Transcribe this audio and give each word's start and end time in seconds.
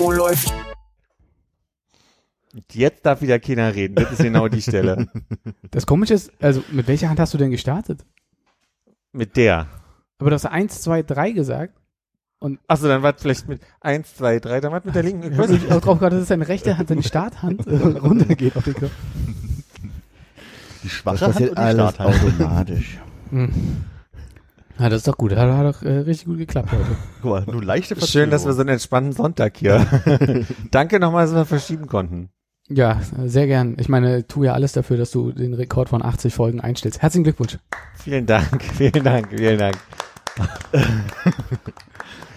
Oh, 0.00 0.10
läuft. 0.12 0.52
Jetzt 2.72 3.04
darf 3.04 3.20
wieder 3.22 3.38
keiner 3.38 3.74
reden. 3.74 3.94
Das 3.96 4.12
ist 4.12 4.22
genau 4.22 4.48
die 4.48 4.62
Stelle. 4.62 5.06
Das 5.70 5.86
Komische 5.86 6.14
ist, 6.14 6.30
also 6.40 6.62
mit 6.72 6.88
welcher 6.88 7.08
Hand 7.10 7.20
hast 7.20 7.34
du 7.34 7.38
denn 7.38 7.50
gestartet? 7.50 8.04
Mit 9.12 9.36
der. 9.36 9.66
Aber 10.18 10.30
du 10.30 10.34
hast 10.34 10.46
eins, 10.46 10.80
zwei, 10.80 11.02
drei 11.02 11.30
gesagt. 11.32 11.74
Achso, 12.68 12.86
dann 12.88 13.02
war 13.02 13.14
es 13.16 13.20
vielleicht 13.22 13.48
mit 13.48 13.60
1, 13.80 14.14
2, 14.16 14.38
3, 14.38 14.60
dann 14.60 14.70
war 14.72 14.78
es 14.78 14.84
mit 14.84 14.94
der 14.94 15.02
linken. 15.02 15.24
Ich 15.24 15.30
Ich 15.32 15.38
weiß 15.38 15.50
nicht. 15.50 15.72
auch 15.72 15.80
drauf 15.80 15.98
gerade, 15.98 16.18
dass 16.20 16.28
deine 16.28 16.46
rechte 16.46 16.78
Hand, 16.78 16.88
deine 16.88 17.02
Starthand 17.02 17.66
äh, 17.66 17.76
runtergeht 17.98 18.56
auf 18.56 18.62
den 18.64 18.74
Knopf. 18.74 18.92
Die 19.82 20.88
Das 20.88 20.92
schwache 20.92 21.20
Hand 21.20 21.32
passiert 21.32 21.50
und 21.50 21.56
die 21.58 21.62
alles 21.62 21.94
Starthand. 21.94 22.24
automatisch. 22.24 22.98
Ja, 24.78 24.88
das 24.88 24.98
ist 24.98 25.08
doch 25.08 25.16
gut. 25.16 25.34
Hat, 25.34 25.50
hat 25.50 25.74
doch 25.74 25.82
äh, 25.82 25.98
richtig 25.98 26.26
gut 26.26 26.38
geklappt 26.38 26.70
heute. 26.72 26.84
Guck 27.22 27.30
mal, 27.30 27.44
nur 27.52 27.64
leichte 27.64 27.96
Verzögerung. 27.96 28.24
Schön, 28.24 28.30
dass 28.30 28.46
wir 28.46 28.52
so 28.52 28.60
einen 28.60 28.70
entspannten 28.70 29.12
Sonntag 29.12 29.56
hier. 29.56 29.86
Danke 30.70 31.00
nochmal, 31.00 31.26
dass 31.26 31.34
wir 31.34 31.44
verschieben 31.44 31.86
konnten. 31.86 32.30
Ja, 32.68 33.00
sehr 33.24 33.46
gern. 33.46 33.76
Ich 33.78 33.88
meine, 33.88 34.26
tu 34.26 34.44
ja 34.44 34.52
alles 34.52 34.72
dafür, 34.72 34.98
dass 34.98 35.10
du 35.10 35.32
den 35.32 35.54
Rekord 35.54 35.88
von 35.88 36.02
80 36.02 36.34
Folgen 36.34 36.60
einstellst. 36.60 37.00
Herzlichen 37.00 37.24
Glückwunsch. 37.24 37.58
Vielen 37.96 38.26
Dank, 38.26 38.62
vielen 38.76 39.02
Dank, 39.02 39.28
vielen 39.34 39.58
Dank. 39.58 39.78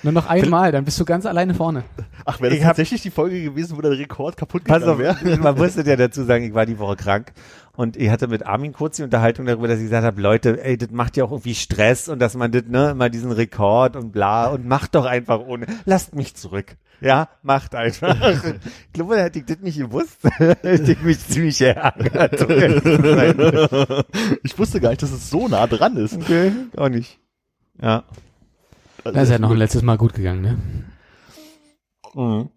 Nur 0.04 0.14
noch 0.14 0.28
einmal, 0.28 0.72
dann 0.72 0.86
bist 0.86 1.00
du 1.00 1.06
ganz 1.06 1.26
alleine 1.26 1.54
vorne. 1.54 1.84
Ach, 2.26 2.40
wäre 2.40 2.50
das 2.52 2.60
Ich 2.60 2.66
tatsächlich 2.66 3.02
die 3.02 3.12
Folge 3.12 3.44
gewesen, 3.44 3.78
wo 3.78 3.82
der 3.82 3.92
Rekord 3.92 4.38
kaputt 4.38 4.64
Pass 4.64 4.80
gegangen 4.80 4.94
auf, 4.94 5.22
wäre? 5.24 5.38
man 5.38 5.56
musste 5.58 5.84
ja 5.84 5.96
dazu 5.96 6.24
sagen, 6.24 6.46
ich 6.46 6.54
war 6.54 6.66
die 6.66 6.80
Woche 6.80 6.96
krank 6.96 7.34
und 7.82 7.98
ich 7.98 8.12
hatte 8.12 8.28
mit 8.28 8.46
Armin 8.46 8.74
kurz 8.74 8.98
die 8.98 9.04
Unterhaltung 9.04 9.48
darüber, 9.48 9.68
dass 9.68 9.80
ich 9.80 9.86
gesagt 9.86 10.06
habe, 10.06 10.22
Leute, 10.22 10.64
ey, 10.64 10.78
das 10.78 10.92
macht 10.92 11.18
ja 11.18 11.24
auch 11.24 11.32
irgendwie 11.32 11.56
Stress 11.56 12.10
und 12.10 12.20
dass 12.20 12.36
man 12.36 12.52
das, 12.52 12.66
ne, 12.68 12.92
immer 12.92 13.10
diesen 13.10 13.32
Rekord 13.32 13.96
und 13.96 14.12
bla 14.12 14.50
und 14.50 14.68
macht 14.68 14.94
doch 14.94 15.06
einfach 15.06 15.40
ohne, 15.40 15.66
lasst 15.86 16.14
mich 16.14 16.36
zurück. 16.36 16.78
Ja, 17.02 17.30
macht 17.42 17.74
einfach. 17.74 18.16
ich 18.54 18.94
glaube, 18.94 19.18
hätte 19.18 19.40
ich 19.40 19.46
das 19.46 19.62
nicht 19.62 19.80
gewusst, 19.80 20.20
hätte 20.38 20.92
ich 20.92 21.02
mich 21.02 21.20
ziemlich 21.22 21.58
sein. 21.58 21.74
Ich 24.44 24.60
wusste 24.60 24.80
gar 24.80 24.92
nicht, 24.92 25.02
dass 25.02 25.12
es 25.12 25.32
so 25.32 25.48
nah 25.48 25.66
dran 25.66 25.98
ist. 25.98 26.16
okay, 26.16 26.52
auch 26.78 26.90
nicht. 26.90 27.18
Ja. 27.82 28.04
Das 29.04 29.24
ist 29.24 29.32
ja 29.32 29.40
noch 29.40 29.50
ein 29.50 29.58
letztes 29.58 29.82
Mal 29.82 29.98
gut 29.98 30.14
gegangen, 30.14 30.42
ne? 30.44 30.58
Mhm. 32.14 32.50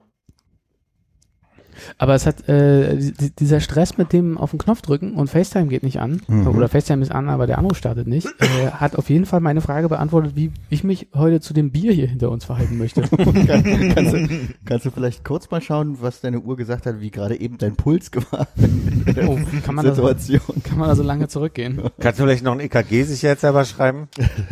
Aber 1.99 2.15
es 2.15 2.27
hat 2.27 2.49
äh, 2.49 2.97
di- 2.97 3.31
dieser 3.39 3.61
Stress 3.61 3.99
mit 3.99 4.13
dem 4.13 4.39
auf 4.39 4.51
den 4.51 4.59
Knopf 4.59 4.83
drücken 4.83 5.15
und 5.15 5.29
FaceTime 5.31 5.67
geht 5.67 5.83
nicht 5.83 6.01
an 6.01 6.21
Mhm. 6.29 6.47
oder 6.49 6.69
FaceTime 6.69 7.03
ist 7.03 7.13
an, 7.13 7.29
aber 7.29 7.47
der 7.47 7.59
Anruf 7.59 7.77
startet 7.77 8.07
nicht, 8.07 8.27
äh, 8.39 8.71
hat 8.73 8.97
auf 8.97 9.11
jeden 9.11 9.27
Fall 9.27 9.41
meine 9.41 9.61
Frage 9.61 9.89
beantwortet, 9.89 10.33
wie 10.37 10.53
ich 10.71 10.85
mich 10.85 11.09
heute 11.15 11.41
zu 11.41 11.55
dem 11.55 11.71
Bier 11.71 11.93
hier 11.93 12.07
hinter 12.09 12.31
uns 12.31 12.45
verhalten 12.45 12.79
möchte. 12.79 13.03
kannst, 13.11 14.13
du, 14.13 14.29
kannst 14.65 14.87
du 14.87 14.91
vielleicht 14.91 15.25
kurz 15.25 15.51
mal 15.51 15.61
schauen, 15.61 15.99
was 16.01 16.21
deine 16.21 16.41
Uhr 16.41 16.57
gesagt 16.57 16.87
hat, 16.87 17.01
wie 17.01 17.11
gerade 17.11 17.39
eben 17.41 17.59
dein 17.59 17.77
Puls 17.77 18.11
war? 18.31 18.47
oh, 19.27 19.39
kann 19.65 19.75
man 19.75 19.85
da 19.85 19.95
so, 19.95 20.07
Situation. 20.07 20.63
kann 20.63 20.79
man 20.79 20.89
da 20.89 20.95
so 20.97 21.03
lange 21.03 21.29
zurückgehen? 21.29 21.81
Kannst 22.01 22.19
du 22.21 22.25
vielleicht 22.25 22.45
noch 22.45 22.53
ein 22.53 22.61
EKG 22.61 23.03
sich 23.05 23.23
jetzt 23.23 23.41
selber 23.43 23.65
schreiben? 23.65 24.09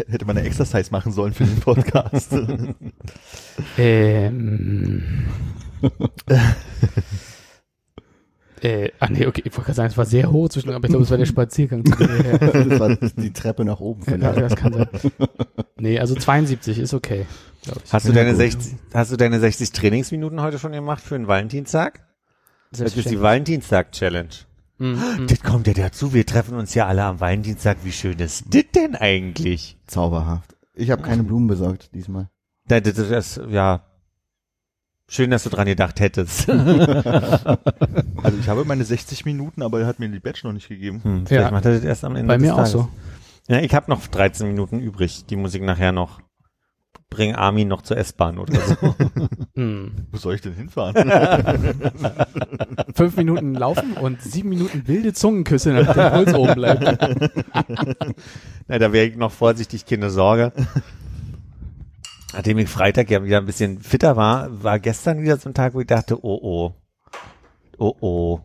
Hätte 0.09 0.25
man 0.25 0.37
eine 0.37 0.47
Exercise 0.47 0.91
machen 0.91 1.13
sollen 1.13 1.33
für 1.33 1.45
den 1.45 1.61
Podcast. 1.61 2.35
Ähm. 3.79 5.25
Äh, 8.61 8.91
ah 9.01 9.09
nee, 9.11 9.27
okay, 9.27 9.43
ich 9.45 9.53
wollte 9.53 9.63
gerade 9.67 9.75
sagen, 9.75 9.91
es 9.91 9.97
war 9.99 10.07
sehr 10.07 10.31
hoch 10.31 10.49
zwischendurch, 10.49 10.77
aber 10.77 10.85
ich 10.87 10.91
glaube, 10.91 11.05
es 11.05 11.11
war 11.11 11.19
der 11.19 11.27
Spaziergang. 11.27 11.85
zu 11.85 11.97
dir 11.97 12.09
her. 12.09 12.39
Das 12.69 12.79
war 12.81 12.97
die 12.97 13.33
Treppe 13.33 13.65
nach 13.65 13.81
oben. 13.81 14.05
ja, 14.21 14.33
das 14.33 14.55
kann 14.55 14.73
sein. 14.73 14.89
Nee, 15.79 15.99
also 15.99 16.15
72 16.15 16.79
ist 16.79 16.95
okay. 16.95 17.27
Hast 17.91 18.09
du 18.09 18.13
deine 18.13 18.31
gut. 18.31 18.39
60, 18.39 18.75
hast 18.95 19.13
du 19.13 19.17
deine 19.17 19.41
60 19.41 19.73
Trainingsminuten 19.73 20.41
heute 20.41 20.59
schon 20.59 20.73
gemacht 20.73 21.03
für 21.03 21.17
den 21.17 21.27
Valentinstag? 21.29 22.07
Das 22.71 22.95
ist 22.97 23.11
die 23.11 23.21
Valentinstag-Challenge. 23.21 24.29
Mhm, 24.79 24.89
mhm. 25.19 25.27
Das 25.29 25.41
kommt 25.43 25.67
ja 25.67 25.75
dazu, 25.75 26.15
wir 26.15 26.25
treffen 26.27 26.57
uns 26.57 26.75
ja 26.75 26.87
alle 26.87 27.05
am 27.05 27.21
Valentinstag. 27.21 27.79
Wie 27.85 27.93
schön 27.93 28.19
ist 28.19 28.45
das 28.55 28.65
denn 28.75 28.95
eigentlich? 28.97 29.77
Zauberhaft. 29.87 30.57
Ich 30.75 30.91
habe 30.91 31.03
keine 31.03 31.23
Blumen 31.23 31.47
besorgt 31.49 31.95
diesmal. 31.95 32.31
Da- 32.67 32.81
Das 32.81 32.97
ist, 32.99 33.41
ja, 33.51 33.85
schön, 35.15 35.31
dass 35.31 35.45
du 35.45 35.51
dran 35.51 35.67
gedacht 35.67 36.01
hättest. 36.01 36.49
Also 38.25 38.39
ich 38.39 38.49
habe 38.49 38.65
meine 38.65 38.85
60 38.85 39.25
Minuten, 39.25 39.63
aber 39.63 39.81
er 39.81 39.87
hat 39.89 39.99
mir 39.99 40.09
die 40.09 40.21
Badge 40.21 40.43
noch 40.45 40.53
nicht 40.53 40.69
gegeben. 40.69 41.01
Hm, 41.03 41.27
vielleicht 41.27 41.47
Ja. 41.47 41.51
macht 41.51 41.65
er 41.65 41.73
das 41.75 41.83
erst 41.83 42.05
am 42.05 42.15
Ende 42.15 42.29
Bei 42.29 42.37
des 42.37 42.43
mir 42.47 42.53
auch 42.53 42.59
Tages. 42.59 42.71
so. 42.73 42.89
Ja, 43.49 43.59
ich 43.59 43.75
habe 43.75 43.91
noch 43.91 44.07
13 44.07 44.47
Minuten 44.47 44.79
übrig. 44.79 45.27
Die 45.27 45.35
muss 45.35 45.55
ich 45.55 45.61
nachher 45.63 45.91
noch 45.91 46.21
bring 47.11 47.35
Armin 47.35 47.67
noch 47.69 47.83
zur 47.83 47.97
S-Bahn 47.99 48.39
oder 48.39 48.55
so. 48.61 48.77
Mhm. 49.57 49.93
Wo 50.13 50.17
soll 50.19 50.37
ich 50.37 50.41
denn 50.41 50.55
hinfahren? 50.55 50.95
Fünf 52.95 53.17
Minuten 53.17 53.55
laufen 53.55 53.95
und 54.01 54.23
sieben 54.23 54.49
Minuten 54.51 54.87
wilde 54.87 55.13
Zungenküsse, 55.13 55.73
damit 55.75 55.95
der 55.97 56.11
Puls 56.11 56.33
oben 56.35 56.55
bleibt. 56.55 56.85
Na, 58.69 58.79
da 58.79 58.93
wäre 58.93 59.07
ich 59.07 59.17
noch 59.17 59.33
vorsichtig, 59.33 59.85
keine 59.85 60.09
Sorge. 60.11 60.53
Nachdem 62.33 62.59
ich 62.59 62.69
Freitag 62.69 63.11
ja 63.11 63.23
wieder 63.25 63.39
ein 63.39 63.47
bisschen 63.47 63.81
fitter 63.81 64.17
war, 64.17 64.63
war 64.63 64.79
gestern 64.79 65.21
wieder 65.23 65.37
so 65.37 65.51
ein 65.51 65.55
Tag, 65.55 65.75
wo 65.75 65.81
ich 65.81 65.87
dachte, 65.87 66.25
oh 66.25 66.39
oh, 66.43 66.73
oh 67.79 67.95
oh. 68.01 68.41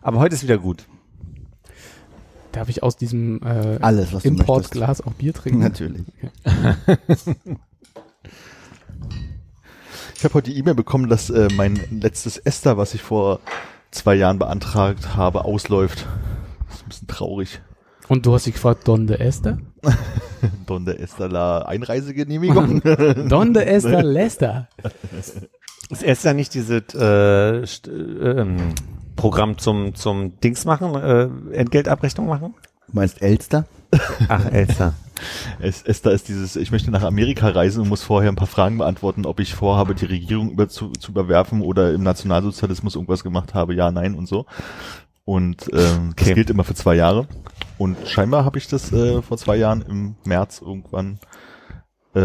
Aber 0.00 0.18
heute 0.20 0.34
ist 0.34 0.42
wieder 0.42 0.58
gut. 0.58 0.86
Darf 2.52 2.68
ich 2.70 2.82
aus 2.82 2.96
diesem 2.96 3.42
äh, 3.42 3.78
Alles, 3.82 4.14
was 4.14 4.24
Importglas 4.24 5.02
auch 5.02 5.12
Bier 5.12 5.34
trinken? 5.34 5.58
Natürlich. 5.60 6.06
Ich 10.18 10.24
habe 10.24 10.32
heute 10.32 10.50
die 10.50 10.56
E-Mail 10.56 10.74
bekommen, 10.74 11.10
dass 11.10 11.28
äh, 11.28 11.48
mein 11.54 11.78
letztes 11.90 12.38
Ester, 12.38 12.78
was 12.78 12.94
ich 12.94 13.02
vor 13.02 13.40
zwei 13.90 14.14
Jahren 14.14 14.38
beantragt 14.38 15.14
habe, 15.14 15.44
ausläuft. 15.44 16.06
Das 16.68 16.76
ist 16.76 16.82
ein 16.84 16.88
bisschen 16.88 17.08
traurig. 17.08 17.60
Und 18.08 18.24
du 18.24 18.32
hast 18.32 18.46
dich 18.46 18.54
gefragt, 18.54 18.88
Donde 18.88 19.20
Esther? 19.20 19.58
Donde 20.66 20.98
Ester 20.98 21.28
la 21.28 21.62
Einreisegenehmigung. 21.62 22.82
Donde 23.28 23.66
Esther 23.66 24.02
Lester? 24.02 24.68
Ist 25.90 26.02
erst 26.02 26.24
ja 26.24 26.34
nicht 26.34 26.54
dieses 26.54 26.94
äh, 26.94 27.60
äh, 27.60 27.64
ähm, 27.90 28.74
Programm 29.14 29.58
zum 29.58 29.94
zum 29.94 30.38
Dings 30.40 30.64
machen, 30.64 30.94
äh, 30.94 31.28
Entgeltabrechnung 31.56 32.26
machen? 32.26 32.54
Du 32.88 32.92
meinst 32.92 33.22
Elster? 33.22 33.66
Ach, 34.28 34.44
Elster. 34.46 34.94
es, 35.60 35.82
Esther 35.82 36.12
ist 36.12 36.28
dieses, 36.28 36.56
ich 36.56 36.70
möchte 36.70 36.90
nach 36.90 37.02
Amerika 37.02 37.48
reisen 37.48 37.82
und 37.82 37.88
muss 37.88 38.02
vorher 38.02 38.30
ein 38.30 38.36
paar 38.36 38.46
Fragen 38.46 38.78
beantworten, 38.78 39.26
ob 39.26 39.40
ich 39.40 39.54
vorhabe, 39.54 39.94
die 39.94 40.04
Regierung 40.04 40.50
über, 40.50 40.68
zu, 40.68 40.90
zu 40.90 41.12
überwerfen 41.12 41.62
oder 41.62 41.92
im 41.92 42.02
Nationalsozialismus 42.02 42.94
irgendwas 42.94 43.22
gemacht 43.22 43.54
habe, 43.54 43.74
ja, 43.74 43.90
nein 43.90 44.14
und 44.14 44.28
so. 44.28 44.46
Und 45.26 45.68
ähm, 45.74 46.12
das 46.16 46.24
Okay. 46.26 46.34
gilt 46.34 46.48
immer 46.50 46.64
für 46.64 46.74
zwei 46.74 46.94
Jahre. 46.94 47.26
Und 47.76 47.96
scheinbar 48.08 48.46
habe 48.46 48.56
ich 48.58 48.68
das 48.68 48.90
äh, 48.92 49.20
vor 49.20 49.36
zwei 49.36 49.56
Jahren 49.56 49.82
im 49.82 50.14
März 50.24 50.62
irgendwann 50.64 51.18
äh, 52.14 52.20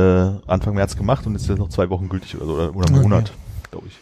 Anfang 0.48 0.76
März 0.76 0.96
gemacht 0.96 1.26
und 1.28 1.36
ist 1.36 1.50
jetzt 1.50 1.58
noch 1.58 1.68
zwei 1.70 1.90
Wochen 1.90 2.08
gültig 2.08 2.40
oder, 2.40 2.54
oder, 2.54 2.76
oder 2.76 2.88
einen 2.94 3.02
Monat, 3.02 3.34
glaube 3.72 3.88
ich. 3.88 3.98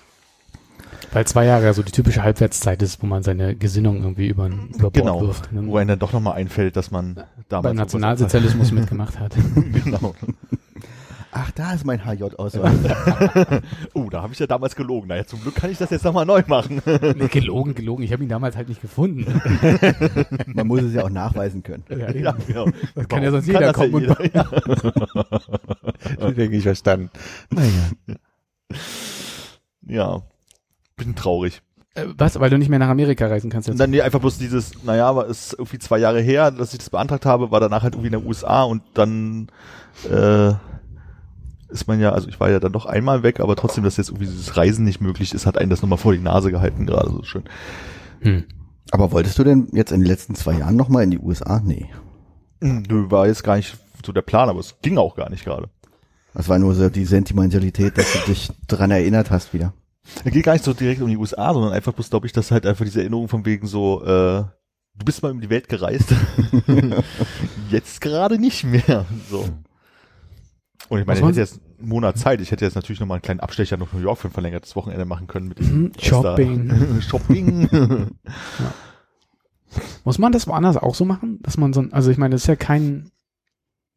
Weil 1.12 1.26
zwei 1.26 1.46
Jahre 1.46 1.64
ja 1.64 1.74
so 1.74 1.82
die 1.82 1.92
typische 1.92 2.22
Halbwertszeit 2.22 2.84
ist, 2.84 3.02
wo 3.02 3.08
man 3.08 3.24
seine 3.24 3.56
Gesinnung 3.56 4.04
irgendwie 4.04 4.28
über, 4.28 4.46
über 4.48 4.78
Bord 4.92 4.94
Genau. 4.94 5.22
wirft. 5.22 5.52
Ne? 5.52 5.66
Wo 5.66 5.78
einem 5.78 5.88
dann 5.88 6.00
doch 6.00 6.14
nochmal 6.14 6.34
einfällt, 6.36 6.76
dass 6.76 6.92
man 6.92 7.16
damals 7.48 7.64
beim 7.64 7.78
Nationalsozialismus 7.78 8.72
mitgemacht 8.72 9.18
hat. 9.20 9.34
genau. 9.84 10.14
Ach, 11.32 11.52
da 11.52 11.74
ist 11.74 11.86
mein 11.86 12.04
HJ-Ausweis. 12.06 12.74
Oh, 13.94 14.10
da 14.10 14.22
habe 14.22 14.34
ich 14.34 14.40
ja 14.40 14.48
damals 14.48 14.76
gelogen. 14.76 15.08
Naja, 15.10 15.26
zum 15.26 15.42
Glück 15.42 15.56
kann 15.56 15.70
ich 15.72 15.78
das 15.78 15.90
jetzt 15.90 16.04
nochmal 16.04 16.26
neu 16.26 16.42
machen. 16.48 16.82
nee, 16.86 17.28
gelogen, 17.28 17.76
gelogen. 17.76 18.04
Ich 18.04 18.12
habe 18.14 18.24
ihn 18.24 18.30
damals 18.30 18.56
halt 18.56 18.70
nicht 18.70 18.82
gefunden. 18.82 19.26
Man 20.48 20.68
muss 20.68 20.82
es 20.82 20.94
ja 20.94 21.04
auch 21.04 21.10
nachweisen 21.10 21.62
können. 21.64 21.84
Ja, 21.90 22.10
ja, 22.12 22.32
genau. 22.48 22.68
Das 22.96 23.08
kann 23.08 23.22
ja 23.24 23.32
sonst 23.32 23.46
Kann 23.46 23.56
jeder 23.56 23.66
ja 23.68 23.74
kommen 23.74 23.94
und 23.94 24.02
jeder. 24.02 24.46
Das 26.20 26.34
denke 26.36 26.56
ich 26.58 26.64
verstanden. 26.64 27.10
Naja. 27.52 28.16
Ja, 29.86 30.22
bin 30.96 31.16
traurig. 31.16 31.62
Äh, 31.96 32.06
Was? 32.18 32.40
Weil 32.40 32.50
du 32.50 32.58
nicht 32.58 32.70
mehr 32.70 32.80
nach 32.80 32.90
Amerika 32.90 33.28
reisen 33.28 33.50
kannst 33.50 33.68
Und 33.68 33.74
jetzt? 33.74 33.80
dann 33.82 33.90
nee, 33.92 34.02
einfach 34.02 34.20
bloß 34.20 34.38
dieses, 34.38 34.84
naja, 34.84 35.16
war 35.16 35.28
es 35.28 35.54
irgendwie 35.54 35.80
zwei 35.80 35.98
Jahre 35.98 36.22
her, 36.22 36.52
dass 36.52 36.74
ich 36.74 36.80
das 36.80 36.90
beantragt 36.90 37.26
habe, 37.26 37.52
war 37.52 37.60
danach 37.60 37.84
halt 37.84 37.96
irgendwie 37.96 38.14
in 38.14 38.20
den 38.20 38.28
USA 38.28 38.64
und 38.64 38.82
dann 38.94 39.48
äh, 40.10 40.54
ist 41.70 41.88
man 41.88 42.00
ja, 42.00 42.12
also 42.12 42.28
ich 42.28 42.40
war 42.40 42.50
ja 42.50 42.60
dann 42.60 42.72
doch 42.72 42.86
einmal 42.86 43.24
weg, 43.24 43.40
aber 43.40 43.56
trotzdem, 43.56 43.84
dass 43.84 43.98
jetzt 43.98 44.10
irgendwie 44.10 44.26
dieses 44.26 44.58
Reisen 44.58 44.86
nicht 44.86 45.02
möglich 45.02 45.34
ist, 45.34 45.46
hat 45.46 45.58
einen 45.58 45.70
das 45.70 45.82
nochmal 45.82 45.98
vor 45.98 46.14
die 46.14 46.20
Nase 46.20 46.52
gehalten, 46.52 46.86
gerade 46.86 47.10
so 47.10 47.24
schön. 47.24 47.44
Hm. 48.22 48.44
Aber 48.92 49.12
wolltest 49.12 49.38
du 49.38 49.44
denn 49.44 49.68
jetzt 49.72 49.92
in 49.92 50.00
den 50.00 50.08
letzten 50.08 50.36
zwei 50.36 50.54
Jahren 50.54 50.76
nochmal 50.76 51.04
in 51.04 51.12
die 51.12 51.20
USA? 51.20 51.62
Nee. 51.64 51.90
Nö, 52.60 53.10
war 53.12 53.28
jetzt 53.28 53.44
gar 53.44 53.56
nicht 53.56 53.78
so 54.06 54.12
der 54.12 54.22
Plan, 54.22 54.50
aber 54.50 54.60
es 54.60 54.76
ging 54.82 54.98
auch 54.98 55.16
gar 55.16 55.30
nicht 55.30 55.46
gerade. 55.46 55.70
Das 56.34 56.50
war 56.50 56.60
nur 56.60 56.74
so 56.76 56.90
die 56.90 57.06
Sentimentalität, 57.06 57.98
dass 57.98 58.14
du 58.14 58.20
dich 58.32 58.52
dran 58.68 58.92
erinnert 58.92 59.32
hast 59.32 59.54
wieder. 59.54 59.74
Es 60.26 60.32
geht 60.32 60.44
gar 60.44 60.54
nicht 60.54 60.66
so 60.66 60.74
direkt 60.74 61.02
um 61.02 61.10
die 61.10 61.18
USA, 61.18 61.54
sondern 61.54 61.72
einfach 61.72 61.94
bloß, 61.94 62.10
glaube 62.10 62.26
ich, 62.26 62.34
dass 62.34 62.52
halt 62.52 62.66
einfach 62.66 62.86
diese 62.86 63.02
Erinnerung 63.02 63.28
von 63.28 63.46
wegen 63.46 63.68
so, 63.68 64.02
äh, 64.04 64.44
du 64.96 65.06
bist 65.06 65.22
mal 65.22 65.32
um 65.32 65.42
die 65.42 65.50
Welt 65.50 65.70
gereist. 65.70 66.14
jetzt 67.70 68.02
gerade 68.02 68.40
nicht 68.40 68.64
mehr. 68.64 69.06
So. 69.30 69.46
Und 70.90 71.00
ich 71.00 71.06
meine, 71.06 71.20
ich 71.20 71.26
hätte 71.26 71.40
jetzt 71.40 71.60
einen 71.80 71.88
Monat 71.90 72.18
Zeit. 72.18 72.42
Ich 72.42 72.50
hätte 72.52 72.66
jetzt 72.66 72.74
natürlich 72.76 73.00
noch 73.00 73.08
mal 73.08 73.16
einen 73.16 73.22
kleinen 73.22 73.40
Abstecher 73.40 73.78
nach 73.78 73.94
New 73.94 74.00
York 74.00 74.18
für 74.18 74.28
ein 74.28 74.32
verlängertes 74.32 74.76
Wochenende 74.76 75.06
machen 75.06 75.28
können 75.28 75.48
mit 75.48 75.60
dem 75.60 75.84
Mhm, 75.84 75.92
Shopping. 76.02 77.02
Shopping. 77.02 77.70
Muss 80.04 80.18
man 80.18 80.32
das 80.32 80.48
woanders 80.48 80.78
auch 80.78 80.96
so 80.96 81.06
machen? 81.06 81.40
Dass 81.44 81.58
man 81.58 81.74
so 81.74 81.82
ein, 81.82 81.94
also 81.94 82.10
ich 82.10 82.18
meine, 82.18 82.34
das 82.34 82.42
ist 82.42 82.48
ja 82.48 82.56
kein, 82.56 83.12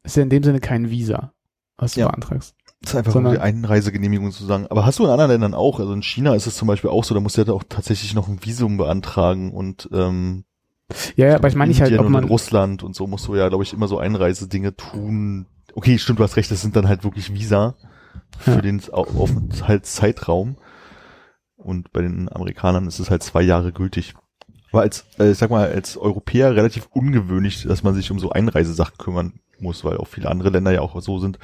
ist 0.04 0.16
ja 0.16 0.22
in 0.22 0.28
dem 0.28 0.42
Sinne 0.42 0.60
kein 0.60 0.90
Visa, 0.90 1.32
was 1.78 1.94
du 1.94 2.00
Ja. 2.00 2.08
beantragst. 2.08 2.54
Das 2.82 2.90
ist 2.90 2.96
einfach 2.96 3.12
Sondern- 3.12 3.32
um 3.32 3.38
die 3.38 3.42
Einreisegenehmigung 3.42 4.32
zu 4.32 4.44
sagen. 4.44 4.66
Aber 4.68 4.84
hast 4.84 4.98
du 4.98 5.04
in 5.04 5.10
anderen 5.10 5.30
Ländern 5.30 5.54
auch? 5.54 5.80
Also 5.80 5.92
in 5.94 6.02
China 6.02 6.34
ist 6.34 6.46
es 6.46 6.56
zum 6.56 6.68
Beispiel 6.68 6.90
auch 6.90 7.04
so, 7.04 7.14
da 7.14 7.20
musst 7.20 7.38
du 7.38 7.42
ja 7.42 7.52
auch 7.52 7.62
tatsächlich 7.68 8.12
noch 8.12 8.28
ein 8.28 8.44
Visum 8.44 8.76
beantragen 8.76 9.52
und 9.52 9.88
ähm, 9.92 10.44
Ja, 11.16 11.28
ja, 11.28 11.36
aber 11.36 11.48
ich 11.48 11.54
meine 11.54 11.68
nicht 11.70 11.80
halt, 11.80 11.96
ob 11.98 12.04
und 12.04 12.12
man, 12.12 12.24
in 12.24 12.28
Russland 12.28 12.82
und 12.82 12.94
so 12.94 13.06
musst 13.06 13.26
du 13.28 13.36
ja, 13.36 13.48
glaube 13.48 13.64
ich, 13.64 13.72
immer 13.72 13.88
so 13.88 13.98
Einreisedinge 13.98 14.76
tun. 14.76 15.46
Okay, 15.74 15.98
stimmt, 15.98 16.18
du 16.18 16.24
hast 16.24 16.36
recht, 16.36 16.50
das 16.50 16.60
sind 16.62 16.76
dann 16.76 16.88
halt 16.88 17.04
wirklich 17.04 17.32
Visa 17.34 17.74
für 18.38 18.52
Ja. 18.52 18.60
den 18.60 18.80
Au- 18.92 19.06
Aufenthaltszeitraum. 19.18 20.56
Und 21.56 21.92
bei 21.92 22.02
den 22.02 22.30
Amerikanern 22.30 22.86
ist 22.86 22.98
es 22.98 23.10
halt 23.10 23.22
zwei 23.22 23.42
Jahre 23.42 23.72
gültig. 23.72 24.14
War 24.72 24.82
als, 24.82 25.04
äh, 25.18 25.30
ich 25.30 25.38
sag 25.38 25.50
mal, 25.50 25.68
als 25.70 25.96
Europäer 25.96 26.56
relativ 26.56 26.88
ungewöhnlich, 26.92 27.62
dass 27.64 27.82
man 27.82 27.94
sich 27.94 28.10
um 28.10 28.18
so 28.18 28.30
Einreisesachen 28.30 28.98
kümmern 28.98 29.34
muss, 29.60 29.84
weil 29.84 29.96
auch 29.98 30.08
viele 30.08 30.30
andere 30.30 30.50
Länder 30.50 30.72
ja 30.72 30.80
auch 30.80 31.00
so 31.00 31.18
sind. 31.18 31.38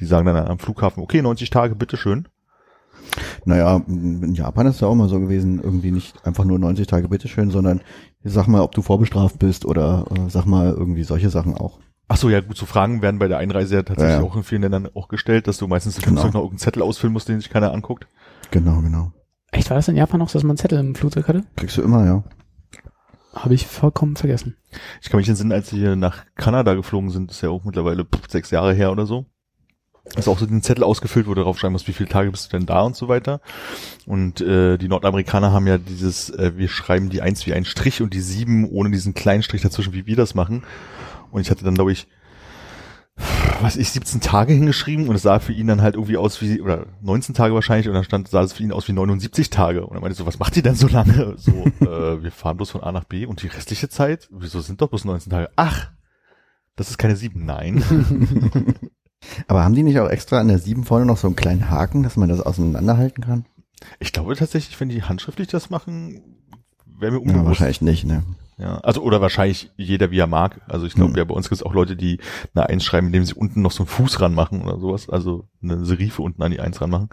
Die 0.00 0.06
sagen 0.06 0.26
dann 0.26 0.36
am 0.36 0.58
Flughafen, 0.58 1.02
okay, 1.02 1.20
90 1.20 1.50
Tage, 1.50 1.74
bitteschön. 1.74 2.26
Naja, 3.44 3.82
in 3.86 4.34
Japan 4.34 4.66
ist 4.66 4.76
es 4.76 4.80
ja 4.80 4.88
auch 4.88 4.94
mal 4.94 5.08
so 5.08 5.20
gewesen, 5.20 5.60
irgendwie 5.62 5.90
nicht 5.90 6.24
einfach 6.26 6.44
nur 6.44 6.58
90 6.58 6.86
Tage 6.86 7.08
bitteschön, 7.08 7.50
sondern 7.50 7.80
sag 8.22 8.48
mal, 8.48 8.62
ob 8.62 8.72
du 8.72 8.82
vorbestraft 8.82 9.38
bist 9.38 9.66
oder 9.66 10.06
äh, 10.10 10.30
sag 10.30 10.46
mal 10.46 10.70
irgendwie 10.70 11.04
solche 11.04 11.28
Sachen 11.30 11.54
auch. 11.54 11.78
Ach 12.08 12.16
so, 12.16 12.28
ja 12.28 12.40
gut, 12.40 12.56
so 12.56 12.66
Fragen 12.66 13.00
werden 13.02 13.18
bei 13.18 13.28
der 13.28 13.38
Einreise 13.38 13.76
ja 13.76 13.82
tatsächlich 13.82 14.16
Ja, 14.16 14.20
ja. 14.20 14.26
auch 14.26 14.36
in 14.36 14.42
vielen 14.44 14.62
Ländern 14.62 14.88
auch 14.94 15.08
gestellt, 15.08 15.46
dass 15.46 15.56
du 15.58 15.66
meistens 15.66 15.96
im 15.96 16.02
Genau. 16.02 16.20
Flugzeug 16.20 16.34
noch 16.34 16.40
irgendeinen 16.42 16.58
Zettel 16.58 16.82
ausfüllen 16.82 17.12
musst, 17.12 17.28
den 17.28 17.40
sich 17.40 17.50
keiner 17.50 17.72
anguckt. 17.72 18.06
Genau, 18.50 18.80
genau. 18.82 19.12
echt 19.52 19.70
war 19.70 19.76
das 19.76 19.88
in 19.88 19.96
Japan 19.96 20.18
noch, 20.20 20.28
so, 20.28 20.34
dass 20.38 20.42
man 20.44 20.50
einen 20.52 20.58
Zettel 20.58 20.78
im 20.78 20.94
Flugzeug 20.94 21.28
hatte? 21.28 21.44
Kriegst 21.56 21.76
du 21.78 21.82
immer, 21.82 22.04
ja. 22.04 22.22
Habe 23.34 23.54
ich 23.54 23.66
vollkommen 23.66 24.14
vergessen. 24.16 24.56
Ich 25.02 25.08
kann 25.10 25.18
mich 25.18 25.28
entsinnen, 25.28 25.50
als 25.52 25.72
wir 25.72 25.96
nach 25.96 26.24
Kanada 26.36 26.74
geflogen 26.74 27.10
sind, 27.10 27.30
ist 27.32 27.40
ja 27.40 27.48
auch 27.48 27.64
mittlerweile 27.64 28.04
pff, 28.04 28.28
sechs 28.30 28.50
Jahre 28.50 28.74
her 28.74 28.92
oder 28.92 29.06
so. 29.06 29.26
Ist 30.16 30.28
auch 30.28 30.38
so 30.38 30.44
den 30.46 30.62
Zettel 30.62 30.84
ausgefüllt, 30.84 31.26
wo 31.26 31.32
du 31.34 31.42
drauf 31.42 31.58
schreiben 31.58 31.72
musst, 31.72 31.88
wie 31.88 31.94
viele 31.94 32.10
Tage 32.10 32.30
bist 32.30 32.52
du 32.52 32.56
denn 32.58 32.66
da 32.66 32.82
und 32.82 32.94
so 32.94 33.08
weiter. 33.08 33.40
Und 34.06 34.40
äh, 34.42 34.76
die 34.76 34.86
Nordamerikaner 34.88 35.50
haben 35.50 35.66
ja 35.66 35.78
dieses, 35.78 36.28
äh, 36.30 36.52
wir 36.56 36.68
schreiben 36.68 37.08
die 37.08 37.22
eins 37.22 37.46
wie 37.46 37.54
ein 37.54 37.64
Strich 37.64 38.02
und 38.02 38.12
die 38.12 38.20
sieben 38.20 38.68
ohne 38.68 38.90
diesen 38.90 39.14
kleinen 39.14 39.42
Strich 39.42 39.62
dazwischen, 39.62 39.94
wie 39.94 40.06
wir 40.06 40.16
das 40.16 40.34
machen. 40.34 40.62
Und 41.34 41.40
ich 41.40 41.50
hatte 41.50 41.64
dann, 41.64 41.74
glaube 41.74 41.90
ich, 41.90 42.06
was 43.60 43.76
ich, 43.76 43.90
17 43.90 44.20
Tage 44.20 44.52
hingeschrieben 44.52 45.08
und 45.08 45.16
es 45.16 45.22
sah 45.22 45.40
für 45.40 45.52
ihn 45.52 45.66
dann 45.66 45.82
halt 45.82 45.94
irgendwie 45.96 46.16
aus 46.16 46.40
wie, 46.40 46.60
oder 46.60 46.86
19 47.02 47.34
Tage 47.34 47.54
wahrscheinlich, 47.54 47.88
und 47.88 47.94
dann 47.94 48.04
stand, 48.04 48.28
sah 48.28 48.42
es 48.42 48.52
für 48.52 48.62
ihn 48.62 48.70
aus 48.70 48.86
wie 48.86 48.92
79 48.92 49.50
Tage. 49.50 49.84
Und 49.84 49.96
er 49.96 50.00
meinte 50.00 50.16
so, 50.16 50.26
was 50.26 50.38
macht 50.38 50.56
ihr 50.56 50.62
denn 50.62 50.76
so 50.76 50.86
lange? 50.86 51.34
So, 51.36 51.50
äh, 51.84 52.22
wir 52.22 52.30
fahren 52.30 52.56
bloß 52.56 52.70
von 52.70 52.82
A 52.84 52.92
nach 52.92 53.02
B 53.04 53.26
und 53.26 53.42
die 53.42 53.48
restliche 53.48 53.88
Zeit, 53.88 54.28
wieso 54.30 54.60
sind 54.60 54.80
doch 54.80 54.88
bloß 54.88 55.04
19 55.06 55.30
Tage? 55.30 55.50
Ach, 55.56 55.90
das 56.76 56.90
ist 56.90 56.98
keine 56.98 57.16
sieben, 57.16 57.44
nein. 57.44 57.82
Aber 59.48 59.64
haben 59.64 59.74
die 59.74 59.82
nicht 59.82 59.98
auch 59.98 60.08
extra 60.08 60.38
an 60.38 60.48
der 60.48 60.58
7 60.58 60.84
vorne 60.84 61.04
noch 61.06 61.16
so 61.16 61.26
einen 61.26 61.36
kleinen 61.36 61.68
Haken, 61.68 62.04
dass 62.04 62.16
man 62.16 62.28
das 62.28 62.40
auseinanderhalten 62.40 63.24
kann? 63.24 63.44
Ich 63.98 64.12
glaube 64.12 64.36
tatsächlich, 64.36 64.78
wenn 64.78 64.88
die 64.88 65.02
handschriftlich 65.02 65.48
das 65.48 65.68
machen, 65.70 66.20
wäre 66.86 67.10
mir 67.12 67.18
Ja, 67.18 67.22
unbewusst. 67.24 67.46
wahrscheinlich 67.46 67.80
nicht, 67.82 68.04
ne? 68.04 68.22
Ja, 68.56 68.78
also 68.78 69.02
oder 69.02 69.20
wahrscheinlich 69.20 69.70
jeder 69.76 70.10
wie 70.12 70.18
er 70.18 70.26
mag. 70.28 70.60
Also 70.68 70.86
ich 70.86 70.94
glaube 70.94 71.10
Hm. 71.12 71.16
ja, 71.18 71.24
bei 71.24 71.34
uns 71.34 71.48
gibt 71.48 71.60
es 71.60 71.62
auch 71.66 71.74
Leute, 71.74 71.96
die 71.96 72.20
eine 72.54 72.68
Eins 72.68 72.84
schreiben, 72.84 73.08
indem 73.08 73.24
sie 73.24 73.34
unten 73.34 73.62
noch 73.62 73.72
so 73.72 73.82
einen 73.82 73.88
Fuß 73.88 74.20
ranmachen 74.20 74.62
oder 74.62 74.78
sowas. 74.78 75.08
Also 75.08 75.48
eine 75.62 75.84
Serife 75.84 76.22
unten 76.22 76.42
an 76.42 76.52
die 76.52 76.60
Eins 76.60 76.80
ranmachen. 76.80 77.08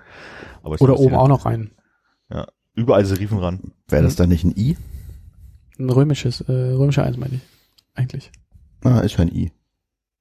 Aber 0.61 0.79
Oder 0.79 0.99
oben 0.99 1.15
auch 1.15 1.27
noch 1.27 1.45
ein, 1.47 1.71
Ja, 2.29 2.47
überall 2.75 3.05
Serifen 3.05 3.39
ran. 3.39 3.71
Wäre 3.87 4.03
das 4.03 4.15
dann 4.15 4.29
nicht 4.29 4.43
ein 4.43 4.53
I? 4.55 4.77
ein 5.79 5.89
römisches, 5.89 6.41
äh, 6.41 6.51
römischer 6.51 7.03
Eins 7.05 7.17
meine 7.17 7.35
ich. 7.35 7.41
Eigentlich. 7.95 8.31
Ah, 8.83 8.99
ist 8.99 9.13
ja 9.17 9.21
ein 9.21 9.33
I. 9.35 9.51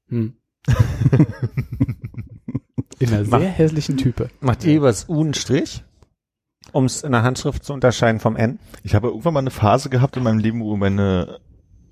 Hm. 0.08 0.32
In 2.98 3.08
einer 3.08 3.26
Mach- 3.28 3.40
sehr 3.40 3.48
hässlichen 3.50 3.96
Type. 3.96 4.30
Macht 4.40 4.64
ihr 4.64 4.76
übers 4.76 5.08
U 5.08 5.20
einen 5.22 5.34
Strich? 5.34 5.84
Um 6.72 6.84
es 6.84 7.02
in 7.02 7.12
der 7.12 7.22
Handschrift 7.22 7.64
zu 7.64 7.72
unterscheiden 7.72 8.20
vom 8.20 8.36
N? 8.36 8.58
Ich 8.82 8.94
habe 8.94 9.08
irgendwann 9.08 9.34
mal 9.34 9.40
eine 9.40 9.50
Phase 9.50 9.90
gehabt 9.90 10.16
in 10.16 10.22
meinem 10.22 10.38
Leben, 10.38 10.60
wo 10.60 10.76
meine 10.76 11.40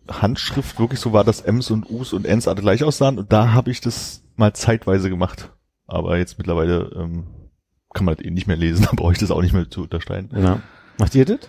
Handschrift 0.08 0.78
wirklich 0.78 1.00
so 1.00 1.12
war, 1.12 1.24
dass 1.24 1.40
M's 1.40 1.70
und 1.70 1.90
U's 1.90 2.12
und 2.12 2.26
N's 2.26 2.48
alle 2.48 2.60
gleich 2.60 2.84
aussahen. 2.84 3.18
Und 3.18 3.32
da 3.32 3.52
habe 3.52 3.70
ich 3.70 3.80
das 3.80 4.22
mal 4.36 4.52
zeitweise 4.52 5.10
gemacht. 5.10 5.52
Aber 5.86 6.18
jetzt 6.18 6.38
mittlerweile 6.38 6.90
ähm, 6.96 7.26
kann 7.92 8.04
man 8.04 8.14
das 8.14 8.24
eh 8.24 8.30
nicht 8.30 8.46
mehr 8.46 8.56
lesen, 8.56 8.86
da 8.90 8.92
brauche 8.94 9.12
ich 9.12 9.18
das 9.18 9.30
auch 9.30 9.42
nicht 9.42 9.52
mehr 9.52 9.70
zu 9.70 9.82
unterscheiden. 9.82 10.30
Ja. 10.40 10.60
Macht 10.98 11.14
ihr 11.14 11.24
das? 11.24 11.40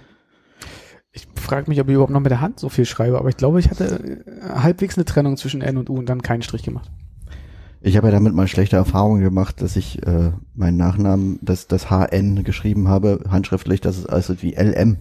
Ich 1.12 1.28
frage 1.36 1.70
mich, 1.70 1.82
ob 1.82 1.88
ich 1.88 1.96
überhaupt 1.96 2.12
noch 2.12 2.20
mit 2.20 2.32
der 2.32 2.42
Hand 2.42 2.60
so 2.60 2.70
viel 2.70 2.86
schreibe, 2.86 3.18
aber 3.18 3.30
ich 3.30 3.38
glaube, 3.38 3.60
ich 3.60 3.70
hatte 3.70 4.24
äh, 4.26 4.50
halbwegs 4.60 4.96
eine 4.96 5.06
Trennung 5.06 5.38
zwischen 5.38 5.62
N 5.62 5.78
und 5.78 5.90
U 5.90 5.96
und 5.98 6.08
dann 6.08 6.22
keinen 6.22 6.44
Strich 6.44 6.64
gemacht. 6.64 6.90
Ich 7.82 7.96
habe 7.96 8.08
ja 8.08 8.12
damit 8.12 8.34
mal 8.34 8.48
schlechte 8.48 8.76
Erfahrungen 8.76 9.22
gemacht, 9.22 9.62
dass 9.62 9.76
ich 9.76 10.06
äh, 10.06 10.32
meinen 10.54 10.78
Nachnamen, 10.78 11.40
das, 11.42 11.68
das 11.68 11.90
HN 11.90 12.44
geschrieben 12.44 12.90
habe, 12.90 13.24
handschriftlich, 13.30 13.80
dass 13.80 13.98
es 13.98 14.06
also 14.06 14.42
wie 14.42 14.56
LM. 14.56 14.98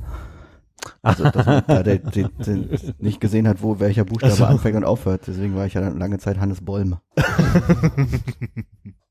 Also, 1.02 1.24
dass 1.24 1.44
man 1.44 1.64
da 1.66 1.82
der, 1.82 1.98
der, 1.98 2.28
der 2.28 2.58
nicht 2.98 3.20
gesehen 3.20 3.48
hat, 3.48 3.62
wo 3.62 3.80
welcher 3.80 4.04
Buchstabe 4.04 4.32
Ach 4.32 4.38
so. 4.38 4.44
anfängt 4.44 4.76
und 4.76 4.84
aufhört. 4.84 5.22
Deswegen 5.26 5.56
war 5.56 5.66
ich 5.66 5.74
ja 5.74 5.80
dann 5.80 5.98
lange 5.98 6.18
Zeit 6.18 6.38
Hannes 6.38 6.60
Bolm. 6.64 6.98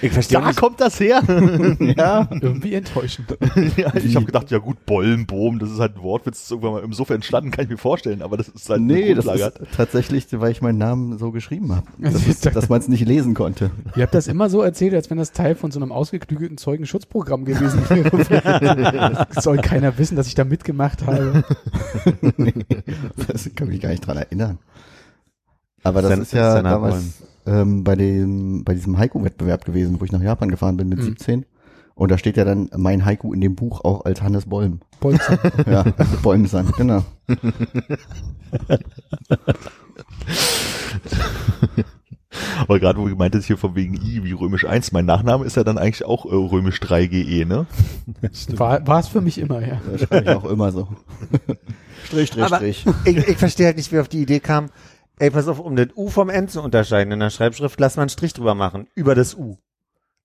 Ich 0.00 0.12
verstehe 0.12 0.38
Da 0.40 0.46
nicht. 0.48 0.58
kommt 0.58 0.80
das 0.80 0.98
her. 1.00 1.22
ja. 1.80 2.28
Irgendwie 2.30 2.74
enttäuschend. 2.74 3.36
ja, 3.76 3.94
ich 3.94 4.14
habe 4.16 4.26
gedacht, 4.26 4.50
ja 4.50 4.58
gut, 4.58 4.84
Bollenboom, 4.86 5.58
das 5.58 5.70
ist 5.70 5.78
halt 5.80 5.96
ein 5.96 6.02
Wortwitz, 6.02 6.36
das 6.38 6.44
ist 6.44 6.50
irgendwann 6.50 6.72
mal 6.72 6.82
im 6.82 6.92
Sofa 6.92 7.14
entstanden, 7.14 7.50
kann 7.50 7.64
ich 7.64 7.70
mir 7.70 7.76
vorstellen, 7.78 8.22
aber 8.22 8.36
das 8.36 8.48
ist 8.48 8.68
halt 8.70 8.80
Nee, 8.82 9.14
das 9.14 9.26
ist 9.26 9.60
tatsächlich, 9.76 10.26
weil 10.32 10.50
ich 10.52 10.62
meinen 10.62 10.78
Namen 10.78 11.18
so 11.18 11.30
geschrieben 11.32 11.74
habe. 11.74 11.86
Das 11.98 12.26
ist, 12.26 12.46
dass 12.46 12.68
man 12.68 12.80
es 12.80 12.88
nicht 12.92 13.06
lesen 13.06 13.34
konnte. 13.34 13.70
Ihr 13.96 14.02
habt 14.02 14.14
das 14.14 14.26
immer 14.28 14.48
so 14.50 14.62
erzählt, 14.62 14.94
als 14.94 15.10
wenn 15.10 15.18
das 15.18 15.32
Teil 15.32 15.54
von 15.54 15.70
so 15.70 15.78
einem 15.80 15.92
ausgeklügelten 15.92 16.56
Zeugenschutzprogramm 16.58 17.44
gewesen 17.44 17.82
wäre. 17.88 19.26
Soll 19.40 19.58
keiner 19.58 19.98
wissen, 19.98 20.16
dass 20.16 20.26
ich 20.26 20.34
da 20.34 20.44
mitgemacht 20.44 21.06
habe. 21.06 21.44
Das 23.28 23.50
kann 23.54 23.68
mich 23.68 23.80
gar 23.80 23.90
nicht 23.90 24.06
dran 24.06 24.16
erinnern. 24.16 24.58
Aber 25.82 26.02
das 26.02 26.10
Sen- 26.12 26.22
ist 26.22 26.32
ja 26.32 26.52
Senat 26.56 26.72
damals 26.72 27.22
ähm, 27.46 27.84
bei 27.84 27.94
dem 27.96 28.64
bei 28.64 28.74
diesem 28.74 28.98
Haiku-Wettbewerb 28.98 29.64
gewesen, 29.64 30.00
wo 30.00 30.04
ich 30.04 30.12
nach 30.12 30.22
Japan 30.22 30.48
gefahren 30.50 30.76
bin 30.76 30.88
mit 30.88 30.98
Mhm. 30.98 31.04
17. 31.04 31.46
Und 31.94 32.10
da 32.10 32.16
steht 32.18 32.36
ja 32.38 32.44
dann 32.44 32.70
mein 32.76 33.04
Haiku 33.04 33.34
in 33.34 33.40
dem 33.42 33.54
Buch 33.54 33.84
auch 33.84 34.04
als 34.06 34.22
Hannes 34.22 34.46
Bolm. 34.46 34.80
Bolzer. 35.00 35.38
Ja, 35.70 35.84
Bolmsan, 36.22 36.72
genau. 36.76 37.04
Aber 42.66 42.80
gerade 42.80 42.98
wo 42.98 43.04
du 43.04 43.10
gemeint 43.10 43.36
hier 43.44 43.58
von 43.58 43.74
wegen 43.74 43.94
I 43.96 44.24
wie 44.24 44.32
römisch 44.32 44.64
1, 44.64 44.92
mein 44.92 45.04
Nachname 45.04 45.44
ist 45.44 45.56
ja 45.56 45.64
dann 45.64 45.76
eigentlich 45.76 46.04
auch 46.06 46.24
äh, 46.24 46.34
römisch 46.34 46.80
3GE, 46.80 47.44
ne? 47.46 47.66
War, 48.58 48.86
war 48.86 49.00
es 49.00 49.08
für 49.08 49.20
mich 49.20 49.36
immer, 49.38 49.60
ja. 49.66 49.80
Das 49.90 50.02
schreibe 50.02 50.30
ich 50.30 50.36
auch 50.36 50.44
immer 50.46 50.72
so. 50.72 50.88
Strich, 52.04 52.28
Strich, 52.28 52.42
Aber- 52.44 52.56
Strich. 52.56 52.86
Ich, 53.04 53.16
ich 53.28 53.36
verstehe 53.36 53.66
halt 53.66 53.76
nicht, 53.76 53.92
wie 53.92 53.98
auf 53.98 54.08
die 54.08 54.22
Idee 54.22 54.40
kam, 54.40 54.70
ey, 55.22 55.30
pass 55.30 55.46
auf, 55.46 55.60
um 55.60 55.76
das 55.76 55.88
U 55.94 56.08
vom 56.08 56.28
N 56.28 56.48
zu 56.48 56.60
unterscheiden 56.60 57.12
in 57.12 57.20
der 57.20 57.30
Schreibschrift, 57.30 57.78
lass 57.78 57.96
mal 57.96 58.02
einen 58.02 58.08
Strich 58.08 58.32
drüber 58.32 58.56
machen, 58.56 58.88
über 58.96 59.14
das 59.14 59.36
U. 59.36 59.56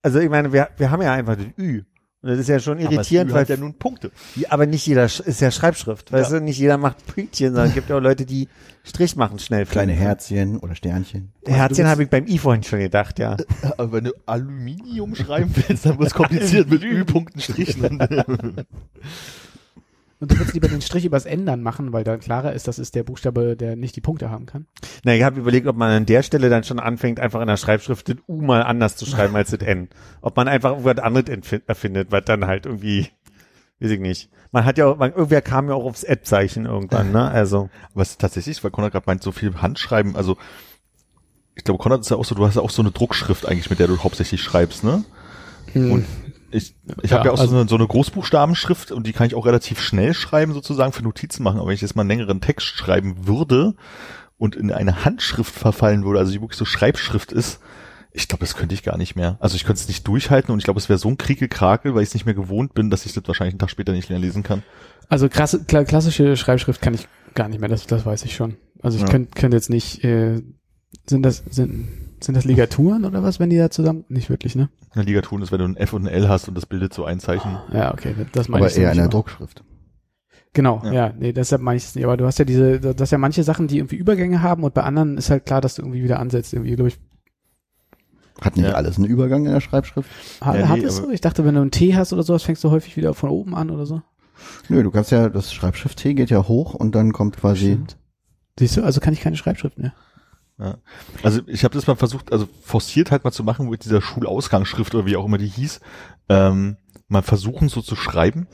Also 0.01 0.19
ich 0.19 0.29
meine, 0.29 0.51
wir, 0.53 0.69
wir 0.77 0.89
haben 0.89 1.03
ja 1.03 1.13
einfach 1.13 1.35
das 1.35 1.45
Ü. 1.57 1.83
Und 2.23 2.29
das 2.29 2.39
ist 2.39 2.49
ja 2.49 2.59
schon 2.59 2.79
irritierend, 2.79 3.31
weil 3.31 3.45
ja 3.45 3.57
nun 3.57 3.75
Punkte. 3.75 4.11
Aber 4.49 4.65
nicht 4.65 4.87
jeder 4.87 5.05
ist 5.05 5.39
ja 5.39 5.51
Schreibschrift. 5.51 6.11
Weißt 6.11 6.31
Ja. 6.31 6.39
du, 6.39 6.43
nicht 6.43 6.57
jeder 6.57 6.77
macht 6.77 7.05
Pünktchen, 7.05 7.49
sondern 7.49 7.67
es 7.67 7.75
gibt 7.75 7.89
ja 7.91 7.97
auch 7.97 8.01
Leute, 8.01 8.25
die 8.25 8.49
Strich 8.83 9.15
machen 9.15 9.37
schnell. 9.37 9.67
Kleine 9.67 9.93
Herzchen 9.93 10.57
oder 10.57 10.73
Sternchen. 10.73 11.31
Herzchen 11.45 11.85
habe 11.85 12.01
ich 12.01 12.09
beim 12.09 12.25
I 12.25 12.39
vorhin 12.39 12.63
schon 12.63 12.79
gedacht, 12.79 13.19
ja. 13.19 13.37
Aber 13.77 13.91
wenn 13.91 14.05
du 14.05 14.13
Aluminium 14.25 15.13
schreiben 15.13 15.53
willst, 15.53 15.85
dann 15.85 15.99
wird 15.99 16.07
es 16.07 16.15
kompliziert 16.15 16.71
mit 16.71 16.83
Ü-Punkten, 16.83 17.39
Strichen. 17.39 17.99
Und 20.19 20.31
du 20.31 20.37
würdest 20.39 20.53
lieber 20.55 20.67
den 20.67 20.81
Strich 20.81 21.05
übers 21.05 21.25
N 21.25 21.45
dann 21.45 21.61
machen, 21.61 21.93
weil 21.93 22.03
dann 22.03 22.19
klarer 22.19 22.53
ist, 22.53 22.67
das 22.67 22.79
ist 22.79 22.95
der 22.95 23.03
Buchstabe, 23.03 23.55
der 23.55 23.75
nicht 23.75 23.95
die 23.95 24.01
Punkte 24.01 24.31
haben 24.31 24.47
kann. 24.47 24.65
Na, 25.03 25.13
ich 25.13 25.21
habe 25.21 25.39
überlegt, 25.39 25.67
ob 25.67 25.75
man 25.77 25.91
an 25.91 26.05
der 26.07 26.23
Stelle 26.23 26.49
dann 26.49 26.63
schon 26.63 26.79
anfängt, 26.79 27.19
einfach 27.19 27.39
in 27.41 27.47
der 27.47 27.57
Schreibschrift 27.57 28.09
das 28.09 28.15
U 28.27 28.41
mal 28.41 28.63
anders 28.63 28.95
zu 28.95 29.05
schreiben 29.05 29.35
als 29.35 29.51
das 29.51 29.59
N. 29.61 29.89
Ob 30.21 30.35
man 30.35 30.47
einfach 30.47 30.71
irgendwas 30.71 30.97
anderes 30.97 31.27
erfindet, 31.67 32.07
was 32.11 32.25
dann 32.25 32.47
halt 32.47 32.65
irgendwie, 32.65 33.09
weiß 33.79 33.91
ich 33.91 33.99
nicht. 33.99 34.29
Man 34.51 34.65
hat 34.65 34.77
ja, 34.79 34.87
auch- 34.87 34.97
man, 34.97 35.11
irgendwer 35.11 35.41
kam 35.43 35.67
ja 35.69 35.75
auch 35.75 35.85
aufs 35.85 36.03
Ad-Zeichen 36.03 36.65
irgendwann, 36.65 37.11
ne? 37.11 37.29
Also, 37.29 37.69
Was 37.93 38.17
tatsächlich, 38.17 38.63
weil 38.63 38.71
Konrad 38.71 38.93
gerade 38.93 39.05
meint, 39.05 39.21
so 39.21 39.31
viel 39.31 39.53
Handschreiben, 39.61 40.15
also 40.15 40.35
ich 41.55 41.63
glaube, 41.63 41.79
Konrad 41.79 42.01
ist 42.01 42.09
ja 42.09 42.17
auch 42.17 42.25
so, 42.25 42.33
du 42.33 42.45
hast 42.45 42.55
ja 42.55 42.61
auch 42.61 42.69
so 42.69 42.81
eine 42.81 42.91
Druckschrift 42.91 43.45
eigentlich, 43.47 43.69
mit 43.69 43.79
der 43.79 43.87
du 43.87 43.97
hauptsächlich 43.99 44.41
schreibst, 44.41 44.83
ne? 44.83 45.03
Und 45.91 46.05
ich, 46.51 46.75
ich 47.03 47.11
Ja, 47.11 47.17
habe 47.17 47.27
ja 47.29 47.33
auch 47.33 47.39
also- 47.39 47.53
so, 47.53 47.59
eine, 47.59 47.69
so 47.69 47.75
eine 47.75 47.87
Großbuchstabenschrift 47.87 48.91
und 48.91 49.05
die 49.07 49.13
kann 49.13 49.27
ich 49.27 49.35
auch 49.35 49.45
relativ 49.45 49.79
schnell 49.81 50.13
schreiben, 50.13 50.53
sozusagen 50.53 50.93
für 50.93 51.03
Notizen 51.03 51.43
machen. 51.43 51.59
Aber 51.59 51.67
wenn 51.67 51.75
ich 51.75 51.81
jetzt 51.81 51.95
mal 51.95 52.01
einen 52.01 52.09
längeren 52.09 52.41
Text 52.41 52.65
schreiben 52.67 53.27
würde 53.27 53.75
und 54.37 54.55
in 54.55 54.71
eine 54.71 55.05
Handschrift 55.05 55.53
verfallen 55.53 56.03
würde, 56.05 56.19
also 56.19 56.31
die 56.31 56.41
wirklich 56.41 56.57
so 56.57 56.65
Schreibschrift 56.65 57.31
ist, 57.31 57.59
ich 58.11 58.27
glaube, 58.27 58.39
das 58.45 58.55
könnte 58.55 58.73
ich 58.73 58.81
gar 58.83 58.97
nicht 58.97 59.15
mehr. 59.15 59.37
Also 59.41 59.55
ich 59.55 59.63
könnte 59.63 59.81
es 59.81 59.87
nicht 59.87 60.07
durchhalten 60.07 60.51
und 60.51 60.57
ich 60.59 60.63
glaube, 60.65 60.79
es 60.79 60.89
wäre 60.89 60.97
so 60.97 61.07
ein 61.09 61.17
Kriegelkrakel, 61.17 61.93
weil 61.93 62.01
ich 62.01 62.09
es 62.09 62.13
nicht 62.15 62.25
mehr 62.25 62.33
gewohnt 62.33 62.73
bin, 62.73 62.89
dass 62.89 63.05
ich 63.05 63.13
das 63.13 63.23
wahrscheinlich 63.27 63.53
einen 63.53 63.59
Tag 63.59 63.69
später 63.69 63.91
nicht 63.91 64.09
mehr 64.09 64.17
lesen 64.17 64.41
kann. 64.43 64.63
Also 65.09 65.29
krasse, 65.29 65.63
kla 65.65 65.83
klassische 65.83 66.35
Schreibschrift 66.35 66.81
kann 66.81 66.93
ich 66.93 67.07
gar 67.35 67.47
nicht 67.47 67.59
mehr, 67.59 67.69
das, 67.69 67.85
das 67.85 68.05
weiß 68.05 68.25
ich 68.25 68.35
schon. 68.35 68.55
Also 68.81 68.97
ich 68.97 69.03
Ja. 69.03 69.09
könnte 69.09 69.31
könnt 69.39 69.53
jetzt 69.53 69.69
nicht, 69.69 70.03
äh, 70.03 70.41
sind 71.05 71.23
das, 71.23 71.43
sind, 71.49 71.87
sind 72.19 72.35
das 72.35 72.45
Ligaturen 72.45 73.05
oder 73.05 73.23
was, 73.23 73.39
wenn 73.39 73.49
die 73.49 73.57
da 73.57 73.69
zusammen? 73.69 74.05
Nicht 74.09 74.29
wirklich, 74.29 74.55
ne? 74.55 74.69
Eine 74.91 75.03
Ligatur 75.03 75.41
ist, 75.41 75.51
wenn 75.51 75.59
du 75.59 75.65
ein 75.65 75.77
F 75.77 75.93
und 75.93 76.03
ein 76.03 76.07
L 76.13 76.27
hast 76.29 76.47
und 76.47 76.55
das 76.55 76.65
bildet 76.65 76.93
so 76.93 77.05
ein 77.05 77.19
Zeichen. 77.19 77.57
Ja, 77.71 77.93
okay, 77.93 78.15
das 78.31 78.47
meine 78.49 78.61
Aber 78.63 78.67
ich 78.69 78.75
so 78.75 78.81
eher 78.81 78.91
in 78.91 78.95
der 78.97 79.05
aber- 79.05 79.11
Druckschrift. 79.11 79.63
Genau, 80.53 80.81
Ja. 80.85 80.91
ja. 80.91 81.13
nee, 81.19 81.33
deshalb 81.33 81.61
meine 81.61 81.77
ich 81.77 81.83
es 81.83 81.93
nicht. 81.95 82.05
Aber 82.05 82.17
du 82.17 82.25
hast 82.25 82.39
ja 82.39 82.45
diese, 82.45 82.79
du 82.79 82.95
hast 82.99 83.11
ja 83.11 83.17
manche 83.19 83.43
Sachen, 83.43 83.67
die 83.67 83.77
irgendwie 83.77 83.97
Übergänge 83.97 84.41
haben 84.41 84.63
und 84.63 84.73
bei 84.73 84.81
anderen 84.83 85.17
ist 85.17 85.29
halt 85.29 85.45
klar, 85.45 85.61
dass 85.61 85.75
du 85.75 85.83
irgendwie 85.83 86.03
wieder 86.03 86.19
ansetzt. 86.19 86.53
Irgendwie, 86.53 86.75
glaube 86.75 86.89
ich, 86.89 86.99
Hat 88.41 88.55
nicht 88.55 88.67
Ja. 88.67 88.73
alles 88.75 88.97
einen 88.97 89.05
Übergang 89.05 89.45
in 89.47 89.51
der 89.51 89.61
Schreibschrift? 89.61 90.09
ha- 90.41 90.55
Ja, 90.55 90.69
hat 90.69 90.77
nee, 90.77 90.83
es 90.85 90.97
aber- 90.99 91.07
so? 91.07 91.11
Ich 91.11 91.21
dachte, 91.21 91.43
wenn 91.43 91.55
du 91.55 91.61
einen 91.61 91.71
T 91.71 91.95
hast 91.95 92.13
oder 92.13 92.21
sowas, 92.21 92.43
fängst 92.43 92.63
du 92.63 92.69
häufig 92.69 92.95
wieder 92.95 93.13
von 93.15 93.29
oben 93.31 93.55
an 93.55 93.71
oder 93.71 93.85
so. 93.87 94.01
Nö, 94.69 94.83
du 94.83 94.91
kannst 94.91 95.09
ja, 95.11 95.29
das 95.29 95.51
Schreibschrift 95.51 95.97
T 95.97 96.13
geht 96.13 96.29
ja 96.29 96.47
hoch 96.47 96.75
und 96.75 96.93
dann 96.93 97.13
kommt 97.13 97.37
quasi, 97.37 97.65
Stimmt. 97.73 97.97
Siehst 98.59 98.77
du, 98.77 98.83
also 98.83 98.99
kann 98.99 99.13
ich 99.13 99.21
keine 99.21 99.37
Schreibschrift 99.37 99.79
mehr. 99.79 99.93
Ja. 100.59 100.77
Also 101.21 101.41
ich 101.47 101.63
habe 101.63 101.75
das 101.75 101.87
mal 101.87 101.95
versucht, 101.95 102.31
also 102.31 102.47
forciert 102.63 103.11
halt 103.11 103.23
mal 103.23 103.31
zu 103.31 103.43
machen, 103.43 103.69
mit 103.69 103.85
dieser 103.85 104.01
Schulausgangsschrift 104.01 104.95
oder 104.95 105.05
wie 105.05 105.15
auch 105.15 105.25
immer 105.25 105.37
die 105.37 105.47
hieß, 105.47 105.79
ähm, 106.29 106.77
mal 107.07 107.21
versuchen 107.21 107.69
so 107.69 107.81
zu 107.81 107.95
schreiben. 107.95 108.47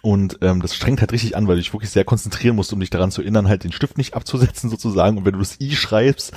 Und 0.00 0.38
ähm, 0.40 0.62
das 0.62 0.74
strengt 0.74 1.00
halt 1.00 1.12
richtig 1.12 1.36
an, 1.36 1.46
weil 1.46 1.56
du 1.56 1.62
dich 1.62 1.72
wirklich 1.72 1.90
sehr 1.90 2.04
konzentrieren 2.04 2.56
musst, 2.56 2.72
um 2.72 2.80
dich 2.80 2.90
daran 2.90 3.10
zu 3.10 3.20
erinnern, 3.22 3.48
halt 3.48 3.62
den 3.62 3.72
Stift 3.72 3.98
nicht 3.98 4.14
abzusetzen 4.14 4.70
sozusagen. 4.70 5.18
Und 5.18 5.24
wenn 5.24 5.34
du 5.34 5.38
das 5.38 5.60
I 5.60 5.76
schreibst, 5.76 6.32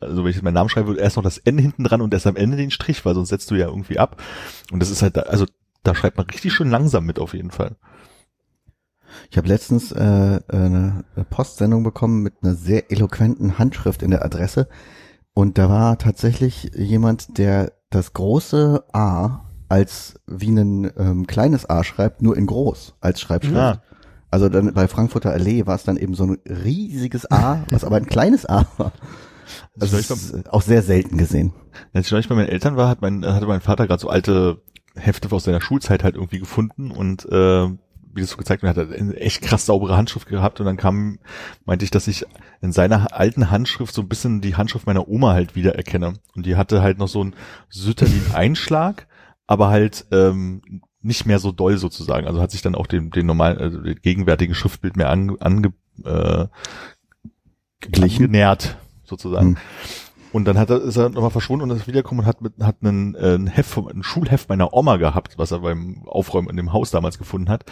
also 0.00 0.22
wenn 0.22 0.30
ich 0.30 0.36
jetzt 0.36 0.44
meinen 0.44 0.54
Namen 0.54 0.70
schreibe, 0.70 0.96
erst 0.96 1.16
noch 1.16 1.22
das 1.22 1.38
N 1.38 1.58
hinten 1.58 1.84
dran 1.84 2.00
und 2.00 2.14
erst 2.14 2.26
am 2.26 2.36
Ende 2.36 2.56
den 2.56 2.70
Strich, 2.70 3.04
weil 3.04 3.14
sonst 3.14 3.28
setzt 3.28 3.50
du 3.50 3.54
ja 3.54 3.66
irgendwie 3.66 3.98
ab. 3.98 4.22
Und 4.70 4.80
das 4.80 4.90
ist 4.90 5.02
halt, 5.02 5.16
da, 5.16 5.22
also 5.22 5.46
da 5.82 5.94
schreibt 5.94 6.16
man 6.16 6.26
richtig 6.26 6.52
schön 6.52 6.70
langsam 6.70 7.04
mit 7.04 7.18
auf 7.18 7.34
jeden 7.34 7.50
Fall. 7.50 7.76
Ich 9.30 9.36
habe 9.36 9.48
letztens 9.48 9.92
äh, 9.92 10.40
eine 10.48 11.04
Postsendung 11.30 11.82
bekommen 11.82 12.22
mit 12.22 12.34
einer 12.42 12.54
sehr 12.54 12.90
eloquenten 12.90 13.58
Handschrift 13.58 14.02
in 14.02 14.10
der 14.10 14.24
Adresse 14.24 14.68
und 15.34 15.58
da 15.58 15.68
war 15.68 15.98
tatsächlich 15.98 16.70
jemand, 16.76 17.38
der 17.38 17.72
das 17.90 18.12
große 18.12 18.84
A 18.92 19.48
als 19.68 20.20
wie 20.26 20.50
ein 20.50 20.90
ähm, 20.98 21.26
kleines 21.26 21.68
A 21.68 21.82
schreibt, 21.82 22.20
nur 22.20 22.36
in 22.36 22.46
groß 22.46 22.94
als 23.00 23.20
Schreibschrift. 23.20 23.56
Ah. 23.56 23.82
Also 24.30 24.48
dann 24.48 24.74
bei 24.74 24.88
Frankfurter 24.88 25.30
Allee 25.30 25.66
war 25.66 25.74
es 25.74 25.84
dann 25.84 25.96
eben 25.96 26.14
so 26.14 26.24
ein 26.24 26.38
riesiges 26.46 27.30
A, 27.30 27.64
was 27.70 27.84
aber 27.84 27.96
ein 27.96 28.06
kleines 28.06 28.46
A 28.46 28.66
war. 28.76 28.92
Also 29.78 29.98
ich 29.98 30.08
das 30.08 30.22
ist 30.22 30.34
äh, 30.34 30.44
auch 30.50 30.62
sehr 30.62 30.82
selten 30.82 31.16
gesehen. 31.16 31.52
Als 31.92 32.06
ich 32.06 32.12
neulich 32.12 32.28
bei 32.28 32.34
meinen 32.34 32.48
Eltern 32.48 32.76
war, 32.76 32.88
hat 32.88 33.02
mein, 33.02 33.24
hatte 33.24 33.46
mein 33.46 33.60
Vater 33.60 33.86
gerade 33.86 34.00
so 34.00 34.08
alte 34.08 34.62
Hefte 34.94 35.30
aus 35.32 35.44
seiner 35.44 35.60
Schulzeit 35.60 36.04
halt 36.04 36.16
irgendwie 36.16 36.38
gefunden 36.38 36.90
und 36.90 37.26
äh, 37.30 37.68
wie 38.14 38.20
das 38.20 38.30
so 38.30 38.36
gezeigt 38.36 38.62
hat 38.62 38.76
er 38.76 38.90
eine 38.90 39.16
echt 39.16 39.42
krass 39.42 39.66
saubere 39.66 39.96
Handschrift 39.96 40.28
gehabt 40.28 40.60
und 40.60 40.66
dann 40.66 40.76
kam, 40.76 41.18
meinte 41.64 41.84
ich, 41.84 41.90
dass 41.90 42.08
ich 42.08 42.24
in 42.60 42.72
seiner 42.72 43.14
alten 43.14 43.50
Handschrift 43.50 43.94
so 43.94 44.02
ein 44.02 44.08
bisschen 44.08 44.40
die 44.40 44.56
Handschrift 44.56 44.86
meiner 44.86 45.08
Oma 45.08 45.32
halt 45.32 45.54
wieder 45.56 45.74
erkenne. 45.74 46.14
Und 46.34 46.46
die 46.46 46.56
hatte 46.56 46.82
halt 46.82 46.98
noch 46.98 47.08
so 47.08 47.20
einen 47.20 47.34
Sütterlin-Einschlag, 47.70 49.06
aber 49.46 49.68
halt 49.68 50.06
ähm, 50.12 50.82
nicht 51.00 51.26
mehr 51.26 51.38
so 51.38 51.52
doll 51.52 51.78
sozusagen. 51.78 52.26
Also 52.26 52.40
hat 52.40 52.50
sich 52.50 52.62
dann 52.62 52.74
auch 52.74 52.86
dem, 52.86 53.10
den 53.10 53.26
normalen, 53.26 53.58
also 53.58 53.80
dem 53.80 53.96
gegenwärtigen 54.00 54.54
Schriftbild 54.54 54.96
mehr 54.96 55.10
ange, 55.10 55.36
ange, 55.40 55.72
äh, 56.04 56.46
Glichen. 57.80 58.26
genährt, 58.26 58.76
sozusagen. 59.04 59.56
Hm. 59.56 59.56
Und 60.32 60.46
dann 60.46 60.58
hat 60.58 60.70
er, 60.70 60.80
ist 60.80 60.96
er 60.96 61.10
nochmal 61.10 61.30
verschwunden 61.30 61.70
und 61.70 61.76
ist 61.76 61.86
wiedergekommen 61.86 62.24
und 62.24 62.28
hat 62.28 62.40
mit, 62.40 62.54
hat 62.60 62.76
einen, 62.82 63.14
äh, 63.14 63.34
ein 63.34 63.46
Heft, 63.46 63.70
vom- 63.70 63.88
ein 63.88 64.02
Schulheft 64.02 64.48
meiner 64.48 64.72
Oma 64.72 64.96
gehabt, 64.96 65.36
was 65.36 65.50
er 65.50 65.60
beim 65.60 66.02
Aufräumen 66.06 66.48
in 66.48 66.56
dem 66.56 66.72
Haus 66.72 66.90
damals 66.90 67.18
gefunden 67.18 67.50
hat. 67.50 67.64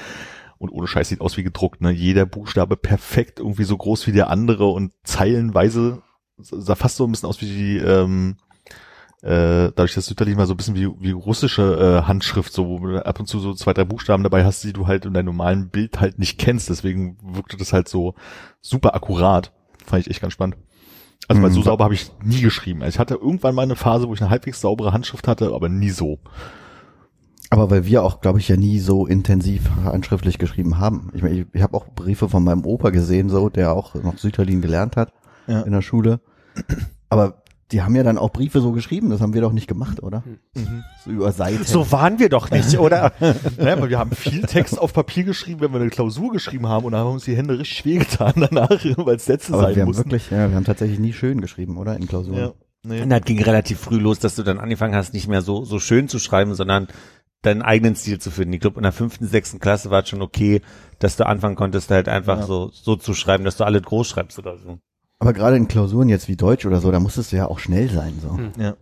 Und 0.58 0.68
ohne 0.70 0.86
Scheiß 0.86 1.08
sieht 1.08 1.22
aus 1.22 1.38
wie 1.38 1.42
gedruckt, 1.42 1.80
ne? 1.80 1.90
Jeder 1.90 2.26
Buchstabe 2.26 2.76
perfekt, 2.76 3.38
irgendwie 3.40 3.64
so 3.64 3.76
groß 3.78 4.06
wie 4.06 4.12
der 4.12 4.28
andere 4.28 4.66
und 4.66 4.92
zeilenweise 5.04 6.02
sah 6.36 6.74
fast 6.74 6.96
so 6.96 7.04
ein 7.06 7.10
bisschen 7.12 7.28
aus 7.30 7.40
wie 7.40 7.46
die, 7.46 7.78
ähm, 7.78 8.36
äh, 9.22 9.72
dadurch, 9.74 9.94
dass 9.94 10.06
Sütterlin 10.06 10.36
mal 10.36 10.46
so 10.46 10.54
ein 10.54 10.56
bisschen 10.56 10.76
wie, 10.76 10.88
wie 10.98 11.10
russische 11.12 12.02
äh, 12.02 12.06
Handschrift, 12.06 12.52
so 12.52 12.68
wo 12.68 12.78
du 12.86 13.04
ab 13.04 13.20
und 13.20 13.26
zu 13.26 13.38
so 13.38 13.54
zwei, 13.54 13.72
drei 13.74 13.84
Buchstaben 13.84 14.22
dabei 14.22 14.44
hast, 14.44 14.64
die 14.64 14.72
du 14.72 14.86
halt 14.86 15.04
in 15.06 15.14
deinem 15.14 15.26
normalen 15.26 15.68
Bild 15.70 16.00
halt 16.00 16.18
nicht 16.18 16.38
kennst. 16.38 16.68
Deswegen 16.70 17.18
wirkte 17.22 17.56
das 17.56 17.72
halt 17.72 17.88
so 17.88 18.14
super 18.60 18.94
akkurat. 18.94 19.52
Fand 19.86 20.02
ich 20.02 20.10
echt 20.10 20.20
ganz 20.20 20.32
spannend. 20.32 20.56
Also 21.28 21.42
weil 21.42 21.50
Mhm. 21.50 21.54
so 21.54 21.62
sauber 21.62 21.84
habe 21.84 21.94
ich 21.94 22.10
nie 22.24 22.40
geschrieben. 22.40 22.82
Also 22.82 22.94
ich 22.96 22.98
hatte 22.98 23.14
irgendwann 23.14 23.54
mal 23.54 23.62
eine 23.62 23.76
Phase, 23.76 24.08
wo 24.08 24.14
ich 24.14 24.20
eine 24.20 24.30
halbwegs 24.30 24.60
saubere 24.60 24.92
Handschrift 24.92 25.28
hatte, 25.28 25.52
aber 25.54 25.68
nie 25.68 25.90
so. 25.90 26.18
Aber 27.50 27.70
weil 27.70 27.84
wir 27.84 28.02
auch, 28.04 28.20
glaube 28.20 28.38
ich, 28.38 28.48
ja 28.48 28.56
nie 28.56 28.78
so 28.78 29.06
intensiv 29.06 29.68
handschriftlich 29.84 30.38
geschrieben 30.38 30.78
haben. 30.78 31.10
Ich 31.14 31.22
meine, 31.22 31.34
ich, 31.40 31.46
ich 31.52 31.62
habe 31.62 31.76
auch 31.76 31.86
Briefe 31.88 32.28
von 32.28 32.44
meinem 32.44 32.64
Opa 32.64 32.90
gesehen, 32.90 33.28
so, 33.28 33.48
der 33.48 33.72
auch 33.72 33.94
noch 33.96 34.18
Sütterlin 34.18 34.60
gelernt 34.60 34.96
hat 34.96 35.12
Ja. 35.48 35.62
in 35.62 35.72
der 35.72 35.82
Schule. 35.82 36.20
Aber 37.08 37.39
die 37.72 37.82
haben 37.82 37.94
ja 37.94 38.02
dann 38.02 38.18
auch 38.18 38.30
Briefe 38.30 38.60
so 38.60 38.72
geschrieben, 38.72 39.10
das 39.10 39.20
haben 39.20 39.32
wir 39.34 39.40
doch 39.40 39.52
nicht 39.52 39.66
gemacht, 39.68 40.02
oder? 40.02 40.24
So 41.04 41.10
über 41.10 41.30
Seiten. 41.32 41.64
so 41.64 41.90
waren 41.92 42.18
wir 42.18 42.28
doch 42.28 42.50
nicht, 42.50 42.78
oder? 42.78 43.12
Naja, 43.58 43.72
aber 43.74 43.88
wir 43.90 43.98
haben 43.98 44.10
viel 44.12 44.42
Text 44.42 44.78
auf 44.78 44.92
Papier 44.92 45.24
geschrieben, 45.24 45.60
wenn 45.60 45.72
wir 45.72 45.80
eine 45.80 45.90
Klausur 45.90 46.32
geschrieben 46.32 46.66
haben 46.68 46.84
und 46.86 46.92
da 46.92 46.98
haben 46.98 47.12
uns 47.12 47.24
die 47.24 47.36
Hände 47.36 47.58
richtig 47.58 47.78
schwer 47.78 47.98
getan 48.00 48.32
danach, 48.36 48.68
weil 48.96 49.16
es 49.16 49.24
Sätze 49.26 49.52
Aber 49.54 49.62
sein 49.62 49.74
wir 49.76 49.82
haben 49.82 49.88
mussten. 49.88 50.04
wirklich, 50.06 50.30
ja, 50.30 50.48
wir 50.48 50.56
haben 50.56 50.64
tatsächlich 50.64 50.98
nie 50.98 51.12
schön 51.12 51.40
geschrieben, 51.40 51.76
oder? 51.78 51.96
In 51.96 52.06
Klausuren. 52.08 52.38
ja, 52.38 52.52
nee. 52.84 53.02
Und 53.02 53.10
das 53.10 53.22
ging 53.22 53.40
relativ 53.42 53.78
früh 53.80 53.98
los, 53.98 54.18
dass 54.18 54.34
du 54.34 54.42
dann 54.42 54.58
angefangen 54.58 54.94
hast, 54.94 55.14
nicht 55.14 55.28
mehr 55.28 55.42
so, 55.42 55.64
so 55.64 55.78
schön 55.78 56.08
zu 56.08 56.18
schreiben, 56.18 56.54
sondern 56.54 56.88
deinen 57.42 57.62
eigenen 57.62 57.96
Stil 57.96 58.18
zu 58.18 58.30
finden. 58.30 58.52
Ich 58.52 58.60
glaube, 58.60 58.76
in 58.76 58.82
der 58.82 58.92
fünften, 58.92 59.26
sechsten 59.26 59.60
Klasse 59.60 59.90
war 59.90 60.02
es 60.02 60.08
schon 60.10 60.20
okay, 60.20 60.60
dass 60.98 61.16
du 61.16 61.24
anfangen 61.26 61.56
konntest, 61.56 61.90
halt 61.90 62.08
einfach 62.08 62.40
Ja. 62.40 62.46
so, 62.46 62.70
so 62.72 62.96
zu 62.96 63.14
schreiben, 63.14 63.44
dass 63.44 63.56
du 63.56 63.64
alle 63.64 63.80
groß 63.80 64.08
schreibst 64.08 64.38
oder 64.38 64.58
so. 64.58 64.78
Aber 65.20 65.34
gerade 65.34 65.56
in 65.56 65.68
Klausuren 65.68 66.08
jetzt 66.08 66.28
wie 66.28 66.36
Deutsch 66.36 66.66
oder 66.66 66.80
so, 66.80 66.90
da 66.90 66.98
musstest 66.98 67.30
du 67.30 67.36
ja 67.36 67.46
auch 67.46 67.58
schnell 67.58 67.90
sein, 67.90 68.14
so. 68.20 68.36
Hm. 68.36 68.52
Ja. 68.58 68.74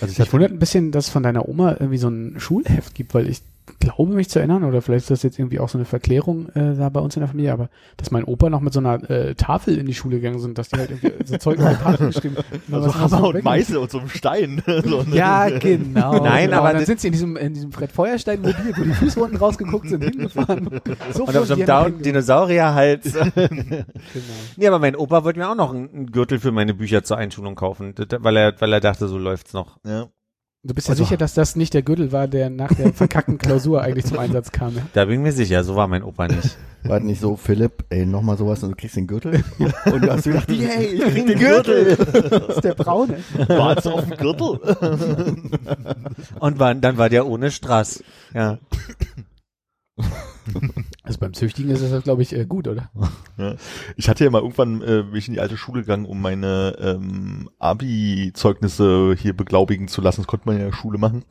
Also 0.00 0.12
ich 0.12 0.18
Mich 0.18 0.20
hatte 0.20 0.32
wundert 0.32 0.52
ein 0.52 0.58
bisschen, 0.58 0.92
dass 0.92 1.06
es 1.06 1.12
von 1.12 1.22
deiner 1.22 1.48
Oma 1.48 1.72
irgendwie 1.72 1.98
so 1.98 2.08
ein 2.08 2.38
Schulheft 2.38 2.94
gibt, 2.94 3.14
weil 3.14 3.28
ich 3.28 3.42
glaube 3.78 4.14
mich 4.14 4.28
zu 4.28 4.38
erinnern, 4.38 4.64
oder 4.64 4.82
vielleicht 4.82 5.04
ist 5.04 5.10
das 5.10 5.22
jetzt 5.22 5.38
irgendwie 5.38 5.60
auch 5.60 5.68
so 5.68 5.78
eine 5.78 5.84
Verklärung 5.84 6.48
äh, 6.50 6.74
da 6.74 6.88
bei 6.88 7.00
uns 7.00 7.16
in 7.16 7.20
der 7.20 7.28
Familie, 7.28 7.52
aber 7.52 7.70
dass 7.96 8.10
mein 8.10 8.24
Opa 8.24 8.50
noch 8.50 8.60
mit 8.60 8.72
so 8.72 8.80
einer 8.80 9.08
äh, 9.10 9.34
Tafel 9.34 9.78
in 9.78 9.86
die 9.86 9.94
Schule 9.94 10.16
gegangen 10.16 10.38
sind, 10.38 10.58
dass 10.58 10.68
die 10.68 10.78
halt 10.78 10.90
irgendwie 10.90 11.24
so 11.24 11.36
Zeug 11.38 11.58
auf 11.60 11.68
der 11.68 11.78
Tafel 11.78 12.06
geschrieben 12.12 12.36
haben. 12.36 12.82
so 12.82 12.94
Hammer 12.94 13.28
und 13.28 13.44
Meißel 13.44 13.76
und 13.76 13.90
so 13.90 13.98
einem 13.98 14.08
Stein. 14.08 14.62
so, 14.84 15.02
ne? 15.02 15.16
Ja, 15.16 15.48
genau. 15.48 16.22
Nein, 16.22 16.50
genau. 16.50 16.60
aber 16.60 16.72
dann 16.74 16.84
sind 16.84 17.00
sie 17.00 17.08
in 17.08 17.12
diesem, 17.12 17.36
in 17.36 17.54
diesem 17.54 17.72
Fred 17.72 17.92
Feuerstein 17.92 18.40
Mobil, 18.40 18.72
wo 18.76 18.82
die 18.82 18.92
Fußwunden 18.92 19.38
rausgeguckt 19.38 19.88
sind, 19.88 20.04
hingefahren. 20.04 20.80
So 21.12 21.24
Und 21.24 21.36
auf 21.36 21.46
so 21.46 21.54
einem 21.54 22.02
Dinosaurierhals. 22.02 23.12
Genau. 23.12 23.82
nee, 24.56 24.66
aber 24.66 24.78
mein 24.78 24.96
Opa 24.96 25.24
wollte 25.24 25.38
mir 25.38 25.48
auch 25.48 25.54
noch 25.54 25.72
einen, 25.72 26.10
Gürtel 26.10 26.38
für 26.38 26.52
meine 26.52 26.74
Bücher 26.74 27.02
zur 27.02 27.16
Einschulung 27.16 27.54
kaufen, 27.54 27.94
weil 27.96 28.36
er, 28.36 28.60
weil 28.60 28.72
er 28.72 28.80
dachte, 28.80 29.08
so 29.08 29.18
läuft's 29.18 29.52
noch. 29.52 29.78
Ja. 29.84 30.08
Du 30.64 30.74
bist 30.74 30.88
ja 30.88 30.92
Also- 30.92 31.04
sicher, 31.04 31.16
dass 31.16 31.34
das 31.34 31.54
nicht 31.54 31.72
der 31.72 31.82
Gürtel 31.82 32.10
war, 32.10 32.26
der 32.26 32.50
nach 32.50 32.74
der 32.74 32.92
verkackten 32.92 33.38
Klausur 33.38 33.80
eigentlich 33.82 34.06
zum 34.06 34.18
Einsatz 34.18 34.50
kam. 34.50 34.74
Ne? 34.74 34.82
Da 34.92 35.04
bin 35.04 35.14
ich 35.14 35.20
mir 35.20 35.32
sicher, 35.32 35.62
so 35.62 35.76
war 35.76 35.86
mein 35.86 36.02
Opa 36.02 36.26
nicht. 36.26 36.58
War 36.82 36.98
nicht 36.98 37.20
so, 37.20 37.36
Philipp, 37.36 37.84
ey, 37.90 38.04
nochmal 38.04 38.36
sowas 38.36 38.62
und 38.64 38.70
du 38.70 38.76
kriegst 38.76 38.96
den 38.96 39.06
Gürtel? 39.06 39.44
Und 39.86 40.02
du 40.04 40.10
hast 40.12 40.24
gedacht, 40.24 40.50
yay, 40.50 40.84
ich 40.86 41.00
krieg 41.00 41.26
den 41.26 41.38
Gürtel. 41.38 41.96
Das 41.96 42.56
ist 42.56 42.64
der 42.64 42.74
braune. 42.74 43.18
War's 43.48 43.86
auf 43.86 44.04
dem 44.04 44.16
Gürtel? 44.16 44.58
Und 46.40 46.58
war, 46.58 46.74
dann 46.74 46.96
war 46.98 47.08
der 47.08 47.26
ohne 47.26 47.50
Strass. 47.52 48.02
Ja. 48.34 48.58
Also 51.02 51.20
beim 51.20 51.32
Züchtigen 51.34 51.70
ist 51.70 51.82
das, 51.82 52.04
glaube 52.04 52.22
ich, 52.22 52.34
äh, 52.34 52.44
gut, 52.44 52.68
oder? 52.68 52.90
Ja. 53.38 53.54
Ich 53.96 54.08
hatte 54.08 54.24
ja 54.24 54.30
mal 54.30 54.42
irgendwann, 54.42 54.82
äh, 54.82 55.02
bin 55.02 55.16
ich 55.16 55.28
in 55.28 55.34
die 55.34 55.40
alte 55.40 55.56
Schule 55.56 55.80
gegangen, 55.80 56.04
um 56.04 56.20
meine 56.20 56.76
ähm, 56.80 57.48
Abi-Zeugnisse 57.58 59.14
hier 59.18 59.34
beglaubigen 59.34 59.88
zu 59.88 60.00
lassen. 60.00 60.22
Das 60.22 60.26
konnte 60.26 60.46
man 60.46 60.56
ja 60.56 60.64
in 60.64 60.70
der 60.70 60.76
Schule 60.76 60.98
machen. 60.98 61.24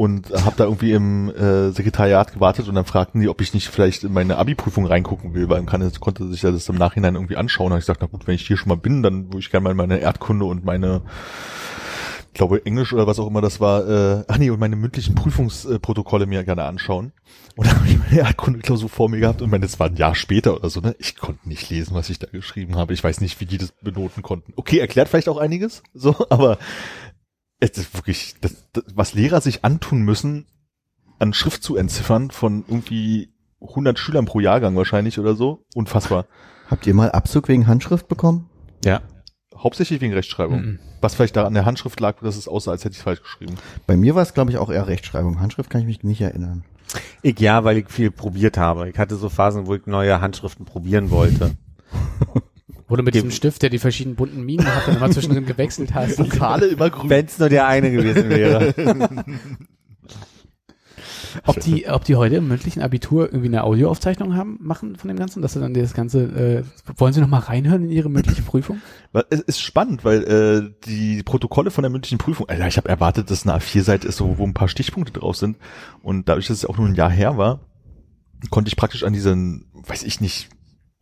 und 0.00 0.30
habe 0.30 0.56
da 0.56 0.64
irgendwie 0.64 0.92
im 0.92 1.28
äh, 1.28 1.72
Sekretariat 1.72 2.32
gewartet 2.32 2.68
und 2.68 2.74
dann 2.74 2.86
fragten 2.86 3.20
die, 3.20 3.28
ob 3.28 3.40
ich 3.42 3.52
nicht 3.52 3.68
vielleicht 3.68 4.02
in 4.04 4.12
meine 4.14 4.38
Abi-Prüfung 4.38 4.86
reingucken 4.86 5.34
will, 5.34 5.48
weil 5.50 5.58
man 5.58 5.66
kann, 5.66 5.92
konnte 6.00 6.26
sich 6.28 6.40
das 6.40 6.68
im 6.70 6.76
Nachhinein 6.76 7.16
irgendwie 7.16 7.36
anschauen. 7.36 7.70
Da 7.70 7.76
ich 7.76 7.82
gesagt, 7.82 8.00
na 8.00 8.06
gut, 8.06 8.26
wenn 8.26 8.34
ich 8.34 8.46
hier 8.46 8.56
schon 8.56 8.70
mal 8.70 8.76
bin, 8.76 9.02
dann 9.02 9.26
würde 9.26 9.40
ich 9.40 9.50
gerne 9.50 9.64
mal 9.64 9.74
meine 9.74 9.98
Erdkunde 9.98 10.46
und 10.46 10.64
meine 10.64 11.02
ich 12.32 12.34
glaube 12.34 12.64
Englisch 12.64 12.92
oder 12.92 13.08
was 13.08 13.18
auch 13.18 13.26
immer 13.26 13.40
das 13.40 13.58
war, 13.58 13.88
äh, 13.88 14.24
ach 14.28 14.38
nee, 14.38 14.50
und 14.50 14.60
meine 14.60 14.76
mündlichen 14.76 15.14
Prüfungsprotokolle 15.14 16.26
mir 16.26 16.44
gerne 16.44 16.64
anschauen. 16.64 17.12
Und 17.56 17.66
dann 17.66 17.76
habe 17.76 17.88
ich 17.88 17.98
meine 17.98 18.20
Erdkunde-Klausur 18.20 18.88
vor 18.88 19.08
mir 19.08 19.18
gehabt 19.18 19.42
und 19.42 19.50
meine, 19.50 19.66
das 19.66 19.80
war 19.80 19.88
ein 19.88 19.96
Jahr 19.96 20.14
später 20.14 20.54
oder 20.54 20.70
so, 20.70 20.80
ne? 20.80 20.94
Ich 20.98 21.16
konnte 21.16 21.48
nicht 21.48 21.68
lesen, 21.70 21.94
was 21.94 22.08
ich 22.08 22.18
da 22.20 22.28
geschrieben 22.28 22.76
habe. 22.76 22.94
Ich 22.94 23.02
weiß 23.02 23.20
nicht, 23.20 23.40
wie 23.40 23.46
die 23.46 23.58
das 23.58 23.72
benoten 23.82 24.22
konnten. 24.22 24.52
Okay, 24.56 24.78
erklärt 24.78 25.08
vielleicht 25.08 25.28
auch 25.28 25.38
einiges, 25.38 25.82
so, 25.94 26.14
aber 26.30 26.58
es 27.58 27.70
ist 27.70 27.94
wirklich, 27.94 28.36
das, 28.40 28.68
das, 28.72 28.84
was 28.94 29.14
Lehrer 29.14 29.40
sich 29.40 29.64
antun 29.64 30.02
müssen, 30.02 30.46
an 31.18 31.34
Schrift 31.34 31.62
zu 31.62 31.76
entziffern 31.76 32.30
von 32.30 32.64
irgendwie 32.66 33.34
100 33.60 33.98
Schülern 33.98 34.24
pro 34.24 34.40
Jahrgang 34.40 34.76
wahrscheinlich 34.76 35.18
oder 35.18 35.34
so, 35.34 35.66
unfassbar. 35.74 36.26
Habt 36.70 36.86
ihr 36.86 36.94
mal 36.94 37.10
Abzug 37.10 37.48
wegen 37.48 37.66
Handschrift 37.66 38.08
bekommen? 38.08 38.48
Ja. 38.84 39.02
Hauptsächlich 39.62 40.00
wegen 40.00 40.14
Rechtschreibung. 40.14 40.60
Mhm. 40.60 40.78
Was 41.00 41.14
vielleicht 41.14 41.36
da 41.36 41.44
an 41.44 41.54
der 41.54 41.64
Handschrift 41.64 42.00
lag, 42.00 42.16
dass 42.20 42.36
es 42.36 42.48
aussah, 42.48 42.70
als 42.70 42.84
hätte 42.84 42.96
ich 42.96 43.02
falsch 43.02 43.22
geschrieben. 43.22 43.56
Bei 43.86 43.96
mir 43.96 44.14
war 44.14 44.22
es, 44.22 44.34
glaube 44.34 44.50
ich, 44.50 44.58
auch 44.58 44.70
eher 44.70 44.86
Rechtschreibung. 44.86 45.40
Handschrift 45.40 45.70
kann 45.70 45.82
ich 45.82 45.86
mich 45.86 46.02
nicht 46.02 46.20
erinnern. 46.20 46.64
Ich 47.22 47.38
ja, 47.38 47.62
weil 47.64 47.78
ich 47.78 47.88
viel 47.88 48.10
probiert 48.10 48.56
habe. 48.56 48.88
Ich 48.88 48.98
hatte 48.98 49.16
so 49.16 49.28
Phasen, 49.28 49.66
wo 49.66 49.74
ich 49.74 49.86
neue 49.86 50.20
Handschriften 50.20 50.64
probieren 50.64 51.10
wollte. 51.10 51.52
Wo 52.88 52.96
du 52.96 53.04
mit 53.04 53.14
diesem 53.14 53.30
Stift, 53.30 53.62
der 53.62 53.70
die 53.70 53.78
verschiedenen 53.78 54.16
bunten 54.16 54.42
Minen 54.44 54.66
hat, 54.66 54.88
dann 54.88 54.96
immer 54.96 55.08
zwischendrin 55.12 55.46
gewechselt 55.46 55.94
hast. 55.94 56.18
Vokale 56.18 56.66
immer 56.66 56.90
grün. 56.90 57.08
Wenn 57.08 57.24
es 57.24 57.38
nur 57.38 57.48
der 57.48 57.68
eine 57.68 57.92
gewesen 57.92 58.28
wäre. 58.28 58.74
Ob 61.46 61.60
die, 61.60 61.88
ob 61.88 62.04
die 62.04 62.16
heute 62.16 62.36
im 62.36 62.48
mündlichen 62.48 62.82
Abitur 62.82 63.26
irgendwie 63.26 63.46
eine 63.46 63.64
Audioaufzeichnung 63.64 64.34
haben, 64.36 64.58
machen 64.60 64.96
von 64.96 65.08
dem 65.08 65.16
Ganzen, 65.16 65.42
dass 65.42 65.52
sie 65.54 65.60
dann 65.60 65.74
das 65.74 65.94
Ganze, 65.94 66.22
äh, 66.22 66.62
wollen 66.96 67.12
sie 67.12 67.20
noch 67.20 67.28
mal 67.28 67.38
reinhören 67.38 67.84
in 67.84 67.90
ihre 67.90 68.08
mündliche 68.08 68.42
Prüfung? 68.42 68.80
Es 69.30 69.40
ist 69.40 69.60
spannend, 69.60 70.04
weil 70.04 70.22
äh, 70.22 70.70
die 70.86 71.24
Protokolle 71.24 71.72
von 71.72 71.82
der 71.82 71.90
mündlichen 71.90 72.18
Prüfung, 72.18 72.48
Alter, 72.48 72.68
ich 72.68 72.76
habe 72.76 72.88
erwartet, 72.88 73.28
dass 73.28 73.44
eine 73.44 73.58
A4-Seite 73.58 74.06
ist, 74.06 74.16
so, 74.16 74.38
wo 74.38 74.44
ein 74.44 74.54
paar 74.54 74.68
Stichpunkte 74.68 75.12
drauf 75.12 75.36
sind. 75.36 75.56
Und 76.00 76.28
dadurch, 76.28 76.46
dass 76.46 76.58
es 76.58 76.64
auch 76.64 76.78
nur 76.78 76.86
ein 76.86 76.94
Jahr 76.94 77.10
her 77.10 77.36
war, 77.36 77.58
konnte 78.50 78.68
ich 78.68 78.76
praktisch 78.76 79.02
an 79.02 79.12
diesen, 79.12 79.66
weiß 79.74 80.04
ich 80.04 80.20
nicht, 80.20 80.48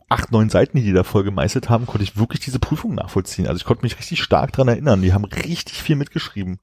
acht, 0.09 0.31
neun 0.31 0.49
Seiten, 0.49 0.77
die 0.77 0.83
die 0.83 0.93
da 0.93 1.03
voll 1.03 1.23
gemeißelt 1.23 1.69
haben, 1.69 1.85
konnte 1.85 2.03
ich 2.03 2.17
wirklich 2.17 2.41
diese 2.41 2.59
Prüfung 2.59 2.95
nachvollziehen. 2.95 3.47
Also 3.47 3.57
ich 3.57 3.65
konnte 3.65 3.83
mich 3.83 3.97
richtig 3.97 4.21
stark 4.21 4.51
dran 4.51 4.67
erinnern. 4.67 5.01
Die 5.01 5.13
haben 5.13 5.23
richtig 5.23 5.81
viel 5.81 5.95
mitgeschrieben. 5.95 6.59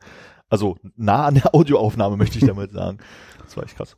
Also 0.49 0.77
nah 0.97 1.27
an 1.27 1.35
der 1.35 1.53
Audioaufnahme, 1.55 2.17
möchte 2.17 2.39
ich 2.39 2.47
damit 2.47 2.73
sagen. 2.73 2.99
Das 3.45 3.57
war 3.57 3.65
echt 3.65 3.77
krass. 3.77 3.97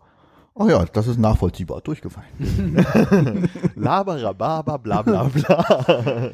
Oh 0.60 0.68
ja, 0.68 0.84
das 0.86 1.06
ist 1.06 1.20
nachvollziehbar, 1.20 1.82
durchgefallen. 1.82 2.26
Laberababa, 3.76 4.76
bla 4.78 5.02
bla 5.02 5.22
bla. 5.22 6.32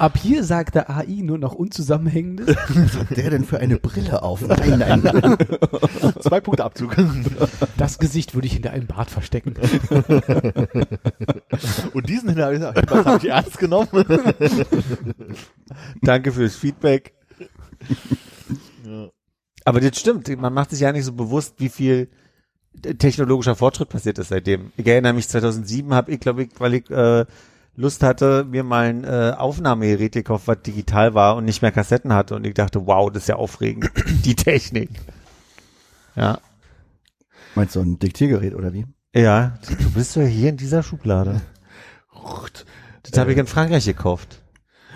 Ab 0.00 0.18
hier 0.18 0.42
sagt 0.42 0.74
der 0.74 0.90
AI 0.90 1.20
nur 1.22 1.38
noch 1.38 1.52
Unzusammenhängendes. 1.54 2.48
Was 2.68 2.98
hat 2.98 3.16
der 3.16 3.30
denn 3.30 3.44
für 3.44 3.60
eine 3.60 3.76
Brille 3.76 4.24
auf? 4.24 4.40
Nein, 4.40 4.80
nein, 4.80 5.00
nein. 5.00 5.36
Zwei 6.18 6.40
Punkte 6.40 6.64
Abzug. 6.64 6.96
Das 7.76 8.00
Gesicht 8.00 8.34
würde 8.34 8.48
ich 8.48 8.54
hinter 8.54 8.72
einem 8.72 8.88
Bart 8.88 9.10
verstecken. 9.10 9.54
Und 11.94 12.08
diesen 12.08 12.30
Hinweis 12.30 12.60
habe 12.60 13.18
ich 13.18 13.30
ernst 13.30 13.58
genommen. 13.58 13.88
Danke 16.02 16.32
fürs 16.32 16.56
Feedback. 16.56 17.14
Aber 19.66 19.80
das 19.80 19.98
stimmt. 19.98 20.28
Man 20.40 20.54
macht 20.54 20.70
sich 20.70 20.80
ja 20.80 20.92
nicht 20.92 21.04
so 21.04 21.12
bewusst, 21.12 21.54
wie 21.58 21.68
viel 21.68 22.08
technologischer 22.98 23.56
Fortschritt 23.56 23.88
passiert 23.88 24.16
ist 24.18 24.28
seitdem. 24.28 24.70
Ich 24.76 24.86
erinnere 24.86 25.12
mich, 25.12 25.28
2007 25.28 25.92
habe 25.92 26.12
ich, 26.12 26.20
glaube 26.20 26.44
ich, 26.44 26.50
weil 26.58 26.74
ich 26.74 26.88
äh, 26.88 27.26
Lust 27.74 28.04
hatte, 28.04 28.44
mir 28.44 28.62
mal 28.62 28.86
ein 28.86 29.02
äh, 29.02 29.34
Aufnahmegerät 29.36 30.12
gekauft, 30.12 30.46
was 30.46 30.62
digital 30.62 31.14
war 31.14 31.34
und 31.34 31.46
nicht 31.46 31.62
mehr 31.62 31.72
Kassetten 31.72 32.12
hatte. 32.12 32.36
Und 32.36 32.46
ich 32.46 32.54
dachte, 32.54 32.86
wow, 32.86 33.10
das 33.10 33.24
ist 33.24 33.28
ja 33.28 33.36
aufregend. 33.36 33.90
Die 34.24 34.36
Technik. 34.36 34.90
Ja. 36.14 36.38
Meinst 37.56 37.74
du 37.74 37.80
ein 37.80 37.98
Diktiergerät 37.98 38.54
oder 38.54 38.72
wie? 38.72 38.86
Ja, 39.16 39.58
du 39.66 39.90
bist 39.90 40.14
ja 40.14 40.22
hier 40.22 40.50
in 40.50 40.56
dieser 40.56 40.82
Schublade. 40.82 41.40
Das 43.02 43.20
habe 43.20 43.30
ich 43.30 43.38
in 43.38 43.46
Frankreich 43.46 43.84
gekauft. 43.84 44.42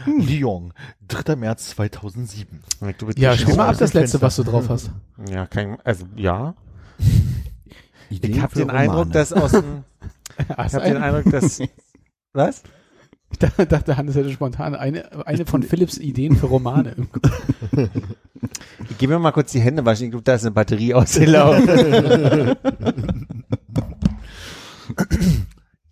Lyon, 0.07 0.73
3. 1.09 1.37
März 1.37 1.71
2007. 1.71 2.61
Du 2.99 3.07
bist 3.07 3.19
Ja, 3.19 3.37
spiel 3.37 3.55
mal 3.57 3.69
ab 3.69 3.77
das 3.79 3.93
letzte, 3.95 4.21
was 4.23 4.37
du 4.37 4.43
drauf 4.45 4.69
hast. 4.69 4.91
Ja, 5.29 5.47
kein, 5.47 5.79
also 5.83 6.07
ja. 6.17 6.55
Ideen 8.11 8.33
Ich 8.35 8.41
habe 8.43 8.55
den 8.55 8.71
Eindruck, 8.71 8.99
Romane. 8.99 9.13
dass 9.13 9.33
aus 9.33 9.53
dem, 9.53 9.85
ich 10.39 10.49
habe 10.75 10.81
den 10.85 10.97
Eindruck, 10.97 11.33
dass 11.33 11.61
was? 12.33 12.63
Ich 13.33 13.39
dachte, 13.39 13.97
Hannes 13.97 14.17
hätte 14.17 14.33
spontan 14.33 14.75
eine, 14.75 15.25
eine 15.25 15.47
von 15.47 15.63
Philips 15.63 15.99
Ideen 15.99 16.35
für 16.35 16.47
Romane. 16.47 16.97
Ich 18.89 18.99
gebe 18.99 19.13
mir 19.13 19.21
mal 19.21 19.31
kurz 19.31 19.53
die 19.53 19.61
Hände 19.61 19.85
waschen. 19.85 20.07
Ich 20.07 20.11
glaube, 20.11 20.25
da 20.25 20.35
ist 20.35 20.43
eine 20.43 20.51
Batterie 20.51 20.95
ausgelaufen. 20.95 22.57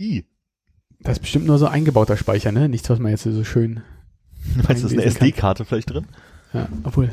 I. 0.01 0.25
Das 1.01 1.13
ist 1.13 1.21
bestimmt 1.21 1.47
nur 1.47 1.59
so 1.59 1.69
eingebauter 1.69 2.17
Speicher, 2.17 2.51
ne? 2.51 2.69
Nichts, 2.69 2.91
was 2.91 2.99
man 2.99 3.13
jetzt 3.13 3.23
so 3.23 3.45
schön. 3.45 3.83
Meinst 4.57 4.69
du, 4.69 4.73
das 4.73 4.83
ist 4.85 4.93
eine. 4.93 5.05
SD-Karte 5.05 5.65
vielleicht 5.65 5.91
drin? 5.91 6.07
Ja, 6.53 6.69
obwohl. 6.85 7.11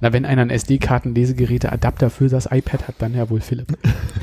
Na, 0.00 0.12
wenn 0.12 0.24
einer 0.24 0.42
ein 0.42 0.50
SD-Karten-Lesegeräte-Adapter 0.50 2.10
für 2.10 2.28
das 2.28 2.46
iPad 2.50 2.88
hat, 2.88 2.94
dann 2.98 3.14
ja 3.14 3.28
wohl 3.30 3.40
Philipp. 3.40 3.76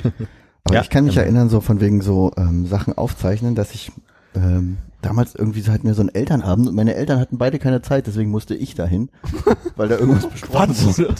Aber 0.63 0.75
Ja. 0.75 0.81
ich 0.81 0.89
kann 0.89 1.05
mich 1.05 1.17
erinnern, 1.17 1.49
so 1.49 1.61
von 1.61 1.79
wegen 1.81 2.01
so 2.01 2.31
ähm, 2.37 2.65
Sachen 2.65 2.97
aufzeichnen, 2.97 3.55
dass 3.55 3.73
ich 3.73 3.91
ähm, 4.35 4.77
damals 5.01 5.35
irgendwie 5.35 5.61
so 5.61 5.71
hatten 5.71 5.85
wir 5.87 5.93
so 5.93 6.01
einen 6.01 6.09
Elternabend 6.13 6.67
und 6.67 6.75
meine 6.75 6.95
Eltern 6.95 7.19
hatten 7.19 7.37
beide 7.37 7.59
keine 7.59 7.81
Zeit, 7.81 8.07
deswegen 8.07 8.31
musste 8.31 8.55
ich 8.55 8.73
dahin, 8.75 9.09
weil 9.75 9.87
da 9.89 9.97
irgendwas 9.97 10.27
besprochen 10.27 10.75
wurde. 10.75 11.15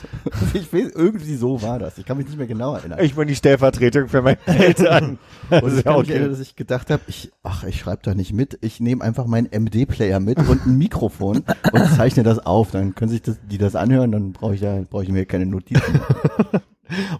Ich 0.54 0.74
weiß, 0.74 0.92
irgendwie 0.96 1.36
so 1.36 1.62
war 1.62 1.78
das. 1.80 1.98
Ich 1.98 2.06
kann 2.06 2.18
mich 2.18 2.26
nicht 2.26 2.38
mehr 2.38 2.48
genau 2.48 2.74
erinnern. 2.74 3.00
Ich 3.02 3.16
bin 3.16 3.28
die 3.28 3.36
Stellvertretung 3.36 4.08
für 4.08 4.22
meine 4.22 4.40
Eltern. 4.46 5.20
Und 5.50 5.64
ist 5.64 5.78
ich 5.80 5.84
kann 5.84 6.00
mich 6.00 6.10
erinnern, 6.10 6.32
dass 6.32 6.40
ich 6.40 6.56
gedacht 6.56 6.90
habe, 6.90 7.04
ich, 7.08 7.32
ach, 7.44 7.64
ich 7.64 7.80
schreibe 7.80 8.02
da 8.04 8.14
nicht 8.16 8.34
mit, 8.34 8.58
ich 8.62 8.80
nehme 8.80 9.04
einfach 9.04 9.26
meinen 9.28 9.48
MD-Player 9.52 10.20
mit 10.20 10.40
und 10.40 10.66
ein 10.66 10.78
Mikrofon 10.78 11.44
und 11.72 11.86
zeichne 11.96 12.24
das 12.24 12.40
auf. 12.46 12.72
Dann 12.72 12.96
können 12.96 13.12
sich 13.12 13.22
das, 13.22 13.38
die 13.50 13.58
das 13.58 13.76
anhören, 13.76 14.12
dann 14.12 14.32
brauche 14.34 14.56
ich 14.56 14.62
ja, 14.62 14.82
brauche 14.90 15.04
ich 15.04 15.10
mir 15.10 15.26
keine 15.26 15.46
Notizen. 15.46 15.82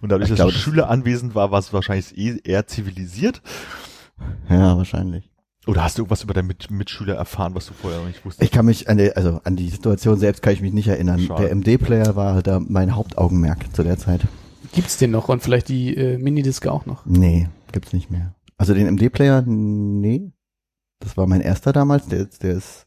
Und 0.00 0.10
dadurch, 0.10 0.30
Ich 0.30 0.30
dass 0.30 0.36
glaube, 0.36 0.52
der 0.52 0.56
das- 0.56 0.62
Schüler 0.62 0.88
anwesend 0.88 1.34
war, 1.34 1.50
war 1.50 1.58
es 1.58 1.74
wahrscheinlich 1.74 2.16
eh 2.16 2.38
eher 2.42 2.66
zivilisiert. 2.66 3.42
Ja, 4.48 4.78
wahrscheinlich. 4.78 5.28
Oder 5.68 5.84
hast 5.84 5.98
du 5.98 6.02
irgendwas 6.02 6.22
über 6.24 6.32
deinen 6.34 6.46
Mit 6.46 6.70
Mitschüler 6.70 7.14
erfahren, 7.14 7.54
was 7.54 7.66
du 7.66 7.74
vorher 7.74 8.00
noch 8.00 8.06
nicht 8.06 8.24
wusstest? 8.24 8.42
Ich 8.42 8.50
kann 8.50 8.64
mich 8.66 8.88
an 8.88 8.96
die, 8.96 9.14
also 9.14 9.40
an 9.44 9.54
die 9.54 9.68
Situation 9.68 10.18
selbst 10.18 10.42
kann 10.42 10.54
ich 10.54 10.62
mich 10.62 10.72
nicht 10.72 10.88
erinnern. 10.88 11.20
Schade. 11.20 11.42
Der 11.42 11.50
MD-Player 11.54 12.16
war 12.16 12.34
halt 12.34 12.46
da 12.46 12.58
mein 12.58 12.96
Hauptaugenmerk 12.96 13.74
zu 13.76 13.82
der 13.84 13.98
Zeit. 13.98 14.22
Gibt's 14.72 14.96
den 14.96 15.10
noch 15.10 15.28
und 15.28 15.42
vielleicht 15.42 15.68
die 15.68 15.94
äh, 15.94 16.16
Minidisc 16.18 16.66
auch 16.66 16.86
noch? 16.86 17.04
Nee, 17.04 17.48
gibt's 17.72 17.92
nicht 17.92 18.10
mehr. 18.10 18.34
Also 18.56 18.72
den 18.74 18.86
MD-Player, 18.86 19.42
nee. 19.46 20.32
Das 21.00 21.16
war 21.16 21.26
mein 21.26 21.42
erster 21.42 21.72
damals. 21.72 22.06
Der, 22.06 22.20
ist- 22.20 22.42
der 22.42 22.54
ist, 22.54 22.86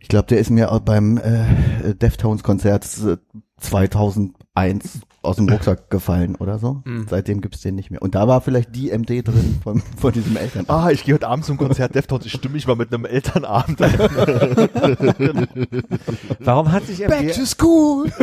ich 0.00 0.08
glaube, 0.08 0.26
der 0.26 0.38
ist 0.40 0.50
mir 0.50 0.72
auch 0.72 0.80
beim 0.80 1.18
äh, 1.18 1.94
Deftones-Konzert 1.94 2.84
äh, 3.06 3.16
2001 3.58 5.00
aus 5.24 5.36
dem 5.36 5.48
Rucksack 5.48 5.90
gefallen 5.90 6.36
oder 6.36 6.58
so. 6.58 6.82
Mhm. 6.84 7.06
Seitdem 7.08 7.40
gibt's 7.40 7.60
den 7.62 7.74
nicht 7.74 7.90
mehr. 7.90 8.02
Und 8.02 8.14
da 8.14 8.28
war 8.28 8.40
vielleicht 8.40 8.74
die 8.74 8.90
MD 8.90 9.26
drin 9.26 9.60
von, 9.62 9.82
von 9.98 10.12
diesem 10.12 10.36
Eltern. 10.36 10.64
Ah, 10.68 10.90
ich 10.90 11.04
gehe 11.04 11.14
heute 11.14 11.28
Abend 11.28 11.44
zum 11.44 11.56
Konzert 11.56 11.94
Deftones, 11.94 12.26
ich 12.26 12.32
stimme 12.32 12.54
mich 12.54 12.66
mal 12.66 12.76
mit 12.76 12.92
einem 12.92 13.04
Elternabend 13.04 13.80
ein. 13.82 13.98
Warum 16.40 16.72
hat 16.72 16.84
sich 16.86 17.00
MD, 17.00 17.34
school! 17.46 18.10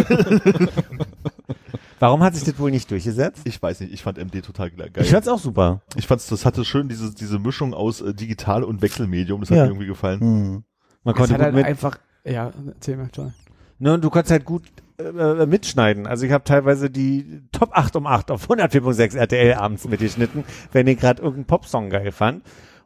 warum 2.00 2.24
hat 2.24 2.36
sich 2.36 2.44
das 2.44 2.58
wohl 2.60 2.72
nicht 2.72 2.90
durchgesetzt? 2.90 3.42
Ich 3.46 3.62
weiß 3.62 3.80
nicht, 3.82 3.94
ich 3.94 4.02
fand 4.04 4.18
MD 4.18 4.42
total 4.44 4.72
ge- 4.72 4.86
Ich 4.88 4.94
geil. 4.94 5.06
fand's 5.06 5.28
auch 5.28 5.40
super. 5.40 5.82
Ich 5.96 6.08
fand's, 6.08 6.28
das 6.28 6.46
hatte 6.46 6.66
schön 6.66 6.90
diese, 6.90 7.14
diese 7.14 7.40
Mischung 7.40 7.74
aus 7.74 8.02
äh, 8.02 8.14
digital 8.14 8.64
und 8.64 8.82
Wechselmedium, 8.82 9.42
das 9.42 9.52
hat 9.52 9.58
Ja. 9.58 9.64
mir 9.66 9.70
irgendwie 9.72 9.88
gefallen. 9.88 10.20
Hm. 10.20 10.64
Man 11.04 11.14
Es 11.14 11.18
konnte 11.18 11.34
hat 11.36 11.42
halt 11.42 11.56
mit, 11.56 11.66
einfach, 11.66 11.98
ja, 12.26 12.52
erzähl 12.68 12.98
mal, 12.98 13.10
John. 13.14 13.34
ne, 13.80 13.94
und 13.94 14.04
du 14.04 14.10
konntest 14.10 14.32
halt 14.32 14.46
gut 14.46 14.64
äh, 15.02 15.46
mitschneiden. 15.46 16.08
Also 16.08 16.26
ich 16.26 16.32
habe 16.32 16.44
teilweise 16.44 16.90
die 16.90 17.42
Top 17.52 17.70
8 17.74 17.96
um 17.96 18.08
8 18.08 18.32
auf 18.32 18.50
104.6 18.50 19.18
RTL 19.18 19.54
abends 19.56 19.88
mitgeschnitten, 19.88 20.44
wenn 20.72 20.88
ich 20.88 21.00
gerade 21.00 21.22
irgendeinen 21.22 21.46
Popsong 21.46 21.90
geil 21.90 22.12
fand. 22.12 22.44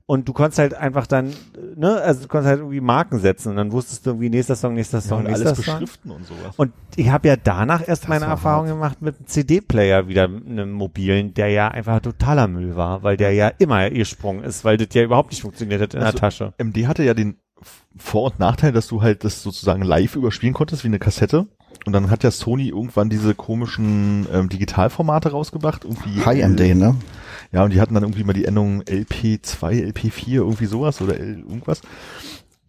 Und 0.07 0.27
du 0.29 0.33
konntest 0.33 0.59
halt 0.59 0.75
einfach 0.75 1.07
dann, 1.07 1.29
äh, 1.29 1.33
ne, 1.75 1.99
also 1.99 2.21
du 2.21 2.27
konntest 2.27 2.49
halt 2.49 2.59
irgendwie 2.59 2.79
Marken 2.79 3.17
setzen 3.17 3.49
und 3.49 3.55
dann 3.55 3.71
wusstest 3.71 4.05
du 4.05 4.11
irgendwie 4.11 4.29
nächster 4.29 4.55
Song, 4.55 4.75
nächster 4.75 4.99
Ja, 4.99 5.01
Song, 5.01 5.19
und 5.21 5.23
nächster 5.31 5.47
alles 5.47 5.65
Song. 5.65 5.79
beschriften 5.79 6.11
und 6.11 6.27
sowas. 6.27 6.53
Und 6.57 6.73
ich 6.95 7.09
habe 7.09 7.27
ja 7.27 7.35
danach 7.35 7.87
erst 7.87 8.07
meine 8.07 8.25
war 8.25 8.29
Erfahrung 8.29 8.67
gemacht 8.67 9.01
mit 9.01 9.17
einem 9.17 9.25
CD-Player 9.25 10.07
wieder, 10.07 10.25
einem 10.25 10.73
mobilen, 10.73 11.33
der 11.33 11.47
ja 11.49 11.69
einfach 11.69 12.01
totaler 12.01 12.47
Müll 12.47 12.75
war, 12.75 13.01
weil 13.01 13.17
der 13.17 13.31
ja 13.33 13.47
immer 13.57 13.89
gesprungen 13.89 14.43
ist, 14.43 14.63
weil 14.63 14.77
das 14.77 14.89
ja 14.93 15.01
überhaupt 15.01 15.31
nicht 15.31 15.41
funktioniert 15.41 15.81
hat 15.81 15.95
in 15.95 16.01
Also, 16.01 16.11
der 16.11 16.19
Tasche. 16.21 16.53
MD 16.59 16.85
hatte 16.85 17.03
ja 17.03 17.15
den 17.15 17.37
Vor- 17.97 18.25
und 18.31 18.39
Nachteil, 18.39 18.73
dass 18.73 18.85
du 18.87 19.01
halt 19.01 19.23
das 19.23 19.41
sozusagen 19.41 19.81
live 19.81 20.15
überspielen 20.15 20.53
konntest, 20.53 20.83
wie 20.83 20.89
eine 20.89 20.99
Kassette. 20.99 21.47
Und 21.85 21.93
dann 21.93 22.09
hat 22.09 22.23
ja 22.23 22.31
Sony 22.31 22.69
irgendwann 22.69 23.09
diese 23.09 23.35
komischen 23.35 24.27
ähm, 24.31 24.49
Digitalformate 24.49 25.31
rausgebracht. 25.31 25.83
Irgendwie, 25.83 26.19
äh, 26.19 26.75
ne? 26.75 26.95
Ja, 27.51 27.63
und 27.63 27.71
die 27.71 27.79
hatten 27.81 27.93
dann 27.93 28.03
irgendwie 28.03 28.23
mal 28.23 28.33
die 28.33 28.45
Endung 28.45 28.81
LP2, 28.83 29.91
LP4, 29.93 30.33
irgendwie 30.33 30.65
sowas 30.65 31.01
oder 31.01 31.17
L 31.19 31.39
irgendwas. 31.39 31.81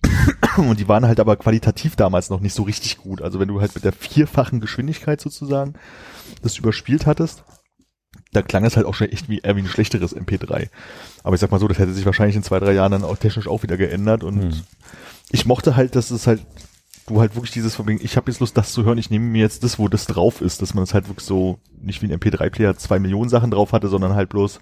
Und 0.57 0.79
die 0.79 0.89
waren 0.89 1.07
halt 1.07 1.21
aber 1.21 1.37
qualitativ 1.37 1.97
damals 1.97 2.31
noch 2.31 2.41
nicht 2.41 2.55
so 2.55 2.63
richtig 2.63 2.99
gut. 2.99 3.23
Also 3.23 3.41
wenn 3.41 3.49
du 3.49 3.61
halt 3.61 3.75
mit 3.75 3.85
der 3.85 3.93
vierfachen 3.93 4.61
Geschwindigkeit 4.61 5.21
sozusagen 5.21 5.75
das 6.43 6.59
überspielt 6.59 7.07
hattest, 7.07 7.43
da 8.33 8.43
klang 8.43 8.65
es 8.65 8.77
halt 8.77 8.87
auch 8.87 8.95
schon 8.95 9.09
echt 9.09 9.29
wie, 9.29 9.39
eher 9.39 9.57
wie 9.57 9.61
ein 9.61 9.67
schlechteres 9.69 10.17
MP3. 10.17 10.69
Aber 11.23 11.35
ich 11.35 11.41
sag 11.41 11.51
mal 11.51 11.61
so, 11.61 11.69
das 11.69 11.79
hätte 11.79 11.93
sich 11.93 12.07
wahrscheinlich 12.07 12.37
in 12.37 12.43
zwei, 12.43 12.61
drei 12.61 12.73
Jahren 12.73 12.93
dann 12.93 13.05
auch 13.05 13.17
technisch 13.17 13.49
auch 13.49 13.63
wieder 13.63 13.77
geändert. 13.77 14.25
Und 14.25 14.43
Hm. 14.43 14.61
ich 15.31 15.47
mochte 15.47 15.77
halt, 15.77 15.97
dass 15.97 16.11
es 16.11 16.27
halt, 16.27 16.43
du 17.07 17.21
halt 17.21 17.35
wirklich 17.35 17.53
dieses 17.53 17.75
von 17.75 17.87
wegen, 17.87 18.05
ich 18.05 18.17
habe 18.17 18.31
jetzt 18.31 18.41
Lust, 18.41 18.57
das 18.57 18.73
zu 18.73 18.85
hören, 18.85 18.99
ich 18.99 19.11
nehme 19.11 19.25
mir 19.27 19.41
jetzt 19.43 19.65
das, 19.65 19.79
wo 19.79 19.89
das 19.89 20.07
drauf 20.07 20.41
ist, 20.41 20.63
dass 20.63 20.75
man 20.75 20.85
es 20.85 20.95
halt 20.95 21.09
wirklich 21.09 21.27
so, 21.27 21.59
nicht 21.81 22.03
wie 22.03 22.07
ein 22.13 22.19
MP3-Player 22.19 22.77
zwei 22.77 22.99
Millionen 22.99 23.29
Sachen 23.29 23.51
drauf 23.51 23.73
hatte, 23.73 23.89
sondern 23.89 24.15
halt 24.15 24.29
bloß, 24.29 24.61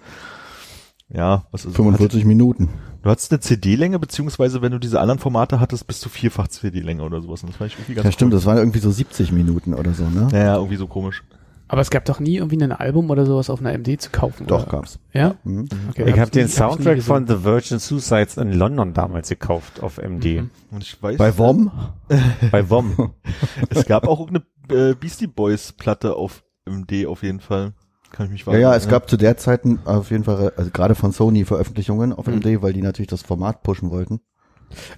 ja, 1.09 1.45
was 1.51 1.65
ist 1.65 1.75
45 1.75 2.25
Minuten. 2.25 2.69
Du 3.03 3.09
hattest 3.11 3.31
eine 3.31 3.39
CD-Länge, 3.39 3.99
beziehungsweise 3.99 4.61
wenn 4.63 4.71
du 4.71 4.79
diese 4.79 4.99
anderen 4.99 5.19
Formate 5.19 5.59
hattest, 5.59 5.85
bis 5.85 5.99
zu 5.99 6.09
vierfach 6.09 6.47
CD-Länge 6.47 7.03
oder 7.03 7.21
sowas. 7.21 7.43
Und 7.43 7.49
das 7.49 7.57
fand 7.57 7.71
ich 7.71 7.77
irgendwie 7.77 7.93
ganz 7.93 8.05
Ja, 8.05 8.11
stimmt, 8.11 8.31
cool. 8.33 8.37
das 8.39 8.45
waren 8.47 8.57
irgendwie 8.57 8.79
so 8.79 8.89
70 8.89 9.31
Minuten 9.31 9.73
oder 9.75 9.93
so, 9.93 10.09
ne? 10.09 10.27
Naja, 10.31 10.55
irgendwie 10.55 10.77
so 10.77 10.87
komisch. 10.87 11.23
Aber 11.67 11.81
es 11.81 11.89
gab 11.89 12.05
doch 12.05 12.19
nie 12.19 12.37
irgendwie 12.37 12.61
ein 12.63 12.71
Album 12.71 13.09
oder 13.09 13.25
sowas 13.25 13.49
auf 13.49 13.59
einer 13.59 13.73
MD 13.73 13.99
zu 13.99 14.11
kaufen. 14.11 14.45
Doch, 14.45 14.63
oder? 14.63 14.71
gab's. 14.71 14.99
Ja? 15.13 15.35
Mhm. 15.43 15.67
Okay, 15.89 16.07
Ich 16.09 16.19
habe 16.19 16.29
den 16.29 16.47
Soundtrack 16.47 17.01
von 17.01 17.25
The 17.27 17.43
Virgin 17.43 17.79
Suicides 17.79 18.37
in 18.37 18.53
London 18.53 18.93
damals 18.93 19.29
gekauft 19.29 19.81
auf 19.81 19.97
MD. 19.97 20.41
Mhm. 20.41 20.49
Und 20.71 20.83
ich 20.83 21.01
weiß, 21.01 21.17
Bei 21.17 21.35
WOM? 21.37 21.71
Bei 22.51 22.69
WOM. 22.69 23.13
es 23.69 23.85
gab 23.85 24.07
auch 24.07 24.27
eine 24.29 24.43
äh, 24.69 24.93
Beastie 24.93 25.25
Boys 25.27 25.71
Platte 25.71 26.15
auf 26.15 26.43
MD 26.69 27.07
auf 27.07 27.23
jeden 27.23 27.39
Fall. 27.39 27.73
Kann 28.11 28.27
ich 28.27 28.31
mich 28.31 28.45
Ja, 28.45 28.57
ja, 28.59 28.75
es 28.75 28.87
gab 28.87 29.09
zu 29.09 29.17
der 29.17 29.35
Zeit 29.37 29.61
auf 29.85 30.11
jeden 30.11 30.23
Fall, 30.23 30.53
also 30.55 30.69
gerade 30.71 30.93
von 30.95 31.11
Sony 31.11 31.45
Veröffentlichungen 31.45 32.13
auf 32.13 32.27
Mhm. 32.27 32.35
MD, 32.35 32.61
weil 32.61 32.73
die 32.73 32.81
natürlich 32.83 33.09
das 33.09 33.23
Format 33.23 33.63
pushen 33.63 33.89
wollten. 33.89 34.21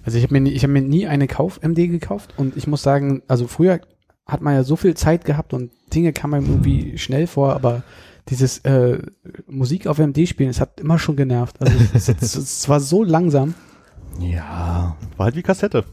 Also 0.04 0.18
ich 0.18 0.24
habe 0.24 0.34
mir, 0.34 0.40
nie- 0.40 0.52
ich 0.52 0.62
hab 0.64 0.70
mir 0.70 0.82
nie 0.82 1.06
eine 1.06 1.26
Kauf-MD 1.28 1.88
gekauft 1.88 2.34
und 2.36 2.56
ich 2.56 2.66
muss 2.66 2.82
sagen, 2.82 3.22
also 3.26 3.46
früher 3.46 3.80
hat 4.28 4.42
man 4.42 4.54
ja 4.54 4.62
so 4.62 4.76
viel 4.76 4.94
Zeit 4.94 5.24
gehabt 5.24 5.54
und 5.54 5.70
Dinge 5.92 6.12
kam 6.12 6.34
einem 6.34 6.46
irgendwie 6.46 6.98
schnell 6.98 7.26
vor, 7.26 7.54
aber 7.54 7.82
dieses 8.28 8.58
äh, 8.58 8.98
Musik 9.46 9.86
auf 9.86 9.98
MD 9.98 10.28
spielen, 10.28 10.50
es 10.50 10.60
hat 10.60 10.80
immer 10.80 10.98
schon 10.98 11.16
genervt. 11.16 11.60
Also 11.60 11.74
es, 11.94 12.08
es, 12.08 12.36
es 12.36 12.68
war 12.68 12.78
so 12.78 13.02
langsam. 13.02 13.54
Ja. 14.20 14.96
War 15.16 15.24
halt 15.24 15.36
wie 15.36 15.42
Kassette. 15.42 15.84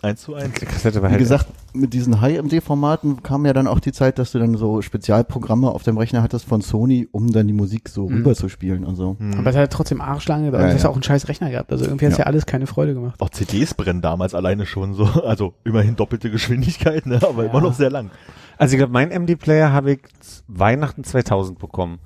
Eins 0.00 0.22
zu 0.22 0.34
eins. 0.34 0.54
Die 0.60 0.64
Kassette 0.66 1.02
war 1.02 1.08
Wie 1.08 1.14
halt 1.14 1.18
gesagt, 1.18 1.46
mit 1.72 1.92
diesen 1.92 2.20
High-MD-Formaten 2.20 3.22
kam 3.24 3.44
ja 3.44 3.52
dann 3.52 3.66
auch 3.66 3.80
die 3.80 3.90
Zeit, 3.90 4.18
dass 4.20 4.30
du 4.30 4.38
dann 4.38 4.56
so 4.56 4.80
Spezialprogramme 4.80 5.68
auf 5.68 5.82
dem 5.82 5.98
Rechner 5.98 6.22
hattest 6.22 6.44
von 6.44 6.60
Sony, 6.60 7.08
um 7.10 7.32
dann 7.32 7.48
die 7.48 7.52
Musik 7.52 7.88
so 7.88 8.08
Mhm. 8.08 8.18
rüberzuspielen 8.18 8.84
und 8.84 8.94
so. 8.94 9.16
Hm. 9.18 9.34
Aber 9.38 9.50
es 9.50 9.56
hat 9.56 9.72
trotzdem 9.72 10.00
arschlange 10.00 10.46
gedauert. 10.46 10.62
Ja, 10.62 10.68
du 10.68 10.74
hast 10.74 10.82
ja. 10.84 10.88
auch 10.90 10.94
einen 10.94 11.02
scheiß 11.02 11.26
Rechner 11.28 11.50
gehabt. 11.50 11.72
Also 11.72 11.84
irgendwie 11.84 12.06
hat 12.06 12.12
es 12.12 12.18
Ja. 12.18 12.24
ja 12.24 12.28
alles 12.28 12.46
keine 12.46 12.66
Freude 12.68 12.94
gemacht. 12.94 13.20
Auch 13.20 13.30
CDs 13.30 13.74
brennen 13.74 14.00
damals 14.00 14.34
alleine 14.34 14.66
schon 14.66 14.94
so, 14.94 15.04
also 15.24 15.54
immerhin 15.64 15.96
doppelte 15.96 16.30
Geschwindigkeit, 16.30 17.04
ne, 17.06 17.18
aber 17.22 17.44
Ja. 17.44 17.50
immer 17.50 17.60
noch 17.60 17.74
sehr 17.74 17.90
lang. 17.90 18.10
Also 18.56 18.74
ich 18.74 18.78
glaube, 18.78 18.92
mein 18.92 19.10
MD-Player 19.10 19.72
habe 19.72 19.92
ich 19.92 20.00
Weihnachten 20.46 21.02
2000 21.04 21.58
bekommen. 21.58 21.98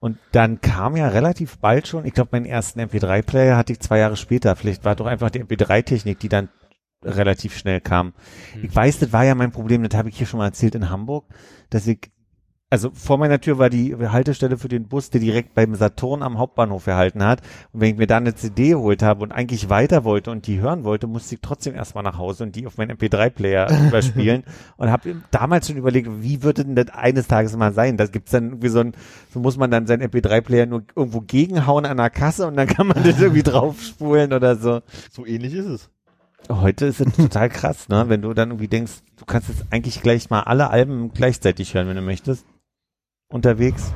Und 0.00 0.18
dann 0.32 0.60
kam 0.60 0.96
ja 0.96 1.08
relativ 1.08 1.58
bald 1.58 1.88
schon, 1.88 2.04
ich 2.04 2.12
glaube, 2.12 2.30
meinen 2.32 2.44
ersten 2.44 2.80
MP3-Player 2.80 3.56
hatte 3.56 3.72
ich 3.72 3.80
zwei 3.80 3.98
Jahre 3.98 4.16
später. 4.16 4.54
Vielleicht 4.56 4.84
war 4.84 4.94
doch 4.94 5.06
einfach 5.06 5.30
die 5.30 5.42
MP3-Technik, 5.42 6.18
die 6.18 6.28
dann 6.28 6.48
relativ 7.06 7.56
schnell 7.56 7.80
kam. 7.80 8.12
Ich 8.62 8.74
weiß, 8.74 8.98
das 8.98 9.12
war 9.12 9.24
ja 9.24 9.34
mein 9.34 9.52
Problem, 9.52 9.82
das 9.82 9.96
habe 9.96 10.08
ich 10.08 10.18
hier 10.18 10.26
schon 10.26 10.38
mal 10.38 10.46
erzählt 10.46 10.74
in 10.74 10.90
Hamburg, 10.90 11.26
dass 11.70 11.86
ich, 11.86 12.10
also 12.68 12.90
vor 12.92 13.16
meiner 13.16 13.40
Tür 13.40 13.58
war 13.58 13.70
die 13.70 13.94
Haltestelle 13.94 14.58
für 14.58 14.66
den 14.66 14.88
Bus, 14.88 15.10
der 15.10 15.20
direkt 15.20 15.54
beim 15.54 15.76
Saturn 15.76 16.24
am 16.24 16.36
Hauptbahnhof 16.36 16.84
gehalten 16.84 17.22
hat. 17.24 17.40
Und 17.72 17.80
wenn 17.80 17.90
ich 17.92 17.96
mir 17.96 18.08
da 18.08 18.16
eine 18.16 18.34
CD 18.34 18.70
geholt 18.70 19.04
habe 19.04 19.22
und 19.22 19.30
eigentlich 19.30 19.70
weiter 19.70 20.02
wollte 20.02 20.32
und 20.32 20.48
die 20.48 20.60
hören 20.60 20.82
wollte, 20.82 21.06
musste 21.06 21.36
ich 21.36 21.40
trotzdem 21.40 21.76
erstmal 21.76 22.02
nach 22.02 22.18
Hause 22.18 22.42
und 22.42 22.56
die 22.56 22.66
auf 22.66 22.76
meinen 22.76 22.96
MP3-Player 22.96 23.68
überspielen. 23.86 24.42
Und 24.76 24.90
habe 24.90 25.14
damals 25.30 25.68
schon 25.68 25.76
überlegt, 25.76 26.08
wie 26.20 26.42
wird 26.42 26.58
denn 26.58 26.74
das 26.74 26.88
eines 26.88 27.28
Tages 27.28 27.56
mal 27.56 27.72
sein? 27.72 27.96
Da 27.96 28.06
gibt's 28.06 28.32
dann 28.32 28.46
irgendwie 28.46 28.68
so 28.68 28.80
ein, 28.80 28.92
so 29.32 29.38
muss 29.38 29.56
man 29.56 29.70
dann 29.70 29.86
seinen 29.86 30.02
MP3-Player 30.02 30.66
nur 30.66 30.82
irgendwo 30.96 31.20
gegenhauen 31.20 31.86
an 31.86 31.98
der 31.98 32.10
Kasse 32.10 32.48
und 32.48 32.56
dann 32.56 32.66
kann 32.66 32.88
man 32.88 33.04
das 33.04 33.20
irgendwie 33.20 33.44
draufspulen 33.44 34.32
oder 34.32 34.56
so. 34.56 34.80
So 35.12 35.24
ähnlich 35.24 35.54
ist 35.54 35.66
es. 35.66 35.90
Heute 36.48 36.86
ist 36.86 37.00
es 37.00 37.12
total 37.16 37.48
krass, 37.48 37.88
ne? 37.88 38.08
Wenn 38.08 38.22
du 38.22 38.32
dann 38.32 38.50
irgendwie 38.50 38.68
denkst, 38.68 38.92
du 39.16 39.24
kannst 39.24 39.48
jetzt 39.48 39.64
eigentlich 39.70 40.02
gleich 40.02 40.30
mal 40.30 40.40
alle 40.40 40.70
Alben 40.70 41.12
gleichzeitig 41.12 41.74
hören, 41.74 41.88
wenn 41.88 41.96
du 41.96 42.02
möchtest. 42.02 42.46
Unterwegs. 43.28 43.92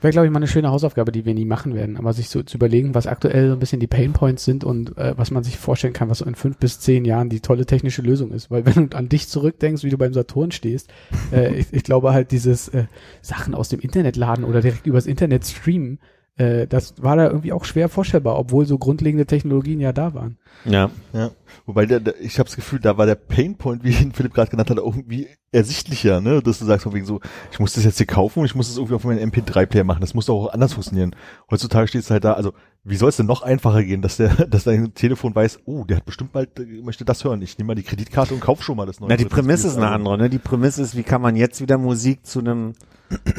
Wäre, 0.00 0.12
glaube 0.12 0.26
ich, 0.26 0.32
mal 0.32 0.38
eine 0.38 0.46
schöne 0.46 0.70
Hausaufgabe, 0.70 1.10
die 1.10 1.24
wir 1.24 1.34
nie 1.34 1.44
machen 1.44 1.74
werden. 1.74 1.96
Aber 1.96 2.12
sich 2.12 2.28
so 2.28 2.42
zu 2.42 2.58
überlegen, 2.58 2.94
was 2.94 3.06
aktuell 3.06 3.48
so 3.48 3.54
ein 3.54 3.58
bisschen 3.58 3.80
die 3.80 3.86
Painpoints 3.86 4.44
sind 4.44 4.62
und 4.62 4.96
äh, 4.98 5.14
was 5.16 5.30
man 5.30 5.42
sich 5.42 5.56
vorstellen 5.56 5.94
kann, 5.94 6.10
was 6.10 6.18
so 6.18 6.24
in 6.26 6.34
fünf 6.34 6.58
bis 6.58 6.80
zehn 6.80 7.04
Jahren 7.04 7.28
die 7.28 7.40
tolle 7.40 7.66
technische 7.66 8.02
Lösung 8.02 8.30
ist. 8.30 8.50
Weil 8.50 8.66
wenn 8.66 8.90
du 8.90 8.96
an 8.96 9.08
dich 9.08 9.28
zurückdenkst, 9.28 9.84
wie 9.84 9.90
du 9.90 9.98
beim 9.98 10.12
Saturn 10.12 10.52
stehst, 10.52 10.90
äh, 11.32 11.54
ich, 11.58 11.72
ich 11.72 11.82
glaube 11.82 12.12
halt 12.12 12.30
dieses 12.30 12.68
äh, 12.68 12.86
Sachen 13.22 13.54
aus 13.54 13.68
dem 13.68 13.80
Internet 13.80 14.16
laden 14.16 14.44
oder 14.44 14.60
direkt 14.60 14.86
übers 14.86 15.06
Internet 15.06 15.46
streamen, 15.46 15.98
äh, 16.36 16.66
das 16.66 16.94
war 17.02 17.16
da 17.16 17.26
irgendwie 17.26 17.52
auch 17.52 17.64
schwer 17.64 17.88
vorstellbar, 17.88 18.38
obwohl 18.38 18.66
so 18.66 18.76
grundlegende 18.76 19.26
Technologien 19.26 19.80
ja 19.80 19.92
da 19.92 20.12
waren. 20.12 20.36
Ja. 20.64 20.90
Ja, 21.12 21.30
wobei 21.64 21.86
der, 21.86 22.00
der, 22.00 22.20
ich 22.20 22.38
habe 22.38 22.48
das 22.48 22.56
Gefühl, 22.56 22.78
da 22.80 22.98
war 22.98 23.06
der 23.06 23.14
Painpoint, 23.14 23.84
wie 23.84 23.90
ihn 23.90 24.12
Philipp 24.12 24.34
gerade 24.34 24.50
genannt 24.50 24.68
hat, 24.68 24.78
auch 24.78 24.94
irgendwie 24.94 25.28
ersichtlicher, 25.52 26.20
ne? 26.20 26.42
Dass 26.42 26.58
du 26.58 26.66
sagst 26.66 26.84
von 26.84 26.92
wegen 26.92 27.06
so, 27.06 27.20
ich 27.50 27.58
muss 27.58 27.72
das 27.72 27.84
jetzt 27.84 27.96
hier 27.96 28.06
kaufen 28.06 28.40
und 28.40 28.46
ich 28.46 28.54
muss 28.54 28.68
das 28.68 28.76
irgendwie 28.76 28.94
auf 28.94 29.04
meinen 29.04 29.30
MP3-Player 29.30 29.84
machen. 29.84 30.00
Das 30.00 30.12
muss 30.12 30.26
doch 30.26 30.34
auch 30.34 30.52
anders 30.52 30.74
funktionieren. 30.74 31.16
Heutzutage 31.50 31.88
steht 31.88 32.02
es 32.02 32.10
halt 32.10 32.24
da, 32.24 32.34
also 32.34 32.52
wie 32.84 32.96
soll 32.96 33.08
es 33.08 33.16
denn 33.16 33.26
noch 33.26 33.42
einfacher 33.42 33.82
gehen, 33.82 34.02
dass 34.02 34.18
der, 34.18 34.28
dass 34.46 34.64
dein 34.64 34.92
Telefon 34.92 35.34
weiß, 35.34 35.60
oh, 35.64 35.84
der 35.84 35.98
hat 35.98 36.04
bestimmt 36.04 36.32
bald, 36.32 36.58
äh, 36.58 36.82
möchte 36.82 37.06
das 37.06 37.24
hören. 37.24 37.40
Ich 37.40 37.56
nehme 37.56 37.68
mal 37.68 37.74
die 37.74 37.82
Kreditkarte 37.82 38.34
und 38.34 38.40
kauf 38.40 38.62
schon 38.62 38.76
mal 38.76 38.86
das 38.86 39.00
neue. 39.00 39.08
Na, 39.08 39.16
die 39.16 39.24
Prämisse 39.24 39.68
ist 39.68 39.76
eine 39.76 39.88
andere, 39.88 40.18
ne? 40.18 40.28
Die 40.28 40.38
Prämisse 40.38 40.82
ist, 40.82 40.96
wie 40.96 41.02
kann 41.02 41.22
man 41.22 41.34
jetzt 41.36 41.62
wieder 41.62 41.78
Musik 41.78 42.26
zu 42.26 42.40
einem, 42.40 42.74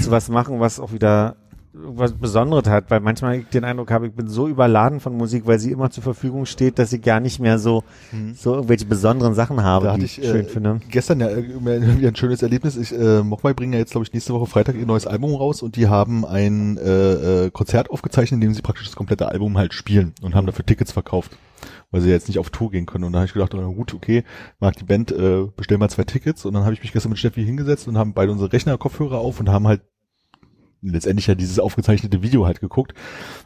zu 0.01 0.10
was 0.10 0.29
machen, 0.29 0.60
was 0.60 0.79
auch 0.79 0.93
wieder 0.93 1.36
was 1.79 2.13
Besonderes 2.13 2.67
hat, 2.67 2.89
weil 2.89 2.99
manchmal 2.99 3.43
den 3.43 3.63
Eindruck 3.63 3.91
habe, 3.91 4.07
ich 4.07 4.13
bin 4.13 4.27
so 4.27 4.47
überladen 4.47 4.99
von 4.99 5.15
Musik, 5.15 5.45
weil 5.45 5.59
sie 5.59 5.71
immer 5.71 5.89
zur 5.89 6.03
Verfügung 6.03 6.45
steht, 6.45 6.79
dass 6.79 6.93
ich 6.93 7.01
gar 7.01 7.19
nicht 7.19 7.39
mehr 7.39 7.59
so, 7.59 7.83
so 8.35 8.55
irgendwelche 8.55 8.85
besonderen 8.85 9.33
Sachen 9.33 9.63
habe, 9.63 9.87
Da 9.87 9.97
die 9.97 10.05
ich 10.05 10.19
ich 10.19 10.27
schön 10.27 10.45
äh, 10.45 10.49
finde. 10.49 10.81
gestern 10.89 11.19
ja 11.19 11.29
irgendwie 11.29 12.07
ein 12.07 12.15
schönes 12.15 12.41
Erlebnis. 12.41 12.77
Ich, 12.77 12.93
äh, 12.93 13.21
Mogwai 13.23 13.53
bringen 13.53 13.73
ja 13.73 13.79
jetzt, 13.79 13.91
glaube 13.91 14.05
ich, 14.05 14.13
nächste 14.13 14.33
Woche 14.33 14.45
Freitag 14.47 14.75
ihr 14.75 14.85
neues 14.85 15.07
Album 15.07 15.33
raus 15.35 15.61
und 15.61 15.75
die 15.75 15.87
haben 15.87 16.25
ein 16.25 16.77
äh, 16.77 17.45
äh, 17.45 17.51
Konzert 17.51 17.89
aufgezeichnet, 17.89 18.37
in 18.37 18.41
dem 18.41 18.53
sie 18.53 18.61
praktisch 18.61 18.85
das 18.87 18.95
komplette 18.95 19.29
Album 19.29 19.57
halt 19.57 19.73
spielen 19.73 20.13
und 20.21 20.35
haben 20.35 20.47
dafür 20.47 20.65
Tickets 20.65 20.91
verkauft, 20.91 21.37
weil 21.91 22.01
sie 22.01 22.09
jetzt 22.09 22.27
nicht 22.27 22.39
auf 22.39 22.49
Tour 22.49 22.71
gehen 22.71 22.85
können. 22.85 23.03
Und 23.03 23.13
da 23.13 23.19
habe 23.19 23.27
ich 23.27 23.33
gedacht, 23.33 23.51
na 23.55 23.65
gut, 23.67 23.93
okay, 23.93 24.23
mag 24.59 24.75
die 24.77 24.85
Band, 24.85 25.11
äh, 25.11 25.45
bestell 25.55 25.77
mal 25.77 25.89
zwei 25.89 26.03
Tickets. 26.03 26.45
Und 26.45 26.53
dann 26.53 26.63
habe 26.63 26.73
ich 26.73 26.81
mich 26.81 26.93
gestern 26.93 27.09
mit 27.09 27.19
Steffi 27.19 27.43
hingesetzt 27.43 27.87
und 27.87 27.97
haben 27.97 28.13
beide 28.13 28.31
unsere 28.31 28.51
Rechner-Kopfhörer 28.51 29.17
auf 29.17 29.39
und 29.39 29.49
haben 29.49 29.67
halt 29.67 29.81
letztendlich 30.89 31.28
ja 31.28 31.36
dieses 31.36 31.60
aufgezeichnete 31.60 32.21
Video 32.21 32.45
halt 32.45 32.60
geguckt. 32.60 32.93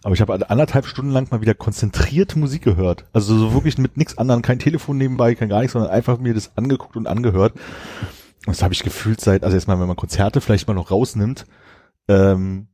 Aber 0.04 0.14
ich 0.14 0.22
habe 0.22 0.50
anderthalb 0.50 0.86
Stunden 0.86 1.12
lang 1.12 1.30
mal 1.32 1.42
wieder 1.42 1.54
konzentriert 1.54 2.36
Musik 2.36 2.64
gehört. 2.64 3.06
Also 3.14 3.38
so 3.38 3.54
wirklich 3.54 3.78
mit 3.78 3.98
nichts 3.98 4.18
anderem, 4.18 4.42
kein 4.42 4.60
Telefon 4.60 4.98
nebenbei, 4.98 5.36
kein 5.36 5.50
gar 5.50 5.60
nichts, 5.60 5.74
sondern 5.74 5.92
einfach 5.92 6.18
mir 6.20 6.34
das 6.34 6.58
angeguckt 6.58 6.98
und 6.98 7.08
angehört. 7.08 7.54
Und 8.46 8.56
das 8.56 8.64
habe 8.64 8.74
ich 8.74 8.84
gefühlt 8.84 9.22
seit, 9.22 9.44
also 9.44 9.56
erstmal, 9.56 9.80
wenn 9.80 9.88
man 9.88 9.96
Konzerte 9.96 10.42
vielleicht 10.42 10.68
mal 10.68 10.74
noch 10.74 10.92
rausnimmt, 10.92 11.46
ähm, 12.08 12.68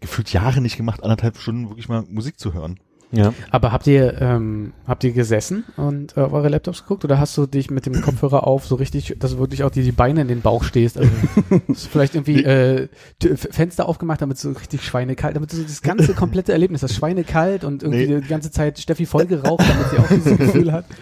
gefühlt 0.00 0.32
Jahre 0.32 0.60
nicht 0.60 0.76
gemacht, 0.76 1.02
anderthalb 1.02 1.38
Stunden 1.38 1.68
wirklich 1.68 1.88
mal 1.88 2.04
Musik 2.08 2.38
zu 2.38 2.52
hören. 2.52 2.78
Ja. 3.16 3.32
Aber 3.50 3.72
habt 3.72 3.86
ihr, 3.86 4.20
ähm, 4.20 4.72
habt 4.86 5.04
ihr 5.04 5.12
gesessen 5.12 5.64
und 5.76 6.16
äh, 6.16 6.20
auf 6.20 6.32
eure 6.32 6.48
Laptops 6.48 6.82
geguckt 6.82 7.04
oder 7.04 7.18
hast 7.18 7.36
du 7.36 7.46
dich 7.46 7.70
mit 7.70 7.86
dem 7.86 8.00
Kopfhörer 8.00 8.46
auf 8.46 8.66
so 8.66 8.74
richtig, 8.74 9.16
dass 9.18 9.32
du 9.32 9.38
wirklich 9.38 9.62
auch 9.64 9.70
die, 9.70 9.82
die 9.82 9.92
Beine 9.92 10.20
in 10.22 10.28
den 10.28 10.40
Bauch 10.40 10.64
stehst? 10.64 10.98
Also 10.98 11.10
vielleicht 11.74 12.14
irgendwie 12.14 12.44
äh, 12.44 12.88
Fenster 13.36 13.88
aufgemacht, 13.88 14.20
damit 14.22 14.38
so 14.38 14.52
richtig 14.52 14.82
schweinekalt, 14.84 15.36
damit 15.36 15.52
du 15.52 15.56
so 15.56 15.62
das 15.62 15.82
ganze 15.82 16.14
komplette 16.14 16.52
Erlebnis, 16.52 16.80
das 16.80 16.94
Schweinekalt 16.94 17.64
und 17.64 17.82
irgendwie 17.82 18.06
Nee. 18.06 18.20
die 18.20 18.28
ganze 18.28 18.50
Zeit 18.50 18.78
Steffi 18.78 19.06
voll 19.06 19.26
geraucht, 19.26 19.64
damit 19.68 19.90
sie 19.90 19.98
auch 19.98 20.08
dieses 20.08 20.36
Gefühl 20.38 20.72
hat. 20.72 20.84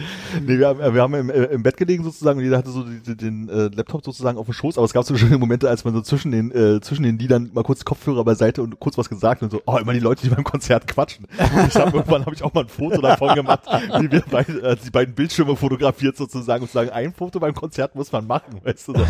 Nee, 0.46 0.58
wir 0.58 0.68
haben, 0.68 0.94
wir 0.94 1.02
haben 1.02 1.14
im, 1.14 1.30
äh, 1.30 1.44
im 1.44 1.62
Bett 1.62 1.76
gelegen 1.76 2.04
sozusagen 2.04 2.38
und 2.38 2.44
jeder 2.44 2.56
hatte 2.58 2.70
so 2.70 2.84
die, 2.84 3.16
den 3.16 3.48
äh, 3.50 3.68
Laptop 3.74 4.02
sozusagen 4.04 4.38
auf 4.38 4.46
dem 4.46 4.54
Schoß, 4.54 4.78
aber 4.78 4.84
es 4.86 4.92
gab 4.92 5.04
so 5.04 5.14
schöne 5.16 5.36
Momente, 5.36 5.68
als 5.68 5.84
man 5.84 5.92
so 5.94 6.00
zwischen 6.00 6.30
den 6.32 6.50
äh, 6.52 6.80
zwischen 6.80 7.02
den 7.02 7.18
Liedern 7.18 7.50
mal 7.52 7.62
kurz 7.62 7.84
Kopfhörer 7.84 8.24
beiseite 8.24 8.62
und 8.62 8.80
kurz 8.80 8.96
was 8.96 9.08
gesagt 9.10 9.42
und 9.42 9.50
so, 9.50 9.60
oh, 9.66 9.76
immer 9.76 9.92
die 9.92 9.98
Leute, 10.00 10.22
die 10.22 10.30
beim 10.34 10.44
Konzert 10.44 10.86
quatschen. 10.86 11.26
Ich 11.68 11.74
habe 11.76 12.01
irgendwann 12.02 12.26
habe 12.26 12.34
ich 12.34 12.42
auch 12.42 12.52
mal 12.52 12.62
ein 12.62 12.68
Foto 12.68 13.00
davon 13.00 13.34
gemacht, 13.34 13.62
wie 13.98 14.10
wir 14.10 14.22
beide, 14.30 14.62
äh, 14.62 14.76
die 14.76 14.90
beiden 14.90 15.14
Bildschirme 15.14 15.56
fotografiert 15.56 16.16
sozusagen 16.16 16.62
und 16.62 16.70
sagen, 16.70 16.90
ein 16.90 17.12
Foto 17.12 17.40
beim 17.40 17.54
Konzert 17.54 17.94
muss 17.94 18.12
man 18.12 18.26
machen, 18.26 18.60
weißt 18.62 18.88
du. 18.88 18.94
So. 18.94 19.06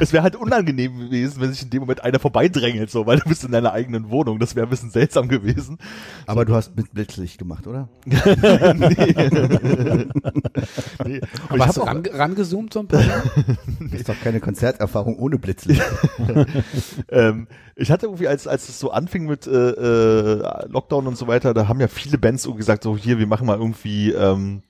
Es, 0.00 0.12
wäre 0.12 0.22
halt 0.22 0.36
unangenehm 0.36 0.98
gewesen, 0.98 1.40
wenn 1.40 1.52
sich 1.52 1.62
in 1.62 1.70
dem 1.70 1.80
Moment 1.80 2.02
einer 2.02 2.18
vorbeidrängelt, 2.18 2.90
so, 2.90 3.06
weil 3.06 3.18
du 3.18 3.28
bist 3.28 3.44
in 3.44 3.52
deiner 3.52 3.72
eigenen 3.72 4.10
Wohnung. 4.10 4.38
Das 4.38 4.54
wäre 4.54 4.66
ein 4.66 4.70
bisschen 4.70 4.90
seltsam 4.90 5.28
gewesen. 5.28 5.78
Aber 6.26 6.44
du 6.44 6.54
hast 6.54 6.76
mit 6.76 6.92
Blitzlicht 6.92 7.38
gemacht, 7.38 7.66
oder? 7.66 7.88
nee. 8.04 8.16
nee. 11.04 11.20
Ich 11.20 11.50
Aber 11.50 11.66
hast 11.66 11.76
du 11.76 11.82
ran, 11.82 12.02
rangezoomt 12.06 12.72
so 12.72 12.80
ein 12.80 12.86
bisschen? 12.86 13.08
Das 13.80 14.00
ist 14.00 14.08
doch 14.08 14.20
keine 14.22 14.40
Konzerterfahrung 14.40 15.16
ohne 15.18 15.38
Blitzlicht. 15.38 15.82
ähm, 17.10 17.48
ich 17.74 17.90
hatte 17.90 18.06
irgendwie, 18.06 18.28
als, 18.28 18.46
als 18.46 18.68
es 18.68 18.80
so 18.80 18.90
anfing 18.90 19.26
mit 19.26 19.46
äh, 19.46 19.50
äh, 19.50 20.68
Lockdown 20.68 21.06
und 21.06 21.16
so 21.16 21.26
weiter, 21.26 21.54
da 21.54 21.68
haben 21.68 21.80
ja 21.80 21.87
viele 21.88 22.18
Bands 22.18 22.44
irgendwie 22.44 22.60
gesagt, 22.60 22.82
so 22.82 22.96
hier, 22.96 23.18
wir 23.18 23.26
machen 23.26 23.46
mal 23.46 23.58
irgendwie, 23.58 24.12
ähm, 24.12 24.62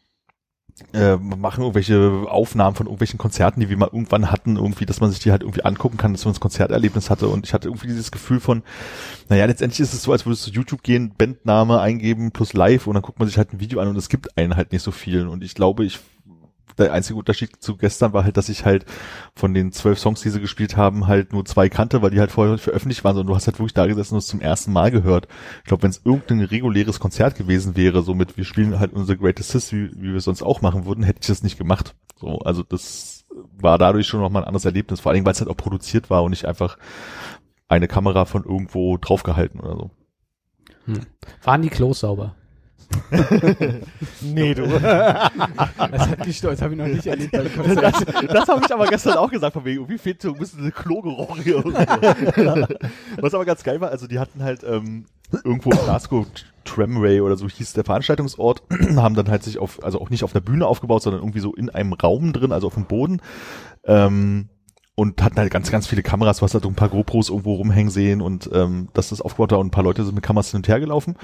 äh, 0.93 1.17
machen 1.17 1.63
irgendwelche 1.63 2.25
Aufnahmen 2.29 2.77
von 2.77 2.87
irgendwelchen 2.87 3.19
Konzerten, 3.19 3.61
die 3.61 3.69
wir 3.69 3.77
mal 3.77 3.91
irgendwann 3.93 4.31
hatten, 4.31 4.57
irgendwie, 4.57 4.87
dass 4.87 5.01
man 5.01 5.11
sich 5.11 5.19
die 5.19 5.33
halt 5.33 5.43
irgendwie 5.43 5.65
angucken 5.65 5.97
kann, 5.97 6.13
dass 6.13 6.25
man 6.25 6.35
das 6.35 6.41
Konzerterlebnis 6.41 7.11
hatte. 7.11 7.29
Und 7.29 7.47
ich 7.47 7.53
hatte 7.53 7.69
irgendwie 7.69 7.89
dieses 7.89 8.13
Gefühl 8.13 8.39
von, 8.39 8.63
naja, 9.29 9.45
letztendlich 9.47 9.81
ist 9.81 9.93
es 9.93 10.03
so, 10.03 10.13
als 10.13 10.25
würdest 10.25 10.47
du 10.47 10.51
YouTube 10.51 10.83
gehen, 10.83 11.13
Bandname 11.19 11.81
eingeben 11.81 12.31
plus 12.31 12.53
live 12.53 12.87
und 12.87 12.95
dann 12.95 13.03
guckt 13.03 13.19
man 13.19 13.27
sich 13.27 13.39
halt 13.39 13.53
ein 13.53 13.61
Video 13.61 13.81
an 13.81 13.89
und 13.89 13.97
es 13.97 14.09
gibt 14.09 14.39
einen 14.39 14.57
halt 14.57 14.73
nicht 14.73 14.83
so 14.83 14.93
viel. 14.93 15.27
Und 15.27 15.43
ich 15.43 15.55
glaube, 15.55 15.85
ich 15.85 15.99
der 16.79 16.93
einzige 16.93 17.19
Unterschied 17.19 17.63
zu 17.63 17.77
gestern 17.77 18.13
war 18.13 18.25
halt, 18.25 18.37
dass 18.37 18.49
ich 18.49 18.65
halt 18.65 18.85
von 19.35 19.55
den 19.55 19.73
zwölf 19.73 19.99
Songs, 19.99 20.21
die 20.21 20.31
sie 20.31 20.41
gespielt 20.41 20.77
haben, 20.77 21.07
halt 21.07 21.33
nur 21.33 21.45
zwei 21.45 21.69
kannte, 21.69 22.03
weil 22.03 22.11
die 22.11 22.21
halt 22.21 22.31
vorher 22.31 22.53
nicht 22.53 22.65
veröffentlicht 22.65 23.05
waren, 23.05 23.15
sondern 23.15 23.33
du 23.33 23.37
hast 23.37 23.47
halt 23.47 23.59
wirklich 23.59 23.75
da 23.75 23.87
gesessen 23.87 24.15
und 24.15 24.19
es 24.19 24.27
zum 24.27 24.41
ersten 24.41 24.73
Mal 24.73 24.91
gehört. 24.91 25.29
Ich 25.59 25.69
glaube, 25.69 25.83
wenn 25.83 25.91
es 25.91 26.03
irgendein 26.05 26.41
reguläres 26.41 27.01
Konzert 27.01 27.37
gewesen 27.37 27.77
wäre, 27.77 28.03
so 28.03 28.15
mit 28.15 28.37
wir 28.37 28.45
spielen 28.45 28.79
halt 28.79 28.93
unsere 28.93 29.19
Greatest 29.19 29.53
Hits, 29.53 29.73
wie, 29.73 29.91
wie 29.95 30.11
wir 30.11 30.17
es 30.17 30.25
sonst 30.25 30.43
auch 30.43 30.63
machen 30.63 30.87
würden, 30.87 31.05
hätte 31.05 31.21
ich 31.23 31.29
das 31.29 31.43
nicht 31.43 31.59
gemacht. 31.59 31.95
So, 32.17 32.39
also 32.41 32.63
das 32.63 33.27
war 33.59 33.79
dadurch 33.79 34.07
schon 34.07 34.21
nochmal 34.21 34.43
ein 34.43 34.49
anderes 34.49 34.65
Erlebnis, 34.65 35.01
vor 35.01 35.13
allem 35.13 35.25
weil 35.25 35.33
es 35.33 35.41
halt 35.41 35.51
auch 35.51 35.57
produziert 35.57 36.11
war 36.11 36.23
und 36.23 36.31
nicht 36.31 36.47
einfach 36.47 36.79
eine 37.69 37.89
Kamera 37.89 38.25
von 38.25 38.45
irgendwo 38.45 38.97
draufgehalten 38.97 39.61
oder 39.61 39.77
so. 39.77 39.91
Waren 41.43 41.63
die 41.63 41.69
Klos 41.69 42.01
sauber? 42.01 42.35
Nee, 44.21 44.55
du. 44.55 44.67
Das 44.79 46.09
hat 46.09 46.27
mich 46.27 46.37
stolz, 46.37 46.61
habe 46.63 46.75
ich 46.75 46.79
noch 46.79 46.87
nicht 46.87 47.07
erlebt 47.07 47.33
bei 47.33 47.43
Das, 47.75 48.05
das 48.27 48.49
habe 48.49 48.63
ich 48.65 48.73
aber 48.73 48.87
gestern 48.87 49.17
auch 49.17 49.31
gesagt, 49.31 49.53
von 49.53 49.65
wegen, 49.65 49.79
irgendwie 49.79 49.99
fehlt 49.99 50.23
so 50.23 50.33
ein 50.33 50.39
bisschen 50.39 50.73
Klogeruch 50.73 51.37
hier. 51.39 51.57
irgendwo. 51.57 52.75
Was 53.21 53.35
aber 53.35 53.45
ganz 53.45 53.63
geil 53.63 53.81
war, 53.81 53.91
also 53.91 54.07
die 54.07 54.19
hatten 54.19 54.43
halt 54.43 54.65
ähm, 54.65 55.07
irgendwo 55.45 55.71
in 55.71 55.79
Glasgow 55.79 56.27
Tramway 56.65 57.21
oder 57.21 57.37
so 57.37 57.49
hieß 57.49 57.73
der 57.73 57.85
Veranstaltungsort, 57.85 58.63
haben 58.97 59.15
dann 59.15 59.29
halt 59.29 59.43
sich 59.43 59.59
auf, 59.59 59.83
also 59.83 60.01
auch 60.01 60.11
nicht 60.11 60.25
auf 60.25 60.33
der 60.33 60.41
Bühne 60.41 60.67
aufgebaut, 60.67 61.03
sondern 61.03 61.23
irgendwie 61.23 61.41
so 61.41 61.55
in 61.55 61.71
einem 61.71 61.93
Raum 61.95 62.33
drin, 62.33 62.53
also 62.53 62.67
auf 62.67 62.75
dem 62.75 62.85
Boden. 62.85 63.21
Ähm, 63.85 64.49
und 64.95 65.23
hatten 65.23 65.37
halt 65.37 65.53
ganz, 65.53 65.71
ganz 65.71 65.87
viele 65.87 66.03
Kameras, 66.03 66.43
was 66.43 66.55
halt 66.55 66.65
so 66.65 66.69
ein 66.69 66.75
paar 66.75 66.89
GoPros 66.89 67.29
irgendwo 67.29 67.55
rumhängen 67.55 67.91
sehen 67.91 68.21
und 68.21 68.51
ähm, 68.53 68.89
das 68.95 69.13
ist 69.13 69.21
aufgebaut 69.21 69.53
da 69.53 69.57
und 69.57 69.69
ein 69.69 69.71
paar 69.71 69.85
Leute 69.85 70.05
sind 70.05 70.17
mit 70.17 70.25
Kameras 70.25 70.51
hin 70.51 70.59
und 70.59 70.69
her 70.69 70.81
gelaufen. 70.81 71.15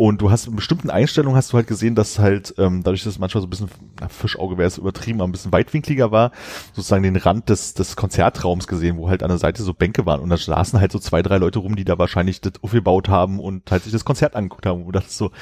Und 0.00 0.22
du 0.22 0.30
hast 0.30 0.46
in 0.46 0.56
bestimmten 0.56 0.88
Einstellungen 0.88 1.36
hast 1.36 1.52
du 1.52 1.58
halt 1.58 1.66
gesehen, 1.66 1.94
dass 1.94 2.18
halt, 2.18 2.54
ähm, 2.56 2.82
dadurch, 2.82 3.04
dass 3.04 3.12
es 3.12 3.18
manchmal 3.18 3.42
so 3.42 3.46
ein 3.46 3.50
bisschen, 3.50 3.68
na, 4.00 4.08
Fischauge 4.08 4.56
wäre 4.56 4.66
es 4.66 4.78
übertrieben, 4.78 5.20
aber 5.20 5.28
ein 5.28 5.32
bisschen 5.32 5.52
weitwinkliger 5.52 6.10
war, 6.10 6.32
sozusagen 6.72 7.02
den 7.02 7.16
Rand 7.16 7.50
des, 7.50 7.74
des 7.74 7.96
Konzertraums 7.96 8.66
gesehen, 8.66 8.96
wo 8.96 9.10
halt 9.10 9.22
an 9.22 9.28
der 9.28 9.36
Seite 9.36 9.62
so 9.62 9.74
Bänke 9.74 10.06
waren. 10.06 10.22
Und 10.22 10.30
da 10.30 10.38
saßen 10.38 10.80
halt 10.80 10.90
so 10.90 10.98
zwei, 10.98 11.20
drei 11.20 11.36
Leute 11.36 11.58
rum, 11.58 11.76
die 11.76 11.84
da 11.84 11.98
wahrscheinlich 11.98 12.40
das 12.40 12.54
aufgebaut 12.62 13.10
haben 13.10 13.40
und 13.40 13.70
halt 13.70 13.82
sich 13.82 13.92
das 13.92 14.06
Konzert 14.06 14.36
angeguckt 14.36 14.64
haben. 14.64 14.84
Und 14.84 14.96
das 14.96 15.18
so, 15.18 15.32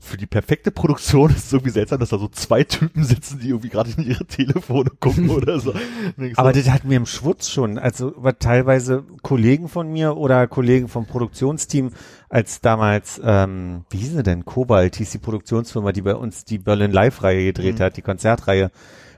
für 0.00 0.16
die 0.16 0.26
perfekte 0.26 0.70
Produktion 0.70 1.30
ist 1.30 1.44
es 1.46 1.52
irgendwie 1.52 1.70
seltsam, 1.72 2.00
dass 2.00 2.08
da 2.08 2.18
so 2.18 2.28
zwei 2.28 2.64
Typen 2.64 3.04
sitzen, 3.04 3.38
die 3.38 3.50
irgendwie 3.50 3.68
gerade 3.68 3.90
in 3.96 4.04
ihre 4.04 4.24
Telefone 4.24 4.90
gucken 4.98 5.28
oder 5.30 5.60
so. 5.60 5.74
Aber 6.36 6.52
das 6.52 6.70
hatten 6.70 6.88
wir 6.90 6.96
im 6.96 7.06
Schwutz 7.06 7.50
schon. 7.50 7.78
Also 7.78 8.14
war 8.16 8.38
teilweise 8.38 9.04
Kollegen 9.22 9.68
von 9.68 9.92
mir 9.92 10.16
oder 10.16 10.46
Kollegen 10.46 10.88
vom 10.88 11.06
Produktionsteam, 11.06 11.90
als 12.28 12.60
damals, 12.60 13.20
ähm, 13.24 13.84
wie 13.90 13.98
hieß 13.98 14.12
sie 14.12 14.22
denn? 14.22 14.44
Kobalt 14.44 14.96
hieß 14.96 15.10
die 15.10 15.18
Produktionsfirma, 15.18 15.92
die 15.92 16.02
bei 16.02 16.14
uns 16.14 16.44
die 16.44 16.58
Berlin 16.58 16.92
Live-Reihe 16.92 17.44
gedreht 17.46 17.78
Mhm. 17.78 17.82
hat, 17.82 17.96
die 17.96 18.02
Konzertreihe. 18.02 18.70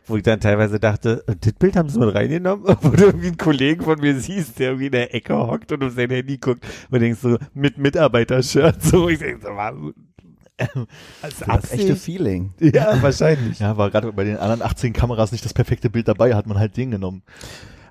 Wo 0.04 0.16
ich 0.16 0.24
dann 0.24 0.40
teilweise 0.40 0.80
dachte, 0.80 1.22
äh, 1.28 1.36
das 1.40 1.52
Bild 1.52 1.76
haben 1.76 1.88
sie 1.88 2.00
mit 2.00 2.12
reingenommen, 2.12 2.64
wo 2.82 2.88
du 2.88 3.04
irgendwie 3.04 3.28
einen 3.28 3.36
Kollegen 3.36 3.84
von 3.84 4.00
mir 4.00 4.18
siehst, 4.18 4.58
der 4.58 4.70
irgendwie 4.70 4.86
in 4.86 4.92
der 4.92 5.14
Ecke 5.14 5.36
hockt 5.36 5.70
und 5.70 5.84
auf 5.84 5.92
sein 5.92 6.10
Handy 6.10 6.38
guckt 6.38 6.66
und 6.90 6.98
denkst 7.00 7.20
so, 7.20 7.38
mit 7.54 7.78
Mitarbeiter-Shirt, 7.78 8.82
so, 8.82 9.08
ich 9.08 9.20
denk 9.20 9.42
so, 9.42 9.48
war, 11.46 11.60
das 11.60 11.72
echte. 11.72 11.96
Feeling. 11.96 12.52
Ja, 12.60 13.00
wahrscheinlich. 13.02 13.58
ja, 13.58 13.76
war 13.76 13.90
gerade 13.90 14.12
bei 14.12 14.24
den 14.24 14.36
anderen 14.36 14.62
18 14.62 14.92
Kameras 14.92 15.32
nicht 15.32 15.44
das 15.44 15.54
perfekte 15.54 15.90
Bild 15.90 16.08
dabei, 16.08 16.34
hat 16.34 16.46
man 16.46 16.58
halt 16.58 16.76
den 16.76 16.90
genommen. 16.90 17.22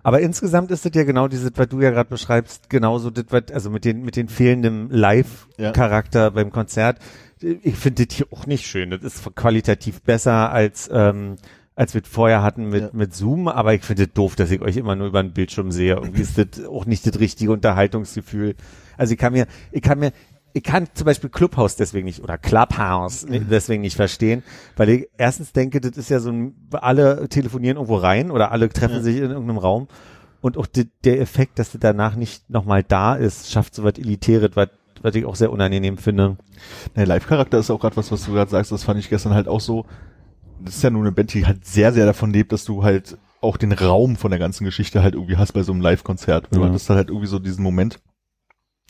Aber 0.03 0.19
insgesamt 0.21 0.71
ist 0.71 0.84
das 0.84 0.93
ja 0.95 1.03
genau 1.03 1.27
dieses, 1.27 1.51
was 1.55 1.67
du 1.69 1.79
ja 1.79 1.91
gerade 1.91 2.10
beschreibst, 2.10 2.69
genauso 2.69 3.12
das, 3.12 3.25
was, 3.29 3.43
also 3.53 3.69
mit 3.69 3.86
den, 3.86 4.01
mit 4.03 4.15
den 4.15 4.29
fehlenden 4.29 4.89
Live-Charakter 4.89 6.31
beim 6.31 6.51
Konzert. 6.51 6.97
Ich 7.39 7.75
finde 7.75 8.05
das 8.05 8.15
hier 8.15 8.27
auch 8.31 8.45
nicht 8.47 8.65
schön. 8.65 8.89
Das 8.91 9.01
ist 9.03 9.36
qualitativ 9.36 10.01
besser 10.01 10.51
als, 10.51 10.89
ähm, 10.91 11.36
als 11.75 11.93
wir 11.93 12.01
vorher 12.03 12.41
hatten 12.43 12.69
mit, 12.69 12.81
Ja. 12.81 12.89
mit 12.93 13.13
Zoom, 13.13 13.47
aber 13.47 13.73
ich 13.73 13.84
finde 13.84 14.05
das 14.07 14.13
doof, 14.13 14.36
dass 14.36 14.49
ich 14.51 14.62
euch 14.62 14.77
immer 14.77 14.95
nur 14.95 15.07
über 15.07 15.21
den 15.21 15.34
Bildschirm 15.34 15.71
sehe. 15.71 15.93
Irgendwie 15.95 16.21
ist 16.21 16.38
das 16.38 16.65
auch 16.65 16.86
nicht 16.86 17.05
das 17.05 17.19
richtige 17.19 17.51
Unterhaltungsgefühl. 17.51 18.55
Also 18.97 19.13
ich 19.13 19.19
kann 19.19 19.34
mir, 19.34 19.47
ich 19.71 19.81
kann 19.81 19.99
mir, 19.99 20.12
ich 20.54 20.64
kann 20.64 20.88
zum 20.94 21.06
Beispiel 21.06 21.30
Clubhouse 21.30 21.76
deswegen 21.76 22.06
nicht 22.06 22.22
oder 22.24 22.38
Clubhouse 22.38 23.26
ni- 23.28 23.40
deswegen 23.40 23.82
nicht 23.82 23.96
verstehen, 23.96 24.44
weil 24.76 24.90
ich 24.90 25.08
erstens 25.18 25.54
denke, 25.54 25.82
das 25.82 25.98
ist 25.98 26.10
ja 26.10 26.20
so 26.20 26.30
ein, 26.32 26.54
alle 26.72 27.28
telefonieren 27.30 27.78
irgendwo 27.78 27.96
rein 27.96 28.32
oder 28.32 28.52
alle 28.52 28.70
treffen 28.70 29.02
sich 29.04 29.18
in 29.18 29.24
irgendeinem 29.32 29.58
Raum 29.58 29.88
und 30.42 30.58
auch 30.58 30.66
die, 30.68 30.90
der 31.04 31.20
Effekt, 31.22 31.60
dass 31.60 31.72
das 31.72 31.80
danach 31.82 32.16
nicht 32.16 32.50
nochmal 32.50 32.84
da 32.84 33.16
ist, 33.16 33.52
schafft 33.52 33.76
so 33.76 33.84
was 33.84 33.94
Elitäres, 33.98 34.52
was, 34.56 34.70
was 35.02 35.16
ich 35.16 35.26
auch 35.26 35.36
sehr 35.36 35.52
unangenehm 35.52 35.98
finde. 35.98 36.38
Der 36.96 37.06
Live-Charakter 37.08 37.58
ist 37.60 37.70
auch 37.72 37.80
gerade 37.80 37.96
was, 37.98 38.12
was 38.12 38.26
du 38.26 38.34
gerade 38.34 38.50
sagst, 38.52 38.72
das 38.72 38.84
fand 38.84 39.00
ich 39.00 39.10
gestern 39.10 39.34
halt 39.34 39.48
auch 39.48 39.62
so. 39.62 39.86
Das 40.64 40.76
ist 40.76 40.84
ja 40.84 40.90
nur 40.92 41.02
eine 41.02 41.12
Band, 41.12 41.34
die 41.34 41.46
halt 41.46 41.66
sehr, 41.66 41.92
sehr 41.92 42.06
davon 42.06 42.32
lebt, 42.32 42.52
dass 42.52 42.66
du 42.66 42.84
halt 42.84 43.18
auch 43.40 43.58
den 43.58 43.72
Raum 43.72 44.16
von 44.16 44.30
der 44.30 44.40
ganzen 44.40 44.64
Geschichte 44.66 45.02
halt 45.02 45.16
irgendwie 45.16 45.38
hast 45.38 45.54
bei 45.54 45.64
so 45.64 45.72
einem 45.72 45.82
Live-Konzert. 45.82 46.50
Du 46.52 46.60
Ja. 46.62 46.68
hattest 46.68 46.88
halt 46.92 47.10
irgendwie 47.10 47.26
so 47.28 47.40
diesen 47.40 47.64
Moment, 47.64 48.00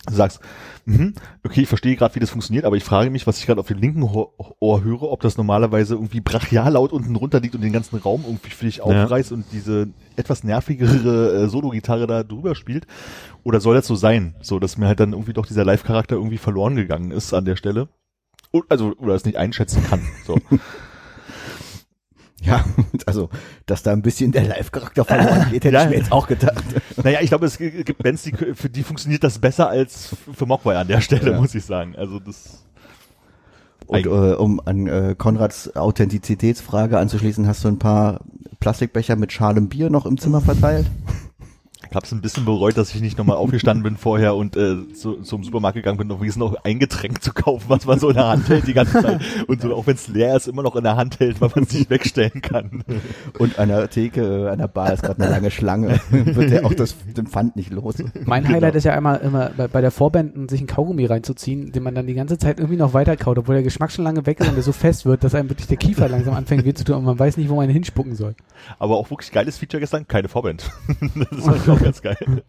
du 0.07 0.15
sagst, 0.15 0.39
mhm, 0.85 1.13
okay, 1.45 1.61
ich 1.61 1.67
verstehe 1.67 1.95
gerade, 1.95 2.15
wie 2.15 2.19
das 2.19 2.31
funktioniert, 2.31 2.65
aber 2.65 2.75
ich 2.75 2.83
frage 2.83 3.11
mich, 3.11 3.27
was 3.27 3.37
ich 3.37 3.45
gerade 3.45 3.59
auf 3.59 3.67
dem 3.67 3.77
linken 3.77 4.01
Ohr, 4.03 4.83
höre, 4.83 5.03
ob 5.03 5.21
das 5.21 5.37
normalerweise 5.37 5.93
irgendwie 5.93 6.21
brachial 6.21 6.73
laut 6.73 6.91
unten 6.91 7.13
drunter 7.13 7.39
liegt 7.39 7.53
und 7.53 7.61
den 7.61 7.73
ganzen 7.73 7.97
Raum 7.97 8.23
irgendwie 8.25 8.49
für 8.49 8.65
dich 8.65 8.81
aufreißt 8.81 9.31
und 9.31 9.45
diese 9.51 9.89
etwas 10.15 10.43
nervigere 10.43 11.43
äh, 11.43 11.47
Solo-Gitarre 11.47 12.07
da 12.07 12.23
drüber 12.23 12.55
spielt. 12.55 12.87
Oder 13.43 13.59
soll 13.59 13.75
das 13.75 13.87
so 13.87 13.95
sein? 13.95 14.35
So, 14.41 14.59
dass 14.59 14.77
mir 14.77 14.87
halt 14.87 14.99
dann 14.99 15.13
irgendwie 15.13 15.33
doch 15.33 15.45
dieser 15.45 15.65
Live-Charakter 15.65 16.15
irgendwie 16.15 16.37
verloren 16.37 16.75
gegangen 16.75 17.11
ist 17.11 17.33
an 17.33 17.45
der 17.45 17.55
Stelle. 17.55 17.87
Und, 18.51 18.65
also, 18.69 18.93
oder 18.97 19.13
es 19.15 19.25
nicht 19.25 19.37
einschätzen 19.37 19.83
kann. 19.87 20.01
So. 20.25 20.37
Ja, 22.41 22.65
also, 23.05 23.29
dass 23.67 23.83
da 23.83 23.91
ein 23.91 24.01
bisschen 24.01 24.31
der 24.31 24.43
Live-Charakter 24.43 25.05
verloren 25.05 25.47
geht, 25.51 25.63
hätte 25.63 25.77
ich 25.77 25.89
mir 25.89 25.97
jetzt 25.97 26.11
auch 26.11 26.27
gedacht. 26.27 26.63
naja, 27.03 27.19
ich 27.21 27.29
glaube, 27.29 27.45
es 27.45 27.57
gibt 27.57 28.01
Bands, 28.01 28.23
die, 28.23 28.33
für 28.55 28.69
die 28.69 28.83
funktioniert 28.83 29.23
das 29.23 29.39
besser 29.39 29.69
als 29.69 30.15
für 30.33 30.45
Mogwai 30.45 30.75
an 30.77 30.87
der 30.87 31.01
Stelle, 31.01 31.31
Ja. 31.31 31.39
muss 31.39 31.53
ich 31.55 31.63
sagen. 31.63 31.95
Also 31.95 32.19
das. 32.19 32.65
Und 33.87 34.05
äh, 34.05 34.09
um 34.09 34.59
an 34.65 34.87
äh, 34.87 35.15
Konrads 35.17 35.75
Authentizitätsfrage 35.75 36.97
anzuschließen, 36.97 37.45
hast 37.47 37.63
du 37.63 37.67
ein 37.67 37.79
paar 37.79 38.21
Plastikbecher 38.59 39.15
mit 39.15 39.31
schalem 39.33 39.69
Bier 39.69 39.89
noch 39.89 40.05
im 40.05 40.17
Zimmer 40.17 40.41
verteilt? 40.41 40.87
Ich 41.91 41.95
habe 41.95 42.05
es 42.05 42.11
ein 42.13 42.21
bisschen 42.21 42.45
bereut, 42.45 42.77
dass 42.77 42.95
ich 42.95 43.01
nicht 43.01 43.17
nochmal 43.17 43.35
aufgestanden 43.35 43.83
bin 43.83 43.97
vorher 43.97 44.33
und 44.37 44.55
äh, 44.55 44.93
zu, 44.93 45.15
zum 45.23 45.43
Supermarkt 45.43 45.75
gegangen 45.75 45.97
bin, 45.97 46.09
um 46.09 46.21
wenigstens 46.21 46.39
noch 46.39 46.55
ein 46.63 46.79
Getränk 46.79 47.21
zu 47.21 47.33
kaufen, 47.33 47.65
was 47.67 47.85
man 47.85 47.99
so 47.99 48.07
in 48.07 48.15
der 48.15 48.29
Hand 48.29 48.47
hält 48.47 48.65
die 48.65 48.73
ganze 48.73 49.01
Zeit. 49.01 49.19
Und 49.47 49.61
so, 49.61 49.75
auch 49.75 49.87
wenn 49.87 49.95
es 49.95 50.07
leer 50.07 50.37
ist, 50.37 50.47
immer 50.47 50.63
noch 50.63 50.77
in 50.77 50.85
der 50.85 50.95
Hand 50.95 51.19
hält, 51.19 51.41
weil 51.41 51.49
man 51.53 51.65
es 51.65 51.73
nicht 51.73 51.89
wegstellen 51.89 52.41
kann. 52.41 52.85
Und 53.37 53.59
an 53.59 53.67
der 53.67 53.89
Theke, 53.89 54.49
an 54.49 54.59
der 54.59 54.69
Bar 54.69 54.93
ist 54.93 55.03
gerade 55.03 55.21
eine 55.21 55.29
lange 55.29 55.51
Schlange. 55.51 55.99
Wird 56.11 56.51
ja 56.51 56.63
auch 56.63 56.73
das, 56.73 56.95
den 57.05 57.27
Pfand 57.27 57.57
nicht 57.57 57.71
los. 57.71 57.95
Mein 58.23 58.47
Highlight 58.47 58.75
ist 58.75 58.85
ja 58.85 58.93
einmal 58.93 59.17
immer 59.17 59.51
bei, 59.57 59.67
bei 59.67 59.81
der 59.81 59.91
Vorband 59.91 60.49
sich 60.49 60.61
einen 60.61 60.67
Kaugummi 60.67 61.05
reinzuziehen, 61.07 61.73
den 61.73 61.83
man 61.83 61.93
dann 61.93 62.07
die 62.07 62.13
ganze 62.13 62.37
Zeit 62.37 62.59
irgendwie 62.59 62.77
noch 62.77 62.93
weiter 62.93 63.17
kaut, 63.17 63.37
obwohl 63.37 63.55
der 63.55 63.65
Geschmack 63.65 63.91
schon 63.91 64.05
lange 64.05 64.25
weg 64.25 64.39
ist 64.39 64.47
und 64.47 64.55
der 64.55 64.63
so 64.63 64.71
fest 64.71 65.05
wird, 65.05 65.25
dass 65.25 65.35
einem 65.35 65.49
wirklich 65.49 65.67
der 65.67 65.75
Kiefer 65.75 66.07
langsam 66.07 66.35
anfängt 66.35 66.63
weh 66.63 66.73
zu 66.73 66.85
tun 66.85 66.95
und 66.95 67.03
man 67.03 67.19
weiß 67.19 67.35
nicht, 67.35 67.49
wo 67.49 67.55
man 67.55 67.65
ihn 67.65 67.73
hinspucken 67.73 68.15
soll. 68.15 68.33
Aber 68.79 68.95
auch 68.95 69.09
wirklich 69.11 69.33
geiles 69.33 69.57
Feature 69.57 69.81
gestern, 69.81 70.07
keine 70.07 70.29
Vorband. 70.29 70.71
das 71.31 71.39
fand 71.43 71.57
ich 71.57 71.69
auch 71.69 71.80
ganz 71.81 72.01
geil. 72.01 72.43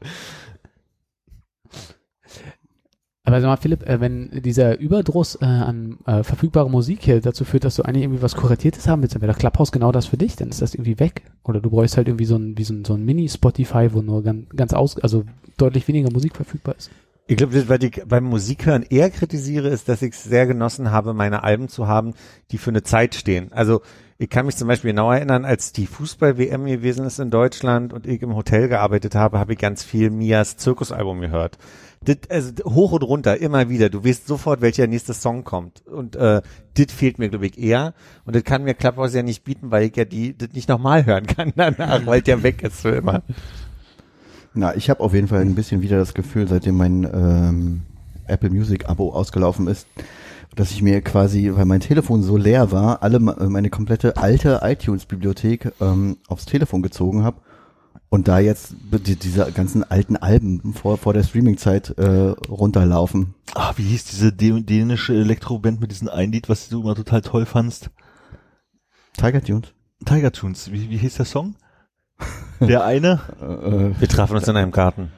Aber 3.24 3.40
sag 3.40 3.48
mal, 3.48 3.56
Philipp, 3.56 3.88
äh, 3.88 4.00
wenn 4.00 4.42
dieser 4.42 4.78
Überdruss 4.78 5.36
äh, 5.40 5.44
an 5.44 5.98
äh, 6.06 6.24
verfügbarer 6.24 6.68
Musik 6.68 7.04
hier 7.04 7.20
dazu 7.20 7.44
führt, 7.44 7.64
dass 7.64 7.76
du 7.76 7.82
eigentlich 7.84 8.02
irgendwie 8.02 8.22
was 8.22 8.34
Kuratiertes 8.34 8.88
haben 8.88 9.02
willst, 9.02 9.14
dann 9.14 9.22
wäre 9.22 9.32
doch 9.32 9.38
Clubhouse 9.38 9.70
genau 9.70 9.92
das 9.92 10.06
für 10.06 10.16
dich, 10.16 10.34
dann 10.34 10.48
ist 10.48 10.60
das 10.60 10.74
irgendwie 10.74 10.98
weg. 10.98 11.22
Oder 11.44 11.60
du 11.60 11.70
bräuchst 11.70 11.96
halt 11.96 12.08
irgendwie 12.08 12.24
so 12.24 12.36
ein, 12.36 12.58
wie 12.58 12.64
so 12.64 12.74
ein, 12.74 12.84
so 12.84 12.94
ein 12.94 13.04
Mini-Spotify, 13.04 13.90
wo 13.92 14.02
nur 14.02 14.24
ganz, 14.24 14.48
ganz 14.56 14.72
aus, 14.72 14.98
also 14.98 15.24
deutlich 15.56 15.86
weniger 15.86 16.10
Musik 16.10 16.34
verfügbar 16.34 16.74
ist. 16.76 16.90
Ich 17.28 17.36
glaube, 17.36 17.54
das, 17.54 17.68
was 17.68 17.78
ich 17.82 18.02
beim 18.06 18.24
Musikhören 18.24 18.82
eher 18.82 19.08
kritisiere, 19.08 19.68
ist, 19.68 19.88
dass 19.88 20.02
ich 20.02 20.14
es 20.14 20.24
sehr 20.24 20.48
genossen 20.48 20.90
habe, 20.90 21.14
meine 21.14 21.44
Alben 21.44 21.68
zu 21.68 21.86
haben, 21.86 22.14
die 22.50 22.58
für 22.58 22.70
eine 22.70 22.82
Zeit 22.82 23.14
stehen. 23.14 23.52
Also 23.52 23.82
ich 24.22 24.30
kann 24.30 24.46
mich 24.46 24.54
zum 24.56 24.68
Beispiel 24.68 24.92
genau 24.92 25.10
erinnern, 25.10 25.44
als 25.44 25.72
die 25.72 25.86
Fußball-WM 25.86 26.64
gewesen 26.66 27.04
ist 27.04 27.18
in 27.18 27.30
Deutschland 27.30 27.92
und 27.92 28.06
ich 28.06 28.22
im 28.22 28.36
Hotel 28.36 28.68
gearbeitet 28.68 29.16
habe, 29.16 29.40
habe 29.40 29.54
ich 29.54 29.58
ganz 29.58 29.82
viel 29.82 30.10
Mias 30.10 30.56
Zirkusalbum 30.56 31.20
gehört. 31.20 31.58
Das, 32.04 32.18
also 32.30 32.52
hoch 32.64 32.92
und 32.92 33.02
runter, 33.02 33.38
immer 33.38 33.68
wieder. 33.68 33.90
Du 33.90 34.04
weißt 34.04 34.28
sofort, 34.28 34.60
welcher 34.60 34.86
nächste 34.86 35.12
Song 35.12 35.42
kommt. 35.42 35.84
Und 35.88 36.14
äh, 36.14 36.40
das 36.74 36.92
fehlt 36.92 37.18
mir, 37.18 37.30
glaube 37.30 37.46
ich, 37.46 37.58
eher. 37.58 37.94
Und 38.24 38.36
das 38.36 38.44
kann 38.44 38.62
mir 38.62 38.74
Clubhouse 38.74 39.12
ja 39.12 39.24
nicht 39.24 39.42
bieten, 39.42 39.72
weil 39.72 39.86
ich 39.88 39.96
ja 39.96 40.04
die 40.04 40.38
das 40.38 40.52
nicht 40.52 40.68
nochmal 40.68 41.04
hören 41.04 41.26
kann 41.26 41.52
danach, 41.56 42.06
weil 42.06 42.22
der 42.22 42.44
weg 42.44 42.62
ist 42.62 42.82
für 42.82 42.90
immer. 42.90 43.22
Na, 44.54 44.76
ich 44.76 44.88
habe 44.88 45.00
auf 45.00 45.14
jeden 45.14 45.26
Fall 45.26 45.40
ein 45.40 45.56
bisschen 45.56 45.82
wieder 45.82 45.98
das 45.98 46.14
Gefühl, 46.14 46.46
seitdem 46.46 46.76
mein 46.76 47.02
ähm, 47.12 47.82
Apple 48.28 48.50
Music 48.50 48.88
Abo 48.88 49.12
ausgelaufen 49.12 49.66
ist, 49.66 49.88
dass 50.54 50.70
ich 50.70 50.82
mir 50.82 51.00
quasi, 51.02 51.50
weil 51.54 51.64
mein 51.64 51.80
Telefon 51.80 52.22
so 52.22 52.36
leer 52.36 52.70
war, 52.72 53.02
alle 53.02 53.18
me- 53.20 53.36
meine 53.48 53.70
komplette 53.70 54.16
alte 54.16 54.60
iTunes-Bibliothek 54.62 55.72
ähm, 55.80 56.18
aufs 56.28 56.44
Telefon 56.46 56.82
gezogen 56.82 57.24
habe 57.24 57.38
und 58.10 58.28
da 58.28 58.38
jetzt 58.38 58.74
die, 59.06 59.16
diese 59.16 59.50
ganzen 59.52 59.82
alten 59.90 60.16
Alben 60.16 60.74
vor, 60.74 60.98
vor 60.98 61.14
der 61.14 61.22
Streaming-Zeit 61.22 61.96
äh, 61.98 62.34
runterlaufen. 62.48 63.34
Ah, 63.54 63.72
wie 63.76 63.84
hieß 63.84 64.04
diese 64.04 64.28
dä- 64.28 64.62
dänische 64.64 65.14
Elektroband 65.14 65.80
mit 65.80 65.90
diesem 65.90 66.08
einen 66.08 66.32
Lied, 66.32 66.48
was 66.50 66.68
du 66.68 66.82
immer 66.82 66.94
total 66.94 67.22
toll 67.22 67.46
fandst? 67.46 67.90
Tiger 69.16 69.42
Tunes. 69.42 69.72
Tiger 70.04 70.32
Tunes. 70.32 70.70
Wie, 70.72 70.90
wie 70.90 70.96
hieß 70.98 71.14
der 71.16 71.26
Song? 71.26 71.54
Der 72.60 72.84
eine? 72.84 73.20
Äh, 73.40 74.00
Wir 74.00 74.08
trafen 74.08 74.36
uns 74.36 74.46
in 74.48 74.56
einem 74.56 74.70
Garten. 74.70 75.10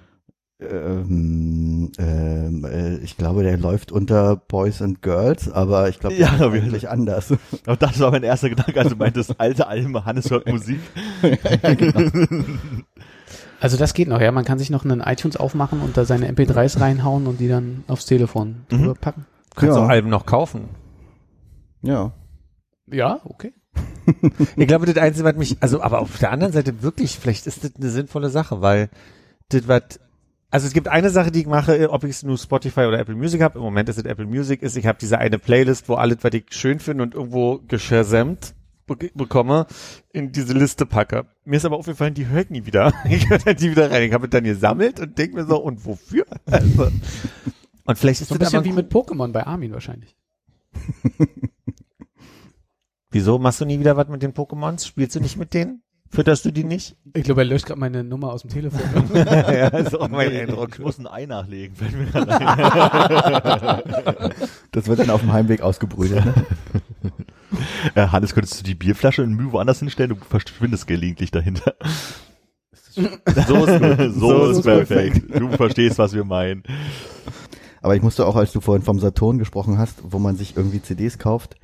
Ähm, 0.60 1.90
ähm, 1.98 2.64
äh, 2.64 2.96
ich 2.98 3.16
glaube, 3.16 3.42
der 3.42 3.56
läuft 3.58 3.90
unter 3.92 4.36
Boys 4.36 4.80
and 4.82 5.02
Girls, 5.02 5.50
aber 5.50 5.88
ich 5.88 5.98
glaube, 6.00 6.14
Ja, 6.16 6.36
der 6.36 6.46
ist 6.48 6.52
wie- 6.52 6.58
eigentlich 6.60 6.88
anders. 6.88 7.32
Aber 7.66 7.76
das 7.76 7.98
war 8.00 8.10
mein 8.12 8.22
erster 8.22 8.48
Gedanke, 8.50 8.78
als 8.80 8.90
du 8.90 8.96
meintest, 8.96 9.38
alte 9.40 9.66
Alben, 9.66 10.04
Hannes 10.04 10.30
hört 10.30 10.46
Musik. 10.48 10.78
Also 13.60 13.78
das 13.78 13.94
geht 13.94 14.08
noch, 14.08 14.20
ja. 14.20 14.30
Man 14.30 14.44
kann 14.44 14.58
sich 14.58 14.68
noch 14.68 14.84
einen 14.84 15.00
iTunes 15.00 15.36
aufmachen 15.38 15.80
und 15.80 15.96
da 15.96 16.04
seine 16.04 16.30
MP3s 16.30 16.80
reinhauen 16.80 17.26
und 17.26 17.40
die 17.40 17.48
dann 17.48 17.82
aufs 17.88 18.04
Telefon 18.04 18.56
Mhm. 18.70 18.76
drüber 18.78 18.94
packen. 18.94 19.24
Kannst 19.56 19.76
Ja. 19.76 19.82
auch 19.84 19.88
Alben 19.88 20.10
noch 20.10 20.26
kaufen. 20.26 20.68
Ja. 21.82 22.12
Ja, 22.90 23.20
okay. 23.24 23.54
Ich 24.56 24.66
glaube, 24.68 24.84
das 24.84 24.98
Einzige, 25.02 25.24
was 25.24 25.36
mich, 25.36 25.56
also, 25.60 25.80
aber 25.80 26.00
auf 26.00 26.18
der 26.18 26.30
anderen 26.30 26.52
Seite 26.52 26.82
wirklich, 26.82 27.18
vielleicht 27.18 27.46
ist 27.46 27.64
das 27.64 27.72
eine 27.76 27.88
sinnvolle 27.88 28.28
Sache, 28.28 28.60
weil 28.60 28.90
das 29.48 29.66
was, 29.66 29.82
also 30.54 30.68
es 30.68 30.72
gibt 30.72 30.86
eine 30.86 31.10
Sache, 31.10 31.32
die 31.32 31.40
ich 31.40 31.46
mache, 31.48 31.90
ob 31.90 32.04
ich 32.04 32.10
es 32.10 32.22
nur 32.22 32.38
Spotify 32.38 32.82
oder 32.82 33.00
Apple 33.00 33.16
Music 33.16 33.42
habe. 33.42 33.58
Im 33.58 33.64
Moment 33.64 33.88
ist 33.88 33.98
es 33.98 34.04
Apple 34.04 34.24
Music, 34.24 34.62
ist, 34.62 34.76
ich 34.76 34.86
habe 34.86 34.96
diese 35.00 35.18
eine 35.18 35.40
Playlist, 35.40 35.88
wo 35.88 35.94
alles, 35.94 36.18
was 36.20 36.32
ich 36.32 36.44
schön 36.50 36.78
finde 36.78 37.02
und 37.02 37.12
irgendwo 37.12 37.58
geschersamt 37.66 38.54
be 38.86 39.10
bekomme, 39.16 39.66
in 40.12 40.30
diese 40.30 40.52
Liste 40.52 40.86
packe. 40.86 41.26
Mir 41.44 41.56
ist 41.56 41.64
aber 41.64 41.76
aufgefallen, 41.76 42.14
die 42.14 42.28
hört 42.28 42.52
nie 42.52 42.66
wieder. 42.66 42.92
Ich 43.10 43.28
höre 43.28 43.52
die 43.52 43.72
wieder 43.72 43.90
rein. 43.90 44.04
Ich 44.04 44.12
habe 44.12 44.28
dann 44.28 44.44
gesammelt 44.44 45.00
und 45.00 45.18
denke 45.18 45.34
mir 45.34 45.44
so, 45.44 45.60
und 45.60 45.84
wofür? 45.84 46.24
Also, 46.46 46.88
und 47.86 47.98
vielleicht 47.98 48.20
ist 48.20 48.28
So 48.28 48.36
ein 48.36 48.38
das 48.38 48.52
bisschen 48.52 48.64
wie 48.64 48.72
mit 48.74 48.92
Pokémon 48.92 49.32
bei 49.32 49.44
Armin 49.44 49.72
wahrscheinlich. 49.72 50.16
Wieso 53.10 53.40
machst 53.40 53.60
du 53.60 53.64
nie 53.64 53.80
wieder 53.80 53.96
was 53.96 54.06
mit 54.06 54.22
den 54.22 54.34
Pokémons? 54.34 54.86
Spielst 54.86 55.16
du 55.16 55.20
nicht 55.20 55.36
mit 55.36 55.52
denen? 55.52 55.82
Fütterst 56.14 56.44
du 56.44 56.52
die 56.52 56.62
nicht? 56.64 56.96
Ich 57.12 57.24
glaube, 57.24 57.40
er 57.40 57.44
löscht 57.46 57.66
gerade 57.66 57.80
meine 57.80 58.04
Nummer 58.04 58.32
aus 58.32 58.42
dem 58.42 58.50
Telefon. 58.50 58.80
ja, 59.14 59.66
ist 59.68 59.98
auch 59.98 60.08
mein 60.08 60.30
Ich 60.30 60.40
Eindruck. 60.42 60.78
muss 60.78 60.98
ein 60.98 61.06
Ei 61.06 61.26
nachlegen. 61.26 61.74
Das 64.72 64.88
wird 64.88 64.98
dann 64.98 65.10
auf 65.10 65.20
dem 65.20 65.32
Heimweg 65.32 65.60
ausgebrütet. 65.60 66.24
Ne? 66.24 66.34
Hannes, 68.12 68.34
könntest 68.34 68.58
du 68.60 68.64
die 68.64 68.74
Bierflasche 68.74 69.22
in 69.22 69.34
Mühe 69.34 69.52
woanders 69.52 69.78
hinstellen? 69.78 70.10
Du 70.10 70.16
verschwindest 70.16 70.86
gelegentlich 70.88 71.30
dahinter. 71.30 71.74
So 72.92 73.02
ist 73.66 73.80
gut. 73.80 74.14
So, 74.14 74.50
ist 74.50 74.62
perfekt. 74.62 75.22
Du 75.38 75.48
verstehst, 75.50 75.98
was 75.98 76.12
wir 76.12 76.24
meinen. 76.24 76.64
Aber 77.82 77.94
ich 77.94 78.02
musste 78.02 78.26
auch, 78.26 78.34
als 78.36 78.52
du 78.52 78.60
vorhin 78.60 78.82
vom 78.84 78.98
Saturn 78.98 79.38
gesprochen 79.38 79.78
hast, 79.78 79.98
wo 80.02 80.18
man 80.18 80.36
sich 80.36 80.56
irgendwie 80.56 80.82
CDs 80.82 81.18
kauft, 81.18 81.54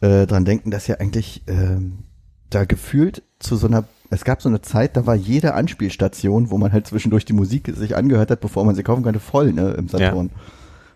äh, 0.00 0.26
dran 0.26 0.44
denken, 0.44 0.70
dass 0.70 0.86
ja 0.86 0.96
eigentlich 0.96 1.42
ähm, 1.46 2.04
da 2.50 2.64
gefühlt 2.64 3.22
zu 3.38 3.56
so 3.56 3.66
einer, 3.66 3.84
es 4.10 4.24
gab 4.24 4.42
so 4.42 4.48
eine 4.48 4.62
Zeit, 4.62 4.96
da 4.96 5.06
war 5.06 5.14
jede 5.14 5.54
Anspielstation, 5.54 6.50
wo 6.50 6.58
man 6.58 6.72
halt 6.72 6.86
zwischendurch 6.86 7.24
die 7.24 7.32
Musik 7.32 7.72
sich 7.74 7.96
angehört 7.96 8.30
hat, 8.30 8.40
bevor 8.40 8.64
man 8.64 8.74
sie 8.74 8.82
kaufen 8.82 9.02
konnte, 9.02 9.20
voll 9.20 9.52
ne, 9.52 9.70
im 9.72 9.88
Saturn. 9.88 10.30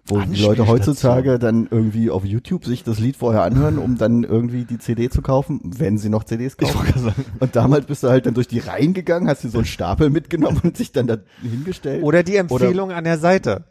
Wo 0.06 0.18
die 0.18 0.40
Leute 0.40 0.66
heutzutage 0.66 1.38
dann 1.38 1.68
irgendwie 1.70 2.10
auf 2.10 2.24
YouTube 2.24 2.64
sich 2.64 2.82
das 2.82 2.98
Lied 2.98 3.16
vorher 3.16 3.42
anhören, 3.42 3.78
um 3.78 3.96
dann 3.96 4.24
irgendwie 4.24 4.64
die 4.64 4.78
CD 4.78 5.08
zu 5.08 5.22
kaufen, 5.22 5.60
wenn 5.62 5.98
sie 5.98 6.08
noch 6.08 6.24
CDs 6.24 6.56
kaufen. 6.56 7.12
Und 7.38 7.54
damals 7.54 7.86
bist 7.86 8.02
du 8.02 8.08
halt 8.08 8.26
dann 8.26 8.34
durch 8.34 8.48
die 8.48 8.58
Reihen 8.58 8.94
gegangen, 8.94 9.28
hast 9.28 9.44
dir 9.44 9.50
so 9.50 9.58
einen 9.58 9.66
Stapel 9.66 10.10
mitgenommen 10.10 10.60
und 10.64 10.76
sich 10.76 10.90
dann 10.90 11.06
da 11.06 11.18
hingestellt. 11.42 12.02
Oder 12.02 12.22
die 12.22 12.36
Empfehlung 12.36 12.90
an 12.90 13.04
der 13.04 13.18
Seite. 13.18 13.64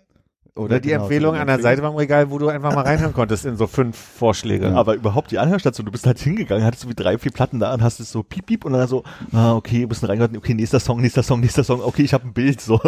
Oder 0.60 0.80
die 0.80 0.90
genau, 0.90 1.04
Empfehlung 1.04 1.36
an 1.36 1.48
der 1.48 1.60
Seite 1.60 1.82
beim 1.82 1.96
Regal, 1.96 2.30
wo 2.30 2.38
du 2.38 2.50
einfach 2.50 2.74
mal 2.76 2.82
reinhören 2.84 3.14
konntest 3.14 3.46
in 3.46 3.56
so 3.56 3.66
fünf 3.68 3.98
Vorschläge. 3.98 4.68
Aber 4.76 4.96
überhaupt 4.96 5.32
die 5.32 5.40
Anhörstation, 5.40 5.86
du 5.86 5.92
bist 5.92 6.06
halt 6.06 6.20
hingegangen, 6.20 6.64
hattest 6.66 6.84
so 6.84 6.90
wie 6.90 6.96
drei, 6.96 7.18
vier 7.18 7.32
Platten 7.32 7.60
da 7.60 7.74
und 7.74 7.82
hast 7.82 8.00
es 8.00 8.12
so 8.12 8.24
piep, 8.24 8.46
piep 8.46 8.66
und 8.66 8.74
dann 8.74 8.88
so, 8.88 9.04
ah, 9.32 9.54
okay, 9.56 9.84
ein 9.84 9.90
bisschen 9.90 10.08
reingehört, 10.08 10.36
okay, 10.38 10.54
nächster 10.54 10.80
Song, 10.80 11.02
nächster 11.02 11.24
Song, 11.24 11.40
nächster 11.40 11.64
Song, 11.64 11.82
okay, 11.82 12.04
ich 12.04 12.14
habe 12.14 12.28
ein 12.28 12.34
Bild, 12.34 12.62
so. 12.62 12.80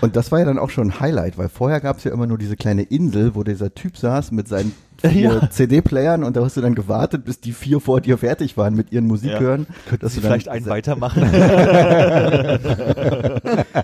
Und 0.00 0.16
das 0.16 0.30
war 0.32 0.40
ja 0.40 0.44
dann 0.44 0.58
auch 0.58 0.70
schon 0.70 0.88
ein 0.88 1.00
Highlight, 1.00 1.38
weil 1.38 1.48
vorher 1.48 1.80
gab 1.80 1.98
es 1.98 2.04
ja 2.04 2.12
immer 2.12 2.26
nur 2.26 2.36
diese 2.38 2.56
kleine 2.56 2.82
Insel, 2.82 3.34
wo 3.34 3.42
dieser 3.44 3.74
Typ 3.74 3.96
saß 3.96 4.32
mit 4.32 4.48
seinen 4.48 4.72
vier 5.00 5.32
Ja. 5.40 5.48
CD-Playern 5.50 6.24
und 6.24 6.36
da 6.36 6.44
hast 6.44 6.58
du 6.58 6.60
dann 6.60 6.74
gewartet, 6.74 7.24
bis 7.24 7.40
die 7.40 7.52
vier 7.52 7.80
vor 7.80 8.02
dir 8.02 8.18
fertig 8.18 8.58
waren 8.58 8.74
mit 8.74 8.92
ihren 8.92 9.06
Musik 9.06 9.30
Ja. 9.30 9.38
hören. 9.40 9.66
Könnten 9.88 10.04
dass 10.04 10.12
Sie 10.12 10.20
du 10.20 10.28
dann 10.28 10.32
vielleicht 10.40 10.48
einen 10.48 10.66
weitermachen? 10.66 11.22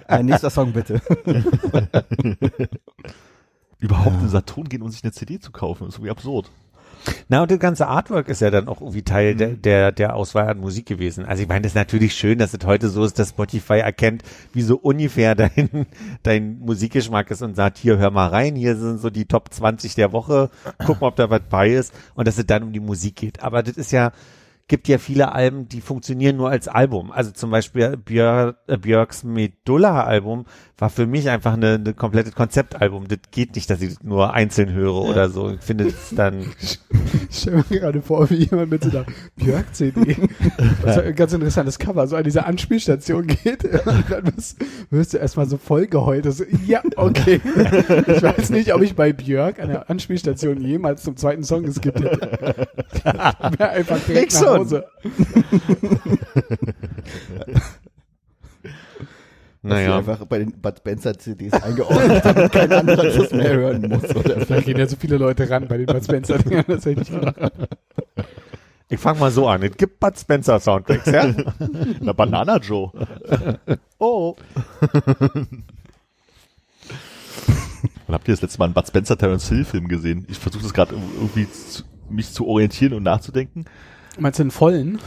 Ein 0.09 0.27
nächster 0.27 0.51
Song 0.51 0.73
bitte. 0.73 1.01
überhaupt 3.87 4.21
in 4.23 4.29
Saturn 4.29 4.69
gehen, 4.69 4.83
um 4.83 4.91
sich 4.91 5.03
eine 5.03 5.13
CD 5.13 5.39
zu 5.39 5.51
kaufen, 5.51 5.89
ist 5.89 5.95
irgendwie 5.95 6.11
absurd. 6.11 6.51
Na, 7.29 7.43
und 7.43 7.51
das 7.51 7.59
ganze 7.59 7.87
Artwork 7.87 8.29
ist 8.29 8.41
ja 8.41 8.51
dann 8.51 8.69
auch 8.69 8.81
irgendwie 8.81 9.03
Teil 9.03 9.37
der, 9.37 9.51
der, 9.51 9.93
der 9.93 10.17
Auswahl 10.17 10.49
an 10.49 10.59
Musik 10.59 10.87
gewesen. 10.87 11.25
Also 11.25 11.43
ich 11.43 11.49
meine, 11.49 11.63
das 11.63 11.73
ist 11.73 11.77
natürlich 11.77 12.15
schön, 12.15 12.39
dass 12.39 12.53
es 12.53 12.65
heute 12.67 12.89
so 12.89 13.05
ist, 13.05 13.19
dass 13.19 13.31
Spotify 13.31 13.79
erkennt, 13.79 14.23
wie 14.53 14.63
so 14.63 14.77
ungefähr 14.77 15.35
dein, 15.35 15.87
dein 16.23 16.59
Musikgeschmack 16.59 17.31
ist 17.31 17.43
und 17.43 17.55
sagt, 17.55 17.79
hier, 17.79 17.99
hör 17.99 18.11
mal 18.11 18.29
rein, 18.29 18.57
hier 18.57 18.77
sind 18.77 19.01
so 19.01 19.11
die 19.11 19.27
Top 19.27 19.53
20 19.53 19.95
der 19.95 20.13
Woche, 20.13 20.51
guck 20.85 21.01
mal, 21.01 21.09
ob 21.09 21.17
da 21.17 21.31
was 21.31 21.43
bei 21.49 21.71
ist 21.71 21.95
und 22.15 22.27
dass 22.27 22.39
es 22.39 22.47
dann 22.47 22.65
um 22.65 22.73
die 22.73 22.81
Musik 22.81 23.17
geht. 23.17 23.43
Aber 23.43 23.63
das 23.63 23.77
ist 23.77 23.93
ja, 23.93 24.13
gibt 24.69 24.89
ja 24.89 24.99
viele 24.99 25.33
Alben, 25.33 25.69
die 25.69 25.81
funktionieren 25.81 26.37
nur 26.37 26.51
als 26.51 26.67
Album. 26.67 27.13
Also 27.13 27.31
zum 27.31 27.51
Beispiel 27.51 27.97
Björk, 27.97 28.57
äh, 28.67 28.77
Björks 28.77 29.23
Medulla-Album 29.23 30.47
war 30.79 30.91
für 30.91 31.07
mich 31.07 31.31
einfach 31.31 31.55
eine, 31.55 31.75
eine 31.75 31.95
komplettes 31.95 32.35
Konzeptalbum. 32.35 33.07
Das 33.09 33.19
geht 33.31 33.55
nicht, 33.55 33.71
dass 33.71 33.81
ich 33.81 33.95
das 33.95 34.03
nur 34.03 34.35
einzeln 34.35 34.73
höre 34.73 35.03
oder 35.03 35.29
so. 35.29 35.51
Ich 35.51 35.61
finde 35.61 35.87
es 35.87 36.11
dann 36.15 36.47
Ich 37.31 37.39
stelle 37.39 37.65
mir 37.69 37.81
gerade 37.81 38.03
vor, 38.03 38.29
wie 38.31 38.37
jemand 38.37 38.71
mit 38.71 38.85
so 38.85 38.91
einer 38.91 39.07
Björk-CD, 39.37 40.17
was 40.83 40.99
ein 40.99 41.15
ganz 41.15 41.33
interessantes 41.33 41.79
Cover, 41.79 42.07
so 42.07 42.17
an 42.17 42.25
diese 42.25 42.47
Anspielstation 42.47 43.27
geht 43.27 43.65
und 43.87 44.05
dann 44.11 44.35
wirst, 44.35 44.57
wirst 44.91 45.15
du 45.15 45.19
erstmal 45.19 45.47
so 45.47 45.57
vollgeheult. 45.57 46.33
So, 46.33 46.45
ja, 46.67 46.83
okay. 46.97 47.41
Ich 48.07 48.23
weiß 48.23 48.51
nicht, 48.51 48.75
ob 48.75 48.83
ich 48.83 48.95
bei 48.95 49.13
Björk 49.13 49.61
an 49.61 49.69
der 49.69 49.91
Anspielstation 49.91 50.61
jemals 50.61 51.03
zum 51.03 51.17
zweiten 51.17 51.45
Song 51.45 51.63
geskippt 51.65 52.01
hätte. 52.01 52.69
Wäre 53.59 53.71
einfach 53.71 53.99
direkt. 54.07 54.33
Hause. 54.59 54.85
Naja. 59.63 59.99
einfach 59.99 60.25
bei 60.27 60.39
den 60.39 60.53
Bud 60.53 60.77
Spencer 60.79 61.19
CDs 61.19 61.53
eingeordnet, 61.55 62.25
damit 62.25 62.53
kein 62.53 62.73
anderer 62.73 63.03
das 63.03 63.33
mehr 63.33 63.53
hören 63.53 63.83
muss. 63.89 64.15
Oder? 64.15 64.45
Da 64.45 64.61
gehen 64.61 64.79
ja 64.79 64.87
so 64.87 64.95
viele 64.97 65.17
Leute 65.17 65.51
ran 65.51 65.67
bei 65.67 65.79
den 65.79 65.87
Bud 65.87 66.05
Spencer. 66.05 66.39
Das 66.39 66.87
hätte 66.87 66.91
ich 66.91 66.97
nicht 66.99 67.11
gedacht. 67.11 67.53
Ich 68.89 69.01
fange 69.01 69.19
mal 69.19 69.33
so 69.33 69.49
an. 69.49 69.65
Es 69.65 69.77
gibt 69.77 69.99
Bud 69.99 70.17
Spencer 70.17 70.61
Soundtracks, 70.61 71.07
ja? 71.07 71.35
Na, 72.01 72.13
Banana 72.13 72.59
Joe. 72.59 72.93
oh. 73.99 74.37
Wann 78.07 78.15
habt 78.15 78.29
ihr 78.29 78.35
das 78.35 78.43
letzte 78.43 78.59
Mal 78.61 78.67
einen 78.67 78.75
Bud 78.75 78.87
Spencer 78.87 79.19
Terence 79.19 79.49
Hill 79.49 79.65
Film 79.65 79.89
gesehen? 79.89 80.25
Ich 80.29 80.39
versuche 80.39 80.63
das 80.63 80.73
gerade 80.73 80.95
irgendwie 80.95 81.51
zu, 81.51 81.83
mich 82.09 82.33
zu 82.33 82.47
orientieren 82.47 82.93
und 82.93 83.03
nachzudenken. 83.03 83.65
Meinst 84.19 84.39
du 84.39 84.45
einen 84.45 84.51
vollen? 84.51 84.99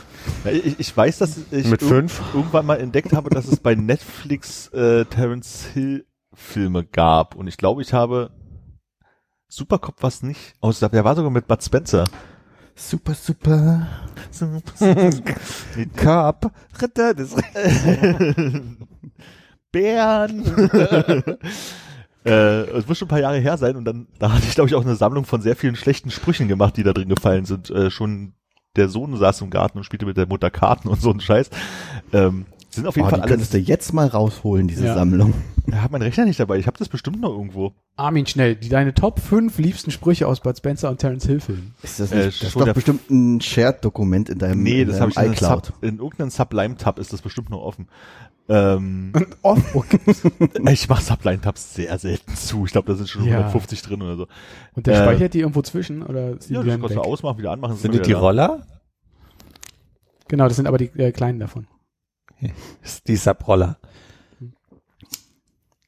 Ja, 0.46 0.52
ich, 0.52 0.80
ich 0.80 0.96
weiß, 0.96 1.18
dass 1.20 1.38
ich 1.52 1.66
Mit 1.68 1.82
irg- 1.82 1.88
fünf? 1.88 2.22
irgendwann 2.34 2.66
mal 2.66 2.80
entdeckt 2.80 3.14
habe, 3.14 3.30
dass 3.30 3.48
es 3.48 3.60
bei 3.60 3.74
Netflix 3.76 4.68
äh, 4.70 5.06
Terence 5.06 5.66
Hill 5.74 6.06
Filme 6.34 6.84
gab. 6.86 7.36
Und 7.36 7.48
ich 7.48 7.58
glaube, 7.58 7.82
ich 7.82 7.92
habe 7.94 8.30
Supercop 9.48 9.96
was 10.02 10.22
nicht. 10.22 10.54
Oh, 10.62 10.70
ich 10.70 10.80
der 10.80 11.04
war 11.04 11.16
sogar 11.16 11.32
mit 11.32 11.48
Bud 11.48 11.64
Spencer. 11.64 12.06
Super, 12.76 13.14
super. 13.16 13.88
Cup, 15.96 16.52
Ritter 16.82 17.14
des 17.14 17.36
Bären. 19.72 20.44
Äh, 22.26 22.64
es 22.72 22.86
muss 22.86 22.98
schon 22.98 23.06
ein 23.06 23.10
paar 23.10 23.22
Jahre 23.22 23.38
her 23.40 23.58
sein 23.58 23.78
und 23.78 23.86
dann, 23.86 24.08
da 24.20 24.34
hatte 24.34 24.44
ich 24.46 24.54
glaube 24.54 24.68
ich 24.68 24.76
auch 24.76 24.84
eine 24.84 24.98
Sammlung 24.98 25.24
von 25.24 25.42
sehr 25.42 25.56
vielen 25.56 25.78
schlechten 25.78 26.12
Sprüchen 26.12 26.50
gemacht, 26.50 26.76
die 26.76 26.84
da 26.84 26.92
drin 26.92 27.08
gefallen 27.08 27.46
sind. 27.46 27.70
Äh, 27.70 27.90
schon 27.90 28.34
der 28.76 28.90
Sohn 28.90 29.16
saß 29.18 29.42
im 29.42 29.50
Garten 29.50 29.78
und 29.80 29.84
spielte 29.84 30.06
mit 30.06 30.18
der 30.18 30.28
Mutter 30.28 30.50
Karten 30.52 30.88
und 30.88 31.02
so 31.02 31.12
ein 31.12 31.20
Scheiß. 31.20 31.50
Ähm, 32.14 32.46
sind 32.72 32.86
auf 32.86 32.96
jeden 32.96 33.08
Oh, 33.08 33.10
Fall 33.10 33.18
die 33.20 33.24
alles. 33.24 33.32
könntest 33.32 33.54
du 33.54 33.58
jetzt 33.58 33.94
mal 33.94 34.06
rausholen, 34.08 34.68
diese 34.68 34.86
Ja. 34.86 34.94
Sammlung. 34.94 35.34
Ich 35.66 35.74
habe 35.76 35.92
meinen 35.94 36.04
Rechner 36.04 36.26
nicht 36.26 36.40
dabei. 36.40 36.58
Ich 36.60 36.68
habe 36.68 36.78
das 36.78 36.88
bestimmt 36.88 37.20
noch 37.20 37.32
irgendwo. 37.32 37.74
Armin, 37.96 38.26
schnell, 38.28 38.56
die, 38.56 38.70
deine 38.70 38.94
Top 38.94 39.20
5 39.20 39.58
liebsten 39.58 39.90
Sprüche 39.92 40.28
aus 40.28 40.40
Bud 40.40 40.56
Spencer 40.58 40.90
und 40.90 41.00
Terence 41.00 41.26
Hill 41.26 41.40
Filmen. 41.40 41.74
Ist 41.82 42.00
das, 42.00 42.12
Äh, 42.12 42.28
nicht, 42.28 42.42
das 42.44 42.50
ist 42.50 42.56
doch 42.60 42.74
bestimmt 42.74 43.10
ein 43.10 43.42
Shared-Dokument 43.42 44.30
in 44.30 44.38
deinem, 44.38 44.62
Nee, 44.64 44.82
in 44.84 44.88
das 44.88 45.02
habe 45.02 45.12
ich 45.12 45.18
in. 45.18 45.36
Sub, 45.36 45.74
in 45.82 45.98
irgendeinem 45.98 46.30
Sublime-Tab 46.30 47.00
ist 47.00 47.12
das 47.12 47.22
bestimmt 47.22 47.50
noch 47.50 47.62
offen. 47.62 47.88
Ähm, 48.52 49.14
okay. 49.44 50.00
ich 50.72 50.90
mache 50.90 51.04
Sublime-Tabs 51.04 51.76
sehr 51.76 51.98
selten 52.00 52.36
zu. 52.36 52.66
Ich 52.66 52.72
glaube, 52.72 52.88
da 52.92 52.96
sind 52.96 53.08
schon 53.08 53.24
Ja. 53.26 53.38
150 53.38 53.82
drin 53.84 54.02
oder 54.02 54.18
so. 54.18 54.28
Und 54.74 54.88
der 54.88 54.96
Äh, 54.96 55.04
speichert 55.04 55.34
die 55.36 55.42
irgendwo 55.42 55.62
zwischen 55.62 56.02
oder 56.02 56.40
sind 56.42 56.56
Ja, 56.56 56.64
die 56.64 56.68
das 56.70 56.74
dann 56.74 56.82
kannst 56.82 56.96
du 56.96 57.02
ausmachen, 57.02 57.38
wieder 57.38 57.52
anmachen. 57.52 57.76
Sind 57.78 57.94
das 57.94 58.02
die 58.08 58.14
da. 58.14 58.20
Roller? 58.20 58.66
Genau, 60.28 60.48
das 60.48 60.56
sind 60.58 60.68
aber 60.68 60.78
die 60.80 60.92
äh, 61.00 61.12
kleinen 61.12 61.40
davon. 61.40 61.68
Ist 62.82 63.08
die 63.08 63.18
Subroller. 63.18 63.78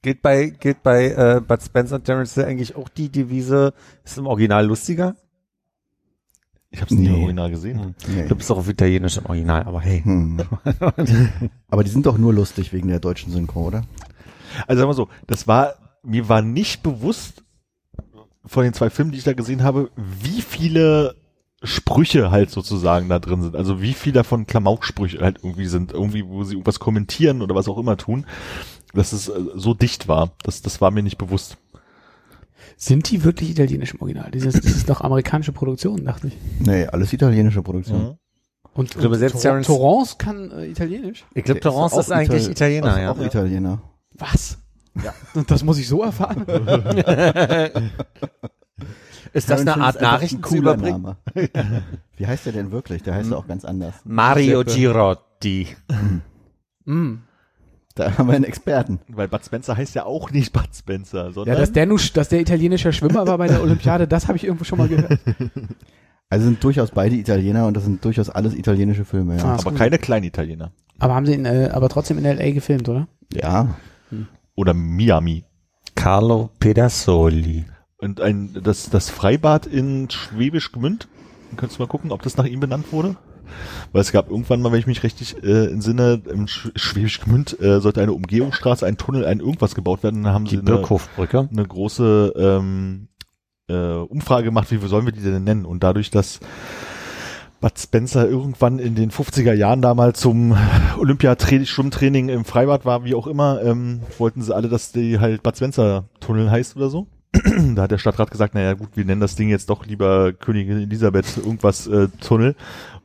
Gilt 0.04 0.22
bei, 0.22 0.48
gilt 0.50 0.82
bei 0.84 1.12
äh, 1.12 1.42
Bud 1.42 1.62
Spencer 1.62 1.96
und 1.96 2.06
Terence 2.06 2.38
eigentlich 2.40 2.76
auch 2.76 2.90
die 2.90 3.10
Devise, 3.10 3.74
ist 4.04 4.18
im 4.18 4.26
Original 4.28 4.66
lustiger? 4.66 5.16
Ich 6.72 6.80
habe 6.82 6.94
es 6.94 6.98
nie 6.98 7.06
im 7.06 7.14
Nee. 7.14 7.22
Original 7.24 7.50
gesehen. 7.52 7.96
Nee. 8.08 8.22
Ich 8.22 8.28
glaube, 8.28 8.40
es 8.40 8.46
ist 8.46 8.52
auch 8.52 8.58
auf 8.58 8.70
Italienisch 8.70 9.18
im 9.18 9.26
Original, 9.26 9.64
aber 9.64 9.82
hey. 9.82 10.02
Hm. 10.04 10.42
Aber 11.70 11.84
die 11.84 11.90
sind 11.90 12.06
doch 12.06 12.18
nur 12.18 12.34
lustig 12.34 12.72
wegen 12.74 12.88
der 12.88 13.00
deutschen 13.00 13.32
Synchro, 13.32 13.68
oder? 13.68 13.84
Also 14.68 14.80
sagen 14.80 14.90
wir 14.90 14.94
so, 14.94 15.10
das 15.28 15.48
war, 15.48 15.76
mir 16.04 16.30
war 16.30 16.42
nicht 16.42 16.82
bewusst 16.82 17.44
von 18.46 18.64
den 18.64 18.74
zwei 18.74 18.90
Filmen, 18.90 19.12
die 19.12 19.18
ich 19.18 19.24
da 19.24 19.34
gesehen 19.34 19.64
habe, 19.64 19.92
wie 19.96 20.42
viele 20.42 21.16
Sprüche 21.64 22.32
halt 22.32 22.50
sozusagen 22.50 23.08
da 23.10 23.20
drin 23.20 23.42
sind. 23.42 23.56
Also 23.56 23.82
wie 23.82 23.94
viel 23.94 24.14
davon 24.14 24.48
Klamauksprüche 24.48 25.20
halt 25.20 25.40
irgendwie 25.44 25.68
sind, 25.68 25.92
irgendwie, 25.92 26.26
wo 26.28 26.44
sie 26.44 26.54
irgendwas 26.54 26.80
kommentieren 26.80 27.42
oder 27.42 27.54
was 27.54 27.68
auch 27.68 27.78
immer 27.78 27.98
tun, 27.98 28.26
dass 28.94 29.14
es 29.14 29.30
äh, 29.30 29.40
so 29.56 29.74
dicht 29.74 30.08
war. 30.08 30.32
Das, 30.44 30.62
das 30.62 30.82
war 30.82 30.92
mir 30.92 31.04
nicht 31.04 31.18
bewusst. 31.18 31.58
Sind 32.84 33.12
die 33.12 33.24
wirklich 33.24 33.52
italienisch 33.52 33.94
im 33.94 34.02
Original? 34.02 34.32
Das 34.32 34.42
ist, 34.44 34.58
das 34.66 34.72
ist 34.72 34.90
doch 34.90 35.02
amerikanische 35.02 35.52
Produktion, 35.52 36.04
dachte 36.04 36.30
ich. 36.30 36.38
Nee, 36.60 36.88
alles 36.88 37.14
italienische 37.14 37.62
Produktion. 37.62 38.18
Und, 38.74 38.90
glaube, 38.92 39.10
und 39.10 39.20
selbst 39.20 39.34
Tor- 39.34 39.42
Terence- 39.42 39.68
Torrance 39.68 40.16
kann 40.18 40.50
äh, 40.52 40.66
italienisch? 40.66 41.24
Ich 41.36 41.44
glaube, 41.44 41.60
Torrance 41.60 41.96
auch 41.96 42.00
ist, 42.00 42.12
eigentlich 42.12 42.42
Ital- 42.44 42.52
Italiener, 42.54 42.90
ist 42.96 42.98
ja. 42.98 43.12
Auch 43.12 43.20
Italiener. 43.22 43.82
Was? 44.18 44.58
Ja. 45.04 45.14
Und 45.36 45.52
das 45.52 45.64
muss 45.64 45.78
ich 45.78 45.88
so 45.88 46.02
erfahren? 46.02 46.44
Ist 49.34 49.50
das 49.50 49.62
eine 49.62 49.78
Art 49.78 49.96
ist 49.96 50.02
einfach 50.02 50.14
Nachrichten 50.14 50.38
ein 50.38 50.44
zu 50.44 50.50
cooler 50.50 50.74
überbringen? 50.74 51.02
Name. 51.04 51.18
Wie 52.18 52.28
heißt 52.28 52.46
der 52.48 52.54
denn 52.54 52.72
wirklich? 52.72 53.04
Der 53.04 53.14
heißt 53.14 53.30
ja 53.32 53.38
auch 53.38 53.48
ganz 53.48 53.64
anders. 53.64 53.94
Mario. 54.04 54.64
Girotti. 54.66 55.68
mm. 56.86 57.16
Da 57.94 58.18
haben 58.18 58.28
wir 58.28 58.36
einen 58.36 58.46
Experten. 58.46 59.00
Weil 59.08 59.28
Bud 59.28 59.44
Spencer 59.46 59.78
heißt 59.78 59.96
ja 59.96 60.06
auch 60.06 60.32
nicht 60.32 60.54
Bud 60.54 60.70
Spencer, 60.74 61.32
sondern 61.32 61.56
Ja, 61.56 61.60
dass 61.60 61.72
der, 61.72 61.86
nur, 61.86 62.00
dass 62.14 62.30
der 62.30 62.40
italienischer 62.42 62.92
Schwimmer 62.92 63.28
war 63.28 63.38
bei 63.38 63.48
der 63.48 63.62
Olympiade, 63.62 64.08
das 64.08 64.28
habe 64.28 64.38
ich 64.38 64.46
irgendwo 64.46 64.64
schon 64.64 64.78
mal 64.78 64.88
gehört. 64.88 65.20
Also 66.32 66.46
sind 66.46 66.64
durchaus 66.64 66.92
beide 66.92 67.18
Italiener 67.18 67.68
und 67.68 67.76
das 67.76 67.84
sind 67.84 68.06
durchaus 68.06 68.30
alles 68.30 68.56
italienische 68.56 69.04
Filme, 69.04 69.36
ja. 69.36 69.44
Ah. 69.44 69.54
aber 69.56 69.72
gut. 69.72 69.76
keine 69.76 69.98
Kleinitaliener. 69.98 70.72
Aber 70.98 71.14
haben 71.14 71.26
sie 71.26 71.34
ihn 71.34 71.44
äh, 71.44 71.70
aber 71.74 71.90
trotzdem 71.90 72.18
in 72.18 72.24
L.A. 72.24 72.52
gefilmt, 72.52 72.88
oder? 72.88 73.10
Ja. 73.34 73.76
Oder 74.56 74.74
Miami. 74.74 75.44
Carlo 75.96 76.50
Pedassoli. 76.60 77.66
Und 77.98 78.22
ein, 78.22 78.56
das, 78.64 78.90
das 78.90 79.10
Freibad 79.10 79.66
in 79.66 80.10
Schwäbisch 80.10 80.72
Gmünd. 80.72 81.10
Könntest 81.58 81.80
du 81.80 81.84
mal 81.84 81.90
gucken, 81.90 82.12
ob 82.12 82.22
das 82.22 82.38
nach 82.38 82.46
ihm 82.46 82.62
benannt 82.62 82.94
wurde? 82.94 83.18
Weil 83.92 84.02
es 84.02 84.12
gab 84.12 84.30
irgendwann 84.30 84.62
mal, 84.62 84.72
wenn 84.72 84.80
ich 84.80 84.88
mich 84.88 85.04
richtig 85.04 85.44
äh, 85.44 85.68
entsinne, 85.68 86.22
im 86.30 86.48
Sch 86.48 86.70
Schwäbisch 86.76 87.22
Gmünd 87.22 87.60
äh, 87.60 87.80
sollte 87.80 88.02
eine 88.02 88.14
Umgehungsstraße, 88.14 88.86
ein 88.86 88.98
Tunnel, 88.98 89.26
ein 89.26 89.40
irgendwas 89.40 89.76
gebaut 89.76 90.04
werden. 90.04 90.24
Dann 90.24 90.34
haben 90.34 90.46
Die 90.46 90.58
sie 90.58 90.62
eine, 90.62 90.84
eine 91.52 91.68
große 91.68 92.34
ähm, 92.36 93.08
äh, 93.68 93.74
Umfrage 93.74 94.46
gemacht, 94.46 94.72
wie 94.72 94.88
sollen 94.88 95.06
wir 95.06 95.14
die 95.14 95.22
denn 95.22 95.44
nennen? 95.44 95.66
Und 95.66 95.84
dadurch, 95.84 96.12
dass 96.12 96.40
Bud 97.62 97.78
Spencer 97.78 98.28
irgendwann 98.28 98.80
in 98.80 98.96
den 98.96 99.12
50er 99.12 99.54
Jahren 99.54 99.84
da 99.84 99.94
mal 99.94 100.14
zum 100.14 100.58
Olympia-Schwimmtraining 100.98 102.30
im 102.30 102.44
Freibad 102.44 102.86
war, 102.86 103.04
wie 103.04 103.14
auch 103.14 103.28
immer, 103.28 103.62
ähm, 103.64 104.02
wollten 104.18 104.42
sie 104.42 104.54
alle, 104.54 104.68
dass 104.68 104.92
die 104.92 105.20
halt 105.20 105.44
Bud 105.44 105.56
Spencer 105.56 106.06
Tunnel 106.20 106.50
heißt 106.50 106.76
oder 106.76 106.90
so. 106.90 107.08
da 107.76 107.84
hat 107.84 107.92
der 107.92 108.00
Stadtrat 108.00 108.32
gesagt, 108.32 108.56
naja 108.56 108.74
gut, 108.74 108.90
wir 108.96 109.06
nennen 109.06 109.22
das 109.22 109.36
Ding 109.36 109.50
jetzt 109.50 109.70
doch 109.70 109.86
lieber 109.86 110.34
Königin 110.34 110.82
Elisabeth 110.82 111.38
irgendwas 111.38 111.88
äh, 111.88 112.10
Tunnel 112.20 112.56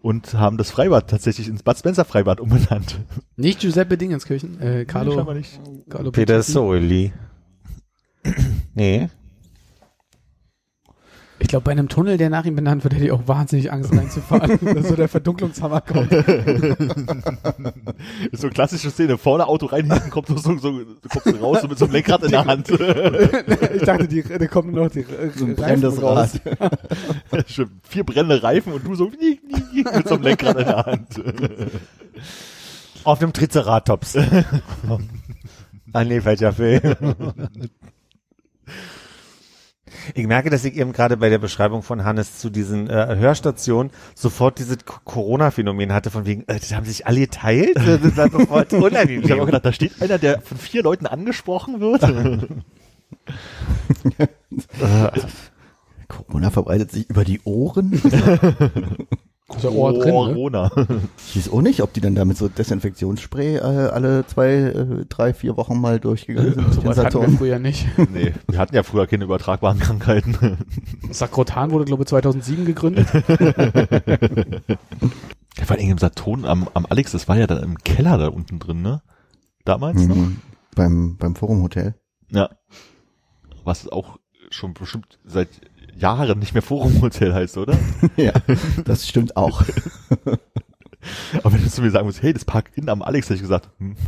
und 0.02 0.34
haben 0.34 0.56
das 0.56 0.70
Freibad 0.70 1.08
tatsächlich 1.08 1.48
ins 1.48 1.62
Bud 1.62 1.76
Spencer 1.78 2.04
Freibad 2.04 2.40
umbenannt. 2.40 3.00
Nicht 3.36 3.60
Giuseppe 3.60 3.98
Dingenskirchen, 3.98 4.60
äh, 4.60 4.84
Carlo, 4.84 5.32
nicht. 5.34 5.60
Carlo 5.88 6.10
Petruzzi. 6.10 6.52
Pedassoli. 6.52 7.12
nee. 8.74 9.08
Ich 11.46 11.50
glaube, 11.50 11.62
bei 11.62 11.70
einem 11.70 11.88
Tunnel, 11.88 12.16
der 12.16 12.28
nach 12.28 12.44
ihm 12.44 12.56
benannt 12.56 12.82
wird, 12.82 12.94
hätte 12.94 13.04
ich 13.04 13.12
auch 13.12 13.28
wahnsinnig 13.28 13.70
Angst 13.70 13.92
reinzufahren, 13.92 14.58
dass 14.74 14.88
so 14.88 14.96
der 14.96 15.06
Verdunklungshammer 15.06 15.80
kommt. 15.80 16.10
Ist 16.10 16.26
so 18.40 18.48
eine 18.48 18.52
klassische 18.52 18.90
Szene. 18.90 19.16
Vorne 19.16 19.46
Auto 19.46 19.66
rein, 19.66 19.88
hinten 19.88 20.10
kommt 20.10 20.26
so, 20.26 20.36
so, 20.38 20.58
so, 20.58 20.72
du 20.72 21.08
kommst 21.08 21.28
so 21.28 21.36
raus 21.36 21.60
so 21.62 21.68
mit 21.68 21.78
so 21.78 21.84
einem 21.84 21.94
Lenkrad 21.94 22.24
in 22.24 22.32
der 22.32 22.46
Hand. 22.46 22.68
ich 22.70 23.82
dachte, 23.82 24.08
die, 24.08 24.24
da 24.24 24.44
kommen 24.48 24.72
nur 24.72 24.86
noch 24.86 24.90
die 24.90 25.06
So 25.36 25.44
ein 25.44 25.52
Reifen 25.52 25.54
brennendes 25.54 26.02
raus. 26.02 26.40
Rad. 26.60 26.80
Vier 27.84 28.02
brennende 28.02 28.42
Reifen 28.42 28.72
und 28.72 28.84
du 28.84 28.96
so 28.96 29.04
mit 29.04 29.14
so 30.08 30.14
einem 30.14 30.24
Lenkrad 30.24 30.58
in 30.58 30.64
der 30.64 30.84
Hand. 30.84 31.22
Auf 33.04 33.20
dem 33.20 33.32
Triceratops. 33.32 34.18
ah, 35.92 36.02
nee, 36.02 36.20
falscher 36.20 36.52
Film. 36.52 36.82
Ich 40.14 40.26
merke, 40.26 40.50
dass 40.50 40.64
ich 40.64 40.76
eben 40.76 40.92
gerade 40.92 41.16
bei 41.16 41.28
der 41.28 41.38
Beschreibung 41.38 41.82
von 41.82 42.04
Hannes 42.04 42.38
zu 42.38 42.50
diesen 42.50 42.88
äh, 42.88 43.16
Hörstationen 43.18 43.92
sofort 44.14 44.58
dieses 44.58 44.78
Corona-Phänomen 44.84 45.92
hatte, 45.92 46.10
von 46.10 46.26
wegen, 46.26 46.42
äh, 46.48 46.58
das 46.58 46.74
haben 46.74 46.86
sich 46.86 47.06
alle 47.06 47.20
geteilt? 47.20 47.76
Das 47.76 48.16
war 48.16 48.30
sofort 48.30 48.72
Ich 48.72 48.78
habe 48.78 48.84
auch 48.84 48.90
unangenehm. 48.90 49.46
gedacht, 49.46 49.64
da 49.64 49.72
steht 49.72 50.00
einer, 50.00 50.18
der 50.18 50.40
von 50.40 50.58
vier 50.58 50.82
Leuten 50.82 51.06
angesprochen 51.06 51.80
wird. 51.80 52.02
Corona 56.08 56.50
verbreitet 56.50 56.92
sich 56.92 57.08
über 57.10 57.24
die 57.24 57.40
Ohren. 57.44 58.00
Ist 59.54 59.62
ja 59.62 59.70
Ohr 59.70 59.92
drin, 59.92 60.06
ne? 60.06 60.10
Corona. 60.10 60.70
Ich 61.28 61.36
weiß 61.36 61.52
auch 61.52 61.62
nicht, 61.62 61.80
ob 61.80 61.92
die 61.92 62.00
dann 62.00 62.16
damit 62.16 62.36
so 62.36 62.48
Desinfektionsspray 62.48 63.56
äh, 63.56 63.60
alle 63.60 64.26
zwei, 64.26 64.54
äh, 64.54 65.04
drei, 65.08 65.32
vier 65.34 65.56
Wochen 65.56 65.80
mal 65.80 66.00
durchgegangen 66.00 66.54
sind. 66.54 66.66
den 66.66 66.72
Sowas 66.72 66.98
hatten 66.98 67.14
wir 67.14 67.20
Saturn. 67.20 67.38
früher 67.38 67.58
nicht. 67.60 67.86
Nee, 68.12 68.32
wir 68.48 68.58
hatten 68.58 68.74
ja 68.74 68.82
früher 68.82 69.06
keine 69.06 69.24
übertragbaren 69.24 69.78
Krankheiten. 69.78 70.58
Sakrotan 71.10 71.70
wurde, 71.70 71.84
glaube 71.84 72.02
ich, 72.02 72.08
2007 72.08 72.64
gegründet. 72.64 73.06
Ja, 75.58 75.64
vor 75.64 75.76
allem 75.76 75.90
im 75.90 75.96
Saturn 75.98 76.44
am, 76.44 76.68
am 76.74 76.84
Alex, 76.84 77.12
das 77.12 77.28
war 77.28 77.38
ja 77.38 77.46
dann 77.46 77.62
im 77.62 77.78
Keller 77.78 78.18
da 78.18 78.28
unten 78.28 78.58
drin, 78.58 78.82
ne? 78.82 79.00
Damals 79.64 80.02
noch? 80.06 80.14
Mhm. 80.14 80.36
Beim, 80.74 81.16
beim 81.16 81.34
Forum 81.34 81.62
Hotel. 81.62 81.94
Ja. 82.30 82.50
Was 83.64 83.88
auch 83.88 84.18
schon 84.50 84.74
bestimmt 84.74 85.18
seit 85.24 85.48
Jahren 85.96 86.38
nicht 86.38 86.52
mehr 86.54 86.62
Forum 86.62 87.00
Hotel 87.02 87.32
heißt, 87.34 87.56
oder? 87.58 87.76
ja, 88.16 88.32
das 88.84 89.08
stimmt 89.08 89.36
auch. 89.36 89.62
Aber 91.42 91.52
wenn 91.52 91.62
du 91.62 91.70
zu 91.70 91.82
mir 91.82 91.90
sagen 91.90 92.06
musst, 92.06 92.22
hey, 92.22 92.32
das 92.32 92.44
Park 92.44 92.70
in 92.74 92.88
am 92.88 93.02
Alex, 93.02 93.26
hätte 93.26 93.36
ich 93.36 93.42
gesagt, 93.42 93.70
hm. 93.78 93.96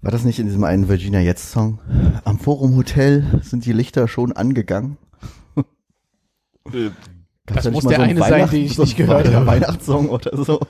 War 0.00 0.12
das 0.12 0.24
nicht 0.24 0.38
in 0.38 0.46
diesem 0.46 0.62
einen 0.64 0.88
Virginia 0.88 1.18
Jetzt 1.20 1.50
Song? 1.50 1.80
Am 2.24 2.38
Forum 2.38 2.76
Hotel 2.76 3.40
sind 3.42 3.64
die 3.64 3.72
Lichter 3.72 4.06
schon 4.06 4.32
angegangen. 4.32 4.96
Äh, 6.72 6.90
Das 7.46 7.64
da 7.64 7.70
nicht 7.70 7.82
muss 7.82 7.84
der 7.90 7.96
so 7.98 8.02
einen 8.02 8.22
eine 8.22 8.28
sein, 8.28 8.50
den 8.50 8.64
ich 8.64 8.76
so 8.76 8.82
nicht 8.82 8.96
gehört 8.96 9.26
Weihnachts- 9.26 9.34
habe. 9.34 9.46
Weihnachtssong 9.46 10.08
oder 10.10 10.44
so. 10.44 10.60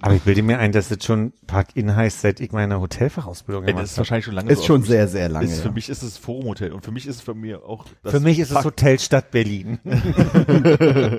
Aber 0.00 0.14
ich 0.14 0.22
bilde 0.22 0.42
mir 0.42 0.58
ein, 0.60 0.70
dass 0.72 0.88
das 0.88 1.04
schon 1.04 1.32
Park-In 1.48 1.94
heißt, 1.96 2.20
seit 2.20 2.38
ich 2.40 2.52
meine 2.52 2.80
Hotelfachausbildung 2.80 3.64
gemacht 3.66 3.82
das 3.82 3.90
ist 3.90 3.96
habe. 3.96 4.00
wahrscheinlich 4.02 4.24
schon 4.26 4.34
lange 4.34 4.50
Ist 4.52 4.58
so. 4.60 4.64
schon 4.66 4.76
Für 4.76 4.80
mich 4.82 4.88
sehr, 4.90 5.08
sehr 5.08 5.28
lange. 5.28 5.46
Ist, 5.46 5.60
für 5.60 5.68
ja. 5.68 5.74
mich 5.74 5.88
ist 5.88 6.02
es 6.02 6.16
Forum 6.18 6.44
Hotel 6.46 6.72
und 6.72 6.84
für 6.84 6.92
mich 6.92 7.06
ist 7.06 7.16
es 7.16 7.22
für 7.22 7.34
mir 7.34 7.64
auch 7.64 7.84
das 8.04 8.12
Für 8.12 8.20
mich 8.20 8.38
ist 8.38 8.48
es 8.48 8.54
Park- 8.54 8.66
Hotelstadt 8.66 9.30
Berlin. 9.32 9.78
Hä, 9.84 11.18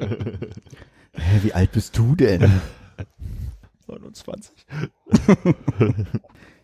wie 1.44 1.54
alt 1.54 1.72
bist 1.72 1.98
du 1.98 2.16
denn? 2.16 2.62
29. 3.88 4.52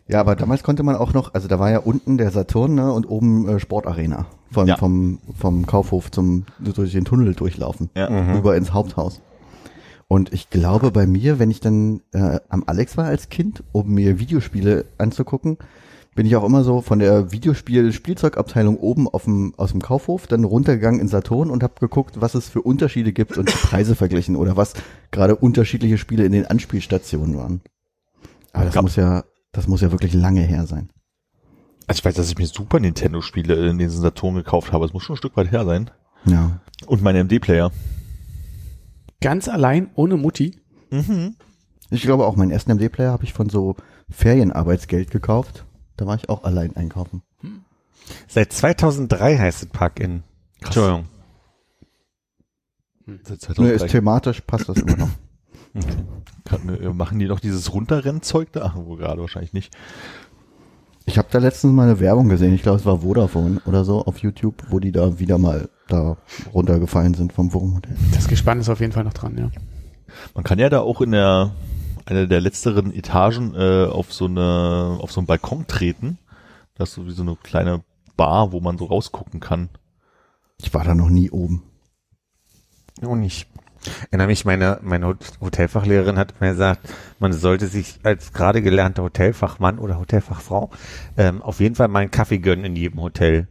Ja, 0.08 0.20
aber 0.20 0.36
damals 0.36 0.62
konnte 0.62 0.84
man 0.84 0.94
auch 0.94 1.12
noch, 1.12 1.34
also 1.34 1.48
da 1.48 1.58
war 1.58 1.68
ja 1.70 1.78
unten 1.80 2.16
der 2.16 2.30
Saturn 2.30 2.76
ne, 2.76 2.92
und 2.92 3.06
oben 3.06 3.48
äh, 3.48 3.58
Sportarena. 3.58 4.26
Vom, 4.52 4.68
Ja. 4.68 4.76
vom, 4.76 5.18
vom 5.36 5.66
Kaufhof 5.66 6.12
zum 6.12 6.46
durch 6.60 6.92
den 6.92 7.04
Tunnel 7.04 7.34
durchlaufen. 7.34 7.90
Ja. 7.96 8.06
Rüber 8.34 8.56
ins 8.56 8.72
Haupthaus. 8.72 9.20
Und 10.08 10.32
ich 10.32 10.50
glaube 10.50 10.90
bei 10.92 11.06
mir, 11.06 11.38
wenn 11.38 11.50
ich 11.50 11.60
dann 11.60 12.00
äh, 12.12 12.38
am 12.48 12.64
Alex 12.66 12.96
war 12.96 13.06
als 13.06 13.28
Kind, 13.28 13.64
um 13.72 13.88
mir 13.92 14.18
Videospiele 14.20 14.84
anzugucken, 14.98 15.58
bin 16.14 16.26
ich 16.26 16.36
auch 16.36 16.44
immer 16.44 16.64
so 16.64 16.80
von 16.80 16.98
der 17.00 17.32
Videospiel-Spielzeugabteilung 17.32 18.78
oben 18.78 19.08
auf 19.08 19.24
dem, 19.24 19.52
aus 19.56 19.72
dem 19.72 19.82
Kaufhof 19.82 20.26
dann 20.26 20.44
runtergegangen 20.44 21.00
in 21.00 21.08
Saturn 21.08 21.50
und 21.50 21.62
habe 21.62 21.74
geguckt, 21.80 22.20
was 22.20 22.34
es 22.34 22.48
für 22.48 22.62
Unterschiede 22.62 23.12
gibt 23.12 23.36
und 23.36 23.48
die 23.50 23.56
Preise 23.66 23.94
verglichen 23.94 24.36
oder 24.36 24.56
was 24.56 24.74
gerade 25.10 25.36
unterschiedliche 25.36 25.98
Spiele 25.98 26.24
in 26.24 26.32
den 26.32 26.46
Anspielstationen 26.46 27.36
waren. 27.36 27.60
Aber 28.52 28.64
das 28.64 28.74
Gab- 28.74 28.82
muss 28.84 28.96
ja, 28.96 29.24
das 29.52 29.66
muss 29.68 29.80
ja 29.82 29.90
wirklich 29.92 30.14
lange 30.14 30.40
her 30.40 30.66
sein. 30.66 30.88
Also 31.86 31.98
ich 32.00 32.04
weiß, 32.04 32.14
dass 32.14 32.30
ich 32.30 32.38
mir 32.38 32.46
Super 32.46 32.80
Nintendo 32.80 33.20
Spiele 33.20 33.68
in 33.68 33.78
diesen 33.78 34.00
Saturn 34.00 34.34
gekauft 34.36 34.72
habe. 34.72 34.86
Das 34.86 34.94
muss 34.94 35.02
schon 35.02 35.14
ein 35.14 35.18
Stück 35.18 35.36
weit 35.36 35.52
her 35.52 35.64
sein. 35.66 35.90
Ja. 36.24 36.60
Und 36.86 37.02
meine 37.02 37.22
MD-Player. 37.22 37.70
Ganz 39.20 39.48
allein, 39.48 39.90
ohne 39.94 40.16
Mutti. 40.16 40.56
Ich 41.90 42.02
glaube 42.02 42.26
auch, 42.26 42.36
meinen 42.36 42.50
ersten 42.50 42.72
MD-Player 42.72 43.10
habe 43.12 43.24
ich 43.24 43.32
von 43.32 43.48
so 43.48 43.76
Ferienarbeitsgeld 44.10 45.10
gekauft. 45.10 45.64
Da 45.96 46.06
war 46.06 46.16
ich 46.16 46.28
auch 46.28 46.44
allein 46.44 46.76
einkaufen. 46.76 47.22
Seit 48.28 48.52
2003 48.52 49.38
heißt 49.38 49.62
es 49.64 49.68
Park-In. 49.68 50.22
Entschuldigung. 50.60 51.06
Seit 53.22 53.40
Nö, 53.58 53.70
ist 53.70 53.80
2003. 53.80 53.86
thematisch 53.88 54.40
passt 54.42 54.68
das 54.68 54.78
immer 54.78 54.96
noch. 54.96 55.10
Kann- 56.44 56.68
äh, 56.80 56.88
Machen 56.92 57.18
die 57.18 57.26
noch 57.26 57.40
dieses 57.40 57.72
Runterrennzeug 57.72 58.52
da? 58.52 58.62
Ach, 58.64 58.76
wo 58.76 58.96
gerade 58.96 59.20
wahrscheinlich 59.20 59.52
nicht. 59.52 59.76
Ich 61.06 61.18
habe 61.18 61.28
da 61.30 61.38
letztens 61.38 61.72
mal 61.72 61.84
eine 61.84 62.00
Werbung 62.00 62.28
gesehen, 62.28 62.52
ich 62.52 62.62
glaube 62.62 62.78
es 62.78 62.84
war 62.84 62.98
Vodafone 63.00 63.62
oder 63.64 63.84
so 63.84 64.04
auf 64.04 64.18
YouTube, 64.18 64.64
wo 64.70 64.80
die 64.80 64.92
da 64.92 65.18
wieder 65.18 65.38
mal 65.38 65.68
da 65.88 66.16
runtergefallen 66.52 67.14
sind 67.14 67.32
vom 67.32 67.52
Wurmhotel. 67.54 67.96
Das 68.12 68.26
Gespann 68.26 68.58
ist 68.58 68.68
auf 68.68 68.80
jeden 68.80 68.92
Fall 68.92 69.04
noch 69.04 69.12
dran, 69.12 69.38
ja. 69.38 69.50
Man 70.34 70.42
kann 70.44 70.58
ja 70.58 70.68
da 70.68 70.80
auch 70.80 71.00
in 71.00 71.12
der 71.12 71.52
einer 72.06 72.26
der 72.26 72.40
letzteren 72.40 72.92
Etagen 72.92 73.54
äh, 73.54 73.86
auf 73.86 74.12
so 74.12 74.26
eine 74.26 74.98
auf 75.00 75.12
so 75.12 75.20
einen 75.20 75.26
Balkon 75.26 75.66
treten. 75.66 76.18
Das 76.74 76.90
ist 76.90 76.94
so 76.96 77.06
wie 77.06 77.12
so 77.12 77.22
eine 77.22 77.36
kleine 77.36 77.82
Bar, 78.16 78.52
wo 78.52 78.60
man 78.60 78.76
so 78.76 78.86
rausgucken 78.86 79.40
kann. 79.40 79.68
Ich 80.60 80.72
war 80.74 80.84
da 80.84 80.94
noch 80.94 81.08
nie 81.08 81.30
oben. 81.30 81.62
Oh, 83.04 83.14
nicht. 83.14 83.48
Erinnere 84.10 84.28
mich, 84.28 84.44
meine, 84.44 84.78
meine 84.82 85.06
Hot- 85.06 85.38
Hotelfachlehrerin 85.40 86.18
hat 86.18 86.40
mir 86.40 86.50
gesagt, 86.50 86.88
man 87.18 87.32
sollte 87.32 87.66
sich 87.66 87.98
als 88.02 88.32
gerade 88.32 88.62
gelernter 88.62 89.02
Hotelfachmann 89.02 89.78
oder 89.78 89.98
Hotelfachfrau 89.98 90.70
ähm, 91.16 91.42
auf 91.42 91.60
jeden 91.60 91.74
Fall 91.74 91.88
mal 91.88 92.00
einen 92.00 92.10
Kaffee 92.10 92.38
gönnen 92.38 92.64
in 92.64 92.76
jedem 92.76 93.00
Hotel. 93.00 93.48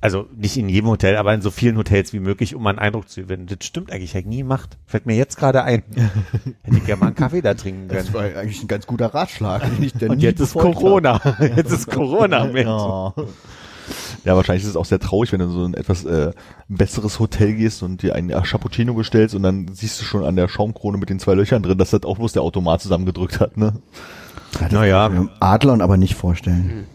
Also 0.00 0.26
nicht 0.36 0.56
in 0.56 0.68
jedem 0.68 0.90
Hotel, 0.90 1.16
aber 1.16 1.34
in 1.34 1.42
so 1.42 1.50
vielen 1.50 1.76
Hotels 1.76 2.12
wie 2.12 2.20
möglich, 2.20 2.54
um 2.54 2.64
einen 2.68 2.78
Eindruck 2.78 3.08
zu 3.08 3.22
gewinnen. 3.22 3.46
Das 3.46 3.66
stimmt 3.66 3.90
eigentlich, 3.90 4.14
hätte 4.14 4.20
ich 4.20 4.26
nie 4.26 4.38
gemacht. 4.38 4.78
Fällt 4.86 5.06
mir 5.06 5.16
jetzt 5.16 5.36
gerade 5.36 5.64
ein. 5.64 5.82
Hätte 6.62 6.76
ich 6.76 6.84
gerne 6.84 7.00
mal 7.00 7.06
einen 7.06 7.16
Kaffee 7.16 7.40
da 7.42 7.54
trinken 7.54 7.88
können. 7.88 8.14
war 8.14 8.22
eigentlich 8.22 8.62
ein 8.62 8.68
ganz 8.68 8.86
guter 8.86 9.06
Ratschlag. 9.12 9.62
Und 10.08 10.20
jetzt 10.22 10.38
ist 10.38 10.54
Corona. 10.54 11.20
Jetzt 11.40 11.72
ist 11.72 11.90
Corona, 11.90 12.44
Mensch. 12.44 12.68
Ja. 12.68 13.12
Ja, 14.24 14.36
wahrscheinlich 14.36 14.64
ist 14.64 14.70
es 14.70 14.76
auch 14.76 14.84
sehr 14.84 14.98
traurig, 14.98 15.32
wenn 15.32 15.40
du 15.40 15.46
in 15.46 15.52
so 15.52 15.64
ein 15.64 15.74
etwas 15.74 16.04
äh, 16.04 16.32
besseres 16.68 17.18
Hotel 17.18 17.54
gehst 17.54 17.82
und 17.82 18.02
dir 18.02 18.14
einen 18.14 18.30
Cappuccino 18.30 18.94
bestellst 18.94 19.34
und 19.34 19.42
dann 19.42 19.68
siehst 19.72 20.00
du 20.00 20.04
schon 20.04 20.24
an 20.24 20.36
der 20.36 20.48
Schaumkrone 20.48 20.98
mit 20.98 21.10
den 21.10 21.18
zwei 21.18 21.34
Löchern 21.34 21.62
drin, 21.62 21.78
dass 21.78 21.90
das 21.90 22.04
auch 22.04 22.18
bloß 22.18 22.32
der 22.32 22.42
Automat 22.42 22.80
zusammengedrückt 22.82 23.40
hat, 23.40 23.56
ne? 23.56 23.74
habe. 24.60 24.74
Naja. 24.74 25.28
Adlon 25.40 25.80
aber 25.80 25.96
nicht 25.96 26.14
vorstellen. 26.14 26.86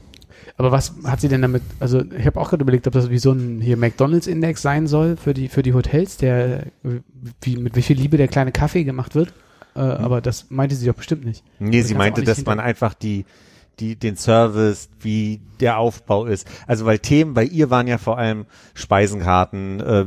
Aber 0.55 0.71
was 0.71 0.93
hat 1.03 1.19
sie 1.19 1.29
denn 1.29 1.41
damit, 1.41 1.63
also 1.79 2.03
ich 2.17 2.25
habe 2.25 2.39
auch 2.39 2.49
gerade 2.49 2.61
überlegt, 2.61 2.85
ob 2.85 2.93
das 2.93 3.09
wie 3.09 3.17
so 3.17 3.31
ein 3.31 3.59
hier 3.59 3.75
McDonalds-Index 3.75 4.61
sein 4.61 4.85
soll 4.85 5.17
für 5.17 5.33
die, 5.33 5.47
für 5.47 5.63
die 5.63 5.73
Hotels, 5.73 6.17
der, 6.17 6.67
wie, 7.41 7.57
mit 7.57 7.75
wie 7.75 7.81
viel 7.81 7.97
Liebe 7.97 8.17
der 8.17 8.27
kleine 8.27 8.51
Kaffee 8.51 8.83
gemacht 8.83 9.15
wird. 9.15 9.33
Äh, 9.75 9.79
Aber 9.79 10.21
das 10.21 10.51
meinte 10.51 10.75
sie 10.75 10.85
doch 10.85 10.93
bestimmt 10.93 11.25
nicht. 11.25 11.43
Nee, 11.57 11.79
Das 11.79 11.87
sie 11.87 11.95
meinte, 11.95 12.21
dass 12.23 12.45
man 12.45 12.59
einfach 12.59 12.93
die, 12.93 13.25
die, 13.79 13.95
den 13.95 14.15
Service, 14.15 14.89
wie 14.99 15.41
der 15.59 15.77
Aufbau 15.77 16.25
ist. 16.25 16.47
Also 16.67 16.85
weil 16.85 16.99
Themen 16.99 17.33
bei 17.33 17.43
ihr 17.43 17.69
waren 17.69 17.87
ja 17.87 17.97
vor 17.97 18.17
allem 18.17 18.45
Speisenkarten, 18.73 19.79
äh, 19.79 20.05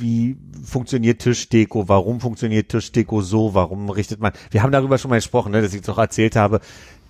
wie 0.00 0.36
funktioniert 0.64 1.20
Tischdeko, 1.20 1.88
warum 1.88 2.20
funktioniert 2.20 2.68
Tischdeko 2.68 3.22
so, 3.22 3.54
warum 3.54 3.90
richtet 3.90 4.20
man, 4.20 4.32
wir 4.50 4.62
haben 4.62 4.72
darüber 4.72 4.98
schon 4.98 5.08
mal 5.08 5.16
gesprochen, 5.16 5.52
ne, 5.52 5.62
dass 5.62 5.74
ich 5.74 5.82
doch 5.82 5.98
erzählt 5.98 6.36
habe, 6.36 6.60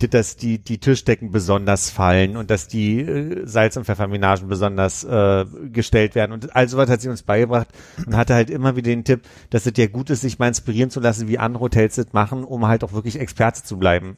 dass 0.07 0.37
die, 0.37 0.59
die 0.59 0.79
Tischdecken 0.79 1.33
besonders 1.33 1.91
fallen 1.91 2.37
und 2.37 2.51
dass 2.51 2.69
die 2.69 3.01
äh, 3.01 3.47
Salz- 3.47 3.77
und 3.77 3.85
Pfefferminagen 3.85 4.49
besonders 4.49 5.03
äh, 5.03 5.45
gestellt 5.73 6.15
werden 6.15 6.33
und 6.33 6.55
all 6.55 6.69
sowas 6.69 6.89
hat 6.89 7.01
sie 7.01 7.09
uns 7.09 7.23
beigebracht 7.23 7.69
und 8.07 8.17
hatte 8.17 8.35
halt 8.35 8.49
immer 8.49 8.77
wieder 8.77 8.91
den 8.91 9.05
Tipp, 9.05 9.23
dass 9.51 9.67
es 9.67 9.73
ja 9.77 9.87
gut 9.87 10.11
ist, 10.11 10.21
sich 10.21 10.39
mal 10.39 10.47
inspirieren 10.47 10.91
zu 10.91 11.01
lassen, 11.01 11.27
wie 11.27 11.39
andere 11.39 11.65
Hotels 11.65 11.97
das 11.97 12.13
machen, 12.13 12.45
um 12.45 12.69
halt 12.69 12.85
auch 12.85 12.93
wirklich 12.93 13.19
Experte 13.19 13.65
zu 13.65 13.77
bleiben. 13.77 14.17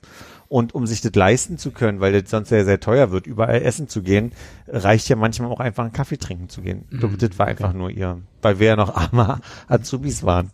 Und 0.50 0.74
um 0.74 0.84
sich 0.84 1.00
das 1.00 1.14
leisten 1.14 1.58
zu 1.58 1.70
können, 1.70 2.00
weil 2.00 2.12
das 2.12 2.28
sonst 2.28 2.48
sehr, 2.48 2.64
sehr 2.64 2.80
teuer 2.80 3.12
wird, 3.12 3.28
überall 3.28 3.62
essen 3.62 3.88
zu 3.88 4.02
gehen, 4.02 4.32
reicht 4.66 5.08
ja 5.08 5.14
manchmal 5.14 5.48
auch 5.48 5.60
einfach 5.60 5.84
einen 5.84 5.92
Kaffee 5.92 6.16
trinken 6.16 6.48
zu 6.48 6.60
gehen. 6.60 6.86
Ich 6.90 6.98
glaube, 6.98 7.16
das 7.16 7.38
war 7.38 7.46
einfach 7.46 7.72
nur 7.72 7.88
ihr, 7.88 8.18
weil 8.42 8.58
wir 8.58 8.66
ja 8.66 8.76
noch 8.76 8.96
arme 8.96 9.40
Azubis 9.68 10.24
waren. 10.24 10.50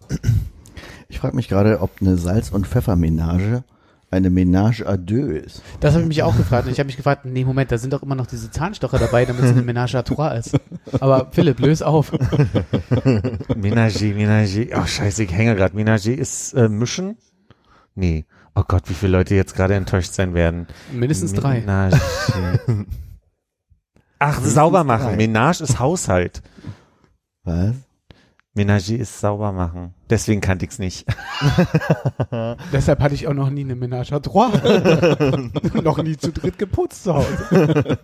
Ich 1.09 1.19
frage 1.19 1.35
mich 1.35 1.49
gerade, 1.49 1.81
ob 1.81 1.93
eine 2.03 2.19
Salz- 2.19 2.51
und 2.51 2.67
Pfeffermenage 2.67 3.65
eine 4.11 4.29
Ménage 4.29 4.85
à 4.87 4.99
deux 4.99 5.43
ist. 5.47 5.63
Das 5.81 5.95
habe 5.95 6.03
ich 6.03 6.09
mich 6.09 6.23
auch 6.23 6.37
gefragt. 6.37 6.67
Und 6.67 6.73
ich 6.73 6.79
habe 6.79 6.89
mich 6.89 6.99
gefragt, 6.99 7.25
nee, 7.25 7.47
Moment, 7.47 7.73
da 7.73 7.79
sind 7.79 7.95
doch 7.95 8.03
immer 8.03 8.17
noch 8.17 8.27
diese 8.27 8.51
Zahnstocher 8.51 8.99
dabei, 8.99 9.25
damit 9.25 9.45
es 9.45 9.51
eine 9.53 9.63
Ménage 9.63 9.97
à 9.97 10.03
trois 10.03 10.37
ist. 10.37 10.61
Aber 11.01 11.29
Philipp, 11.33 11.59
löse 11.59 11.87
auf. 11.87 12.13
Ménager, 13.57 14.15
Ménager. 14.15 14.79
Oh, 14.79 14.87
scheiße, 14.87 15.25
ich 15.25 15.33
hänge 15.33 15.57
gerade. 15.57 15.75
Ménager 15.75 16.13
ist 16.13 16.53
äh, 16.53 16.69
mischen? 16.69 17.17
Nee. 17.95 18.27
Oh 18.59 18.65
Gott, 18.67 18.89
wie 18.89 18.95
viele 18.95 19.13
Leute 19.13 19.35
jetzt 19.35 19.55
gerade 19.55 19.75
enttäuscht 19.75 20.15
sein 20.15 20.33
werden. 20.33 20.67
Mindestens 20.91 21.35
drei. 21.35 21.61
Ménager. 21.61 22.01
Ach, 24.19 24.41
sauber 24.41 24.83
machen. 24.83 25.17
drei. 25.17 25.17
Ménage 25.17 25.61
ist 25.63 25.79
Haushalt. 25.79 26.43
Was? 27.45 27.75
Ménager 28.57 28.97
ist 28.97 29.21
sauber 29.21 29.53
machen. 29.53 29.93
Deswegen 30.09 30.41
kannte 30.41 30.65
ich's 30.65 30.79
nicht. 30.79 31.07
Deshalb 32.73 33.01
hatte 33.01 33.15
ich 33.15 33.29
auch 33.29 33.35
noch 33.35 33.51
nie 33.51 33.61
eine 33.61 33.75
Ménage 33.75 34.13
à 34.13 34.21
trois. 34.23 34.49
noch 35.83 36.03
nie 36.03 36.17
zu 36.17 36.33
dritt 36.33 36.59
geputzt 36.59 37.05
zu 37.05 37.15
Hause. 37.15 37.99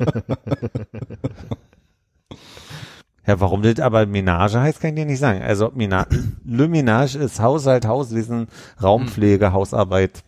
Ja, 3.27 3.41
warum 3.41 3.63
das 3.63 3.81
aber 3.81 4.03
Ménage 4.03 4.61
heißt, 4.61 4.81
kann 4.81 4.91
ich 4.91 4.97
dir 4.97 5.07
nicht 5.07 5.21
sagen. 5.21 5.41
Also 5.41 5.69
Ménage, 5.69 6.09
Le 6.45 6.67
Ménage 6.67 7.17
ist 7.17 7.41
Haushalt, 7.41 7.87
Hauswesen, 7.87 8.49
Raumpflege, 8.83 9.55
Hausarbeit. 9.55 10.23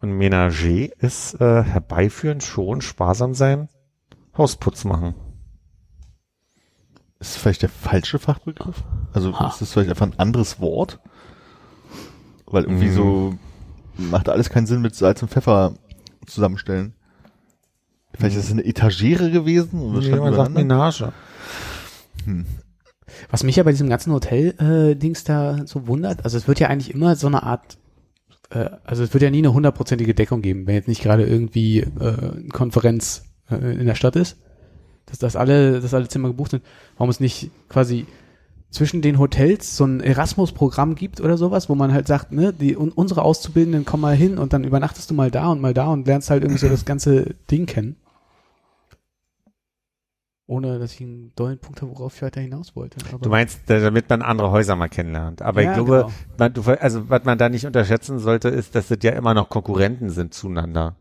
Und 0.00 0.12
Ménager 0.18 0.90
ist 1.00 1.40
äh, 1.40 1.62
herbeiführen, 1.62 2.40
schon, 2.40 2.80
sparsam 2.82 3.34
sein, 3.34 3.68
Hausputz 4.36 4.84
machen. 4.84 5.14
Ist 7.18 7.34
das 7.34 7.42
vielleicht 7.42 7.62
der 7.62 7.70
falsche 7.70 8.18
Fachbegriff? 8.18 8.84
Also 9.14 9.38
Ha. 9.38 9.48
ist 9.48 9.60
das 9.62 9.72
vielleicht 9.72 9.88
einfach 9.90 10.06
ein 10.06 10.18
anderes 10.18 10.60
Wort? 10.60 11.00
Weil 12.46 12.64
irgendwie 12.64 12.88
Mhm. 12.88 12.92
so 12.94 13.34
macht 13.96 14.28
alles 14.28 14.50
keinen 14.50 14.66
Sinn 14.66 14.82
mit 14.82 14.94
Salz 14.94 15.22
und 15.22 15.30
Pfeffer 15.30 15.72
zusammenstellen. 16.26 16.94
Vielleicht 18.14 18.36
ist 18.36 18.44
es 18.44 18.50
eine 18.52 18.64
Etagere 18.64 19.30
gewesen 19.30 19.94
das 19.94 20.04
stand 20.04 20.22
man 20.22 20.34
sagt 20.34 20.50
übereinander. 20.50 20.76
Ménage. 20.76 21.12
Was 23.30 23.42
mich 23.44 23.56
ja 23.56 23.62
bei 23.62 23.70
diesem 23.72 23.88
ganzen 23.88 24.12
Hotel-Dings 24.12 25.24
da 25.24 25.66
so 25.66 25.86
wundert, 25.86 26.24
also 26.24 26.36
es 26.36 26.46
wird 26.48 26.60
ja 26.60 26.68
eigentlich 26.68 26.94
immer 26.94 27.16
so 27.16 27.26
eine 27.26 27.42
Art, 27.42 27.78
äh, 28.50 28.70
also 28.84 29.02
es 29.02 29.12
wird 29.12 29.22
ja 29.22 29.30
nie 29.30 29.38
eine 29.38 29.52
hundertprozentige 29.52 30.14
Deckung 30.14 30.42
geben, 30.42 30.66
wenn 30.66 30.74
jetzt 30.74 30.88
nicht 30.88 31.02
gerade 31.02 31.26
irgendwie 31.26 31.80
äh, 31.80 31.86
eine 32.00 32.48
Konferenz 32.52 33.24
äh, 33.50 33.56
in 33.56 33.86
der 33.86 33.94
Stadt 33.94 34.16
ist, 34.16 34.38
dass 35.06 35.18
das 35.18 35.36
alle, 35.36 35.80
dass 35.80 35.94
alle 35.94 36.08
Zimmer 36.08 36.28
gebucht 36.28 36.52
sind. 36.52 36.62
Warum 36.96 37.10
es 37.10 37.20
nicht 37.20 37.50
quasi 37.68 38.06
zwischen 38.70 39.00
den 39.00 39.18
Hotels 39.18 39.76
so 39.76 39.84
ein 39.84 40.00
Erasmus-Programm 40.00 40.96
gibt 40.96 41.20
oder 41.20 41.38
sowas, 41.38 41.68
wo 41.68 41.74
man 41.74 41.92
halt 41.92 42.06
sagt, 42.06 42.32
ne, 42.32 42.52
die 42.52 42.76
un, 42.76 42.90
unsere 42.90 43.22
Auszubildenden 43.22 43.84
kommen 43.84 44.02
mal 44.02 44.16
hin 44.16 44.38
und 44.38 44.52
dann 44.52 44.64
übernachtest 44.64 45.10
du 45.10 45.14
mal 45.14 45.30
da 45.30 45.48
und 45.48 45.60
mal 45.60 45.74
da 45.74 45.86
und 45.86 46.06
lernst 46.06 46.30
halt 46.30 46.42
irgendwie 46.42 46.60
so 46.60 46.68
das 46.68 46.84
ganze 46.84 47.34
Ding 47.50 47.66
kennen. 47.66 47.96
Ohne 50.48 50.78
dass 50.78 50.94
ich 50.94 51.00
einen 51.00 51.32
dollen 51.34 51.58
Punkt 51.58 51.82
habe, 51.82 51.90
worauf 51.90 52.14
ich 52.14 52.22
weiter 52.22 52.40
hinaus 52.40 52.76
wollte. 52.76 52.98
Aber 53.12 53.18
Du 53.18 53.30
meinst, 53.30 53.60
da- 53.66 53.80
damit 53.80 54.08
man 54.08 54.22
andere 54.22 54.52
Häuser 54.52 54.76
mal 54.76 54.86
kennenlernt. 54.88 55.42
Aber 55.42 55.60
Ja, 55.62 55.70
ich 55.70 55.74
glaube, 55.74 55.96
genau. 56.02 56.12
man, 56.38 56.52
du, 56.52 56.62
also 56.80 57.08
was 57.10 57.24
man 57.24 57.36
da 57.36 57.48
nicht 57.48 57.66
unterschätzen 57.66 58.20
sollte, 58.20 58.48
ist, 58.48 58.74
dass 58.76 58.86
das 58.88 58.98
ja 59.02 59.10
immer 59.12 59.34
noch 59.34 59.48
Konkurrenten 59.48 60.08
sind 60.10 60.34
zueinander. 60.34 60.94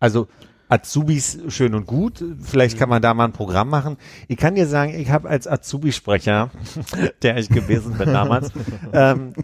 Also 0.00 0.26
Azubis 0.68 1.38
schön 1.48 1.74
und 1.76 1.86
gut, 1.86 2.24
vielleicht 2.40 2.76
kann 2.78 2.88
man 2.88 3.00
da 3.02 3.12
mal 3.14 3.26
ein 3.26 3.32
Programm 3.32 3.68
machen. 3.68 3.98
Ich 4.26 4.36
kann 4.38 4.54
dir 4.56 4.66
sagen, 4.66 4.94
ich 4.94 5.10
habe 5.10 5.28
als 5.28 5.46
Azubi-Sprecher, 5.46 6.50
der 7.22 7.36
ich 7.36 7.50
gewesen 7.50 7.92
bin 7.98 8.12
damals, 8.12 8.50
ähm, 8.92 9.34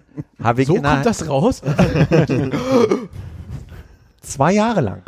habe 0.43 0.63
ich 0.63 0.67
so 0.69 0.75
kommt 0.75 1.07
das 1.07 1.29
raus? 1.29 1.63
zwei 4.21 4.53
Jahre 4.53 4.81
lang 4.81 5.03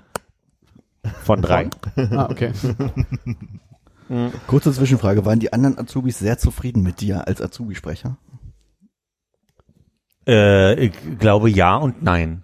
von 1.25 1.43
drei. 1.43 1.69
ah, 2.13 2.29
okay. 2.31 2.53
Kurze 4.47 4.73
Zwischenfrage, 4.73 5.25
waren 5.25 5.39
die 5.39 5.53
anderen 5.53 5.79
Azubis 5.79 6.19
sehr 6.19 6.37
zufrieden 6.39 6.83
mit 6.83 7.01
dir 7.01 7.29
als 7.29 7.41
Azubi-Sprecher? 7.41 8.17
Äh, 10.27 10.87
ich 10.87 10.93
glaube 11.19 11.49
ja 11.49 11.77
und 11.77 12.03
nein. 12.03 12.43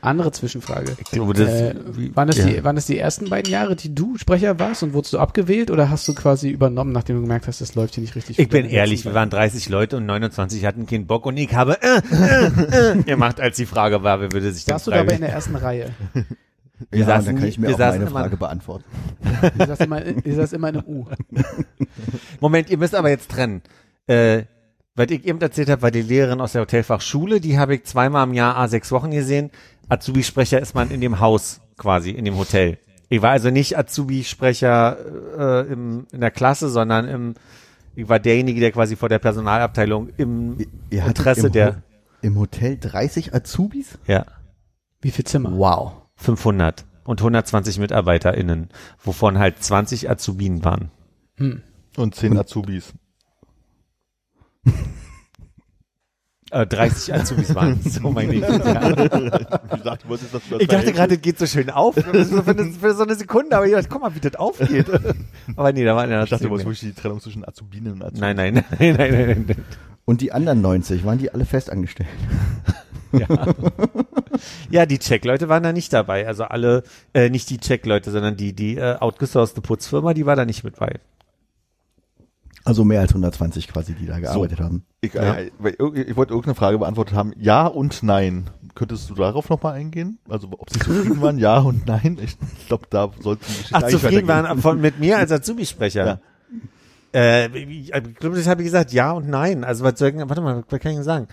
Andere 0.00 0.30
Zwischenfrage. 0.30 0.96
Ich 1.00 1.10
glaube, 1.10 1.34
das, 1.34 1.48
Äh, 1.48 1.74
waren, 2.14 2.28
das 2.28 2.36
ja. 2.36 2.46
die, 2.46 2.64
waren 2.64 2.76
das 2.76 2.86
die 2.86 2.98
ersten 2.98 3.28
beiden 3.30 3.50
Jahre, 3.50 3.74
die 3.74 3.94
du 3.94 4.16
Sprecher 4.16 4.58
warst 4.60 4.82
und 4.84 4.92
wurdest 4.92 5.14
du 5.14 5.18
abgewählt 5.18 5.70
oder 5.72 5.90
hast 5.90 6.06
du 6.06 6.14
quasi 6.14 6.50
übernommen, 6.50 6.92
nachdem 6.92 7.16
du 7.16 7.22
gemerkt 7.22 7.48
hast, 7.48 7.60
das 7.60 7.74
läuft 7.74 7.94
hier 7.94 8.02
nicht 8.02 8.14
richtig? 8.14 8.38
Ich 8.38 8.48
bin 8.48 8.66
ehrlich, 8.66 9.04
wir 9.04 9.14
waren 9.14 9.28
30 9.30 9.68
Leute 9.68 9.96
und 9.96 10.06
29 10.06 10.64
hatten 10.64 10.86
keinen 10.86 11.06
Bock 11.06 11.26
und 11.26 11.36
ich 11.36 11.52
habe 11.54 11.78
äh, 11.82 12.00
äh, 12.12 12.98
äh, 12.98 13.02
gemacht, 13.02 13.40
als 13.40 13.56
die 13.56 13.66
Frage 13.66 14.02
war, 14.04 14.20
wer 14.20 14.30
würde 14.32 14.52
sich 14.52 14.66
denn 14.66 14.74
Warst 14.74 14.86
du 14.86 14.92
dabei 14.92 15.14
in 15.14 15.20
der 15.22 15.30
ersten 15.32 15.56
Reihe? 15.56 15.90
Wir 16.90 17.00
ja, 17.00 17.06
saßen 17.06 17.26
dann 17.26 17.36
kann 17.38 17.48
ich 17.48 17.58
mir 17.58 17.74
auch 17.74 17.78
meine 17.78 17.96
immer- 17.96 18.10
Frage 18.10 18.36
beantworten. 18.36 18.84
Du 19.58 19.66
saß 19.66 19.80
immer, 19.80 20.00
du 20.00 20.34
saß 20.34 20.52
immer 20.52 20.68
in 20.68 20.76
einem 20.76 20.86
U. 20.86 21.06
Moment, 22.40 22.70
ihr 22.70 22.78
müsst 22.78 22.94
aber 22.94 23.10
jetzt 23.10 23.30
trennen. 23.30 23.62
Äh, 24.06 24.44
was 24.94 25.10
ich 25.10 25.24
eben 25.26 25.40
erzählt 25.40 25.68
habe, 25.70 25.82
war 25.82 25.90
die 25.90 26.02
Lehrerin 26.02 26.40
aus 26.40 26.52
der 26.52 26.62
Hotelfachschule, 26.62 27.40
die 27.40 27.58
habe 27.58 27.74
ich 27.76 27.84
zweimal 27.84 28.26
im 28.26 28.34
Jahr 28.34 28.56
a 28.56 28.68
sechs 28.68 28.90
Wochen 28.92 29.10
gesehen. 29.10 29.50
Azubi-Sprecher 29.88 30.60
ist 30.60 30.74
man 30.74 30.90
in 30.90 31.00
dem 31.00 31.20
Haus 31.20 31.60
quasi, 31.76 32.10
in 32.10 32.24
dem 32.24 32.36
Hotel. 32.36 32.78
Ich 33.08 33.22
war 33.22 33.30
also 33.30 33.50
nicht 33.50 33.78
Azubi-Sprecher 33.78 34.96
äh, 35.66 35.72
im, 35.72 36.06
in 36.12 36.20
der 36.20 36.30
Klasse, 36.30 36.68
sondern 36.68 37.08
im, 37.08 37.34
ich 37.94 38.08
war 38.08 38.18
derjenige, 38.18 38.60
der 38.60 38.72
quasi 38.72 38.96
vor 38.96 39.08
der 39.08 39.18
Personalabteilung 39.18 40.10
im 40.16 40.58
Ihr 40.90 41.06
Interesse 41.06 41.46
im, 41.46 41.52
der, 41.52 41.68
Ho- 41.76 41.80
im 42.22 42.38
Hotel 42.38 42.76
30 42.78 43.34
Azubis? 43.34 43.98
ja, 44.06 44.26
Wie 45.00 45.10
viel 45.10 45.24
Zimmer? 45.24 45.56
Wow. 45.56 45.92
500 46.18 46.84
und 47.04 47.20
120 47.20 47.78
MitarbeiterInnen, 47.78 48.68
wovon 49.02 49.38
halt 49.38 49.62
20 49.62 50.10
Azubinen 50.10 50.64
waren. 50.64 50.90
Hm. 51.36 51.62
Und 51.96 52.14
zehn 52.14 52.36
Azubis. 52.36 52.92
Äh, 56.50 56.66
30 56.66 57.12
Azubis 57.12 57.54
waren 57.54 57.78
es, 57.84 57.94
so 57.96 58.10
meine 58.10 58.34
ich. 58.34 58.40
Ja. 58.40 58.48
Ich 60.58 60.68
dachte 60.68 60.92
gerade, 60.92 61.14
das 61.14 61.22
geht 61.22 61.38
so 61.38 61.46
schön 61.46 61.68
auf. 61.68 61.94
So 61.94 62.42
für, 62.42 62.50
eine, 62.50 62.72
für 62.72 62.94
so 62.94 63.02
eine 63.02 63.14
Sekunde, 63.16 63.54
aber 63.54 63.66
ich 63.66 63.72
dachte, 63.72 63.88
guck 63.90 64.00
mal, 64.00 64.14
wie 64.14 64.20
das 64.20 64.34
aufgeht. 64.36 64.86
Aber 65.56 65.72
nee, 65.72 65.84
da 65.84 65.94
war 65.94 66.04
eine 66.04 66.24
Ich 66.24 66.30
dachte, 66.30 66.44
du 66.44 66.50
wolltest 66.50 66.66
wirklich 66.66 66.94
die 66.94 67.00
Trennung 67.00 67.20
zwischen 67.20 67.46
Azubinen 67.46 67.92
und 67.92 68.02
Azubis. 68.02 68.20
Nein, 68.20 68.36
nein, 68.36 68.54
nein, 68.54 68.96
nein, 68.96 68.96
nein, 68.96 69.44
nein. 69.46 69.56
Und 70.06 70.22
die 70.22 70.32
anderen 70.32 70.62
90, 70.62 71.04
waren 71.04 71.18
die 71.18 71.32
alle 71.32 71.44
festangestellt? 71.44 72.08
Ja. 73.12 73.26
Ja, 74.70 74.86
die 74.86 74.98
Check-Leute 74.98 75.48
waren 75.48 75.62
da 75.62 75.72
nicht 75.72 75.92
dabei. 75.92 76.26
Also 76.26 76.44
alle, 76.44 76.82
äh, 77.14 77.30
nicht 77.30 77.50
die 77.50 77.58
Check-Leute, 77.58 78.10
sondern 78.10 78.36
die, 78.36 78.52
die 78.52 78.76
äh, 78.76 78.96
outgesourcete 78.98 79.60
Putzfirma, 79.60 80.14
die 80.14 80.26
war 80.26 80.36
da 80.36 80.44
nicht 80.44 80.64
mit 80.64 80.76
bei. 80.76 81.00
Also 82.64 82.84
mehr 82.84 83.00
als 83.00 83.10
120 83.12 83.68
quasi, 83.68 83.94
die 83.94 84.06
da 84.06 84.18
gearbeitet 84.18 84.60
haben. 84.60 84.84
Ich, 85.00 85.14
Ja. 85.14 85.36
äh, 85.36 85.46
ich 85.46 85.78
wollte 86.16 86.32
irgendeine 86.34 86.54
Frage 86.54 86.78
beantwortet 86.78 87.14
haben. 87.16 87.32
Ja 87.38 87.66
und 87.66 88.02
nein. 88.02 88.50
Könntest 88.74 89.08
du 89.10 89.14
darauf 89.14 89.48
nochmal 89.48 89.74
eingehen? 89.74 90.18
Also 90.28 90.48
ob 90.56 90.70
sie 90.70 90.78
zufrieden 90.78 91.20
waren, 91.20 91.38
ja 91.38 91.58
und 91.58 91.86
nein? 91.86 92.18
Ich 92.22 92.36
glaube, 92.68 92.86
da 92.90 93.10
sollte 93.20 93.44
die 93.46 93.52
Geschichte 93.56 93.74
Ach, 93.74 93.88
zufrieden 93.88 94.28
waren 94.28 94.60
von, 94.60 94.80
mit 94.80 95.00
mir 95.00 95.18
als 95.18 95.32
Azubi-Sprecher. 95.32 96.06
Ja. 96.06 96.20
Äh, 97.14 97.48
ich 97.58 97.92
ich 97.92 98.14
glaube, 98.16 98.36
das 98.36 98.46
habe 98.46 98.60
ich 98.62 98.66
gesagt, 98.66 98.92
ja 98.92 99.12
und 99.12 99.28
nein. 99.28 99.64
Also 99.64 99.82
was 99.82 99.98
soll 99.98 100.10
ich, 100.10 100.16
warte 100.16 100.40
mal, 100.42 100.62
was 100.68 100.80
kann 100.80 100.90
ich 100.92 100.98
denn 100.98 101.04
sagen? 101.04 101.28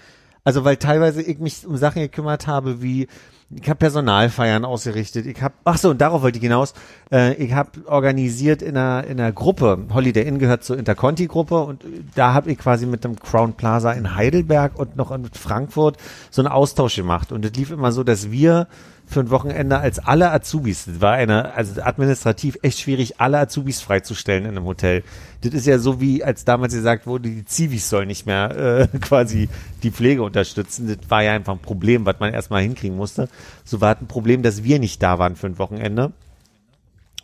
Also 0.45 0.63
weil 0.63 0.77
teilweise 0.77 1.21
ich 1.21 1.39
mich 1.39 1.65
um 1.67 1.75
Sachen 1.75 2.01
gekümmert 2.01 2.47
habe, 2.47 2.81
wie 2.81 3.07
ich 3.53 3.69
habe 3.69 3.77
Personalfeiern 3.77 4.65
ausgerichtet. 4.65 5.27
Ich 5.27 5.41
habe, 5.41 5.53
ach 5.65 5.77
so, 5.77 5.91
und 5.91 6.01
darauf 6.01 6.23
wollte 6.23 6.37
ich 6.37 6.43
hinaus. 6.43 6.73
Äh, 7.11 7.35
ich 7.35 7.53
habe 7.53 7.85
organisiert 7.85 8.61
in 8.61 8.75
einer 8.75 9.05
in 9.05 9.19
einer 9.19 9.31
Gruppe. 9.31 9.85
Holiday 9.93 10.23
Inn 10.27 10.39
gehört 10.39 10.63
zur 10.63 10.77
Interconti-Gruppe 10.77 11.59
und 11.61 11.83
äh, 11.83 11.87
da 12.15 12.33
habe 12.33 12.51
ich 12.51 12.57
quasi 12.57 12.85
mit 12.85 13.03
dem 13.03 13.19
Crown 13.19 13.53
Plaza 13.53 13.91
in 13.91 14.15
Heidelberg 14.15 14.77
und 14.77 14.95
noch 14.95 15.11
in 15.11 15.25
Frankfurt 15.25 15.97
so 16.31 16.41
einen 16.41 16.51
Austausch 16.51 16.95
gemacht. 16.95 17.31
Und 17.31 17.45
es 17.45 17.53
lief 17.53 17.71
immer 17.71 17.91
so, 17.91 18.03
dass 18.03 18.31
wir 18.31 18.67
für 19.07 19.19
ein 19.19 19.29
Wochenende 19.29 19.77
als 19.77 19.99
alle 19.99 20.31
Azubis, 20.31 20.85
das 20.85 21.01
war 21.01 21.13
eine, 21.13 21.53
also 21.53 21.81
administrativ 21.81 22.57
echt 22.61 22.79
schwierig, 22.79 23.19
alle 23.19 23.39
Azubis 23.39 23.81
freizustellen 23.81 24.45
in 24.45 24.51
einem 24.51 24.65
Hotel. 24.65 25.03
Das 25.41 25.53
ist 25.53 25.67
ja 25.67 25.77
so 25.77 26.01
wie, 26.01 26.23
als 26.23 26.43
damals 26.43 26.73
gesagt 26.73 27.05
wurde, 27.05 27.29
die 27.29 27.45
Zivis 27.45 27.89
sollen 27.89 28.07
nicht 28.07 28.25
mehr 28.25 28.89
äh, 28.93 28.97
quasi 28.99 29.47
die 29.83 29.91
Pflege 29.91 30.23
unterstützen. 30.23 30.87
Das 30.87 31.09
war 31.09 31.23
ja 31.23 31.33
einfach 31.33 31.53
ein 31.53 31.59
Problem, 31.59 32.05
was 32.05 32.19
man 32.19 32.33
erstmal 32.33 32.63
hinkriegen 32.63 32.97
musste. 32.97 33.29
So 33.63 33.79
war 33.79 33.95
es 33.95 34.01
ein 34.01 34.07
Problem, 34.07 34.41
dass 34.41 34.63
wir 34.63 34.79
nicht 34.79 35.01
da 35.03 35.19
waren 35.19 35.35
für 35.35 35.47
ein 35.47 35.59
Wochenende. 35.59 36.11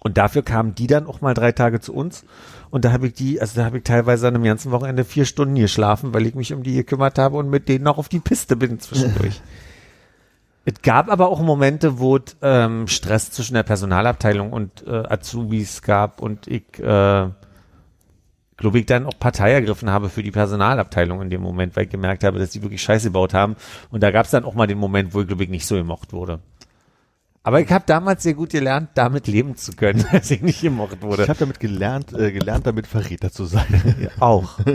Und 0.03 0.17
dafür 0.17 0.41
kamen 0.41 0.73
die 0.73 0.87
dann 0.87 1.05
auch 1.05 1.21
mal 1.21 1.33
drei 1.33 1.51
Tage 1.51 1.79
zu 1.79 1.93
uns. 1.93 2.23
Und 2.69 2.85
da 2.85 2.91
habe 2.91 3.07
ich 3.07 3.13
die, 3.13 3.41
also 3.41 3.55
da 3.55 3.65
habe 3.65 3.77
ich 3.77 3.83
teilweise 3.83 4.27
an 4.27 4.35
einem 4.35 4.43
ganzen 4.43 4.71
Wochenende 4.71 5.03
vier 5.03 5.25
Stunden 5.25 5.55
geschlafen, 5.55 6.13
weil 6.13 6.25
ich 6.25 6.35
mich 6.35 6.53
um 6.53 6.63
die 6.63 6.73
gekümmert 6.73 7.19
habe 7.19 7.37
und 7.37 7.49
mit 7.49 7.67
denen 7.69 7.83
noch 7.83 7.97
auf 7.97 8.09
die 8.09 8.19
Piste 8.19 8.55
bin 8.55 8.79
zwischendurch. 8.79 9.41
Es 10.63 10.81
gab 10.83 11.09
aber 11.09 11.29
auch 11.29 11.41
Momente, 11.41 11.99
wo 11.99 12.17
es 12.17 12.37
ähm, 12.41 12.87
Stress 12.87 13.31
zwischen 13.31 13.55
der 13.55 13.63
Personalabteilung 13.63 14.53
und 14.53 14.85
äh, 14.85 14.91
Azubis 14.91 15.81
gab 15.81 16.21
und 16.21 16.45
ich, 16.47 16.79
äh, 16.79 17.29
glaube 18.57 18.79
ich, 18.79 18.85
dann 18.85 19.07
auch 19.07 19.17
Partei 19.17 19.53
ergriffen 19.53 19.89
habe 19.89 20.09
für 20.09 20.21
die 20.21 20.29
Personalabteilung 20.29 21.21
in 21.23 21.31
dem 21.31 21.41
Moment, 21.41 21.75
weil 21.75 21.85
ich 21.85 21.89
gemerkt 21.89 22.23
habe, 22.23 22.37
dass 22.37 22.51
die 22.51 22.61
wirklich 22.61 22.83
Scheiße 22.83 23.07
gebaut 23.07 23.33
haben. 23.33 23.55
Und 23.89 24.03
da 24.03 24.11
gab 24.11 24.25
es 24.25 24.31
dann 24.31 24.45
auch 24.45 24.53
mal 24.53 24.67
den 24.67 24.77
Moment, 24.77 25.15
wo 25.15 25.21
ich, 25.21 25.27
glaube 25.27 25.43
ich, 25.43 25.49
nicht 25.49 25.65
so 25.65 25.75
gemocht 25.75 26.13
wurde. 26.13 26.39
Aber 27.43 27.59
ich 27.59 27.71
habe 27.71 27.85
damals 27.87 28.21
sehr 28.21 28.35
gut 28.35 28.51
gelernt, 28.51 28.89
damit 28.93 29.25
leben 29.25 29.55
zu 29.55 29.71
können, 29.71 30.05
dass 30.11 30.29
ich 30.29 30.43
nicht 30.43 30.61
gemocht 30.61 31.01
wurde. 31.01 31.23
Ich 31.23 31.29
habe 31.29 31.39
damit 31.39 31.59
gelernt, 31.59 32.13
äh, 32.13 32.31
gelernt, 32.31 32.67
damit 32.67 32.85
Verräter 32.85 33.31
zu 33.31 33.45
sein. 33.45 34.09
auch. 34.19 34.59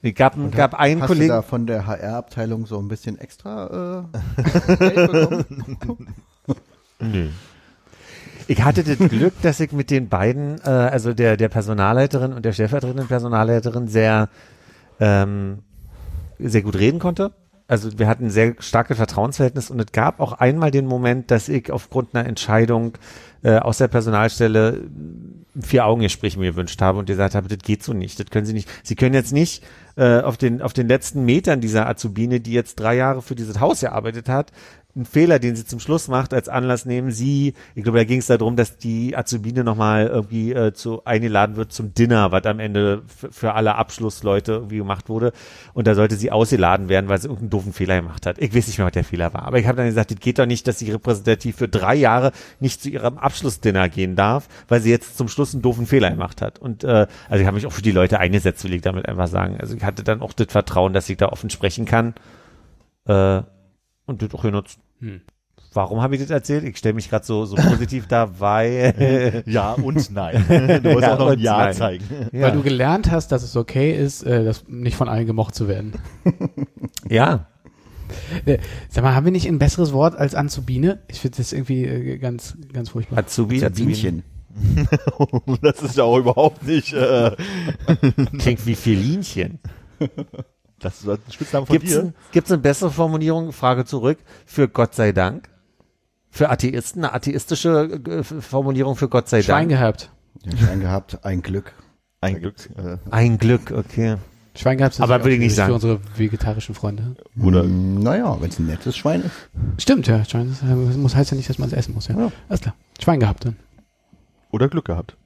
Es 0.00 0.14
gab, 0.14 0.36
gab 0.52 0.74
einen 0.74 1.02
Hast 1.02 1.10
du 1.10 1.14
Kollegen, 1.14 1.28
da 1.28 1.42
von 1.42 1.66
der 1.66 1.86
HR-Abteilung 1.86 2.66
so 2.66 2.78
ein 2.78 2.88
bisschen 2.88 3.18
extra 3.18 4.06
äh, 4.12 4.76
Geld 4.76 5.48
bekommen? 5.66 6.14
Nö. 7.00 7.28
Ich 8.46 8.62
hatte 8.62 8.82
das 8.82 8.96
Glück, 9.10 9.34
dass 9.42 9.60
ich 9.60 9.72
mit 9.72 9.90
den 9.90 10.08
beiden, 10.08 10.58
äh, 10.64 10.70
also 10.70 11.12
der, 11.12 11.36
der 11.36 11.48
Personalleiterin 11.48 12.32
und 12.32 12.44
der 12.44 12.52
stellvertretenden 12.52 13.08
Personalleiterin 13.08 13.88
sehr, 13.88 14.28
ähm, 15.00 15.58
sehr 16.38 16.62
gut 16.62 16.76
reden 16.76 16.98
konnte. 16.98 17.32
Also 17.66 17.98
wir 17.98 18.08
hatten 18.08 18.26
ein 18.26 18.30
sehr 18.30 18.54
starkes 18.60 18.96
Vertrauensverhältnis 18.96 19.70
und 19.70 19.78
es 19.80 19.92
gab 19.92 20.20
auch 20.20 20.32
einmal 20.32 20.70
den 20.70 20.86
Moment, 20.86 21.30
dass 21.30 21.50
ich 21.50 21.70
aufgrund 21.70 22.14
einer 22.14 22.26
Entscheidung 22.26 22.92
äh, 23.42 23.58
aus 23.58 23.78
der 23.78 23.88
Personalstelle 23.88 24.88
ein 25.54 25.62
Vier-Augen-Gespräch 25.62 26.36
mir 26.36 26.52
gewünscht 26.52 26.80
habe 26.80 26.98
und 26.98 27.06
gesagt 27.06 27.34
habe, 27.34 27.48
das 27.48 27.58
geht 27.58 27.82
so 27.82 27.92
nicht, 27.92 28.18
das 28.20 28.26
können 28.26 28.46
Sie 28.46 28.52
nicht. 28.52 28.68
Sie 28.82 28.94
können 28.94 29.14
jetzt 29.14 29.32
nicht 29.32 29.64
äh, 29.96 30.20
auf 30.20 30.36
den 30.36 30.62
auf 30.62 30.72
den 30.72 30.88
letzten 30.88 31.24
Metern 31.24 31.60
dieser 31.60 31.88
Azubine, 31.88 32.40
die 32.40 32.52
jetzt 32.52 32.76
drei 32.76 32.94
Jahre 32.96 33.22
für 33.22 33.34
dieses 33.34 33.60
Haus 33.60 33.80
gearbeitet 33.80 34.28
hat, 34.28 34.52
einen 34.94 35.04
Fehler, 35.04 35.38
den 35.38 35.54
sie 35.54 35.66
zum 35.66 35.80
Schluss 35.80 36.08
macht, 36.08 36.32
als 36.32 36.48
Anlass 36.48 36.86
nehmen. 36.86 37.10
Sie, 37.10 37.52
ich 37.74 37.82
glaube, 37.82 37.98
da 37.98 38.04
ging 38.04 38.20
es 38.20 38.26
darum, 38.26 38.56
dass 38.56 38.78
die 38.78 39.16
Azubine 39.16 39.62
nochmal 39.62 40.06
irgendwie 40.06 40.52
äh, 40.52 40.72
zu 40.72 41.04
eingeladen 41.04 41.56
wird 41.56 41.72
zum 41.72 41.92
Dinner, 41.92 42.32
was 42.32 42.44
am 42.46 42.58
Ende 42.58 43.02
für 43.06 43.52
alle 43.52 43.74
Abschlussleute 43.74 44.52
irgendwie 44.52 44.78
gemacht 44.78 45.10
wurde. 45.10 45.32
Und 45.74 45.86
da 45.86 45.94
sollte 45.94 46.16
sie 46.16 46.32
ausgeladen 46.32 46.88
werden, 46.88 47.08
weil 47.08 47.18
sie 47.18 47.28
irgendeinen 47.28 47.50
doofen 47.50 47.72
Fehler 47.74 47.96
gemacht 47.96 48.24
hat. 48.24 48.38
Ich 48.38 48.54
weiß 48.54 48.66
nicht 48.66 48.78
mehr, 48.78 48.86
was 48.86 48.92
der 48.92 49.04
Fehler 49.04 49.34
war. 49.34 49.42
Aber 49.42 49.58
ich 49.58 49.66
habe 49.66 49.76
dann 49.76 49.86
gesagt, 49.86 50.10
es 50.10 50.20
geht 50.20 50.38
doch 50.38 50.46
nicht, 50.46 50.66
dass 50.66 50.78
sie 50.78 50.90
repräsentativ 50.90 51.56
für 51.56 51.68
drei 51.68 51.94
Jahre 51.94 52.32
nicht 52.58 52.82
zu 52.82 52.88
ihrem 52.88 53.18
Abschlussdinner 53.18 53.90
gehen 53.90 54.16
darf, 54.16 54.48
weil 54.68 54.80
sie 54.80 54.90
jetzt 54.90 55.18
zum 55.18 55.28
Schluss 55.28 55.52
einen 55.52 55.62
doofen 55.62 55.86
Fehler 55.86 56.10
gemacht 56.10 56.40
hat. 56.40 56.58
Und 56.58 56.82
äh, 56.82 57.06
also 57.28 57.40
ich 57.40 57.46
habe 57.46 57.56
mich 57.56 57.66
auch 57.66 57.72
für 57.72 57.82
die 57.82 57.92
Leute 57.92 58.18
eingesetzt, 58.18 58.64
will 58.64 58.72
ich 58.72 58.82
damit 58.82 59.06
einfach 59.06 59.28
sagen. 59.28 59.58
Also 59.60 59.76
ich 59.76 59.84
hatte 59.84 60.02
dann 60.02 60.22
auch 60.22 60.32
das 60.32 60.46
Vertrauen, 60.48 60.94
dass 60.94 61.10
ich 61.10 61.18
da 61.18 61.28
offen 61.28 61.50
sprechen 61.50 61.84
kann. 61.84 62.14
Äh, 63.06 63.42
und 64.08 64.22
das 64.22 64.34
auch 64.34 64.42
genutzt. 64.42 64.78
Hm. 65.00 65.20
Warum 65.74 66.00
habe 66.00 66.14
ich 66.16 66.22
das 66.22 66.30
erzählt? 66.30 66.64
Ich 66.64 66.78
stelle 66.78 66.94
mich 66.94 67.10
gerade 67.10 67.24
so, 67.26 67.44
so 67.44 67.54
positiv 67.56 68.06
da, 68.08 68.40
weil 68.40 69.42
Ja 69.46 69.72
und 69.74 70.10
nein. 70.12 70.44
Du 70.82 70.90
musst 70.90 71.02
Ja 71.02 71.14
auch 71.14 71.18
noch 71.18 71.26
ein 71.28 71.32
und 71.36 71.40
Ja 71.40 71.58
nein. 71.58 71.74
zeigen. 71.74 72.04
Weil 72.32 72.52
du 72.52 72.62
gelernt 72.62 73.10
hast, 73.10 73.30
dass 73.32 73.42
es 73.42 73.54
okay 73.54 73.92
ist, 73.92 74.22
äh, 74.22 74.44
das 74.44 74.64
nicht 74.66 74.96
von 74.96 75.08
allen 75.08 75.26
gemocht 75.26 75.54
zu 75.54 75.68
werden. 75.68 75.92
ja, 77.08 77.46
Äh, 78.46 78.58
sag 78.88 79.04
mal, 79.04 79.14
haben 79.14 79.26
wir 79.26 79.32
nicht 79.32 79.46
ein 79.46 79.58
besseres 79.58 79.92
Wort 79.92 80.16
als 80.16 80.34
Anzubine? 80.34 81.00
Ich 81.08 81.20
finde 81.20 81.36
das 81.36 81.52
irgendwie 81.52 81.84
äh, 81.84 82.16
ganz, 82.18 82.56
ganz 82.72 82.88
furchtbar. 82.88 83.18
Azubi, 83.18 83.62
Azubi 83.62 83.92
Bienchen. 83.92 84.22
Das 85.62 85.82
ist 85.82 85.98
ja 85.98 86.04
auch 86.04 86.16
überhaupt 86.18 86.66
nicht. 86.66 86.92
Äh, 86.94 87.32
klingt 88.38 88.64
wie 88.66 88.74
Felinchen. 88.74 89.58
Das 90.80 91.00
ist 91.00 91.08
ein 91.08 91.18
Spitzname 91.30 91.66
von 91.66 91.74
Gibt's, 91.74 91.92
dir. 91.92 92.00
ein, 92.02 92.14
gibt's 92.32 92.50
eine 92.50 92.60
bessere 92.60 92.90
Formulierung, 92.90 93.52
Frage 93.52 93.84
zurück, 93.84 94.18
für 94.46 94.68
Gott 94.68 94.94
sei 94.94 95.12
Dank? 95.12 95.48
Für 96.30 96.50
Atheisten, 96.50 97.04
eine 97.04 97.14
atheistische 97.14 98.00
äh, 98.06 98.22
Formulierung 98.22 98.96
für 98.96 99.08
Gott 99.08 99.28
sei 99.28 99.42
Schwein 99.42 99.68
Dank? 99.68 99.80
gehabt. 99.80 100.10
Ja, 100.44 100.56
Schein 100.56 100.80
gehabt, 100.80 101.24
ein 101.24 101.42
Glück. 101.42 101.72
Ein 102.20 102.40
Glück. 102.40 102.54
Äh, 102.76 102.96
Ein 103.10 103.38
Glück, 103.38 103.70
okay. 103.70 104.16
Schwein 104.56 104.76
gehabt 104.78 104.94
ist 104.96 105.00
Aber 105.00 105.20
würde 105.20 105.34
ich 105.34 105.40
nicht 105.40 105.54
sagen. 105.54 105.68
Für 105.68 105.74
unsere 105.74 106.00
vegetarischen 106.16 106.74
Freunde. 106.74 107.14
Oder 107.40 107.62
mm, 107.62 108.02
naja, 108.02 108.36
wenn 108.40 108.48
es 108.50 108.58
ein 108.58 108.66
nettes 108.66 108.96
Schwein 108.96 109.22
ist. 109.22 109.82
Stimmt, 109.82 110.08
ja. 110.08 110.24
Schwein 110.24 110.50
ist, 110.50 110.62
äh, 110.62 110.66
muss 110.74 111.14
heißt 111.14 111.30
ja 111.30 111.36
nicht, 111.36 111.48
dass 111.48 111.58
man 111.58 111.68
es 111.68 111.74
essen 111.74 111.94
muss. 111.94 112.08
Ja. 112.08 112.18
Ja. 112.18 112.32
Alles 112.48 112.60
klar. 112.62 112.74
Schwein 113.00 113.20
gehabt 113.20 113.44
dann. 113.44 113.56
Oder 114.50 114.68
Glück 114.68 114.86
gehabt. 114.86 115.16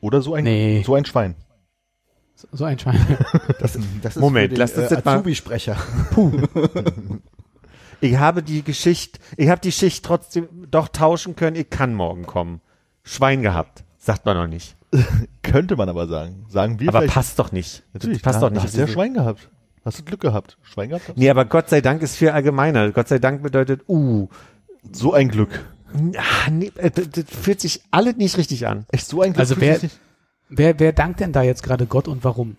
Oder 0.00 0.22
so 0.22 0.34
ein, 0.34 0.44
Nee. 0.44 0.82
so 0.86 0.94
ein 0.94 1.04
Schwein. 1.04 1.34
So, 2.52 2.64
ein 2.64 2.78
Schwein. 2.78 2.96
Das, 3.60 3.78
das 4.02 4.16
ist 4.16 4.20
Moment, 4.20 4.52
den, 4.52 4.58
lass 4.58 4.72
uns 4.74 4.90
äh, 4.90 4.94
das 4.96 5.04
mal- 5.04 5.14
Azubi-Sprecher. 5.16 5.76
Ich 8.00 8.16
habe 8.16 8.42
die 8.42 8.62
Geschichte, 8.62 9.18
ich 9.36 9.48
habe 9.48 9.60
die 9.60 9.72
Schicht 9.72 10.04
trotzdem 10.04 10.48
doch 10.70 10.88
tauschen 10.88 11.34
können, 11.34 11.56
ich 11.56 11.68
kann 11.68 11.94
morgen 11.94 12.26
kommen. 12.26 12.60
Schwein 13.02 13.42
gehabt, 13.42 13.82
sagt 13.98 14.24
man 14.24 14.36
noch 14.36 14.46
nicht. 14.46 14.76
Könnte 15.42 15.76
man 15.76 15.88
aber 15.88 16.06
sagen. 16.06 16.46
Sagen 16.48 16.78
wir 16.80 16.88
Aber 16.90 17.06
passt 17.06 17.38
doch 17.38 17.50
nicht. 17.52 17.82
Natürlich, 17.92 18.22
passt 18.22 18.36
da, 18.36 18.48
doch 18.48 18.50
nicht. 18.54 18.62
hast 18.62 18.76
du 18.76 18.80
ja 18.80 18.86
Schwein 18.86 19.14
gehabt. 19.14 19.48
Hast 19.84 19.98
du 19.98 20.04
Glück 20.04 20.20
gehabt. 20.20 20.58
Schwein 20.62 20.90
gehabt? 20.90 21.12
Nee, 21.16 21.28
aber 21.30 21.44
Gott 21.44 21.68
sei 21.70 21.80
Dank 21.80 22.02
ist 22.02 22.16
viel 22.16 22.30
allgemeiner. 22.30 22.90
Gott 22.92 23.08
sei 23.08 23.18
Dank 23.18 23.42
bedeutet, 23.42 23.82
uh, 23.88 24.28
So 24.92 25.12
ein 25.12 25.28
Glück. 25.28 25.64
ah, 26.16 26.50
nee, 26.50 26.70
äh, 26.76 26.90
das, 26.90 27.06
fühlt 27.26 27.60
sich 27.60 27.82
alle 27.90 28.12
nicht 28.14 28.36
richtig 28.36 28.66
an. 28.66 28.86
Echt 28.92 29.08
so 29.08 29.22
ein 29.22 29.32
Glück. 29.32 29.40
Also 29.40 29.54
fühlt 29.54 29.66
wer- 29.66 29.74
sich 29.74 29.82
nicht- 29.84 29.98
Wer, 30.48 30.78
wer 30.80 30.92
dankt 30.92 31.20
denn 31.20 31.32
da 31.32 31.42
jetzt 31.42 31.62
gerade 31.62 31.86
Gott 31.86 32.08
und 32.08 32.24
warum? 32.24 32.56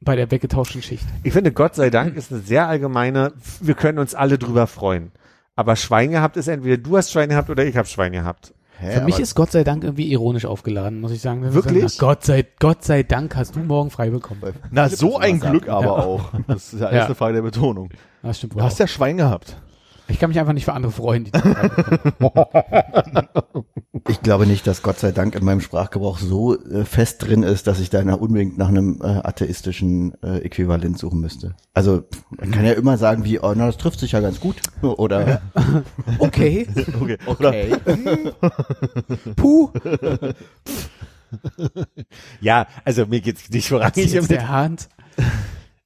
Bei 0.00 0.14
der 0.16 0.30
weggetauschten 0.30 0.82
Schicht. 0.82 1.06
Ich 1.22 1.32
finde, 1.32 1.52
Gott 1.52 1.74
sei 1.74 1.88
Dank 1.90 2.16
ist 2.16 2.30
eine 2.30 2.40
sehr 2.42 2.68
allgemeine, 2.68 3.32
wir 3.60 3.74
können 3.74 3.98
uns 3.98 4.14
alle 4.14 4.38
drüber 4.38 4.66
freuen. 4.66 5.10
Aber 5.54 5.74
Schwein 5.76 6.10
gehabt 6.10 6.36
ist 6.36 6.48
entweder 6.48 6.76
du 6.76 6.96
hast 6.98 7.10
Schwein 7.12 7.30
gehabt 7.30 7.48
oder 7.48 7.64
ich 7.64 7.76
habe 7.78 7.88
Schwein 7.88 8.12
gehabt. 8.12 8.52
Hä, 8.78 8.90
Für 8.92 9.00
mich 9.04 9.18
ist 9.18 9.34
Gott 9.34 9.52
sei 9.52 9.64
Dank 9.64 9.84
irgendwie 9.84 10.12
ironisch 10.12 10.44
aufgeladen, 10.44 11.00
muss 11.00 11.10
ich 11.10 11.22
sagen. 11.22 11.42
Ist 11.44 11.54
Wirklich? 11.54 11.82
Na, 11.98 12.06
Gott 12.06 12.24
sei, 12.24 12.44
Gott 12.58 12.84
sei 12.84 13.02
Dank 13.04 13.34
hast 13.34 13.56
du 13.56 13.60
morgen 13.60 13.88
frei 13.90 14.10
bekommen. 14.10 14.42
Na, 14.70 14.90
so 14.90 15.16
ein 15.18 15.40
Glück 15.40 15.64
sagen. 15.64 15.70
aber 15.70 15.86
Ja. 15.86 15.92
auch. 16.04 16.30
Das 16.46 16.74
ist 16.74 16.80
ja 16.80 16.86
alles 16.88 16.98
Ja. 16.98 17.06
eine 17.06 17.14
Frage 17.14 17.34
der 17.36 17.42
Betonung. 17.42 17.88
Das 18.22 18.36
stimmt 18.36 18.54
Du 18.54 18.60
hast 18.60 18.74
auch. 18.74 18.80
ja 18.80 18.86
Schwein 18.86 19.16
gehabt. 19.16 19.56
Ich 20.08 20.18
kann 20.18 20.30
mich 20.30 20.38
einfach 20.38 20.52
nicht 20.52 20.64
für 20.64 20.72
andere 20.72 20.92
freuen. 20.92 21.30
Ich 24.08 24.20
glaube 24.20 24.46
nicht, 24.46 24.66
dass 24.66 24.82
Gott 24.82 24.98
sei 24.98 25.10
Dank 25.10 25.34
in 25.34 25.44
meinem 25.44 25.60
Sprachgebrauch 25.60 26.18
so 26.18 26.60
äh, 26.62 26.84
fest 26.84 27.26
drin 27.26 27.42
ist, 27.42 27.66
dass 27.66 27.80
ich 27.80 27.90
da 27.90 28.00
unbedingt 28.14 28.56
nach 28.56 28.68
einem 28.68 29.00
äh, 29.02 29.06
atheistischen 29.06 30.14
äh, 30.22 30.38
Äquivalent 30.38 30.98
suchen 30.98 31.20
müsste. 31.20 31.56
Also 31.74 32.04
man 32.30 32.52
kann 32.52 32.64
ja 32.64 32.72
immer 32.72 32.98
sagen, 32.98 33.24
wie, 33.24 33.40
oh, 33.40 33.52
na, 33.56 33.66
das 33.66 33.78
trifft 33.78 33.98
sich 33.98 34.12
ja 34.12 34.20
ganz 34.20 34.38
gut. 34.38 34.56
Oder 34.82 35.42
Okay. 36.18 36.66
Okay. 37.00 37.18
Oder, 37.26 37.52
Puh. 39.34 39.70
Ja, 42.40 42.66
also 42.84 43.06
mir 43.06 43.20
geht's 43.20 43.50
nicht 43.50 43.66
Jetzt 43.96 44.14
das, 44.14 44.28
der 44.28 44.48
Hand. 44.48 44.88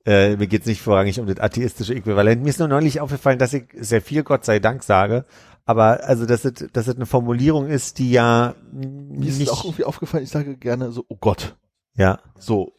Äh, 0.07 0.37
mir 0.37 0.47
geht's 0.47 0.67
nicht 0.67 0.81
vorrangig 0.81 1.21
um 1.21 1.27
das 1.27 1.39
atheistische 1.39 1.95
Äquivalent. 1.95 2.43
Mir 2.43 2.49
ist 2.49 2.59
nur 2.59 2.69
neulich 2.69 3.01
aufgefallen, 3.01 3.39
dass 3.39 3.53
ich 3.53 3.65
sehr 3.79 4.01
viel 4.03 4.23
Gott 4.23 4.45
sei 4.45 4.59
Dank 4.59 4.83
sage. 4.83 5.25
Aber 5.67 6.05
also, 6.05 6.27
dass 6.27 6.45
es, 6.45 6.67
dass 6.73 6.89
es 6.89 6.97
eine 6.97 7.07
Formulierung 7.07 7.69
ist, 7.69 7.99
die 7.99 8.11
ja 8.11 8.55
mir 8.73 9.29
ist 9.29 9.39
nicht, 9.39 9.51
auch 9.51 9.65
irgendwie 9.65 9.85
aufgefallen, 9.85 10.25
ich 10.25 10.31
sage 10.31 10.57
gerne 10.57 10.91
so, 10.91 11.05
oh 11.09 11.17
Gott. 11.21 11.57
ja, 11.95 12.19
So. 12.39 12.73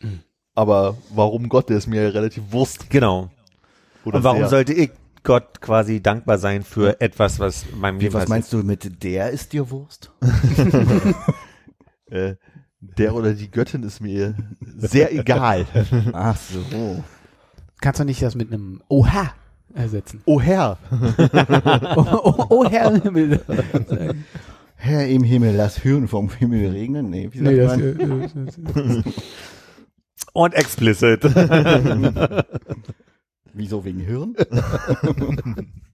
Aber 0.55 0.97
warum 1.13 1.47
Gott, 1.47 1.69
der 1.69 1.77
ist 1.77 1.87
mir 1.87 2.03
ja 2.03 2.09
relativ 2.09 2.51
Wurst. 2.51 2.89
genau. 2.89 3.29
Oder 4.03 4.17
Und 4.17 4.23
warum 4.23 4.39
sehr. 4.39 4.49
sollte 4.49 4.73
ich 4.73 4.91
Gott 5.23 5.61
quasi 5.61 6.01
dankbar 6.01 6.39
sein 6.39 6.63
für 6.63 6.99
etwas, 6.99 7.39
was 7.39 7.65
meinem 7.79 7.99
wie, 7.99 8.05
Leben 8.05 8.15
was 8.15 8.27
meinst 8.27 8.51
du 8.51 8.57
mit 8.57 9.03
der 9.03 9.29
ist 9.29 9.53
dir 9.53 9.69
Wurst? 9.69 10.11
Äh, 12.11 12.35
der 12.81 13.15
oder 13.15 13.33
die 13.33 13.49
Göttin 13.49 13.83
ist 13.83 14.01
mir 14.01 14.35
sehr 14.77 15.13
egal. 15.13 15.65
Ach 16.13 16.35
so. 16.35 17.03
Kannst 17.79 17.99
du 17.99 18.03
nicht 18.03 18.21
das 18.21 18.35
mit 18.35 18.51
einem 18.51 18.81
Oha 18.89 19.33
ersetzen? 19.73 20.21
Oh 20.25 20.41
Herr. 20.41 20.77
Oh, 21.95 22.05
oh, 22.23 22.45
oh 22.49 22.69
Herr 22.69 22.91
im 22.93 23.01
Himmel. 23.01 23.41
Herr 24.75 25.07
im 25.07 25.23
Himmel, 25.23 25.55
lass 25.55 25.77
Hirn 25.77 26.07
vom 26.07 26.29
Himmel 26.31 26.71
regnen. 26.71 27.09
Nee, 27.09 27.29
wie 27.31 27.37
sagt 27.37 27.51
nee, 27.51 27.65
man? 27.65 28.97
äh, 28.97 29.03
Und 30.33 30.53
explicit. 30.55 31.23
Wieso 33.53 33.85
wegen 33.85 33.99
Hirn? 33.99 34.35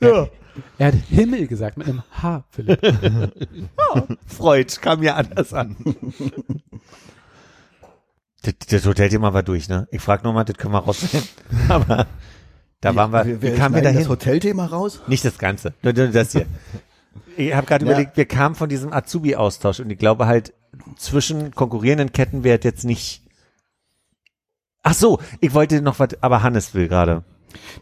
ja. 0.00 0.28
er 0.78 0.86
hat 0.88 0.94
Himmel 0.94 1.46
gesagt 1.46 1.76
mit 1.78 1.88
einem 1.88 2.02
H, 2.10 2.44
Philipp. 2.50 2.80
Freud 4.26 4.76
kam 4.80 5.02
ja 5.02 5.14
anders 5.16 5.52
an. 5.54 5.76
das, 8.42 8.54
das 8.68 8.86
Hotelthema 8.86 9.32
war 9.32 9.42
durch, 9.42 9.68
ne? 9.68 9.88
Ich 9.90 10.02
frag 10.02 10.24
nur 10.24 10.32
mal, 10.32 10.44
das 10.44 10.56
können 10.56 10.74
wir 10.74 10.78
rausnehmen. 10.80 11.28
Aber 11.68 12.06
da 12.80 12.94
waren 12.94 13.12
wir, 13.12 13.42
wie 13.42 13.52
kamen 13.52 13.74
wir 13.74 13.82
dahin? 13.82 14.00
das 14.00 14.08
Hotelthema 14.08 14.66
raus? 14.66 15.00
Nicht 15.06 15.24
das 15.24 15.38
Ganze, 15.38 15.74
nur, 15.82 15.92
nur 15.92 16.08
das 16.08 16.32
hier. 16.32 16.46
Ich 17.36 17.54
habe 17.54 17.66
gerade 17.66 17.86
Ja. 17.86 17.92
überlegt, 17.92 18.16
wir 18.16 18.26
kamen 18.26 18.54
von 18.54 18.68
diesem 18.68 18.92
Azubi-Austausch 18.92 19.80
und 19.80 19.90
ich 19.90 19.98
glaube 19.98 20.26
halt, 20.26 20.52
zwischen 20.96 21.52
konkurrierenden 21.52 22.12
Ketten 22.12 22.44
wäre 22.44 22.60
jetzt 22.62 22.84
nicht. 22.84 23.22
Ach 24.82 24.94
so, 24.94 25.20
ich 25.40 25.54
wollte 25.54 25.80
noch 25.80 25.98
was, 25.98 26.20
aber 26.22 26.42
Hannes 26.42 26.74
will 26.74 26.88
gerade. 26.88 27.24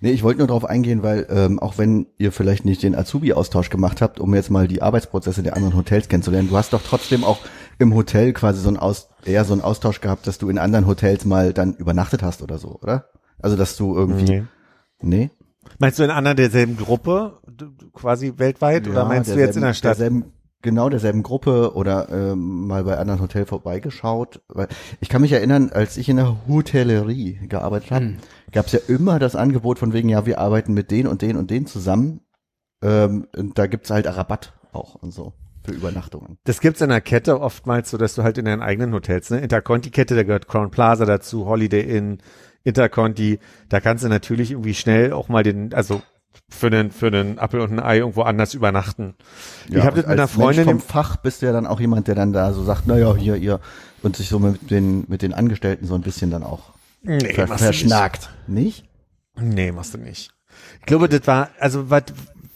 Nee, 0.01 0.13
ich 0.13 0.23
wollte 0.23 0.39
nur 0.39 0.49
darauf 0.49 0.65
eingehen, 0.65 1.03
weil 1.03 1.27
ähm, 1.31 1.59
auch 1.59 1.79
wenn 1.79 2.07
ihr 2.19 2.33
vielleicht 2.33 2.65
nicht 2.65 2.83
den 2.83 2.95
Azubi-Austausch 2.95 3.71
gemacht 3.71 4.01
habt, 4.01 4.21
um 4.21 4.35
jetzt 4.35 4.51
mal 4.51 4.69
die 4.69 4.83
Arbeitsprozesse 4.83 5.43
der 5.43 5.57
anderen 5.57 5.77
Hotels 5.77 6.09
kennenzulernen, 6.09 6.49
du 6.49 6.57
hast 6.57 6.73
doch 6.73 6.83
trotzdem 6.83 7.25
auch 7.25 7.39
im 7.79 7.95
Hotel 7.95 8.33
quasi 8.33 8.61
so 8.61 8.69
ein 8.69 8.77
Aus 8.77 9.09
eher 9.25 9.45
so 9.45 9.53
einen 9.53 9.63
Austausch 9.63 10.01
gehabt, 10.01 10.27
dass 10.27 10.39
du 10.39 10.49
in 10.49 10.59
anderen 10.59 10.87
Hotels 10.87 11.25
mal 11.25 11.53
dann 11.53 11.75
übernachtet 11.75 12.23
hast 12.23 12.43
oder 12.43 12.59
so, 12.59 12.79
oder? 12.81 13.07
Also 13.39 13.57
dass 13.57 13.77
du 13.77 13.95
irgendwie 13.95 14.45
nee, 15.01 15.31
Meinst 15.79 15.99
du 15.99 16.03
in 16.03 16.11
anderen 16.11 16.37
derselben 16.37 16.77
Gruppe, 16.77 17.39
quasi 17.93 18.35
weltweit, 18.37 18.89
oder 18.89 19.03
Ja, 19.03 19.05
meinst 19.05 19.31
du 19.31 19.39
jetzt 19.39 19.57
in 19.57 19.63
der 19.63 19.75
Stadt? 19.75 19.99
Derselben, 19.99 20.33
genau 20.63 20.89
derselben 20.89 21.23
Gruppe 21.23 21.75
oder 21.75 22.09
ähm, 22.11 22.67
mal 22.67 22.85
bei 22.85 22.99
anderen 22.99 23.21
Hotel 23.21 23.47
vorbeigeschaut. 23.47 24.43
Weil 24.49 24.69
ich 25.01 25.09
kann 25.09 25.23
mich 25.23 25.33
erinnern, 25.33 25.71
als 25.73 25.97
ich 25.97 26.09
in 26.09 26.17
der 26.17 26.37
Hotellerie 26.49 27.41
gearbeitet 27.49 27.91
habe, 27.91 28.05
Hm. 28.05 28.17
Gab 28.53 28.67
es 28.67 28.73
ja 28.73 28.81
immer 28.89 29.19
das 29.19 29.37
Angebot 29.37 29.79
von 29.79 29.93
wegen, 29.93 30.09
ja, 30.09 30.27
wir 30.27 30.39
arbeiten 30.39 30.75
mit 30.75 30.91
den 30.91 31.07
und 31.07 31.23
den 31.23 31.37
und 31.37 31.51
den 31.51 31.67
zusammen. 31.67 32.21
Ähm, 32.83 33.27
und 33.37 33.59
da 33.59 33.67
gibt's 33.67 33.91
halt 33.91 34.07
Rabatt 34.07 34.55
auch 34.73 34.95
und 34.97 35.13
so 35.13 35.33
für 35.65 35.73
Übernachtungen. 35.73 36.39
Das 36.45 36.61
gibt's 36.61 36.81
in 36.81 36.89
der 36.89 37.01
Kette 37.01 37.41
oftmals 37.41 37.91
so, 37.91 37.99
dass 37.99 38.15
du 38.15 38.23
halt 38.23 38.39
in 38.39 38.47
deinen 38.47 38.63
eigenen 38.63 38.95
Hotels, 38.95 39.31
ne? 39.31 39.41
Interconti-Kette, 39.41 40.15
da 40.15 40.23
gehört 40.23 40.49
Crown 40.49 40.71
Plaza 40.71 41.05
dazu, 41.05 41.47
Holiday 41.47 41.83
Inn, 41.83 42.19
Interconti, 42.65 43.39
da 43.69 43.81
kannst 43.81 44.05
du 44.05 44.09
natürlich 44.09 44.53
irgendwie 44.53 44.75
schnell 44.75 45.13
auch 45.13 45.29
mal 45.29 45.43
den, 45.43 45.75
also 45.75 46.03
für 46.49 46.69
einen, 46.69 46.91
für 46.91 47.09
einen 47.09 47.39
Apfel 47.39 47.61
und 47.61 47.73
ein 47.73 47.81
Ei 47.81 47.99
irgendwo 47.99 48.23
anders 48.23 48.55
übernachten. 48.55 49.15
ich 49.69 49.77
habe 49.77 49.97
das 49.97 49.97
mit 49.97 50.07
einer 50.07 50.29
Freundin 50.29 50.67
Mensch 50.67 50.83
vom 50.83 50.89
Fach 50.89 51.17
bist 51.17 51.43
du 51.43 51.47
ja 51.47 51.53
dann 51.53 51.67
auch 51.67 51.81
jemand, 51.81 52.09
der 52.09 52.15
dann 52.15 52.33
da 52.33 52.53
so 52.53 52.63
sagt, 52.63 52.87
naja, 52.87 53.15
hier, 53.15 53.37
ihr, 53.37 53.61
und 54.03 54.17
sich 54.17 54.29
so 54.29 54.39
mit 54.39 54.71
den, 54.71 55.05
mit 55.09 55.23
den 55.23 55.35
Angestellten 55.35 55.87
so 55.87 55.95
ein 55.95 56.03
bisschen 56.03 56.31
dann 56.31 56.43
auch 56.43 56.73
nee, 57.03 57.33
ver 57.33 57.47
machst 57.47 57.65
du 57.65 57.69
nicht. 57.69 57.81
verschnackt. 57.81 58.31
Nicht? 58.47 58.85
Nee, 59.37 59.73
machst 59.73 59.95
du 59.95 59.99
nicht. 59.99 60.31
Ich 60.81 60.87
glaube, 60.87 61.09
das 61.09 61.27
war, 61.27 61.51
also 61.59 61.91
was 61.91 62.05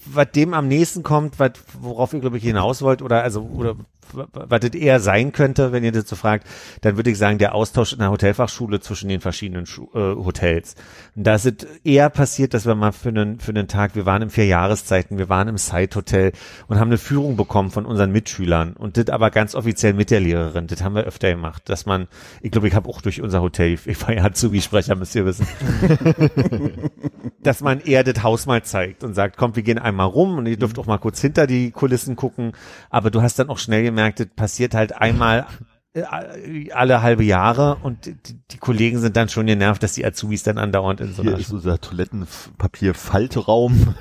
was 0.07 0.31
dem 0.33 0.55
am 0.55 0.69
nächsten 0.69 1.03
kommt, 1.03 1.39
was 1.39 1.53
worauf 1.81 2.13
ihr 2.13 2.21
glaube 2.21 2.37
ich 2.37 2.45
hinaus 2.45 2.83
wollt 2.83 3.03
oder 3.03 3.23
also 3.23 3.43
oder 3.43 3.77
was 4.13 4.61
das 4.61 4.71
eher 4.71 5.01
sein 5.01 5.33
könnte, 5.33 5.73
wenn 5.73 5.85
ihr 5.85 5.93
das 5.93 6.09
so 6.09 6.17
fragt, 6.17 6.47
dann 6.83 6.97
würde 6.97 7.11
ich 7.11 7.19
sagen, 7.19 7.39
der 7.39 7.55
Austausch 7.55 7.93
in 7.93 8.01
der 8.01 8.11
Hotelfachschule 8.11 8.81
zwischen 8.81 9.09
den 9.09 9.21
verschiedenen 9.21 9.67
Schu 9.67 9.89
äh, 9.95 10.15
Hotels. 10.17 10.75
Und 11.17 11.27
da 11.27 11.35
ist 11.35 11.47
es 11.47 11.67
eher 11.85 12.11
passiert, 12.11 12.55
dass 12.55 12.67
wir 12.67 12.75
mal 12.75 12.93
für 12.93 13.09
einen 13.11 13.41
für 13.41 13.51
einen 13.51 13.69
Tag, 13.69 13.95
wir 13.95 14.07
waren 14.07 14.23
im 14.23 14.31
vier 14.31 14.47
Jahreszeiten, 14.47 15.19
wir 15.19 15.29
waren 15.29 15.49
im 15.49 15.59
Side 15.59 15.91
Hotel 15.95 16.33
und 16.69 16.79
haben 16.79 16.89
eine 16.89 16.99
Führung 16.99 17.37
bekommen 17.37 17.71
von 17.71 17.87
unseren 17.87 18.13
Mitschülern 18.13 18.75
und 18.75 18.97
das 18.97 19.09
aber 19.09 19.31
ganz 19.31 19.55
offiziell 19.55 19.95
mit 19.95 20.11
der 20.11 20.21
Lehrerin. 20.21 20.67
Das 20.67 20.83
haben 20.83 20.95
wir 20.95 21.05
öfter 21.05 21.31
gemacht, 21.31 21.63
dass 21.69 21.87
man, 21.87 22.09
ich 22.41 22.51
glaube, 22.51 22.69
ich 22.69 22.75
habe 22.75 22.89
auch 22.89 23.01
durch 23.01 23.21
unser 23.23 23.43
Hotel, 23.43 23.79
ich 23.85 24.03
war 24.03 24.13
ja 24.13 24.25
Azubi-Sprecher, 24.25 24.97
müsst 24.97 25.15
ihr 25.15 25.25
wissen, 25.25 25.47
dass 27.43 27.61
man 27.61 27.81
eher 27.81 28.05
das 28.05 28.23
Haus 28.23 28.47
mal 28.47 28.63
zeigt 28.63 29.05
und 29.05 29.15
sagt, 29.15 29.37
kommt, 29.37 29.57
wir 29.57 29.63
gehen 29.63 29.79
einmal 29.79 30.07
rum 30.07 30.39
und 30.39 30.47
ihr 30.47 30.57
dürft 30.57 30.79
auch 30.79 30.87
mal 30.87 30.99
kurz 30.99 31.21
hinter 31.21 31.47
die 31.47 31.71
Kulissen 31.71 32.17
gucken. 32.17 32.53
Aber 32.91 33.11
du 33.11 33.23
hast 33.23 33.39
dann 33.39 33.49
auch 33.49 33.59
schnell 33.59 33.85
gemerkt, 33.95 34.21
das 34.21 34.29
passiert 34.35 34.75
halt 34.75 34.95
einmal 34.95 35.47
äh, 35.95 36.71
alle 36.73 37.03
halbe 37.03 37.23
Jahre 37.23 37.77
und 37.77 38.07
die, 38.07 38.17
die 38.51 38.59
Kollegen 38.59 38.99
sind 38.99 39.17
dann 39.17 39.29
schon 39.29 39.47
genervt, 39.47 39.83
dass 39.83 39.93
die 39.93 40.05
Azubis 40.05 40.43
dann 40.43 40.59
andauernd 40.59 41.01
in 41.01 41.13
so 41.13 41.23
Hier 41.23 41.33
einer 41.33 41.41
ist 41.41 41.53
unser 41.53 41.81
Toilettenpapier-Faltraum. 41.81 43.95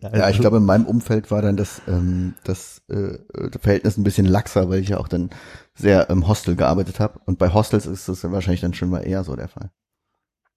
Ja, 0.00 0.30
ich 0.30 0.38
glaube, 0.38 0.56
in 0.56 0.64
meinem 0.64 0.86
Umfeld 0.86 1.30
war 1.30 1.42
dann 1.42 1.58
das, 1.58 1.82
ähm, 1.86 2.34
das 2.44 2.80
äh, 2.88 3.18
das 3.50 3.60
Verhältnis 3.60 3.98
ein 3.98 4.04
bisschen 4.04 4.26
laxer, 4.26 4.70
weil 4.70 4.80
ich 4.80 4.88
ja 4.88 4.98
auch 4.98 5.08
dann 5.08 5.30
sehr 5.74 6.08
im 6.08 6.26
Hostel 6.28 6.56
gearbeitet 6.56 6.98
habe. 6.98 7.20
Und 7.26 7.38
bei 7.38 7.52
Hostels 7.52 7.84
ist 7.84 8.08
das 8.08 8.24
wahrscheinlich 8.24 8.62
dann 8.62 8.74
schon 8.74 8.88
mal 8.88 9.00
eher 9.00 9.22
so 9.22 9.36
der 9.36 9.48
Fall. 9.48 9.70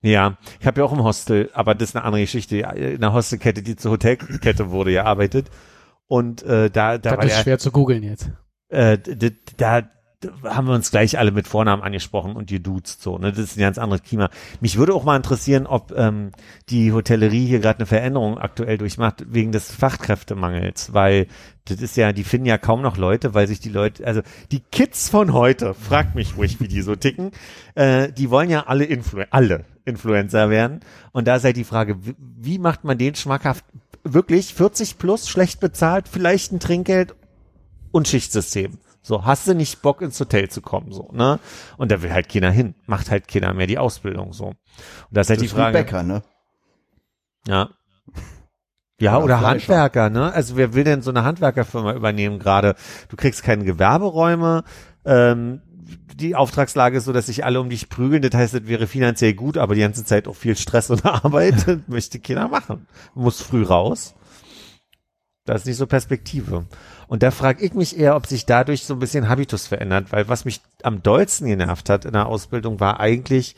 Ja, 0.02 0.38
ich 0.60 0.68
habe 0.68 0.80
ja 0.80 0.86
auch 0.86 0.94
im 0.94 1.04
Hostel, 1.04 1.50
aber 1.54 1.76
das 1.76 1.90
ist 1.90 1.96
eine 1.96 2.06
andere 2.06 2.22
Geschichte, 2.22 2.58
in 2.58 3.04
einer 3.04 3.14
Hostelkette, 3.14 3.62
die 3.62 3.76
zur 3.76 3.92
Hotelkette 3.92 4.70
wurde, 4.70 4.92
ja 4.92 5.04
arbeitet. 5.04 5.50
Und 6.06 6.44
äh, 6.44 6.70
da, 6.70 6.98
da 6.98 6.98
Das 6.98 7.18
war 7.18 7.26
ist 7.26 7.38
ja, 7.38 7.44
schwer 7.44 7.60
zu 7.60 7.72
googeln 7.72 8.04
jetzt. 8.04 8.32
Äh, 8.70 8.98
da 9.58 9.84
haben 10.44 10.68
wir 10.68 10.74
uns 10.74 10.90
gleich 10.90 11.20
alle 11.20 11.32
mit 11.32 11.48
Vornamen 11.48 11.84
angesprochen 11.84 12.36
und 12.36 12.50
geduzt 12.50 13.04
so, 13.04 13.20
ne? 13.20 13.32
Das 13.32 13.40
ist 13.40 13.58
ein 13.58 13.62
ganz 13.62 13.78
anderes 13.78 14.02
Klima. 14.02 14.30
Mich 14.62 14.78
würde 14.78 14.96
auch 14.96 15.04
mal 15.04 15.16
interessieren, 15.16 15.68
ob 15.68 15.94
ähm, 15.96 16.32
die 16.70 16.92
Hotellerie 16.92 17.46
hier 17.46 17.60
gerade 17.60 17.80
eine 17.80 17.86
Veränderung 17.86 18.40
aktuell 18.40 18.80
durchmacht 18.80 19.26
wegen 19.28 19.52
des 19.52 19.72
Fachkräftemangels, 19.72 20.94
weil 20.94 21.28
das 21.66 21.82
ist 21.82 21.98
ja, 21.98 22.14
die 22.14 22.24
finden 22.24 22.48
ja 22.48 22.58
kaum 22.58 22.82
noch 22.82 22.98
Leute, 22.98 23.36
weil 23.36 23.48
sich 23.48 23.60
die 23.60 23.70
Leute, 23.70 24.08
also 24.08 24.22
die 24.52 24.62
Kids 24.62 25.10
von 25.10 25.34
heute, 25.34 25.76
fragt 25.76 26.16
mich 26.16 26.36
ruhig, 26.36 26.60
wie 26.60 26.68
die 26.68 26.82
so 26.82 26.96
ticken, 26.96 27.32
äh, 27.76 28.12
die 28.12 28.32
wollen 28.32 28.50
ja 28.50 28.66
alle 28.66 28.86
Influ 28.86 29.24
alle 29.30 29.66
Influencer 29.86 30.50
werden. 30.50 30.80
Und 31.12 31.28
da 31.28 31.36
ist 31.36 31.44
halt 31.44 31.58
die 31.58 31.64
Frage, 31.64 31.98
wie 32.18 32.58
macht 32.58 32.84
man 32.84 32.98
den 32.98 33.14
schmackhaft 33.14 33.66
wirklich 34.04 34.54
40 34.54 34.98
plus, 34.98 35.30
schlecht 35.30 35.60
bezahlt, 35.60 36.08
vielleicht 36.08 36.52
ein 36.52 36.60
Trinkgeld 36.60 37.16
und 37.92 38.08
Schichtsystem. 38.08 38.80
So, 39.02 39.24
hast 39.26 39.48
du 39.48 39.56
nicht 39.56 39.82
Bock 39.82 40.02
ins 40.02 40.20
Hotel 40.20 40.50
zu 40.50 40.62
kommen, 40.62 40.92
so, 40.92 41.10
ne? 41.14 41.40
Und 41.78 41.92
da 41.92 42.02
will 42.02 42.12
halt 42.12 42.28
keiner 42.30 42.52
hin. 42.52 42.76
Macht 42.88 43.10
halt 43.10 43.28
keiner 43.28 43.54
mehr 43.54 43.68
die 43.68 43.78
Ausbildung, 43.78 44.34
so. 44.34 44.48
Und 44.48 44.58
da 45.12 45.22
ist 45.22 45.30
halt 45.30 45.40
Das 45.40 45.44
die 45.44 45.54
Frage. 45.54 45.78
Bäcker, 45.78 46.04
ne? 46.04 46.24
Ja. 47.48 47.70
Ja, 49.00 49.18
Oder 49.18 49.24
oder. 49.26 49.42
Handwerker, 49.42 50.10
ne? 50.10 50.34
Also 50.34 50.58
wer 50.58 50.74
will 50.74 50.84
denn 50.84 51.02
so 51.02 51.12
eine 51.12 51.24
Handwerkerfirma 51.24 51.94
übernehmen 51.94 52.40
gerade? 52.40 52.76
Du 53.10 53.16
kriegst 53.16 53.44
keine 53.44 53.64
Gewerberäume, 53.64 54.64
ähm, 55.06 55.62
die 56.16 56.36
Auftragslage 56.36 56.98
ist 56.98 57.06
so, 57.06 57.14
dass 57.14 57.28
sich 57.28 57.46
alle 57.46 57.62
um 57.62 57.70
dich 57.70 57.90
prügeln. 57.90 58.22
Das 58.22 58.34
heißt, 58.34 58.54
es 58.56 58.68
wäre 58.68 58.88
finanziell 58.88 59.34
gut, 59.34 59.58
aber 59.58 59.76
die 59.76 59.82
ganze 59.82 60.04
Zeit 60.04 60.28
auch 60.28 60.36
viel 60.36 60.56
Stress 60.58 60.90
und 60.90 61.06
Arbeit. 61.06 61.68
Das 61.68 61.78
möchte 61.88 62.20
keiner 62.20 62.48
machen. 62.48 62.88
Muss 63.14 63.42
früh 63.42 63.64
raus. 63.64 64.16
Da 65.46 65.54
ist 65.54 65.66
nicht 65.66 65.78
so 65.78 65.88
Perspektive. 65.88 66.66
Und 67.08 67.24
da 67.24 67.32
frage 67.32 67.64
ich 67.64 67.74
mich 67.74 67.98
eher, 67.98 68.16
ob 68.16 68.28
sich 68.28 68.46
dadurch 68.46 68.84
so 68.84 68.94
ein 68.94 69.00
bisschen 69.00 69.30
Habitus 69.30 69.68
verändert, 69.68 70.12
weil 70.12 70.28
was 70.28 70.46
mich 70.46 70.62
am 70.84 71.02
dollsten 71.02 71.48
genervt 71.48 71.90
hat 71.90 72.06
in 72.06 72.14
der 72.14 72.28
Ausbildung 72.28 72.80
war 72.80 73.00
eigentlich 73.00 73.56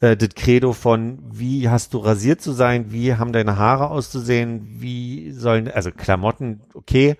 äh, 0.00 0.16
das 0.16 0.30
Credo 0.34 0.72
von, 0.72 1.18
wie 1.30 1.68
hast 1.68 1.94
du 1.94 1.98
rasiert 1.98 2.40
zu 2.40 2.52
sein, 2.52 2.90
wie 2.90 3.14
haben 3.14 3.32
deine 3.32 3.56
Haare 3.56 3.90
auszusehen, 3.90 4.66
wie 4.80 5.32
sollen, 5.32 5.70
also 5.70 5.90
Klamotten, 5.92 6.62
okay, 6.74 7.16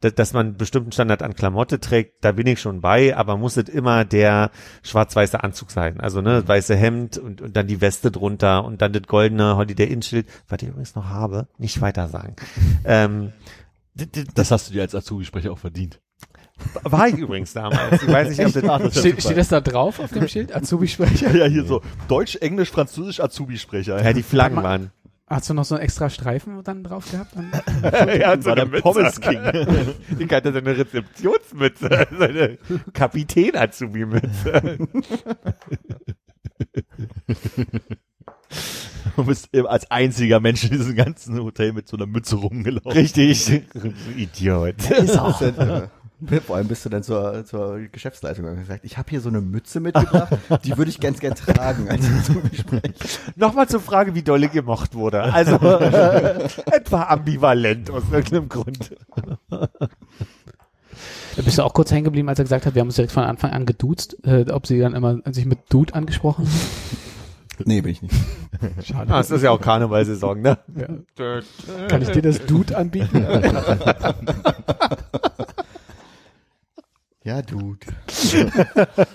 dass, 0.00 0.14
dass 0.14 0.32
man 0.32 0.46
einen 0.46 0.56
bestimmten 0.56 0.92
Standard 0.92 1.22
an 1.22 1.34
Klamotte 1.34 1.80
trägt, 1.80 2.24
da 2.24 2.32
bin 2.32 2.46
ich 2.46 2.60
schon 2.60 2.80
bei, 2.80 3.16
aber 3.16 3.36
muss 3.36 3.56
es 3.56 3.68
immer 3.68 4.04
der 4.04 4.50
schwarz-weiße 4.82 5.42
Anzug 5.42 5.70
sein. 5.70 6.00
Also 6.00 6.20
ne, 6.20 6.40
das 6.40 6.48
weiße 6.48 6.74
Hemd 6.74 7.18
und, 7.18 7.40
und 7.40 7.56
dann 7.56 7.66
die 7.66 7.80
Weste 7.80 8.10
drunter 8.10 8.64
und 8.64 8.82
dann 8.82 8.92
das 8.92 9.04
goldene 9.04 9.56
Holiday 9.56 9.86
Inn 9.86 10.02
Schild, 10.02 10.26
was 10.48 10.60
ich 10.60 10.68
übrigens 10.68 10.94
noch 10.94 11.08
habe, 11.08 11.46
nicht 11.58 11.80
weiter 11.80 12.08
sagen. 12.08 12.36
ähm, 12.84 13.32
Das 14.34 14.50
hast 14.50 14.68
du 14.68 14.72
dir 14.72 14.82
als 14.82 14.94
Azubi-Sprecher 14.94 15.52
auch 15.52 15.58
verdient. 15.58 16.00
war 16.82 17.08
ich 17.08 17.16
übrigens 17.16 17.52
damals. 17.52 18.02
Ich 18.02 18.08
weiß 18.08 18.28
nicht, 18.30 18.40
ob 18.40 18.52
das, 18.52 18.62
ja 18.62 18.90
Steht, 19.00 19.22
steht 19.22 19.36
das 19.36 19.48
da 19.48 19.60
drauf 19.60 19.98
auf 19.98 20.10
dem 20.12 20.28
Schild? 20.28 20.54
Azubi-Sprecher? 20.54 21.34
Ja, 21.34 21.46
hier 21.46 21.64
so 21.64 21.82
Deutsch, 22.08 22.36
Englisch, 22.36 22.70
Französisch, 22.70 23.20
Azubi-Sprecher. 23.20 24.02
ja, 24.02 24.12
die 24.12 24.22
Flaggen 24.22 24.62
waren. 24.62 24.92
Hast 25.32 25.48
du 25.48 25.54
noch 25.54 25.64
so 25.64 25.76
einen 25.76 25.84
extra 25.84 26.10
Streifen 26.10 26.62
dann 26.62 26.84
drauf 26.84 27.10
gehabt? 27.10 27.34
Dann? 27.34 27.50
ja, 28.20 28.44
war 28.44 28.54
der 28.54 28.66
Pommes 28.66 29.18
King. 29.18 29.40
Ich 30.18 30.30
hatte 30.30 30.52
so 30.52 30.58
eine 30.58 30.76
Rezeptionsmütze, 30.76 32.06
so 32.18 32.24
eine 32.24 32.58
Kapitän-Azubi-Mütze. 32.92 34.78
Du 39.16 39.24
bist 39.24 39.48
eben 39.52 39.66
als 39.66 39.90
einziger 39.90 40.40
Mensch 40.40 40.64
in 40.64 40.70
diesem 40.70 40.94
ganzen 40.94 41.42
Hotel 41.42 41.72
mit 41.72 41.88
so 41.88 41.96
einer 41.96 42.06
Mütze 42.06 42.36
rumgelaufen. 42.36 42.92
Richtig. 42.92 43.62
Idiot. 44.16 44.90
Ist 44.90 45.18
auch 45.18 45.42
vor 46.46 46.54
allem 46.54 46.68
bist 46.68 46.84
du 46.84 46.88
dann 46.88 47.02
zur, 47.02 47.44
zur 47.44 47.80
Geschäftsleitung 47.90 48.44
und 48.44 48.56
gesagt, 48.56 48.84
ich 48.84 48.96
habe 48.96 49.10
hier 49.10 49.20
so 49.20 49.28
eine 49.28 49.40
Mütze 49.40 49.80
mitgebracht, 49.80 50.38
die 50.64 50.76
würde 50.78 50.88
ich 50.88 51.00
ganz 51.00 51.18
gern 51.18 51.34
tragen 51.34 51.88
als 51.88 52.06
Gespräch. 52.48 52.92
Nochmal 53.34 53.68
zur 53.68 53.80
Frage, 53.80 54.14
wie 54.14 54.22
dolle 54.22 54.48
gemocht 54.48 54.94
wurde. 54.94 55.20
Also 55.20 55.56
etwa 55.56 57.02
ambivalent 57.08 57.90
aus 57.90 58.04
irgendeinem 58.12 58.48
Grund. 58.48 58.94
Da 61.36 61.42
bist 61.42 61.58
du 61.58 61.62
auch 61.64 61.74
kurz 61.74 61.90
hängen 61.90 62.04
geblieben, 62.04 62.28
als 62.28 62.38
er 62.38 62.44
gesagt 62.44 62.66
hat, 62.66 62.76
wir 62.76 62.80
haben 62.80 62.88
uns 62.88 62.96
direkt 62.96 63.12
von 63.12 63.24
Anfang 63.24 63.50
an 63.50 63.66
geduzt, 63.66 64.16
äh, 64.24 64.48
ob 64.50 64.66
sie 64.66 64.78
dann 64.78 64.94
immer 64.94 65.18
sich 65.32 65.46
mit 65.46 65.58
Dude 65.70 65.94
angesprochen 65.94 66.46
haben. 66.46 67.12
Nee, 67.66 67.80
bin 67.80 67.92
ich 67.92 68.02
nicht. 68.02 68.14
Schade. 68.84 69.12
Ah, 69.12 69.20
es 69.20 69.30
ist 69.30 69.42
ja 69.42 69.50
auch 69.50 69.60
Karnevalsaison, 69.60 70.40
ne? 70.40 70.58
Ja. 70.76 71.40
Kann 71.88 72.02
ich 72.02 72.08
dir 72.10 72.22
das 72.22 72.44
Dude 72.46 72.76
anbieten? 72.76 73.24
Ja, 77.24 77.42
Dude. 77.42 77.86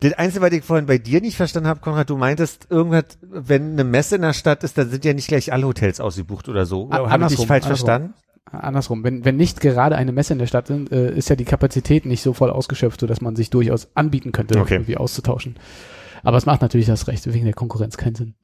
Das 0.00 0.14
Einzige, 0.14 0.40
was 0.42 0.52
ich 0.52 0.64
vorhin 0.64 0.86
bei 0.86 0.96
dir 0.96 1.20
nicht 1.20 1.36
verstanden 1.36 1.68
habe, 1.68 1.80
Konrad, 1.80 2.08
du 2.08 2.16
meintest, 2.16 2.68
irgendwas, 2.70 3.18
wenn 3.20 3.72
eine 3.72 3.84
Messe 3.84 4.16
in 4.16 4.22
der 4.22 4.32
Stadt 4.32 4.64
ist, 4.64 4.78
dann 4.78 4.88
sind 4.88 5.04
ja 5.04 5.12
nicht 5.12 5.28
gleich 5.28 5.52
alle 5.52 5.66
Hotels 5.66 6.00
ausgebucht 6.00 6.48
oder 6.48 6.64
so. 6.64 6.88
Habe 6.90 7.02
ich 7.02 7.04
dich 7.04 7.12
andersrum, 7.12 7.46
falsch 7.46 7.64
andersrum. 7.66 7.86
verstanden? 7.86 8.14
Andersrum, 8.50 9.04
wenn, 9.04 9.26
wenn 9.26 9.36
nicht 9.36 9.60
gerade 9.60 9.96
eine 9.96 10.12
Messe 10.12 10.32
in 10.32 10.38
der 10.38 10.46
Stadt 10.46 10.68
sind, 10.68 10.90
äh, 10.90 11.14
ist 11.14 11.28
ja 11.28 11.36
die 11.36 11.44
Kapazität 11.44 12.06
nicht 12.06 12.22
so 12.22 12.32
voll 12.32 12.48
ausgeschöpft, 12.50 12.98
sodass 12.98 13.20
man 13.20 13.36
sich 13.36 13.50
durchaus 13.50 13.88
anbieten 13.94 14.32
könnte, 14.32 14.58
Okay. 14.58 14.74
irgendwie 14.76 14.96
auszutauschen. 14.96 15.56
Aber 16.24 16.38
es 16.38 16.46
macht 16.46 16.62
natürlich 16.62 16.86
das 16.86 17.06
Recht, 17.06 17.32
wegen 17.32 17.44
der 17.44 17.54
Konkurrenz 17.54 17.96
keinen 17.96 18.14
Sinn. 18.14 18.34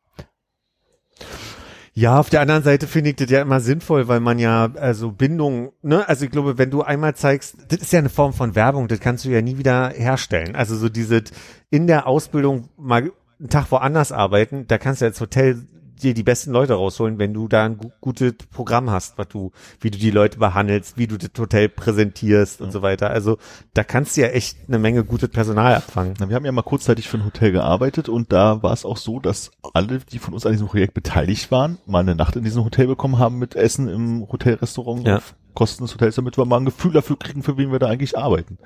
Ja, 1.93 2.21
auf 2.21 2.31
der 2.31 2.41
anderen 2.41 2.63
Seite 2.63 2.87
finde 2.87 3.11
ich 3.11 3.17
das 3.17 3.31
ja 3.31 3.43
immer 3.43 3.61
sinnvoll, 3.61 4.07
weil 4.07 4.21
man 4.21 4.39
ja, 4.39 4.71
also 4.77 5.11
Bindung, 5.11 5.73
ne, 5.83 6.09
also 6.09 6.25
ich 6.25 6.31
glaube, 6.31 6.57
wenn 6.57 6.71
du 6.71 6.83
einmal 6.83 7.17
zeigst, 7.17 7.57
das 7.69 7.81
ist 7.81 7.93
ja 7.93 7.99
eine 7.99 8.09
Form 8.09 8.33
von 8.33 8.55
Werbung, 8.55 8.87
das 8.87 9.01
kannst 9.01 9.25
du 9.25 9.31
ja 9.31 9.43
nie 9.43 9.59
wieder 9.59 9.91
herstellen. 9.91 10.55
Also 10.55 10.77
so 10.77 10.89
diese 10.89 11.25
in 11.69 11.89
der 11.89 12.07
Ausbildung 12.07 12.69
mal 12.77 13.11
einen 13.41 13.49
Tag 13.49 13.71
woanders 13.73 14.13
arbeiten, 14.13 14.67
da 14.69 14.79
kannst 14.79 15.01
du 15.01 15.07
als 15.07 15.21
Hotel 15.21 15.67
dir 16.01 16.15
die 16.15 16.23
besten 16.23 16.51
Leute 16.53 16.75
rausholen, 16.75 17.19
wenn 17.19 17.33
du 17.35 17.49
da 17.49 17.65
ein 17.65 17.79
gu 17.79 17.91
gutes 18.01 18.35
Programm 18.53 18.91
hast, 18.91 19.19
was 19.19 19.29
du, 19.29 19.53
wie 19.81 19.91
du 19.91 19.99
die 19.99 20.11
Leute 20.11 20.39
behandelst, 20.39 20.97
wie 20.99 21.07
du 21.07 21.17
das 21.19 21.31
Hotel 21.39 21.69
präsentierst 21.69 22.61
und 22.61 22.73
so 22.73 22.83
weiter. 22.83 23.11
Also 23.11 23.39
da 23.75 23.85
kannst 23.85 24.17
du 24.17 24.23
ja 24.23 24.29
echt 24.29 24.57
eine 24.69 24.79
Menge 24.79 25.05
gutes 25.05 25.29
Personal 25.29 25.75
abfangen. 25.75 26.15
Na, 26.19 26.29
wir 26.29 26.37
haben 26.37 26.45
ja 26.45 26.53
mal 26.53 26.63
kurzzeitig 26.63 27.09
für 27.09 27.19
ein 27.19 27.25
Hotel 27.25 27.53
gearbeitet 27.53 28.09
und 28.09 28.33
da 28.33 28.63
war 28.63 28.73
es 28.73 28.85
auch 28.85 28.97
so, 28.97 29.21
dass 29.21 29.51
alle, 29.75 29.99
die 29.99 30.19
von 30.19 30.35
uns 30.35 30.47
an 30.47 30.53
diesem 30.53 30.67
Projekt 30.69 30.95
beteiligt 30.95 31.51
waren, 31.51 31.79
mal 31.87 32.01
eine 32.01 32.15
Nacht 32.15 32.37
in 32.37 32.45
diesem 32.45 32.65
Hotel 32.65 32.87
bekommen 32.87 33.19
haben 33.19 33.39
mit 33.39 33.55
Essen 33.55 33.89
im 33.89 34.27
Hotelrestaurant 34.31 35.07
Ja. 35.07 35.17
auf 35.17 35.35
Kosten 35.55 35.85
des 35.85 35.95
Hotels, 35.95 36.15
damit 36.15 36.39
wir 36.39 36.45
mal 36.45 36.59
ein 36.59 36.65
Gefühl 36.65 36.93
dafür 36.93 37.19
kriegen, 37.19 37.43
für 37.43 37.59
wen 37.59 37.73
wir 37.73 37.79
da 37.81 37.89
eigentlich 37.89 38.17
arbeiten. 38.17 38.59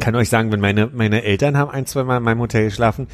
Kann 0.00 0.14
euch 0.14 0.28
sagen, 0.28 0.50
wenn 0.52 0.60
meine, 0.60 0.86
meine 0.88 1.22
Eltern 1.22 1.56
haben 1.58 1.70
ein, 1.70 1.86
zwei 1.86 2.04
Mal 2.04 2.18
in 2.18 2.22
meinem 2.22 2.40
Hotel 2.40 2.64
geschlafen, 2.64 3.08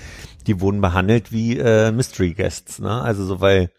die 0.47 0.61
wurden 0.61 0.81
behandelt 0.81 1.33
wie 1.33 1.59
äh, 1.59 1.91
Mystery 1.93 2.35
Guests, 2.35 2.79
ne? 2.79 3.03
Also 3.03 3.24
so, 3.24 3.41
weil 3.41 3.70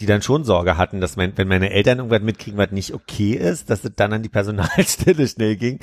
die 0.00 0.06
dann 0.06 0.22
schon 0.22 0.44
Sorge 0.44 0.76
hatten, 0.78 1.00
dass 1.00 1.16
mein, 1.16 1.32
wenn 1.36 1.48
meine 1.48 1.70
Eltern 1.70 1.98
irgendwas 1.98 2.22
mitkriegen, 2.22 2.58
was 2.58 2.70
nicht 2.70 2.94
okay 2.94 3.32
ist, 3.32 3.68
dass 3.70 3.84
es 3.84 3.92
dann 3.96 4.12
an 4.12 4.22
die 4.22 4.28
Personalstelle 4.30 5.26
schnell 5.28 5.56
ging. 5.56 5.78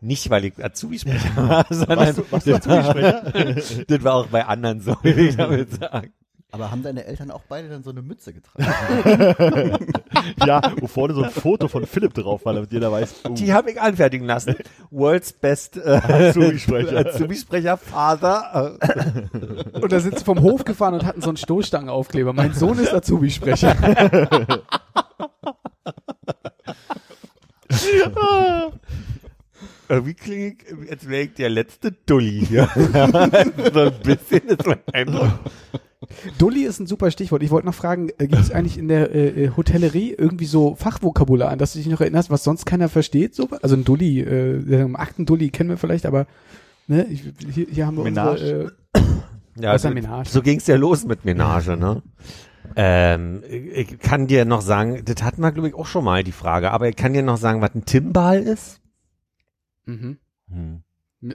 Nicht, 0.00 0.28
weil 0.30 0.44
ich 0.44 0.62
Azubi-Sprecher 0.62 1.36
war, 1.36 1.66
sondern 1.70 1.98
Warst 1.98 2.18
du- 2.18 2.24
warst 2.30 2.46
du 2.46 2.54
Azubi-Sprecher? 2.54 3.84
das 3.88 4.04
war 4.04 4.14
auch 4.14 4.26
bei 4.26 4.44
anderen 4.44 4.80
so, 4.80 4.94
will 5.02 5.18
ich 5.18 5.36
damit 5.36 5.72
sagen. 5.80 6.12
Aber 6.52 6.70
haben 6.70 6.82
deine 6.82 7.04
Eltern 7.04 7.30
auch 7.32 7.42
beide 7.48 7.68
dann 7.68 7.82
so 7.82 7.90
eine 7.90 8.02
Mütze 8.02 8.32
getragen? 8.32 8.64
ja, 10.46 10.62
wo 10.80 10.86
vorne 10.86 11.12
so 11.12 11.22
ein 11.22 11.30
Foto 11.30 11.66
von 11.66 11.84
Philipp 11.86 12.14
drauf 12.14 12.44
war, 12.44 12.54
damit 12.54 12.72
jeder 12.72 12.92
weiß, 12.92 13.22
oh, 13.24 13.34
Die 13.34 13.52
habe 13.52 13.72
ich 13.72 13.80
anfertigen 13.80 14.26
lassen. 14.26 14.54
World's 14.90 15.32
Best 15.32 15.76
äh, 15.76 16.00
Azubi-Sprecher. 16.02 16.98
Azubi-Sprecher, 16.98 17.76
Father. 17.76 18.78
Äh, 18.80 19.78
Und 19.80 19.90
da 19.92 20.00
sind 20.00 20.18
sie 20.18 20.24
vom 20.24 20.40
Hof 20.40 20.64
gefahren 20.64 20.94
und 20.94 21.04
hatten 21.04 21.20
so 21.20 21.28
einen 21.28 21.36
Stoßstangenaufkleber. 21.36 22.32
Mein 22.32 22.54
Sohn 22.54 22.78
ist 22.78 22.94
Azubi-Sprecher. 22.94 23.76
Irgendwie 29.88 30.14
klinge 30.14 30.46
ich, 30.48 30.90
als 30.90 31.08
wäre 31.08 31.22
ich 31.24 31.34
der 31.34 31.48
letzte 31.50 31.92
Dulli 31.92 32.44
hier. 32.46 32.68
so 32.74 33.80
ein 33.80 33.92
bisschen 34.02 34.48
ist 34.48 34.66
mein 34.66 34.80
Eindruck. 34.92 35.32
Dulli 36.38 36.62
ist 36.64 36.78
ein 36.80 36.86
super 36.86 37.10
Stichwort. 37.10 37.42
Ich 37.42 37.50
wollte 37.50 37.66
noch 37.66 37.74
fragen, 37.74 38.10
äh, 38.18 38.26
gibt 38.28 38.42
es 38.42 38.50
eigentlich 38.52 38.78
in 38.78 38.88
der 38.88 39.14
äh, 39.14 39.44
äh, 39.44 39.50
Hotellerie 39.56 40.14
irgendwie 40.16 40.44
so 40.46 40.74
Fachvokabular, 40.74 41.50
an 41.50 41.58
das 41.58 41.72
du 41.72 41.78
dich 41.78 41.88
noch 41.88 42.00
erinnerst, 42.00 42.30
was 42.30 42.44
sonst 42.44 42.66
keiner 42.66 42.88
versteht? 42.88 43.34
So? 43.34 43.48
Also 43.62 43.76
ein 43.76 43.84
Dulli, 43.84 44.20
äh, 44.20 44.60
der 44.62 44.88
Akten-Dulli 44.94 45.50
kennen 45.50 45.70
wir 45.70 45.78
vielleicht, 45.78 46.06
aber 46.06 46.26
ne, 46.86 47.04
ich, 47.06 47.22
hier, 47.50 47.66
hier 47.70 47.86
haben 47.86 47.96
wir 47.96 48.04
Menage. 48.04 48.30
unsere, 48.42 48.62
äh, 48.94 49.60
Ja, 49.62 49.70
Was 49.70 49.76
ist 49.76 49.82
so, 49.82 49.88
ein 49.88 49.94
Menage? 49.94 50.28
so 50.28 50.42
ging's 50.42 50.66
ja 50.66 50.76
los 50.76 51.04
mit 51.06 51.24
Menage, 51.24 51.76
ne? 51.76 52.02
Ähm, 52.74 53.42
ich 53.48 53.98
kann 54.00 54.26
dir 54.26 54.44
noch 54.44 54.60
sagen, 54.60 55.02
das 55.04 55.22
hatten 55.22 55.40
wir, 55.40 55.52
glaube 55.52 55.68
ich, 55.68 55.74
auch 55.74 55.86
schon 55.86 56.04
mal 56.04 56.24
die 56.24 56.32
Frage, 56.32 56.72
aber 56.72 56.88
ich 56.88 56.96
kann 56.96 57.12
dir 57.14 57.22
noch 57.22 57.38
sagen, 57.38 57.60
was 57.62 57.74
ein 57.74 57.84
Timbal 57.86 58.42
ist. 58.42 58.80
mhm. 59.86 60.18
Hm. 60.50 60.82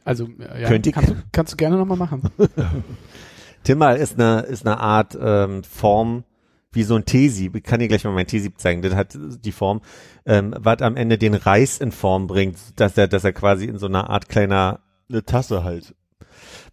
Also, 0.05 0.28
ja, 0.38 0.68
Könnte 0.70 0.89
ich- 0.89 0.95
kannst, 0.95 1.09
du, 1.09 1.16
kannst 1.32 1.53
du 1.53 1.57
gerne 1.57 1.76
nochmal 1.78 1.97
machen. 1.97 2.22
Timbal 3.64 3.97
ist 3.97 4.20
eine, 4.20 4.41
ist 4.41 4.66
eine 4.66 4.80
Art 4.80 5.18
ähm, 5.20 5.64
Form, 5.64 6.24
wie 6.72 6.84
so 6.84 6.95
ein 6.95 7.05
Tesi. 7.05 7.51
Ich 7.53 7.64
kann 7.64 7.80
dir 7.80 7.88
gleich 7.88 8.03
mal 8.03 8.14
mein 8.14 8.28
Tesi 8.28 8.53
zeigen. 8.55 8.82
Das 8.82 8.95
hat 8.95 9.18
die 9.18 9.51
Form, 9.51 9.82
ähm, 10.26 10.55
was 10.57 10.82
am 10.82 10.95
Ende 10.95 11.18
den 11.18 11.34
Reis 11.34 11.80
in 11.80 11.91
Form 11.91 12.28
bringt, 12.28 12.57
dass 12.80 12.97
er, 12.97 13.07
dass 13.07 13.24
er 13.24 13.34
quasi 13.34 13.66
in 13.66 13.78
so 13.78 13.88
einer 13.88 14.09
Art 14.09 14.30
kleiner 14.30 14.80
eine 15.09 15.24
Tasse 15.24 15.64
halt. 15.64 15.95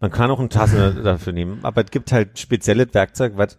Man 0.01 0.11
kann 0.11 0.31
auch 0.31 0.39
eine 0.39 0.49
Tasse 0.49 0.95
dafür 1.05 1.33
nehmen, 1.33 1.61
aber 1.63 1.85
es 1.85 1.91
gibt 1.91 2.13
halt 2.13 2.39
spezielles 2.39 2.95
Werkzeug, 2.95 3.33
was 3.37 3.59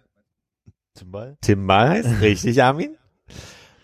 Zum 0.94 1.10
Ball. 1.10 1.36
Timbal 1.40 1.90
heißt, 1.90 2.08
richtig, 2.20 2.62
Armin? 2.62 2.96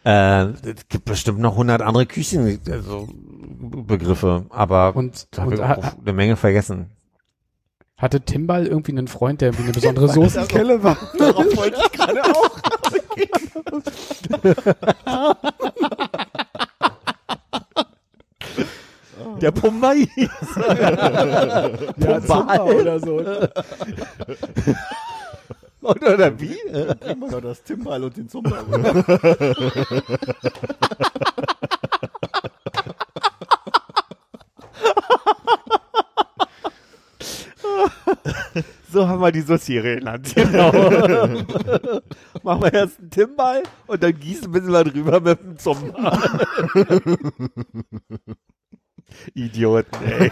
Äh, 0.04 0.50
es 0.50 0.88
gibt 0.88 1.04
bestimmt 1.04 1.40
noch 1.40 1.56
hundert 1.56 1.82
andere 1.82 2.06
Küchen, 2.06 2.60
also 2.70 3.08
Begriffe, 3.12 4.46
aber 4.50 4.94
Und, 4.94 5.28
und 5.36 5.52
ich 5.52 5.60
auch 5.60 5.98
eine 5.98 6.12
Menge 6.12 6.36
vergessen. 6.36 6.95
Hatte 7.96 8.20
Timbal 8.20 8.66
irgendwie 8.66 8.92
einen 8.92 9.08
Freund, 9.08 9.40
der 9.40 9.48
irgendwie 9.48 9.64
eine 9.64 9.72
besondere 9.72 10.08
Soßenkelle 10.12 10.82
war? 10.82 10.98
Darauf 11.18 11.56
wollte 11.56 11.80
ich 11.82 11.92
gerade 11.92 12.22
auch. 12.24 12.50
Der 19.40 19.50
Pumbai. 19.50 20.06
Ja, 21.96 22.20
Zumba 22.20 22.62
oder 22.64 23.00
so. 23.00 23.16
Oder, 25.82 26.14
oder 26.14 26.40
wie? 26.40 26.58
Immer 27.10 27.40
das 27.40 27.62
Timbal 27.62 28.04
und 28.04 28.16
den 28.16 28.28
Zumba. 28.28 28.58
So 38.96 39.06
haben 39.06 39.20
wir 39.20 39.30
die 39.30 39.42
Sauciere 39.42 39.96
genannt. 39.98 40.32
Genau. 40.34 40.72
Machen 42.42 42.62
wir 42.62 42.72
erst 42.72 42.98
einen 42.98 43.10
Timbal 43.10 43.62
und 43.86 44.02
dann 44.02 44.18
gießen 44.18 44.46
ein 44.46 44.52
bisschen 44.52 44.70
mal 44.70 44.84
drüber 44.84 45.20
mit 45.20 45.38
dem 45.38 45.58
Zumba. 45.58 46.18
Idioten, 49.34 49.96
ey. 50.02 50.30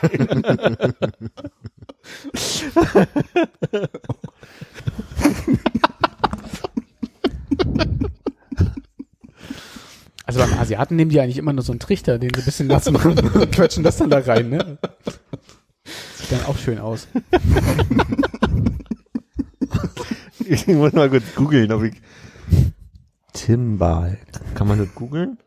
Also 10.27 10.41
beim 10.41 10.59
Asiaten 10.59 10.97
nehmen 10.97 11.11
die 11.11 11.21
eigentlich 11.21 11.37
immer 11.37 11.53
nur 11.53 11.63
so 11.63 11.73
einen 11.73 11.81
Trichter, 11.81 12.19
den 12.19 12.31
sie 12.35 12.41
ein 12.41 12.45
bisschen 12.45 12.67
nass 12.69 12.91
machen 12.91 13.19
und 13.19 13.53
quetschen 13.53 13.85
das 13.85 13.99
dann 13.99 14.09
da 14.09 14.21
rein, 14.21 14.49
ne? 14.49 14.79
Sieht 16.17 16.33
dann 16.33 16.45
auch 16.47 16.59
schön 16.59 16.79
aus. 16.79 17.09
Ich 20.47 20.67
muss 20.67 20.93
mal 20.93 21.09
kurz 21.09 21.25
googeln, 21.35 21.73
ob 21.73 21.85
ich. 21.85 21.95
Timbal. 23.33 24.19
Kann 24.55 24.69
man 24.69 24.79
das 24.79 24.95
googeln? 24.95 25.39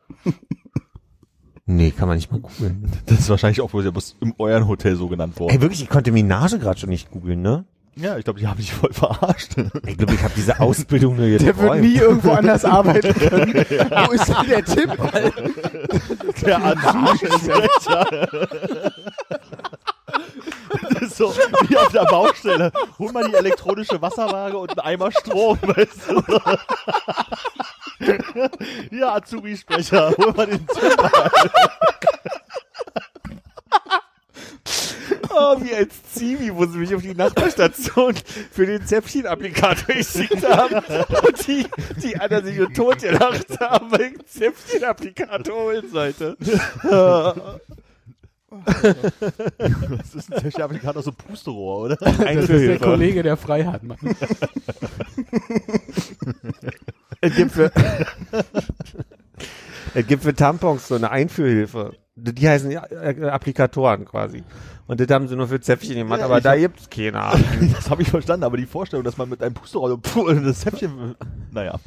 Nee, 1.65 1.91
kann 1.91 2.07
man 2.07 2.17
nicht 2.17 2.31
mal 2.31 2.39
googeln. 2.39 2.89
Das 3.05 3.19
ist 3.19 3.29
wahrscheinlich 3.29 3.61
auch 3.61 3.69
bloß 3.69 4.15
im 4.21 4.33
euren 4.37 4.67
Hotel 4.67 4.95
so 4.95 5.07
genannt 5.07 5.39
worden. 5.39 5.53
Ey, 5.53 5.61
wirklich, 5.61 5.83
ich 5.83 5.89
konnte 5.89 6.11
Minage 6.11 6.59
gerade 6.59 6.79
schon 6.79 6.89
nicht 6.89 7.11
googeln, 7.11 7.41
ne? 7.41 7.65
Ja, 7.95 8.17
ich 8.17 8.23
glaube, 8.23 8.39
die 8.39 8.47
haben 8.47 8.57
dich 8.57 8.71
voll 8.71 8.93
verarscht. 8.93 9.55
Ich 9.87 9.97
glaube, 9.97 10.13
ich 10.13 10.21
habe 10.21 10.33
diese 10.35 10.59
Ausbildung 10.59 11.15
nur 11.15 11.25
jetzt. 11.25 11.45
Der 11.45 11.57
wird 11.57 11.81
nie 11.81 11.95
irgendwo 11.95 12.31
anders 12.31 12.63
arbeiten 12.63 13.13
können. 13.13 13.53
Wo 13.53 14.11
ist 14.11 14.27
denn 14.27 14.47
der 14.47 14.63
Timbal? 14.63 15.31
Der. 16.45 16.75
Das 16.75 17.21
ist 17.23 17.49
so 21.17 21.33
wie 21.67 21.77
auf 21.77 21.91
der 21.91 22.05
Baustelle. 22.05 22.71
Hol 22.99 23.11
mal 23.11 23.27
die 23.27 23.33
elektronische 23.33 24.01
Wasserwaage 24.01 24.57
und 24.57 24.69
einen 24.71 24.87
Eimer 24.87 25.11
Strom, 25.11 25.57
weißt 25.61 26.09
du? 26.09 26.23
Ja, 28.91 29.15
Azubi-Sprecher, 29.15 30.13
hol 30.17 30.33
mal 30.33 30.45
den 30.45 30.67
Timbal. 30.67 31.31
Oh, 35.39 35.55
wie 35.61 35.73
als 35.73 35.93
Zivi, 36.13 36.53
wo 36.53 36.65
sie 36.65 36.77
mich 36.79 36.95
auf 36.95 37.01
die 37.01 37.13
Nachbarstation 37.13 38.15
für 38.51 38.65
den 38.65 38.85
Zäpfchen-Applikator 38.85 39.95
geschickt 39.95 40.43
haben. 40.43 40.75
Und 40.75 41.47
die, 41.47 41.65
die 42.01 42.17
anderen 42.17 42.45
sich 42.45 42.57
tot 42.73 42.99
gelacht 42.99 43.59
haben, 43.59 43.91
weil 43.91 44.01
ich 44.01 44.07
einen 44.07 44.27
Zäpfchen-Applikator 44.27 45.55
holen 45.55 45.89
sollte. 45.91 46.37
Das 48.49 50.15
ist 50.15 50.31
ein 50.33 50.51
Zertifikat 50.51 50.95
aus 50.95 51.05
so 51.05 51.11
Pusterohr, 51.11 51.81
oder? 51.83 51.95
Das 52.01 52.49
ist 52.49 52.49
der 52.49 52.79
Kollege, 52.79 53.21
der 53.23 53.35
frei 53.37 53.65
hat, 53.65 53.83
Mann. 53.83 53.97
Es 57.19 57.35
gibt 57.35 57.51
für, 57.51 57.71
es 59.95 60.05
gibt 60.05 60.21
für 60.23 60.35
Tampons 60.35 60.87
so 60.87 60.95
eine 60.95 61.09
Einführhilfe. 61.09 61.93
Die 62.15 62.47
heißen 62.47 62.71
äh, 62.71 63.29
Applikatoren 63.29 64.05
quasi. 64.05 64.43
Und 64.85 64.99
das 64.99 65.07
haben 65.09 65.27
sie 65.27 65.35
nur 65.35 65.47
für 65.47 65.59
Zäpfchen 65.59 65.95
gemacht, 65.95 66.19
Ja, 66.19 66.25
aber 66.25 66.41
da 66.41 66.51
hab- 66.51 66.59
gibt's 66.59 66.89
keine. 66.89 67.21
Das 67.75 67.89
habe 67.89 68.03
ich 68.03 68.09
verstanden, 68.09 68.43
aber 68.43 68.57
die 68.57 68.67
Vorstellung, 68.67 69.03
dass 69.03 69.17
man 69.17 69.29
mit 69.29 69.41
einem 69.41 69.55
Pusterohr 69.55 69.89
so 69.89 70.31
das 70.33 70.59
Zäpfchen, 70.59 71.15
naja. 71.51 71.79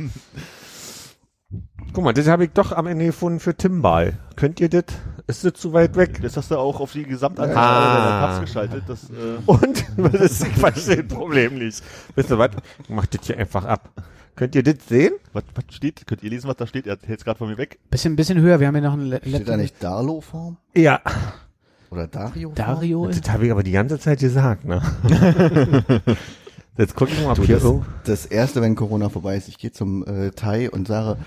Guck 1.92 2.04
mal, 2.04 2.12
das 2.12 2.26
habe 2.26 2.44
ich 2.44 2.50
doch 2.50 2.72
am 2.72 2.86
Ende 2.88 3.06
gefunden 3.06 3.38
für 3.40 3.54
Timbal. 3.56 4.18
Könnt 4.36 4.61
ihr 4.61 4.68
das? 4.68 4.84
Ist 5.27 5.45
das 5.45 5.53
zu 5.55 5.73
weit 5.73 5.97
weg? 5.97 6.18
Jetzt 6.23 6.37
hast 6.37 6.51
du 6.51 6.57
auch 6.59 6.81
auf 6.81 6.93
die 6.93 7.05
Gesamtanzahl 7.05 7.57
Ah. 7.57 7.95
deiner 7.95 8.27
Tabs 8.27 8.41
geschaltet. 8.47 8.85
Das, 8.89 9.05
äh, 9.11 9.39
Und? 9.47 9.85
Das 10.12 10.21
ist, 10.33 10.47
ich 10.47 10.55
verstehe 10.55 11.05
das 11.05 11.16
Problem 11.16 11.59
nicht. 11.59 11.83
Wisst 12.14 12.31
ihr 12.31 12.39
was? 12.39 12.51
Mach 12.89 13.07
das 13.07 13.27
hier 13.27 13.39
einfach 13.39 13.64
ab. 13.64 13.91
Könnt 14.37 14.55
ihr 14.55 14.62
das 14.62 14.77
sehen? 14.89 15.12
was, 15.33 15.45
was 15.55 15.64
steht? 15.75 16.07
Könnt 16.07 16.23
ihr 16.23 16.31
lesen, 16.31 16.49
was 16.49 16.57
da 16.57 16.66
steht? 16.66 16.87
Er 16.87 16.97
hält 17.05 17.18
es 17.18 17.25
gerade 17.25 17.39
von 17.39 17.49
mir 17.49 17.59
weg. 17.59 17.79
Bisschen, 17.91 18.16
bisschen 18.16 18.41
höher, 18.41 18.59
wir 18.61 18.66
haben 18.68 18.75
ja 18.77 18.81
noch 18.81 18.93
einen 18.95 19.07
Le 19.07 19.21
Steht 19.27 19.49
da 19.49 19.57
nicht 19.57 19.75
Darlo-Form? 19.83 20.57
Ja. 20.75 21.01
Oder 21.91 22.07
Dario? 22.07 22.53
Dario. 22.55 23.09
Das 23.09 23.31
habe 23.31 23.47
ich 23.47 23.53
aber 23.53 23.62
die 23.62 23.73
ganze 23.73 23.99
Zeit 23.99 24.21
gesagt, 24.21 24.64
ne? 24.64 24.81
Jetzt 26.79 26.95
guck 26.95 27.11
ich 27.11 27.23
mal, 27.23 27.31
ob 27.33 27.37
Du, 27.37 27.43
hier 27.43 27.59
das, 27.59 27.75
das 28.05 28.27
erste, 28.27 28.62
wenn 28.62 28.75
Corona 28.77 29.09
vorbei 29.11 29.37
ist, 29.37 29.49
ich 29.49 29.59
gehe 29.59 29.73
zum 29.73 30.07
äh, 30.07 30.31
Thai 30.31 30.71
und 30.71 30.87
sage, 30.89 31.18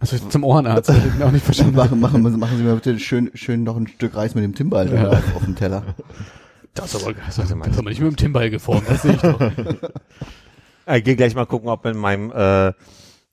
Also 0.00 0.16
zum 0.28 0.44
Ohrenarzt, 0.44 0.88
hab 0.88 0.96
ich 0.96 1.22
auch 1.22 1.30
nicht 1.30 1.44
verstanden. 1.44 1.76
machen, 1.76 2.00
machen, 2.00 2.22
machen 2.38 2.56
Sie 2.56 2.64
mir 2.64 2.74
bitte 2.74 2.98
schön, 2.98 3.30
schön 3.34 3.62
noch 3.64 3.76
ein 3.76 3.86
Stück 3.86 4.16
Reis 4.16 4.34
mit 4.34 4.42
dem 4.44 4.54
Timbal 4.54 4.90
Ja. 4.92 5.04
drauf 5.04 5.22
auf 5.36 5.44
dem 5.44 5.54
Teller. 5.56 5.82
Das 6.74 6.94
ist 6.94 7.04
aber, 7.04 7.14
das 7.14 7.36
ist 7.38 7.52
aber 7.52 7.90
nicht 7.90 8.00
mit 8.00 8.10
dem 8.12 8.16
Timbal 8.16 8.48
geformt, 8.48 8.84
das 8.88 9.02
sehe 9.02 9.12
ich 9.14 9.20
doch. 9.20 9.38
Ich 10.92 11.04
gehe 11.04 11.14
gleich 11.14 11.36
mal 11.36 11.46
gucken, 11.46 11.68
ob 11.68 11.86
in 11.86 11.96
meinem 11.96 12.32
äh, 12.32 12.72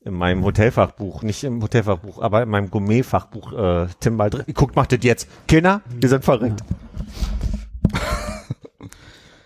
in 0.04 0.14
meinem 0.14 0.44
Hotelfachbuch, 0.44 1.24
nicht 1.24 1.44
im 1.44 1.62
Hotelfachbuch, 1.64 2.22
aber 2.22 2.44
in 2.44 2.50
meinem 2.50 2.70
Gourmetfachbuch 2.70 3.54
äh, 3.54 3.88
Timbal 4.00 4.30
drin. 4.30 4.46
Guckt, 4.54 4.76
macht 4.76 4.92
das 4.92 5.00
jetzt. 5.02 5.28
Kinder, 5.48 5.82
wir 6.00 6.08
sind 6.10 6.24
verrückt. 6.24 6.62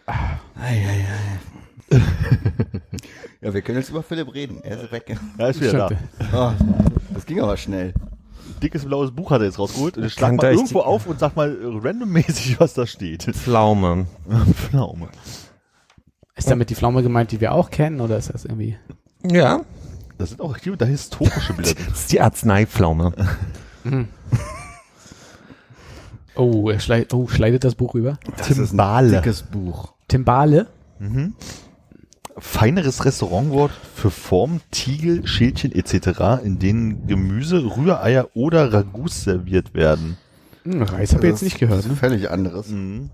Ja, 0.08 0.40
wir 3.42 3.62
können 3.62 3.78
jetzt 3.80 3.90
über 3.90 4.04
Philipp 4.04 4.34
reden. 4.34 4.62
Er 4.64 4.84
ist 4.84 4.92
weg. 4.92 5.18
Ja, 5.38 5.48
ist 5.48 5.62
wieder 5.62 5.90
da. 5.90 5.98
Oh, 6.34 6.66
das 7.14 7.26
ging 7.26 7.40
aber 7.42 7.58
schnell. 7.58 7.94
Dickes 8.62 8.86
blaues 8.86 9.12
Buch 9.12 9.32
hat 9.32 9.42
er 9.42 9.48
jetzt 9.48 9.60
rausgeholt. 9.60 9.98
Und 9.98 10.10
schlag 10.12 10.36
mal 10.36 10.52
irgendwo 10.52 10.82
auf 10.82 11.08
und 11.08 11.20
sag 11.20 11.36
mal 11.36 11.58
randommäßig, 11.62 12.60
was 12.60 12.74
da 12.74 12.86
steht. 12.86 13.24
Pflaume. 13.24 14.06
Pflaume. 14.54 15.10
Ist 16.36 16.50
damit 16.50 16.70
die 16.70 16.76
Pflaume 16.76 17.04
gemeint, 17.04 17.32
die 17.32 17.42
wir 17.42 17.54
auch 17.54 17.70
kennen, 17.70 18.02
oder 18.02 18.18
ist 18.18 18.34
das 18.34 18.46
irgendwie? 18.46 18.78
Ja. 19.24 19.62
Da 20.18 20.26
sind 20.26 20.42
auch 20.42 20.58
da 20.58 20.86
historische 20.86 21.54
Bilder. 21.54 21.74
Das 21.90 22.00
ist 22.02 22.12
die 22.12 22.22
Arzneipflaume. 22.22 23.14
Oh, 26.36 26.70
er 26.70 26.80
schlei 26.80 27.06
oh, 27.12 27.28
schleidet 27.28 27.64
das 27.64 27.76
Buch 27.76 27.94
rüber. 27.94 28.18
Das 28.38 28.52
ist 28.52 28.60
ein 28.60 28.68
Timbale. 28.68 29.18
dickes 29.18 29.44
Buch. 29.44 29.94
Timbale? 30.08 30.68
Feineres 32.38 33.06
Restaurantwort 33.06 33.72
für 33.96 34.10
Formen, 34.10 34.62
Tiegel, 34.72 35.28
Schälchen 35.28 35.72
etc., 35.72 36.44
in 36.44 36.60
denen 36.60 37.08
Gemüse, 37.08 37.64
Rühreier 37.78 38.30
oder 38.34 38.72
Ragouts 38.74 39.24
serviert 39.24 39.74
werden. 39.74 40.18
Hm, 40.64 40.84
Reis 40.84 41.14
habe 41.14 41.26
ich 41.26 41.32
jetzt 41.32 41.44
nicht 41.44 41.60
gehört, 41.60 41.86
ne? 41.88 41.96
Völlig 41.96 42.30
anderes. 42.30 42.70
Mhm. 42.70 43.10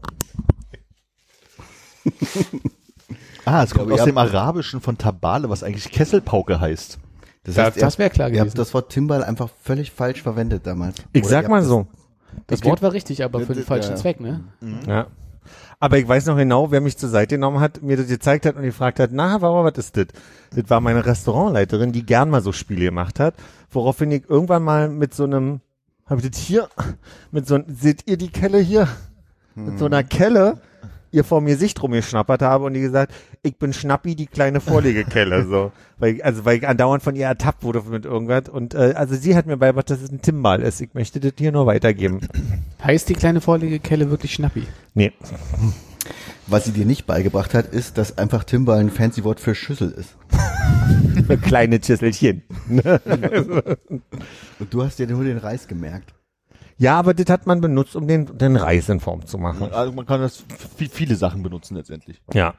ah, 3.45 3.63
es 3.63 3.73
kommt 3.73 3.91
aus 3.91 4.03
dem 4.03 4.17
Arabischen 4.17 4.81
von 4.81 4.97
Tabale, 4.97 5.49
was 5.49 5.63
eigentlich 5.63 5.91
Kesselpauke 5.91 6.59
heißt. 6.59 6.99
Das, 7.43 7.55
Da- 7.55 7.65
heißt, 7.65 7.81
das 7.81 7.97
wäre 7.97 8.09
klar 8.09 8.29
Ihr 8.29 8.39
habt 8.39 8.47
gewesen. 8.47 8.57
das 8.57 8.73
Wort 8.73 8.91
Timbal 8.91 9.23
einfach 9.23 9.49
völlig 9.61 9.91
falsch 9.91 10.21
verwendet 10.21 10.67
damals. 10.67 10.97
Ich 11.13 11.23
Oder 11.23 11.29
sag 11.29 11.49
mal 11.49 11.63
so. 11.63 11.87
Das 12.47 12.63
Wort 12.63 12.81
war 12.81 12.93
richtig, 12.93 13.23
aber 13.23 13.39
für 13.41 13.53
den 13.55 13.63
falschen 13.63 13.91
ja. 13.91 13.95
Zweck, 13.95 14.19
ne? 14.19 14.43
Ja. 14.85 15.07
Aber 15.79 15.99
ich 15.99 16.07
weiß 16.07 16.25
noch 16.25 16.37
genau, 16.37 16.71
wer 16.71 16.81
mich 16.81 16.97
zur 16.97 17.09
Seite 17.09 17.35
genommen 17.35 17.59
hat, 17.59 17.83
mir 17.83 17.97
das 17.97 18.07
gezeigt 18.07 18.45
hat 18.45 18.55
und 18.55 18.63
gefragt 18.63 18.99
hat, 18.99 19.11
na, 19.13 19.41
warum, 19.41 19.63
was 19.63 19.77
ist 19.77 19.95
das? 19.95 20.07
Das 20.55 20.69
war 20.69 20.81
meine 20.81 21.05
Restaurantleiterin, 21.05 21.91
die 21.91 22.05
gern 22.05 22.31
mal 22.31 22.41
so 22.41 22.51
Spiele 22.51 22.85
gemacht 22.85 23.19
hat, 23.19 23.35
woraufhin 23.69 24.11
ich 24.11 24.27
irgendwann 24.27 24.63
mal 24.63 24.89
mit 24.89 25.13
so 25.13 25.25
einem, 25.25 25.61
hab 26.07 26.17
ich 26.17 26.29
das 26.29 26.39
hier, 26.39 26.67
mit 27.31 27.47
so 27.47 27.55
einem, 27.55 27.65
seht 27.67 28.09
ihr 28.09 28.17
die 28.17 28.31
Kelle 28.31 28.59
hier? 28.59 28.87
Mit 29.55 29.79
so 29.79 29.85
einer 29.85 30.03
Kelle 30.03 30.61
ihr 31.11 31.23
vor 31.23 31.41
mir 31.41 31.57
Sicht 31.57 31.81
rumgeschnappert 31.81 32.41
habe 32.41 32.65
und 32.65 32.73
die 32.73 32.81
gesagt, 32.81 33.13
ich 33.43 33.57
bin 33.57 33.73
Schnappi, 33.73 34.15
die 34.15 34.27
kleine 34.27 34.59
Vorlegekelle, 34.61 35.45
so. 35.45 35.71
Weil, 35.99 36.15
ich- 36.15 36.25
also, 36.25 36.45
weil 36.45 36.57
ich 36.57 36.67
andauernd 36.67 37.01
von 37.01 37.15
ihr 37.15 37.25
ertappt 37.25 37.63
wurde 37.63 37.81
mit 37.89 38.05
irgendwas 38.05 38.49
und, 38.49 38.75
äh, 38.75 38.93
also 38.95 39.15
sie 39.15 39.35
hat 39.35 39.47
mir 39.47 39.57
beigebracht, 39.57 39.89
dass 39.89 40.01
es 40.01 40.11
ein 40.11 40.21
Timbal 40.21 40.61
ist. 40.61 40.79
Ich 40.79 40.93
möchte 40.93 41.19
das 41.19 41.31
hier 41.39 41.51
nur 41.51 41.65
weitergeben. 41.65 42.19
Heißt 42.83 43.09
die 43.09 43.15
kleine 43.15 43.41
Vorlegekelle 43.41 44.11
wirklich 44.11 44.33
Schnappi? 44.33 44.63
Nee. 44.93 45.11
Was 46.45 46.65
sie 46.65 46.71
dir 46.71 46.85
nicht 46.85 47.07
beigebracht 47.07 47.53
hat, 47.55 47.65
ist, 47.73 47.97
dass 47.97 48.17
einfach 48.19 48.43
Timbal 48.43 48.79
ein 48.79 48.91
fancy 48.91 49.23
Wort 49.23 49.39
für 49.39 49.55
Schüssel 49.55 49.89
ist. 49.91 50.15
Für 51.25 51.37
kleine 51.37 51.79
Schüsselchen. 51.83 52.43
Und 54.59 54.73
du 54.73 54.83
hast 54.83 54.99
dir 54.99 55.07
nur 55.07 55.23
den 55.23 55.37
Reis 55.39 55.67
gemerkt. 55.67 56.13
Ja, 56.79 56.99
aber 56.99 57.13
das 57.13 57.27
hat 57.29 57.47
man 57.47 57.59
benutzt, 57.59 57.95
um 57.95 58.07
den, 58.07 58.37
den 58.37 58.55
Reis 58.55 58.87
in 58.89 58.99
Form 58.99 59.25
zu 59.25 59.37
machen. 59.37 59.71
Also 59.71 59.91
man 59.91 60.05
kann 60.05 60.21
das 60.21 60.43
für 60.77 60.85
viele 60.85 61.15
Sachen 61.15 61.41
benutzen 61.41 61.75
letztendlich. 61.75 62.21
Ja. 62.33 62.53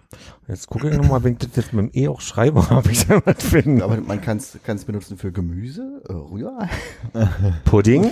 Jetzt 0.49 0.67
gucke 0.69 0.91
ich 0.91 0.97
nochmal, 0.97 1.23
wenn 1.23 1.35
ich 1.35 1.39
das 1.39 1.51
jetzt 1.55 1.73
mit 1.73 1.95
dem 1.95 2.03
E 2.03 2.09
auch 2.09 2.21
schreibe, 2.21 2.59
ob 2.71 2.91
ich 2.91 3.07
da 3.07 3.23
was 3.25 3.45
finde. 3.45 3.85
Aber 3.85 3.97
man 4.01 4.21
kann 4.21 4.39
es 4.39 4.85
benutzen 4.85 5.19
für 5.19 5.31
Gemüse, 5.31 6.03
äh, 6.09 6.13
Rührei. 6.13 6.69
Pudding. 7.65 8.11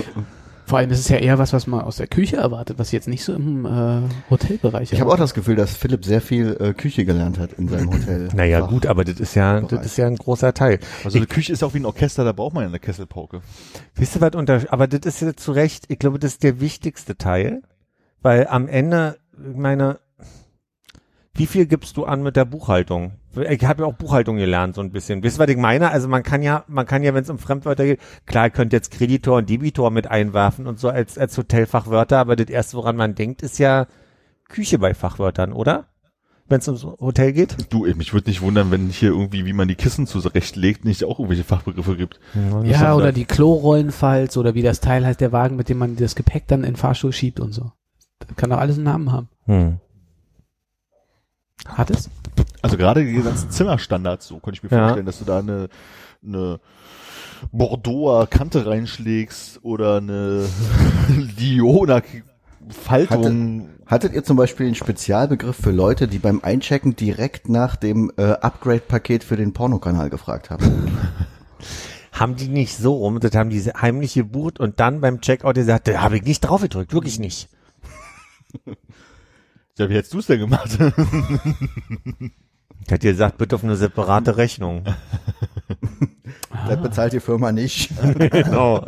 Vor 0.66 0.78
allem 0.78 0.90
ist 0.90 0.98
es 0.98 1.08
ja 1.08 1.18
eher 1.18 1.38
was, 1.38 1.52
was 1.52 1.68
man 1.68 1.82
aus 1.82 1.98
der 1.98 2.08
Küche 2.08 2.38
erwartet, 2.38 2.76
was 2.80 2.90
jetzt 2.90 3.06
nicht 3.06 3.22
so 3.22 3.32
im 3.32 3.66
äh, 3.66 4.00
Hotelbereich 4.28 4.92
Ich 4.92 5.00
habe 5.00 5.12
auch 5.12 5.16
das 5.16 5.32
Gefühl, 5.32 5.54
dass 5.54 5.76
Philipp 5.76 6.04
sehr 6.04 6.20
viel 6.20 6.56
äh, 6.58 6.74
Küche 6.74 7.04
gelernt 7.04 7.38
hat 7.38 7.52
in 7.52 7.68
seinem 7.68 7.92
Hotel. 7.92 8.28
Naja, 8.34 8.62
Fach. 8.62 8.70
gut, 8.70 8.86
aber 8.86 9.04
das 9.04 9.20
ist 9.20 9.36
ja, 9.36 9.60
das 9.60 9.86
ist 9.86 9.96
ja 9.96 10.08
ein 10.08 10.16
großer 10.16 10.54
Teil. 10.54 10.80
Also 11.04 11.18
eine 11.18 11.28
Küche 11.28 11.52
ist 11.52 11.62
auch 11.62 11.72
wie 11.74 11.78
ein 11.78 11.86
Orchester, 11.86 12.24
da 12.24 12.32
braucht 12.32 12.54
man 12.54 12.64
ja 12.64 12.68
eine 12.68 12.80
Kesselpauke. 12.80 13.42
Wisst 13.94 14.16
ihr 14.16 14.20
was 14.20 14.34
unter, 14.34 14.60
aber 14.70 14.88
das 14.88 15.06
ist 15.06 15.22
ja 15.22 15.36
zu 15.36 15.52
Recht, 15.52 15.84
ich 15.86 16.00
glaube, 16.00 16.18
das 16.18 16.32
ist 16.32 16.42
der 16.42 16.60
wichtigste 16.60 17.16
Teil, 17.16 17.62
weil 18.20 18.48
am 18.48 18.66
Ende, 18.66 19.18
ich 19.38 19.56
meine, 19.56 20.00
wie 21.34 21.46
viel 21.46 21.66
gibst 21.66 21.96
du 21.96 22.06
an 22.06 22.24
mit 22.24 22.34
der 22.34 22.44
Buchhaltung? 22.44 23.12
Ich 23.37 23.64
habe 23.64 23.82
ja 23.82 23.89
auch 23.89 23.95
Buchhaltung 23.95 24.37
gelernt, 24.37 24.74
so 24.74 24.80
ein 24.80 24.91
bisschen. 24.91 25.22
Wisst 25.22 25.39
ihr, 25.39 25.43
was 25.43 25.51
ich 25.51 25.57
meine? 25.57 25.91
Also 25.91 26.09
man 26.09 26.22
kann 26.22 26.43
ja, 26.43 26.64
man 26.68 26.87
kann 26.87 27.03
ja, 27.03 27.14
wenn 27.14 27.22
es 27.22 27.30
um 27.30 27.39
Fremdwörter 27.39 27.84
geht, 27.84 28.01
klar, 28.26 28.47
ihr 28.47 28.51
könnt 28.51 28.72
jetzt 28.72 28.91
Kreditor 28.91 29.39
und 29.39 29.51
Debitor 29.51 29.91
mit 29.91 30.11
einwerfen 30.11 30.66
und 30.66 30.78
so 30.78 30.89
als, 30.89 31.18
als 31.18 31.37
Hotelfachwörter, 31.37 32.18
aber 32.18 32.37
das 32.37 32.49
erste, 32.49 32.76
woran 32.76 32.97
man 32.97 33.14
denkt, 33.14 33.43
ist 33.43 33.59
ja 33.59 33.87
Küche 34.49 34.78
bei 34.78 34.95
Fachwörtern, 34.95 35.53
oder? 35.53 35.87
Wenn 36.49 36.61
es 36.61 36.68
ums 36.68 36.84
Hotel 36.84 37.32
geht? 37.32 37.57
Du, 37.70 37.87
ey, 37.87 37.95
mich 37.95 38.12
würde 38.12 38.30
nicht 38.30 38.41
wundern, 38.41 38.70
wenn 38.70 38.89
hier 38.89 39.09
irgendwie, 39.09 39.45
wie 39.47 39.53
man 39.53 39.66
die 39.66 39.74
Kissen 39.74 40.07
zurechtlegt, 40.07 40.84
nicht 40.84 41.03
auch 41.03 41.18
irgendwelche 41.18 41.43
Fachbegriffe 41.43 41.97
gibt. 41.97 42.20
Ja, 42.62 42.95
oder 42.95 43.11
die 43.11 43.24
Klorollenfalls 43.24 44.37
oder 44.37 44.55
wie 44.55 44.62
das 44.62 44.78
Teil 44.78 45.05
heißt, 45.05 45.20
der 45.20 45.32
Wagen, 45.32 45.57
mit 45.57 45.68
dem 45.68 45.78
man 45.78 45.97
das 45.97 46.14
Gepäck 46.14 46.47
dann 46.47 46.61
in 46.61 46.70
den 46.70 46.76
Fahrstuhl 46.76 47.12
schiebt 47.12 47.41
und 47.41 47.53
so. 47.53 47.72
Das 48.20 48.37
kann 48.37 48.51
doch 48.51 48.59
alles 48.59 48.76
einen 48.76 48.84
Namen 48.84 49.11
haben. 49.11 49.28
Hm. 49.47 49.80
Hat 51.64 51.90
es? 51.90 52.11
Also 52.62 52.76
gerade 52.76 53.04
die 53.04 53.22
ganzen 53.22 53.50
Zimmerstandards, 53.50 54.26
so 54.26 54.38
könnte 54.38 54.59
ich 54.59 54.62
mir 54.62 54.76
Ja. 54.76 54.84
vorstellen, 54.84 55.07
dass 55.07 55.18
du 55.18 55.24
da 55.24 55.38
eine, 55.38 55.68
eine 56.24 56.61
Bordeauxer 57.52 58.26
Kante 58.26 58.66
reinschlägst 58.66 59.61
oder 59.62 59.96
eine 59.98 60.46
Lioner 61.38 62.02
Faltung. 62.68 63.68
Hattet 63.86 64.14
ihr 64.14 64.24
zum 64.24 64.36
Beispiel 64.36 64.66
einen 64.66 64.74
Spezialbegriff 64.74 65.57
für 65.57 65.70
Leute, 65.70 66.09
die 66.09 66.18
beim 66.18 66.40
Einchecken 66.42 66.96
direkt 66.96 67.48
nach 67.48 67.76
dem 67.76 68.11
äh, 68.16 68.22
Upgrade-Paket 68.32 69.22
für 69.22 69.36
den 69.36 69.52
Pornokanal 69.52 70.11
gefragt 70.11 70.50
haben? 70.50 70.98
Haben 72.12 72.34
die 72.36 72.48
nicht 72.48 72.74
so 72.76 72.94
rum, 72.94 73.20
das 73.20 73.34
haben 73.34 73.50
die 73.50 73.61
heimlich 73.61 74.14
gebucht 74.14 74.59
und 74.59 74.80
dann 74.80 75.02
beim 75.02 75.20
Checkout 75.20 75.52
gesagt, 75.54 75.86
da 75.86 76.00
habe 76.00 76.16
ich 76.16 76.22
nicht 76.22 76.40
drauf 76.40 76.62
gedrückt, 76.62 76.94
wirklich 76.94 77.18
nicht. 77.18 77.50
Ja, 79.78 79.88
wie 79.90 79.94
hättest 79.94 80.14
du 80.14 80.18
es 80.20 80.26
denn 80.26 80.40
gemacht? 80.40 80.78
Ich 82.86 82.92
hätte 82.92 83.08
gesagt, 83.08 83.38
bitte 83.38 83.56
auf 83.56 83.64
eine 83.64 83.76
separate 83.76 84.36
Rechnung. 84.36 84.84
Das 86.68 86.80
bezahlt 86.80 87.12
die 87.12 87.20
Firma 87.20 87.52
nicht. 87.52 87.90
genau. 88.18 88.84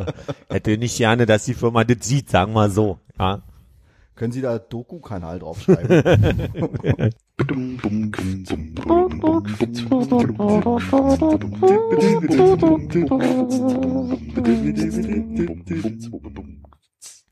Hätte 0.49 0.77
nicht 0.77 0.97
gerne, 0.97 1.25
dass 1.25 1.45
die 1.45 1.53
Firma 1.53 1.85
das 1.85 2.05
sieht, 2.05 2.29
sagen 2.29 2.51
wir 2.53 2.69
so. 2.69 2.99
Ja. 3.17 3.41
Können 4.15 4.33
Sie 4.33 4.41
da 4.41 4.59
Doku-Kanal 4.59 5.39
draufschreiben? 5.39 6.03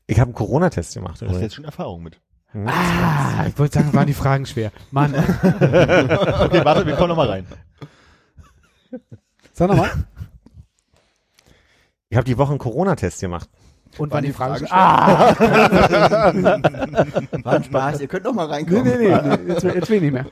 Ich 0.06 0.18
habe 0.18 0.28
einen 0.28 0.34
Corona-Test 0.34 0.94
gemacht. 0.94 1.12
Hast 1.12 1.20
du 1.20 1.26
übrigens. 1.26 1.42
jetzt 1.42 1.54
schon 1.54 1.64
Erfahrung 1.66 2.02
mit? 2.02 2.20
Ah, 2.54 3.44
ich 3.46 3.58
wollte 3.58 3.78
sagen, 3.78 3.92
waren 3.92 4.06
die 4.06 4.14
Fragen 4.14 4.46
schwer. 4.46 4.72
Mann, 4.90 5.14
Okay, 5.14 6.64
warte, 6.64 6.86
wir 6.86 6.96
kommen 6.96 7.10
noch 7.10 7.16
mal 7.16 7.28
rein. 7.28 7.46
sag 9.52 9.68
nochmal. 9.68 9.90
Ich 12.08 12.16
habe 12.16 12.24
die 12.24 12.38
Woche 12.38 12.50
einen 12.50 12.58
Corona-Test 12.58 13.20
gemacht. 13.20 13.48
Und 13.98 14.12
Waren 14.12 14.24
die 14.24 14.32
Fragen 14.32 14.56
schwer? 14.58 14.72
Ah, 14.72 15.34
War 17.42 17.54
ein 17.54 17.64
Spaß, 17.64 18.00
ihr 18.00 18.08
könnt 18.08 18.24
noch 18.24 18.32
mal 18.32 18.46
nee, 18.46 18.52
reinkommen. 18.54 18.84
nee, 18.84 18.96
nee, 19.08 19.36
nee 19.44 19.52
jetzt, 19.52 19.64
jetzt 19.64 19.90
will 19.90 19.96
ich 19.96 20.02
nicht 20.02 20.12
mehr. 20.12 20.26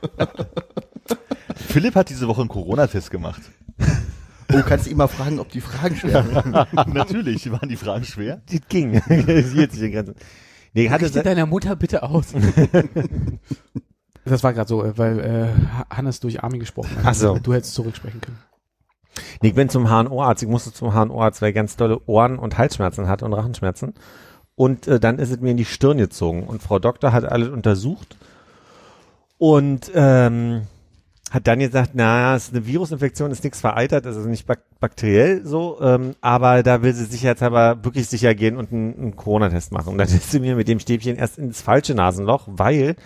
Philipp 1.54 1.94
hat 1.96 2.08
diese 2.08 2.26
Woche 2.28 2.40
einen 2.40 2.48
Corona-Test 2.48 3.10
gemacht. 3.10 3.42
Oh, 4.52 4.62
kannst 4.66 4.86
du 4.86 4.90
ihn 4.90 4.96
mal 4.96 5.08
fragen, 5.08 5.38
ob 5.40 5.50
die 5.50 5.60
Fragen 5.60 5.96
schwer 5.96 6.24
waren? 6.32 6.52
Natürlich, 6.92 7.50
waren 7.50 7.68
die 7.68 7.76
Fragen 7.76 8.04
schwer. 8.04 8.40
Das 8.50 8.60
ging. 8.68 9.00
Sich 9.02 9.82
in 9.82 9.92
Grenzen. 9.92 10.14
Nee, 10.76 10.90
hatte 10.90 11.06
Richte 11.06 11.22
deiner 11.22 11.46
Mutter 11.46 11.74
bitte 11.74 12.02
aus. 12.02 12.34
das 14.26 14.44
war 14.44 14.52
gerade 14.52 14.68
so, 14.68 14.84
äh, 14.84 14.98
weil 14.98 15.20
äh, 15.20 15.94
Hannes 15.94 16.20
durch 16.20 16.44
Armin 16.44 16.60
gesprochen 16.60 16.94
hat. 16.96 17.02
Ach 17.06 17.14
so. 17.14 17.38
Du 17.38 17.54
hättest 17.54 17.72
zurücksprechen 17.72 18.20
können. 18.20 18.38
Nee, 19.40 19.48
ich 19.48 19.54
bin 19.54 19.70
zum 19.70 19.88
HNO-Arzt. 19.88 20.42
Ich 20.42 20.48
musste 20.50 20.74
zum 20.74 20.92
HNO-Arzt, 20.92 21.40
weil 21.40 21.48
ich 21.48 21.54
ganz 21.54 21.76
tolle 21.76 21.98
Ohren- 22.04 22.38
und 22.38 22.58
Halsschmerzen 22.58 23.08
hatte 23.08 23.24
und 23.24 23.32
Rachenschmerzen. 23.32 23.94
Und 24.54 24.86
äh, 24.86 25.00
dann 25.00 25.18
ist 25.18 25.30
es 25.30 25.40
mir 25.40 25.52
in 25.52 25.56
die 25.56 25.64
Stirn 25.64 25.96
gezogen. 25.96 26.42
Und 26.42 26.62
Frau 26.62 26.78
Doktor 26.78 27.12
hat 27.12 27.24
alles 27.24 27.48
untersucht 27.48 28.18
und 29.38 29.90
ähm, 29.94 30.66
hat 31.30 31.46
dann 31.46 31.58
gesagt, 31.58 31.90
na, 31.94 32.36
es 32.36 32.44
ist 32.44 32.54
eine 32.54 32.66
Virusinfektion, 32.66 33.30
ist 33.30 33.42
nichts 33.42 33.60
vereitert, 33.60 34.06
ist 34.06 34.16
nicht 34.26 34.46
bak 34.46 34.60
bakteriell 34.78 35.44
so, 35.44 35.80
ähm, 35.80 36.14
aber 36.20 36.62
da 36.62 36.82
will 36.82 36.92
sie 36.92 37.06
sicherheitshalber 37.06 37.82
wirklich 37.82 38.08
sicher 38.08 38.34
gehen 38.34 38.56
und 38.56 38.72
einen, 38.72 38.94
einen 38.96 39.16
Corona-Test 39.16 39.72
machen. 39.72 39.88
Und 39.88 39.98
dann 39.98 40.06
ist 40.08 40.30
sie 40.30 40.40
mir 40.40 40.54
mit 40.54 40.68
dem 40.68 40.78
Stäbchen 40.78 41.16
erst 41.16 41.38
ins 41.38 41.62
falsche 41.62 41.94
Nasenloch, 41.94 42.46
weil 42.46 42.96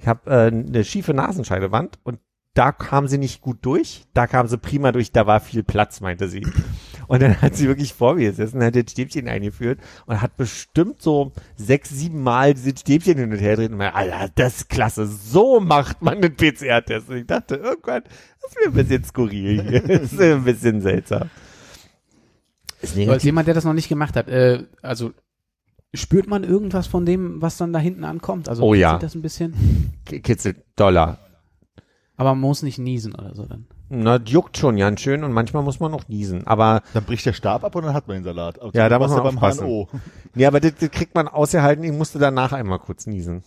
ich 0.00 0.08
habe 0.08 0.30
äh, 0.30 0.46
eine 0.46 0.84
schiefe 0.84 1.14
Nasenscheidewand 1.14 1.98
und 2.02 2.18
da 2.54 2.72
kam 2.72 3.06
sie 3.06 3.18
nicht 3.18 3.42
gut 3.42 3.58
durch, 3.62 4.06
da 4.12 4.26
kam 4.26 4.48
sie 4.48 4.58
prima 4.58 4.90
durch, 4.92 5.12
da 5.12 5.26
war 5.26 5.40
viel 5.40 5.62
Platz, 5.62 6.00
meinte 6.00 6.28
sie. 6.28 6.46
Und 7.10 7.20
dann 7.20 7.42
hat 7.42 7.56
sie 7.56 7.66
wirklich 7.66 7.92
vor 7.92 8.14
mir 8.14 8.30
gesessen, 8.30 8.62
hat 8.62 8.76
das 8.76 8.92
Stäbchen 8.92 9.26
eingeführt 9.26 9.80
und 10.06 10.22
hat 10.22 10.36
bestimmt 10.36 11.02
so 11.02 11.32
sechs, 11.56 11.88
sieben 11.90 12.22
Mal 12.22 12.54
dieses 12.54 12.78
Stäbchen 12.78 13.18
hin 13.18 13.32
und 13.32 13.38
her 13.38 13.56
gedreht 13.56 13.72
und 13.72 13.78
meinte, 13.78 13.96
Alter, 13.96 14.30
das 14.36 14.58
ist 14.58 14.68
klasse, 14.68 15.08
so 15.08 15.58
macht 15.58 16.02
man 16.02 16.18
einen 16.18 16.36
PCR-Test. 16.36 17.10
Und 17.10 17.16
ich 17.16 17.26
dachte, 17.26 17.56
irgendwann, 17.56 18.04
das 18.04 18.50
ist 18.52 18.58
mir 18.60 18.66
ein 18.66 18.74
bisschen 18.74 19.02
skurril 19.02 19.60
hier, 19.60 19.80
das 19.88 20.12
ist 20.12 20.20
ein 20.20 20.44
bisschen 20.44 20.82
seltsam. 20.82 21.30
Ist 22.80 22.96
als 22.96 23.24
jemand, 23.24 23.48
der 23.48 23.54
das 23.54 23.64
noch 23.64 23.74
nicht 23.74 23.88
gemacht 23.88 24.14
hat, 24.14 24.28
äh, 24.28 24.62
also 24.80 25.10
spürt 25.92 26.28
man 26.28 26.44
irgendwas 26.44 26.86
von 26.86 27.04
dem, 27.04 27.42
was 27.42 27.56
dann 27.56 27.72
da 27.72 27.80
hinten 27.80 28.04
ankommt? 28.04 28.48
Also 28.48 28.62
Oh 28.62 28.72
ja. 28.74 28.98
das 29.00 29.16
ein 29.16 29.22
bisschen? 29.22 29.92
Kitzelt 30.04 30.58
Dollar. 30.76 31.18
Aber 32.14 32.36
man 32.36 32.42
muss 32.42 32.62
nicht 32.62 32.78
niesen 32.78 33.16
oder 33.16 33.34
so 33.34 33.46
dann. 33.46 33.66
Na, 33.92 34.18
das 34.20 34.30
juckt 34.30 34.56
schon 34.56 34.76
ganz 34.76 35.00
schön 35.00 35.24
und 35.24 35.32
manchmal 35.32 35.64
muss 35.64 35.80
man 35.80 35.90
noch 35.90 36.06
niesen. 36.08 36.46
Aber, 36.46 36.80
Dann 36.94 37.02
bricht 37.04 37.26
der 37.26 37.32
Stab 37.32 37.64
ab 37.64 37.74
und 37.74 37.84
dann 37.84 37.92
hat 37.92 38.06
man 38.06 38.18
den 38.18 38.24
Salat. 38.24 38.60
Aber 38.60 38.72
Ja, 38.72 38.88
da 38.88 39.00
muss 39.00 39.10
man 39.10 39.24
beim 39.24 39.34
aufpassen. 39.36 39.66
HNO. 39.66 39.88
nee, 40.34 40.46
aber 40.46 40.60
das, 40.60 40.74
das 40.78 40.90
kriegt 40.92 41.14
man 41.16 41.26
ausgehalten. 41.26 41.82
Ich 41.84 41.92
musste 41.92 42.20
danach 42.20 42.52
einmal 42.52 42.78
kurz 42.78 43.06
niesen. 43.06 43.42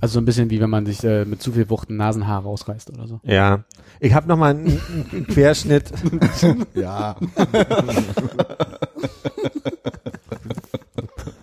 Also 0.00 0.14
so 0.14 0.20
ein 0.20 0.24
bisschen 0.24 0.50
wie 0.50 0.60
wenn 0.60 0.70
man 0.70 0.84
sich 0.84 1.04
äh, 1.04 1.24
mit 1.24 1.40
zu 1.42 1.52
viel 1.52 1.70
Wucht 1.70 1.90
ein 1.90 1.96
Nasenhaar 1.96 2.42
rausreißt 2.42 2.90
oder 2.90 3.06
so. 3.06 3.20
Ja. 3.22 3.64
Ich 4.00 4.14
habe 4.14 4.26
nochmal 4.26 4.50
einen, 4.56 4.80
einen 5.12 5.26
Querschnitt. 5.28 5.92
Ja. 6.74 7.16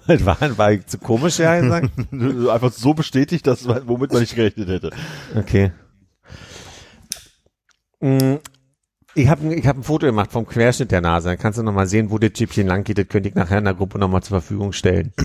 Das 0.07 0.25
war, 0.25 0.38
war 0.57 0.71
ich 0.71 0.86
zu 0.86 0.97
komisch, 0.99 1.38
ja, 1.39 1.59
gesagt? 1.59 1.89
Einfach 2.11 2.71
so 2.71 2.93
bestätigt, 2.93 3.45
dass 3.45 3.67
womit 3.67 4.13
man 4.13 4.21
nicht 4.21 4.36
gerechnet 4.36 4.69
hätte. 4.69 4.91
Okay. 5.36 5.71
Mm, 7.99 8.35
Ich 9.15 9.27
habe 9.29 9.53
ich 9.55 9.65
hab 9.65 9.77
ein 9.77 9.83
Foto 9.83 10.05
gemacht 10.05 10.31
vom 10.31 10.45
Querschnitt 10.45 10.91
der 10.91 11.01
Nase. 11.01 11.29
Dann 11.29 11.37
kannst 11.39 11.57
du 11.57 11.63
nochmal 11.63 11.88
sehen, 11.88 12.11
wo 12.11 12.19
das 12.19 12.34
Chipchen 12.34 12.67
lang 12.67 12.84
geht. 12.84 12.97
Das 12.99 13.07
könnte 13.07 13.30
ich 13.30 13.35
nachher 13.35 13.57
in 13.57 13.63
der 13.65 13.73
Gruppe 13.73 13.97
nochmal 13.97 14.22
zur 14.22 14.39
Verfügung 14.39 14.72
stellen. 14.73 15.13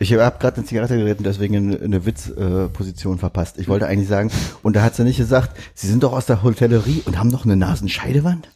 Ich 0.00 0.12
habe 0.12 0.38
gerade 0.40 0.56
eine 0.56 0.66
Zigarette 0.66 0.96
geredet 0.96 1.18
und 1.18 1.24
deswegen 1.24 1.54
eine, 1.56 1.80
eine 1.80 2.04
Witzposition 2.04 3.16
äh, 3.16 3.18
verpasst. 3.20 3.58
Ich 3.58 3.68
wollte 3.68 3.86
eigentlich 3.86 4.08
sagen, 4.08 4.28
und 4.64 4.74
da 4.74 4.82
hat 4.82 4.96
sie 4.96 5.04
nicht 5.04 5.18
gesagt, 5.18 5.56
Sie 5.72 5.86
sind 5.86 6.02
doch 6.02 6.12
aus 6.12 6.26
der 6.26 6.42
Hotellerie 6.42 7.02
und 7.06 7.16
haben 7.16 7.28
noch 7.28 7.44
eine 7.44 7.54
Nasenscheidewand? 7.56 8.48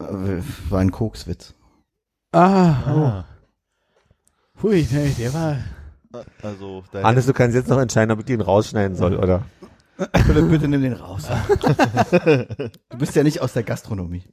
Äh, 0.00 0.04
War 0.70 0.78
ein 0.78 0.92
Kokswitz. 0.92 1.54
Ah, 2.30 3.24
oh. 4.56 4.62
Hui, 4.62 4.86
nee, 4.90 5.10
der 5.18 5.34
war. 5.34 5.56
Also, 6.40 6.84
Hannes, 6.94 7.26
du 7.26 7.32
kannst 7.32 7.56
jetzt 7.56 7.68
noch 7.68 7.80
entscheiden, 7.80 8.12
ob 8.12 8.20
ich 8.20 8.26
den 8.26 8.40
rausschneiden 8.40 8.96
soll, 8.96 9.16
oder? 9.16 9.42
Bitte, 9.96 10.42
bitte 10.42 10.68
nimm 10.68 10.82
den 10.82 10.94
raus. 10.94 11.28
du 12.20 12.98
bist 12.98 13.14
ja 13.14 13.22
nicht 13.22 13.40
aus 13.40 13.52
der 13.52 13.62
Gastronomie. 13.62 14.24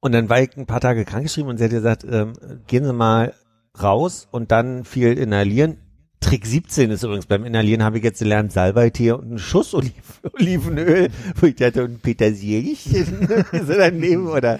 Und 0.00 0.12
dann 0.12 0.28
war 0.28 0.40
ich 0.40 0.56
ein 0.56 0.66
paar 0.66 0.80
Tage 0.80 1.04
krankgeschrieben 1.04 1.50
und 1.50 1.58
sie 1.58 1.64
hat 1.64 1.70
gesagt, 1.70 2.04
ähm, 2.10 2.32
gehen 2.66 2.84
Sie 2.84 2.92
mal 2.92 3.34
raus 3.80 4.28
und 4.30 4.50
dann 4.50 4.84
viel 4.84 5.18
inhalieren. 5.18 5.78
Trick 6.20 6.46
17 6.46 6.90
ist 6.90 7.02
übrigens, 7.02 7.26
beim 7.26 7.44
Inhalieren 7.44 7.82
habe 7.82 7.98
ich 7.98 8.04
jetzt 8.04 8.18
gelernt, 8.18 8.52
Salbeitee 8.52 9.12
und 9.12 9.24
einen 9.24 9.38
Schuss 9.38 9.74
Oliv 9.74 10.20
Olivenöl, 10.34 11.08
wo 11.36 11.46
ich 11.46 11.56
dachte, 11.56 11.84
und 11.84 12.02
Petersilchen 12.02 13.28
so 13.52 13.74
daneben 13.78 14.28
oder 14.28 14.58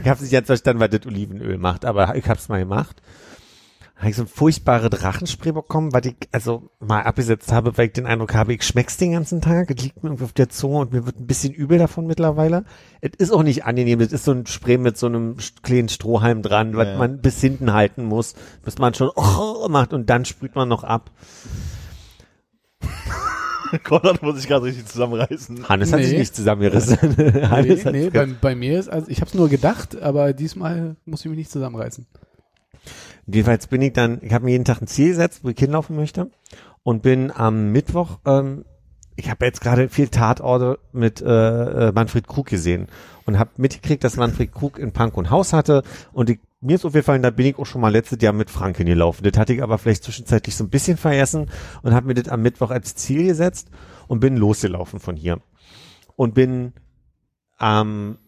Ich 0.00 0.08
habe 0.08 0.22
nicht 0.22 0.32
ganz 0.32 0.46
verstanden, 0.46 0.80
was 0.80 0.90
das 0.90 1.06
Olivenöl 1.06 1.58
macht, 1.58 1.84
aber 1.84 2.16
ich 2.16 2.26
hab's 2.26 2.48
mal 2.48 2.58
gemacht. 2.58 3.02
Habe 4.04 4.10
ich 4.10 4.16
so 4.16 4.24
ein 4.24 4.28
furchtbare 4.28 4.90
Drachenspray 4.90 5.52
bekommen, 5.52 5.94
weil 5.94 6.04
ich 6.04 6.16
also 6.30 6.68
mal 6.78 7.04
abgesetzt 7.04 7.50
habe, 7.52 7.78
weil 7.78 7.86
ich 7.86 7.94
den 7.94 8.04
Eindruck 8.04 8.34
habe, 8.34 8.52
ich 8.52 8.62
schmeck's 8.62 8.98
den 8.98 9.12
ganzen 9.12 9.40
Tag. 9.40 9.70
Es 9.70 9.82
liegt 9.82 10.02
mir 10.02 10.10
irgendwie 10.10 10.24
auf 10.24 10.34
der 10.34 10.50
Zunge 10.50 10.76
und 10.80 10.92
mir 10.92 11.06
wird 11.06 11.18
ein 11.18 11.26
bisschen 11.26 11.54
übel 11.54 11.78
davon 11.78 12.06
mittlerweile. 12.06 12.66
Es 13.00 13.12
ist 13.16 13.30
auch 13.32 13.42
nicht 13.42 13.64
angenehm. 13.64 14.00
Es 14.02 14.12
ist 14.12 14.26
so 14.26 14.32
ein 14.32 14.44
Spray 14.44 14.76
mit 14.76 14.98
so 14.98 15.06
einem 15.06 15.36
kleinen 15.62 15.88
Strohhalm 15.88 16.42
dran, 16.42 16.76
was 16.76 16.86
Ja. 16.86 16.98
man 16.98 17.22
bis 17.22 17.40
hinten 17.40 17.72
halten 17.72 18.04
muss, 18.04 18.34
bis 18.62 18.76
man 18.76 18.92
schon 18.92 19.08
oh, 19.16 19.68
macht 19.70 19.94
und 19.94 20.10
dann 20.10 20.26
sprüht 20.26 20.54
man 20.54 20.68
noch 20.68 20.84
ab. 20.84 21.10
Konrad 23.84 24.22
muss 24.22 24.36
sich 24.36 24.46
gerade 24.48 24.66
richtig 24.66 24.84
zusammenreißen. 24.84 25.66
Hannes 25.66 25.92
hat 25.94 26.00
Nee. 26.00 26.06
sich 26.06 26.18
nicht 26.18 26.36
zusammengerissen. 26.36 26.98
Nee, 27.16 27.42
Hannes 27.48 27.86
hat 27.86 27.92
nee 27.94 28.10
bei, 28.10 28.26
bei 28.26 28.54
mir 28.54 28.78
ist, 28.78 28.88
also 28.90 29.08
ich 29.10 29.22
habe 29.22 29.28
es 29.28 29.34
nur 29.34 29.48
gedacht, 29.48 30.00
aber 30.02 30.34
diesmal 30.34 30.96
muss 31.06 31.20
ich 31.24 31.26
mich 31.30 31.38
nicht 31.38 31.50
zusammenreißen. 31.50 32.06
Jedenfalls 33.26 33.66
bin 33.66 33.82
ich 33.82 33.92
dann, 33.92 34.18
ich 34.22 34.32
habe 34.32 34.44
mir 34.44 34.52
jeden 34.52 34.64
Tag 34.64 34.82
ein 34.82 34.86
Ziel 34.86 35.08
gesetzt, 35.08 35.40
wo 35.42 35.48
ich 35.48 35.58
hinlaufen 35.58 35.96
möchte 35.96 36.30
und 36.82 37.02
bin 37.02 37.30
am 37.30 37.72
Mittwoch, 37.72 38.18
ähm, 38.26 38.64
ich 39.16 39.30
habe 39.30 39.44
jetzt 39.46 39.60
gerade 39.60 39.88
viel 39.88 40.08
Tatorte 40.08 40.78
mit 40.92 41.22
äh, 41.22 41.88
äh, 41.88 41.92
Manfred 41.92 42.26
Krug 42.26 42.46
gesehen 42.46 42.88
und 43.26 43.38
habe 43.38 43.50
mitgekriegt, 43.56 44.02
dass 44.04 44.16
Manfred 44.16 44.52
Krug 44.52 44.78
in 44.78 44.92
Punk 44.92 45.16
und 45.16 45.30
Haus 45.30 45.52
hatte 45.52 45.82
und 46.12 46.30
ich, 46.30 46.40
mir 46.60 46.76
ist 46.76 46.84
aufgefallen, 46.84 47.22
da 47.22 47.30
bin 47.30 47.46
ich 47.46 47.58
auch 47.58 47.66
schon 47.66 47.80
mal 47.80 47.92
letztes 47.92 48.20
Jahr 48.22 48.32
mit 48.32 48.50
Frank 48.50 48.78
hingelaufen. 48.78 49.22
Das 49.22 49.38
hatte 49.38 49.52
ich 49.52 49.62
aber 49.62 49.78
vielleicht 49.78 50.04
zwischenzeitlich 50.04 50.56
so 50.56 50.64
ein 50.64 50.70
bisschen 50.70 50.96
vergessen 50.96 51.50
und 51.82 51.94
habe 51.94 52.06
mir 52.06 52.14
das 52.14 52.28
am 52.28 52.42
Mittwoch 52.42 52.70
als 52.70 52.94
Ziel 52.96 53.26
gesetzt 53.26 53.68
und 54.08 54.20
bin 54.20 54.36
losgelaufen 54.36 54.98
von 54.98 55.16
hier 55.16 55.40
und 56.16 56.34
bin 56.34 56.72
am 57.56 58.18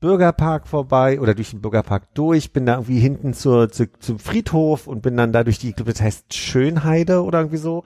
Bürgerpark 0.00 0.68
vorbei 0.68 1.20
oder 1.20 1.34
durch 1.34 1.50
den 1.50 1.62
Bürgerpark 1.62 2.14
durch, 2.14 2.52
bin 2.52 2.66
da 2.66 2.74
irgendwie 2.74 3.00
hinten 3.00 3.32
zur, 3.32 3.70
zu, 3.70 3.90
zum 3.98 4.18
Friedhof 4.18 4.86
und 4.86 5.02
bin 5.02 5.16
dann 5.16 5.32
da 5.32 5.42
durch 5.42 5.58
die, 5.58 5.70
ich 5.70 5.76
glaube, 5.76 5.92
das 5.92 6.02
heißt 6.02 6.34
Schönheide 6.34 7.22
oder 7.22 7.40
irgendwie 7.40 7.56
so. 7.56 7.84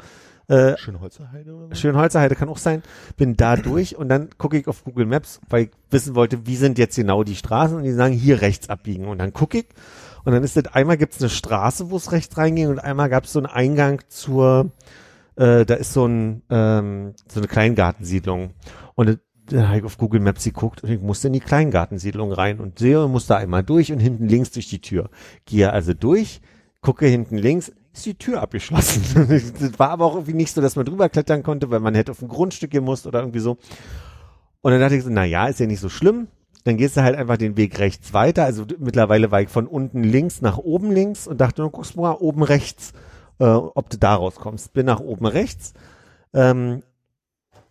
Äh, 0.48 0.76
Schönholzerheide 0.76 1.54
oder 1.54 1.68
so? 1.68 1.74
Schönholzerheide 1.74 2.34
kann 2.34 2.48
auch 2.48 2.58
sein, 2.58 2.82
bin 3.16 3.36
da 3.36 3.54
durch 3.54 3.96
und 3.96 4.08
dann 4.08 4.30
gucke 4.36 4.58
ich 4.58 4.66
auf 4.66 4.82
Google 4.82 5.06
Maps, 5.06 5.40
weil 5.48 5.64
ich 5.64 5.70
wissen 5.90 6.16
wollte, 6.16 6.46
wie 6.46 6.56
sind 6.56 6.78
jetzt 6.78 6.96
genau 6.96 7.22
die 7.22 7.36
Straßen 7.36 7.76
und 7.76 7.84
die 7.84 7.92
sagen, 7.92 8.14
hier 8.14 8.40
rechts 8.40 8.68
abbiegen 8.68 9.06
und 9.06 9.18
dann 9.18 9.32
gucke 9.32 9.58
ich 9.58 9.66
und 10.24 10.32
dann 10.32 10.42
ist 10.42 10.56
das, 10.56 10.66
einmal 10.66 10.96
gibt 10.96 11.14
es 11.14 11.20
eine 11.20 11.30
Straße, 11.30 11.90
wo 11.90 11.96
es 11.96 12.10
rechts 12.10 12.36
reinging 12.36 12.66
und 12.66 12.80
einmal 12.80 13.08
gab 13.08 13.24
es 13.24 13.32
so 13.32 13.38
einen 13.38 13.46
Eingang 13.46 14.00
zur, 14.08 14.72
äh, 15.36 15.64
da 15.64 15.74
ist 15.74 15.92
so 15.92 16.06
ein, 16.06 16.42
ähm, 16.50 17.14
so 17.28 17.38
eine 17.38 17.46
Kleingartensiedlung 17.46 18.50
und 18.96 19.20
das- 19.50 19.60
da 19.62 19.68
habe 19.68 19.78
ich 19.78 19.84
auf 19.84 19.98
Google 19.98 20.20
Maps 20.20 20.44
geguckt 20.44 20.82
und 20.82 20.90
ich 20.90 21.00
musste 21.00 21.28
in 21.28 21.32
die 21.32 21.40
Kleingartensiedlung 21.40 22.32
rein 22.32 22.60
und 22.60 22.78
sehe, 22.78 23.06
musste 23.08 23.36
einmal 23.36 23.62
durch 23.62 23.92
und 23.92 23.98
hinten 23.98 24.28
links 24.28 24.50
durch 24.50 24.68
die 24.68 24.80
Tür. 24.80 25.10
Gehe 25.44 25.72
also 25.72 25.94
durch, 25.94 26.40
gucke 26.80 27.06
hinten 27.06 27.36
links, 27.36 27.72
ist 27.92 28.06
die 28.06 28.14
Tür 28.14 28.40
abgeschlossen. 28.42 29.02
das 29.60 29.78
war 29.78 29.90
aber 29.90 30.04
auch 30.06 30.14
irgendwie 30.14 30.34
nicht 30.34 30.54
so, 30.54 30.60
dass 30.60 30.76
man 30.76 30.84
drüber 30.86 31.08
klettern 31.08 31.42
konnte, 31.42 31.70
weil 31.70 31.80
man 31.80 31.94
hätte 31.94 32.12
auf 32.12 32.22
ein 32.22 32.28
Grundstück 32.28 32.70
gemusst 32.70 33.06
oder 33.06 33.20
irgendwie 33.20 33.40
so. 33.40 33.58
Und 34.62 34.72
dann 34.72 34.80
dachte 34.80 34.96
ich 34.96 35.02
so, 35.04 35.10
na 35.10 35.24
ja, 35.24 35.46
ist 35.46 35.60
ja 35.60 35.66
nicht 35.66 35.80
so 35.80 35.88
schlimm. 35.88 36.28
Dann 36.64 36.76
gehst 36.76 36.96
du 36.96 37.02
halt 37.02 37.16
einfach 37.16 37.38
den 37.38 37.56
Weg 37.56 37.78
rechts 37.78 38.12
weiter. 38.12 38.44
Also 38.44 38.66
mittlerweile 38.78 39.30
war 39.30 39.40
ich 39.40 39.48
von 39.48 39.66
unten 39.66 40.04
links 40.04 40.42
nach 40.42 40.58
oben 40.58 40.92
links 40.92 41.26
und 41.26 41.40
dachte, 41.40 41.62
du 41.62 41.70
guckst 41.70 41.96
mal 41.96 42.12
oben 42.12 42.42
rechts, 42.42 42.92
äh, 43.38 43.44
ob 43.44 43.88
du 43.88 43.96
da 43.96 44.14
rauskommst. 44.14 44.72
Bin 44.74 44.86
nach 44.86 45.00
oben 45.00 45.26
rechts, 45.26 45.72
ähm, 46.34 46.82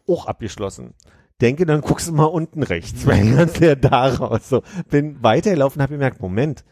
auch 0.08 0.26
abgeschlossen. 0.26 0.96
Denke, 1.42 1.66
dann 1.66 1.82
guckst 1.82 2.10
du 2.10 2.14
mal 2.14 2.26
unten 2.26 2.64
rechts, 2.64 3.06
weil 3.06 3.50
ja 3.60 3.76
da 3.76 4.08
raus. 4.08 4.50
So, 4.50 4.64
bin 4.90 5.22
weitergelaufen, 5.24 5.82
habe 5.82 5.94
gemerkt, 5.94 6.22
Moment, 6.22 6.64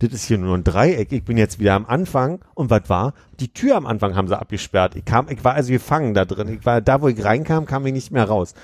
das 0.00 0.12
ist 0.12 0.26
hier 0.26 0.38
nur 0.38 0.56
ein 0.56 0.62
Dreieck. 0.62 1.10
Ich 1.10 1.24
bin 1.24 1.36
jetzt 1.36 1.58
wieder 1.58 1.74
am 1.74 1.84
Anfang. 1.84 2.44
Und 2.54 2.70
was 2.70 2.88
war? 2.88 3.14
Die 3.40 3.52
Tür 3.52 3.76
am 3.76 3.86
Anfang 3.86 4.14
haben 4.14 4.28
sie 4.28 4.38
abgesperrt. 4.38 4.94
Ich 4.94 5.04
kam, 5.04 5.26
ich 5.28 5.42
war 5.42 5.54
also 5.54 5.72
gefangen 5.72 6.14
da 6.14 6.24
drin. 6.24 6.48
Ich 6.48 6.64
war 6.64 6.80
da, 6.80 7.02
wo 7.02 7.08
ich 7.08 7.24
reinkam, 7.24 7.66
kam 7.66 7.84
ich 7.86 7.92
nicht 7.92 8.12
mehr 8.12 8.24
raus. 8.24 8.54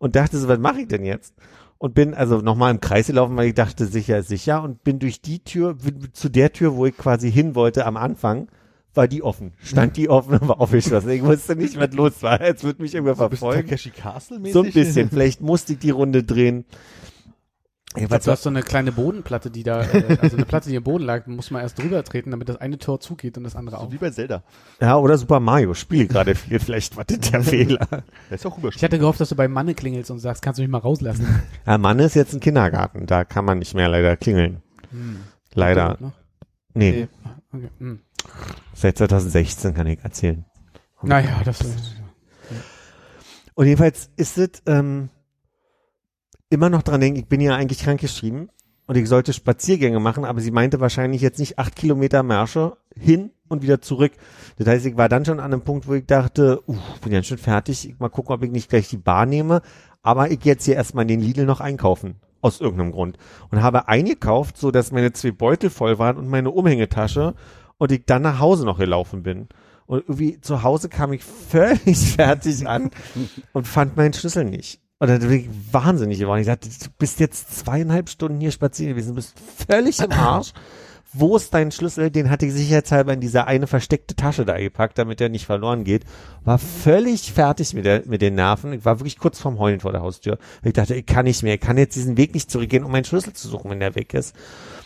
Und 0.00 0.16
dachte 0.16 0.38
so, 0.38 0.48
was 0.48 0.58
mache 0.58 0.80
ich 0.80 0.88
denn 0.88 1.04
jetzt? 1.04 1.34
Und 1.78 1.94
bin 1.94 2.14
also 2.14 2.38
nochmal 2.38 2.72
im 2.72 2.80
Kreis 2.80 3.06
gelaufen, 3.06 3.36
weil 3.36 3.48
ich 3.48 3.54
dachte, 3.54 3.86
sicher 3.86 4.24
sicher. 4.24 4.62
Und 4.62 4.82
bin 4.82 4.98
durch 4.98 5.22
die 5.22 5.44
Tür, 5.44 5.76
zu 6.12 6.28
der 6.28 6.52
Tür, 6.52 6.74
wo 6.74 6.86
ich 6.86 6.96
quasi 6.96 7.30
hin 7.30 7.54
wollte 7.54 7.86
am 7.86 7.96
Anfang, 7.96 8.48
war 8.94 9.08
die 9.08 9.22
offen. 9.22 9.52
Stand 9.62 9.96
die 9.96 10.08
offen 10.08 10.38
und 10.38 10.48
war 10.48 10.60
aufgeschlossen. 10.60 11.10
Ich 11.10 11.22
wusste 11.22 11.56
nicht, 11.56 11.78
was 11.78 11.92
los 11.92 12.22
war. 12.22 12.40
Jetzt 12.42 12.64
wird 12.64 12.78
mich 12.78 12.94
irgendwer 12.94 13.14
Bist 13.28 13.42
du 13.42 13.46
verfolgen. 13.46 13.68
Takeshi 13.68 13.90
Castle 13.90 14.38
mäßig? 14.38 14.52
So 14.52 14.62
ein 14.62 14.72
bisschen. 14.72 15.08
Vielleicht 15.10 15.40
musste 15.40 15.74
ich 15.74 15.78
die 15.78 15.90
Runde 15.90 16.22
drehen. 16.22 16.64
Ich 17.94 18.08
glaub, 18.08 18.22
du 18.22 18.30
hast 18.30 18.42
so 18.42 18.48
eine 18.48 18.62
kleine 18.62 18.90
Bodenplatte, 18.90 19.50
die 19.50 19.64
da, 19.64 19.82
äh, 19.82 20.16
also 20.22 20.36
eine 20.36 20.46
Platte, 20.46 20.70
die 20.70 20.76
im 20.76 20.82
Boden 20.82 21.04
lag, 21.04 21.26
muss 21.26 21.50
man 21.50 21.60
erst 21.60 21.78
drüber 21.78 22.02
treten, 22.02 22.30
damit 22.30 22.48
das 22.48 22.56
eine 22.56 22.78
Tor 22.78 23.00
zugeht 23.00 23.36
und 23.36 23.44
das 23.44 23.54
andere 23.54 23.76
auch. 23.78 23.84
So 23.84 23.92
wie 23.92 23.98
bei 23.98 24.08
Zelda. 24.10 24.44
Ja, 24.80 24.96
oder 24.96 25.18
Super 25.18 25.40
Mario. 25.40 25.74
Spiele 25.74 26.06
gerade 26.06 26.34
viel. 26.34 26.58
Vielleicht 26.58 26.96
war 26.96 27.04
das 27.04 27.18
der 27.20 27.42
Fehler. 27.42 27.86
Der 27.90 28.02
ist 28.30 28.46
auch 28.46 28.58
Ich 28.64 28.82
hatte 28.82 28.98
gehofft, 28.98 29.20
dass 29.20 29.28
du 29.28 29.36
bei 29.36 29.46
Manne 29.46 29.74
klingelst 29.74 30.10
und 30.10 30.20
sagst, 30.20 30.40
kannst 30.42 30.58
du 30.58 30.62
mich 30.62 30.70
mal 30.70 30.78
rauslassen? 30.78 31.26
Ja, 31.66 31.76
Mann 31.76 31.98
ist 31.98 32.14
jetzt 32.14 32.32
ein 32.32 32.40
Kindergarten. 32.40 33.06
Da 33.06 33.24
kann 33.24 33.44
man 33.44 33.58
nicht 33.58 33.74
mehr 33.74 33.88
leider 33.88 34.16
klingeln. 34.16 34.62
Leider. 35.54 35.98
Noch? 36.00 36.12
Nee, 36.74 37.08
Okay. 37.54 37.68
Hm. 37.78 38.00
Seit 38.74 38.98
2016 38.98 39.74
kann 39.74 39.86
ich 39.86 40.02
erzählen. 40.02 40.44
Naja, 41.02 41.40
das 41.44 41.60
Und 43.54 43.66
jedenfalls 43.66 44.10
ist 44.16 44.38
es 44.38 44.62
ähm, 44.66 45.08
immer 46.50 46.70
noch 46.70 46.82
dran 46.82 47.00
denken, 47.00 47.18
ich 47.18 47.26
bin 47.26 47.40
ja 47.40 47.56
eigentlich 47.56 47.80
krankgeschrieben 47.80 48.50
und 48.86 48.96
ich 48.96 49.08
sollte 49.08 49.32
Spaziergänge 49.32 50.00
machen, 50.00 50.24
aber 50.24 50.40
sie 50.40 50.50
meinte 50.50 50.80
wahrscheinlich 50.80 51.22
jetzt 51.22 51.38
nicht 51.38 51.58
acht 51.58 51.76
Kilometer 51.76 52.22
Märsche 52.22 52.76
hin 52.94 53.30
und 53.48 53.62
wieder 53.62 53.80
zurück. 53.80 54.12
Das 54.58 54.66
heißt, 54.66 54.86
ich 54.86 54.96
war 54.96 55.08
dann 55.08 55.24
schon 55.24 55.40
an 55.40 55.52
einem 55.52 55.62
Punkt, 55.62 55.88
wo 55.88 55.94
ich 55.94 56.06
dachte, 56.06 56.62
uh, 56.66 56.76
bin 57.02 57.12
ja 57.12 57.22
schon 57.22 57.38
fertig, 57.38 57.88
ich 57.88 57.98
mal 57.98 58.08
gucken, 58.08 58.34
ob 58.34 58.42
ich 58.42 58.50
nicht 58.50 58.68
gleich 58.68 58.88
die 58.88 58.96
Bar 58.96 59.26
nehme, 59.26 59.62
aber 60.02 60.30
ich 60.30 60.40
gehe 60.40 60.52
jetzt 60.52 60.64
hier 60.64 60.74
erstmal 60.74 61.02
in 61.02 61.08
den 61.08 61.20
Lidl 61.20 61.44
noch 61.44 61.60
einkaufen. 61.60 62.16
Aus 62.40 62.60
irgendeinem 62.60 62.90
Grund. 62.90 63.18
Und 63.50 63.62
habe 63.62 63.86
eingekauft, 63.86 64.56
so 64.58 64.72
dass 64.72 64.90
meine 64.90 65.12
zwei 65.12 65.30
Beutel 65.30 65.70
voll 65.70 66.00
waren 66.00 66.16
und 66.16 66.28
meine 66.28 66.50
Umhängetasche 66.50 67.34
und 67.82 67.90
ich 67.90 68.04
dann 68.06 68.22
nach 68.22 68.38
Hause 68.38 68.64
noch 68.64 68.78
gelaufen 68.78 69.24
bin. 69.24 69.48
Und 69.86 70.04
irgendwie 70.06 70.40
zu 70.40 70.62
Hause 70.62 70.88
kam 70.88 71.12
ich 71.12 71.24
völlig 71.24 71.98
fertig 72.14 72.64
an 72.68 72.90
und 73.52 73.66
fand 73.66 73.96
meinen 73.96 74.12
Schlüssel 74.12 74.44
nicht. 74.44 74.80
Und 75.00 75.08
dann 75.08 75.18
bin 75.18 75.32
ich 75.32 75.48
wahnsinnig 75.72 76.20
geworden. 76.20 76.42
Ich 76.42 76.46
dachte, 76.46 76.68
du 76.68 76.90
bist 76.96 77.18
jetzt 77.18 77.58
zweieinhalb 77.58 78.08
Stunden 78.08 78.38
hier 78.38 78.52
spazieren 78.52 78.94
gewesen, 78.94 79.08
du 79.08 79.14
bist 79.16 79.34
völlig 79.68 79.98
im 79.98 80.12
Arsch. 80.12 80.52
Wo 81.12 81.36
ist 81.36 81.52
dein 81.52 81.72
Schlüssel? 81.72 82.12
Den 82.12 82.30
hatte 82.30 82.46
ich 82.46 82.52
sicherheitshalber 82.52 83.14
in 83.14 83.20
diese 83.20 83.48
eine 83.48 83.66
versteckte 83.66 84.14
Tasche 84.14 84.44
da 84.44 84.56
gepackt, 84.58 84.96
damit 84.96 85.18
der 85.18 85.28
nicht 85.28 85.46
verloren 85.46 85.82
geht. 85.82 86.04
War 86.44 86.58
völlig 86.58 87.32
fertig 87.32 87.74
mit, 87.74 87.84
der, 87.84 88.04
mit 88.06 88.22
den 88.22 88.36
Nerven. 88.36 88.72
Ich 88.74 88.84
war 88.84 89.00
wirklich 89.00 89.18
kurz 89.18 89.40
vorm 89.40 89.58
Heulen 89.58 89.80
vor 89.80 89.90
der 89.90 90.02
Haustür. 90.02 90.38
Ich 90.62 90.72
dachte, 90.72 90.94
ich 90.94 91.04
kann 91.04 91.24
nicht 91.24 91.42
mehr. 91.42 91.54
Ich 91.54 91.60
kann 91.60 91.78
jetzt 91.78 91.96
diesen 91.96 92.16
Weg 92.16 92.32
nicht 92.32 92.48
zurückgehen, 92.48 92.84
um 92.84 92.92
meinen 92.92 93.04
Schlüssel 93.04 93.32
zu 93.32 93.48
suchen, 93.48 93.72
wenn 93.72 93.80
der 93.80 93.96
weg 93.96 94.14
ist. 94.14 94.36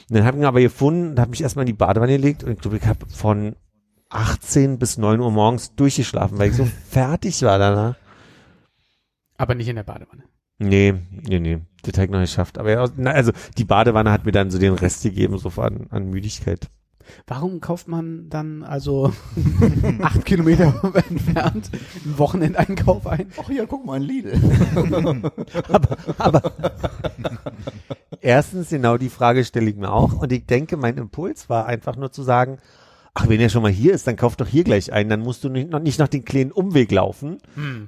Und 0.08 0.16
dann 0.16 0.24
habe 0.24 0.36
ich 0.36 0.42
ihn 0.42 0.46
aber 0.46 0.60
gefunden 0.60 1.10
und 1.10 1.18
habe 1.18 1.30
mich 1.30 1.42
erstmal 1.42 1.64
in 1.64 1.68
die 1.68 1.72
Badewanne 1.72 2.12
gelegt 2.12 2.44
und 2.44 2.52
ich 2.52 2.58
glaube, 2.60 2.76
ich 2.76 2.86
habe 2.86 3.06
von 3.06 3.56
18 4.10 4.78
bis 4.78 4.98
9 4.98 5.20
Uhr 5.20 5.30
morgens 5.32 5.74
durchgeschlafen, 5.74 6.38
weil 6.38 6.50
ich 6.50 6.56
so 6.56 6.64
fertig 6.90 7.42
war 7.42 7.58
danach. 7.58 7.96
aber 9.36 9.54
nicht 9.54 9.68
in 9.68 9.76
der 9.76 9.82
Badewanne. 9.82 10.24
Nee, 10.58 10.94
nee, 11.10 11.40
nee. 11.40 11.58
Das 11.82 11.94
habe 11.94 12.06
ich 12.06 12.10
noch 12.10 12.20
nicht 12.20 12.30
geschafft. 12.30 12.58
Aber 12.58 12.70
ja, 12.70 12.84
also 13.10 13.32
die 13.58 13.64
Badewanne 13.64 14.10
hat 14.10 14.24
mir 14.24 14.32
dann 14.32 14.50
so 14.50 14.58
den 14.58 14.72
Rest 14.74 15.02
gegeben, 15.02 15.36
so 15.38 15.50
an, 15.60 15.86
an 15.90 16.08
Müdigkeit. 16.08 16.70
Warum 17.26 17.60
kauft 17.60 17.88
man 17.88 18.28
dann 18.28 18.62
also 18.62 19.12
acht 20.02 20.24
Kilometer 20.24 20.92
entfernt 21.08 21.70
einen 22.04 22.18
Wochenendeinkauf 22.18 23.06
ein? 23.06 23.32
Ach 23.40 23.50
ja, 23.50 23.66
guck 23.66 23.84
mal, 23.84 23.94
ein 23.94 24.02
Lidl. 24.02 24.40
aber, 25.68 25.96
aber 26.18 26.52
erstens 28.20 28.70
genau 28.70 28.96
die 28.96 29.08
Frage 29.08 29.44
stelle 29.44 29.70
ich 29.70 29.76
mir 29.76 29.92
auch 29.92 30.12
und 30.14 30.32
ich 30.32 30.46
denke, 30.46 30.76
mein 30.76 30.96
Impuls 30.96 31.48
war 31.48 31.66
einfach 31.66 31.96
nur 31.96 32.12
zu 32.12 32.22
sagen, 32.22 32.58
ach, 33.18 33.28
wenn 33.28 33.40
er 33.40 33.48
schon 33.48 33.62
mal 33.62 33.70
hier 33.72 33.94
ist, 33.94 34.06
dann 34.06 34.16
kauf 34.16 34.36
doch 34.36 34.46
hier 34.46 34.62
gleich 34.62 34.92
ein, 34.92 35.08
dann 35.08 35.20
musst 35.20 35.42
du 35.42 35.48
nicht 35.48 35.70
noch, 35.70 35.80
nicht 35.80 35.98
noch 35.98 36.08
den 36.08 36.24
kleinen 36.24 36.52
Umweg 36.52 36.92
laufen, 36.92 37.38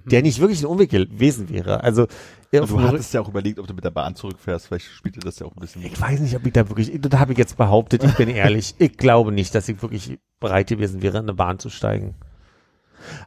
der 0.07 0.23
nicht 0.23 0.41
wirklich 0.41 0.63
ein 0.63 0.67
Umweg 0.67 0.91
gewesen 0.91 1.51
wäre. 1.51 1.85
Also 1.85 2.05
auf 2.05 2.69
Du 2.71 2.81
hattest 2.81 3.13
ja 3.13 3.21
auch 3.21 3.29
überlegt, 3.29 3.59
ob 3.59 3.67
du 3.67 3.75
mit 3.75 3.85
der 3.85 3.91
Bahn 3.91 4.15
zurückfährst. 4.15 4.69
Vielleicht 4.69 4.87
spielte 4.87 5.21
das 5.21 5.39
ja 5.39 5.47
auch 5.47 5.55
ein 5.55 5.61
bisschen. 5.61 5.85
ich 5.85 6.01
weiß 6.01 6.21
nicht, 6.21 6.35
ob 6.35 6.47
ich 6.47 6.53
da 6.55 6.67
wirklich, 6.71 6.99
das 6.99 7.21
habe 7.21 7.33
ich 7.33 7.39
jetzt 7.39 7.59
behauptet, 7.59 8.03
ich 8.05 8.15
bin 8.17 8.29
ehrlich, 8.31 8.75
ich 8.79 8.97
glaube 8.97 9.31
nicht, 9.31 9.55
dass 9.55 9.69
ich 9.69 9.83
wirklich 9.83 10.19
bereit 10.41 10.69
gewesen 10.69 11.03
wäre, 11.03 11.19
in 11.19 11.25
eine 11.25 11.35
Bahn 11.35 11.59
zu 11.59 11.69
steigen. 11.69 12.15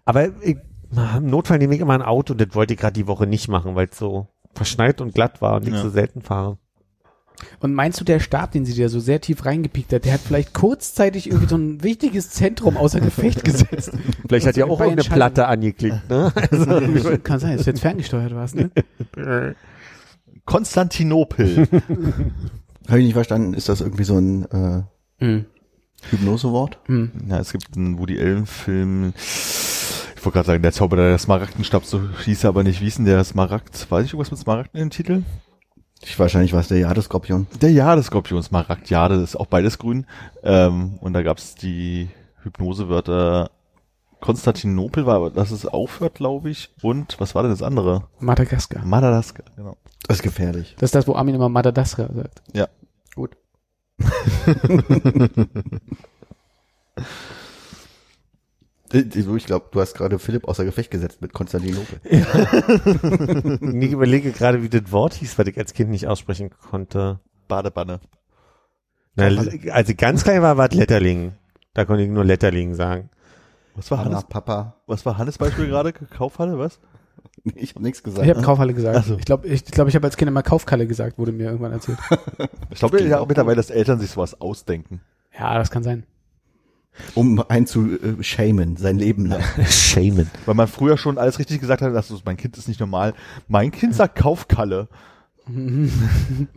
Aber 0.03 0.29
ich, 0.41 0.57
im 1.17 1.29
Notfall 1.29 1.59
nehme 1.59 1.75
ich 1.75 1.81
immer 1.81 1.93
ein 1.93 2.01
Auto 2.01 2.33
und 2.33 2.41
das 2.41 2.55
wollte 2.55 2.73
ich 2.73 2.79
gerade 2.79 2.93
die 2.93 3.07
Woche 3.07 3.27
nicht 3.27 3.47
machen, 3.47 3.75
weil 3.75 3.87
es 3.91 3.97
so 3.97 4.27
verschneit 4.53 5.01
und 5.01 5.13
glatt 5.13 5.39
war 5.41 5.57
und 5.57 5.67
ich 5.67 5.73
Ja. 5.73 5.81
so 5.81 5.89
selten 5.89 6.21
fahre. 6.21 6.57
Und 7.59 7.73
meinst 7.73 7.99
du, 7.99 8.03
der 8.05 8.19
Stab, 8.19 8.51
den 8.51 8.65
sie 8.65 8.73
dir 8.73 8.89
so 8.89 8.99
sehr 8.99 9.21
tief 9.21 9.45
reingepiekt 9.45 9.93
hat, 9.93 10.05
der 10.05 10.13
hat 10.13 10.21
vielleicht 10.21 10.53
kurzzeitig 10.53 11.27
irgendwie 11.27 11.47
so 11.47 11.55
ein 11.57 11.83
wichtiges 11.83 12.29
Zentrum 12.29 12.77
außer 12.77 12.99
Gefecht 13.01 13.43
gesetzt? 13.43 13.91
Vielleicht 14.27 14.45
hat 14.47 14.57
ja 14.57 14.65
auch 14.65 14.79
irgendeine 14.79 15.01
Entscheidungen- 15.01 15.15
Platte 15.33 15.47
angeklickt, 15.47 16.09
ne? 16.09 16.31
Also, 16.51 17.17
Kann 17.23 17.39
sein, 17.39 17.57
dass 17.57 17.65
du 17.65 17.71
jetzt 17.71 17.81
ferngesteuert 17.81 18.33
warst, 18.35 18.55
ne? 18.55 18.71
Konstantinopel. 20.45 21.67
Habe 22.87 22.99
ich 22.99 23.05
nicht 23.05 23.13
verstanden, 23.13 23.53
ist 23.53 23.69
das 23.69 23.81
irgendwie 23.81 24.03
so 24.03 24.17
ein 24.17 24.45
äh, 24.51 24.81
Hm. 25.23 25.45
Hypnosewort? 26.09 26.79
Hm. 26.87 27.11
Ja, 27.29 27.39
es 27.39 27.51
gibt 27.51 27.77
einen 27.77 27.99
Woody 27.99 28.19
Allen 28.19 28.47
Film. 28.47 29.13
Ich 29.15 30.25
wollte 30.25 30.33
gerade 30.37 30.47
sagen, 30.47 30.63
der 30.63 30.71
Zauberer 30.71 31.09
der 31.09 31.17
Smaragdenstab, 31.19 31.85
so 31.85 32.01
hieß 32.25 32.43
er 32.43 32.49
aber 32.49 32.63
nicht. 32.63 32.81
Wie 32.81 32.85
hieß 32.85 32.95
denn 32.95 33.05
der 33.05 33.23
Smaragd? 33.23 33.89
Weiß 33.91 34.05
ich 34.05 34.13
irgendwas 34.13 34.31
mit 34.31 34.39
Smaragd 34.39 34.73
in 34.73 34.79
dem 34.81 34.89
Titel? 34.89 35.21
Ich 36.03 36.17
wahrscheinlich 36.17 36.53
war 36.53 36.61
es 36.61 36.67
der 36.67 36.79
Jadeskorpion. 36.79 37.47
Der 37.61 37.71
Jadeskorpion, 37.71 38.41
Smaragd, 38.41 38.89
Jade, 38.89 39.15
das 39.15 39.31
ist 39.31 39.35
auch 39.35 39.45
beides 39.45 39.77
grün. 39.77 40.05
Ähm, 40.43 40.97
und 41.01 41.13
da 41.13 41.21
gab's 41.21 41.55
die 41.55 42.09
Hypnosewörter 42.43 43.51
Konstantinopel 44.19 45.05
war, 45.05 45.31
dass 45.31 45.51
es 45.51 45.65
aufhört, 45.65 46.15
glaube 46.15 46.49
ich. 46.51 46.69
Und 46.81 47.19
was 47.19 47.33
war 47.33 47.41
denn 47.41 47.51
das 47.51 47.63
andere? 47.63 48.03
Madagaskar. 48.19 48.85
Madagaskar, 48.85 49.45
genau. 49.55 49.77
Das 50.07 50.17
ist 50.17 50.23
gefährlich. 50.23 50.75
Das 50.77 50.89
ist 50.89 50.95
das, 50.95 51.07
wo 51.07 51.15
Armin 51.15 51.35
immer 51.35 51.49
Madagaskar 51.49 52.09
sagt. 52.13 52.43
Ja. 52.53 52.67
Gut. 53.15 53.35
Ich 58.93 59.45
glaube, 59.45 59.67
du 59.71 59.79
hast 59.79 59.93
gerade 59.93 60.19
Philipp 60.19 60.47
außer 60.47 60.65
Gefecht 60.65 60.91
gesetzt 60.91 61.21
mit 61.21 61.33
Konstantinopel. 61.33 61.99
Ich 63.81 63.91
überlege 63.91 64.31
gerade, 64.31 64.61
wie 64.63 64.69
das 64.69 64.91
Wort 64.91 65.13
hieß, 65.15 65.37
was 65.37 65.47
ich 65.47 65.57
als 65.57 65.73
Kind 65.73 65.89
nicht 65.89 66.07
aussprechen 66.07 66.49
konnte. 66.69 67.19
Badebanne. 67.47 67.99
Na, 69.15 69.25
als 69.71 69.89
ich 69.89 69.97
ganz 69.97 70.23
klein 70.23 70.41
war, 70.41 70.57
war 70.57 70.69
es 70.69 70.75
Letterling. 70.75 71.33
Da 71.73 71.85
konnte 71.85 72.03
ich 72.03 72.09
nur 72.09 72.23
Letterling 72.25 72.73
sagen. 72.75 73.09
Was 73.75 73.89
war 73.91 74.03
Hannes, 74.03 74.25
Papa. 74.25 74.75
was 74.87 75.05
war 75.05 75.17
Hannes 75.17 75.37
Beispiel 75.37 75.67
gerade? 75.69 75.93
Kaufhalle, 75.93 76.57
was? 76.59 76.79
Ich 77.55 77.71
habe 77.75 77.83
nichts 77.83 78.03
gesagt. 78.03 78.25
Ich 78.25 78.29
habe 78.33 78.41
Kaufhalle 78.41 78.73
gesagt. 78.73 79.05
So. 79.05 79.15
Ich 79.17 79.25
glaube, 79.25 79.47
ich, 79.47 79.65
glaub, 79.65 79.87
ich 79.87 79.95
habe 79.95 80.05
als 80.05 80.17
Kind 80.17 80.27
immer 80.29 80.43
Kaufkalle 80.43 80.85
gesagt, 80.87 81.17
wurde 81.17 81.31
mir 81.31 81.45
irgendwann 81.45 81.71
erzählt. 81.71 81.97
Ich 82.69 82.79
glaube 82.79 83.01
ja 83.01 83.19
auch 83.19 83.27
mittlerweile, 83.27 83.57
dass 83.57 83.69
Eltern 83.69 83.99
sich 83.99 84.11
sowas 84.11 84.39
ausdenken. 84.39 85.01
ja, 85.37 85.57
das 85.57 85.71
kann 85.71 85.83
sein. 85.83 86.05
Um 87.15 87.43
einen 87.49 87.65
zu 87.65 87.99
äh, 87.99 88.21
shamen, 88.23 88.77
sein 88.77 88.97
Leben 88.97 89.25
lang. 89.25 89.41
Shaman. 89.69 90.29
Weil 90.45 90.55
man 90.55 90.67
früher 90.67 90.97
schon 90.97 91.17
alles 91.17 91.39
richtig 91.39 91.59
gesagt 91.59 91.81
hat, 91.81 91.93
dass 91.93 92.07
so, 92.09 92.19
mein 92.25 92.37
Kind 92.37 92.57
ist 92.57 92.67
nicht 92.67 92.79
normal. 92.79 93.13
Mein 93.47 93.71
Kind 93.71 93.95
sagt 93.95 94.17
Kaufkalle. 94.17 94.87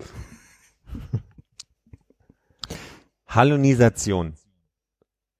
Hallunisation. 3.26 4.34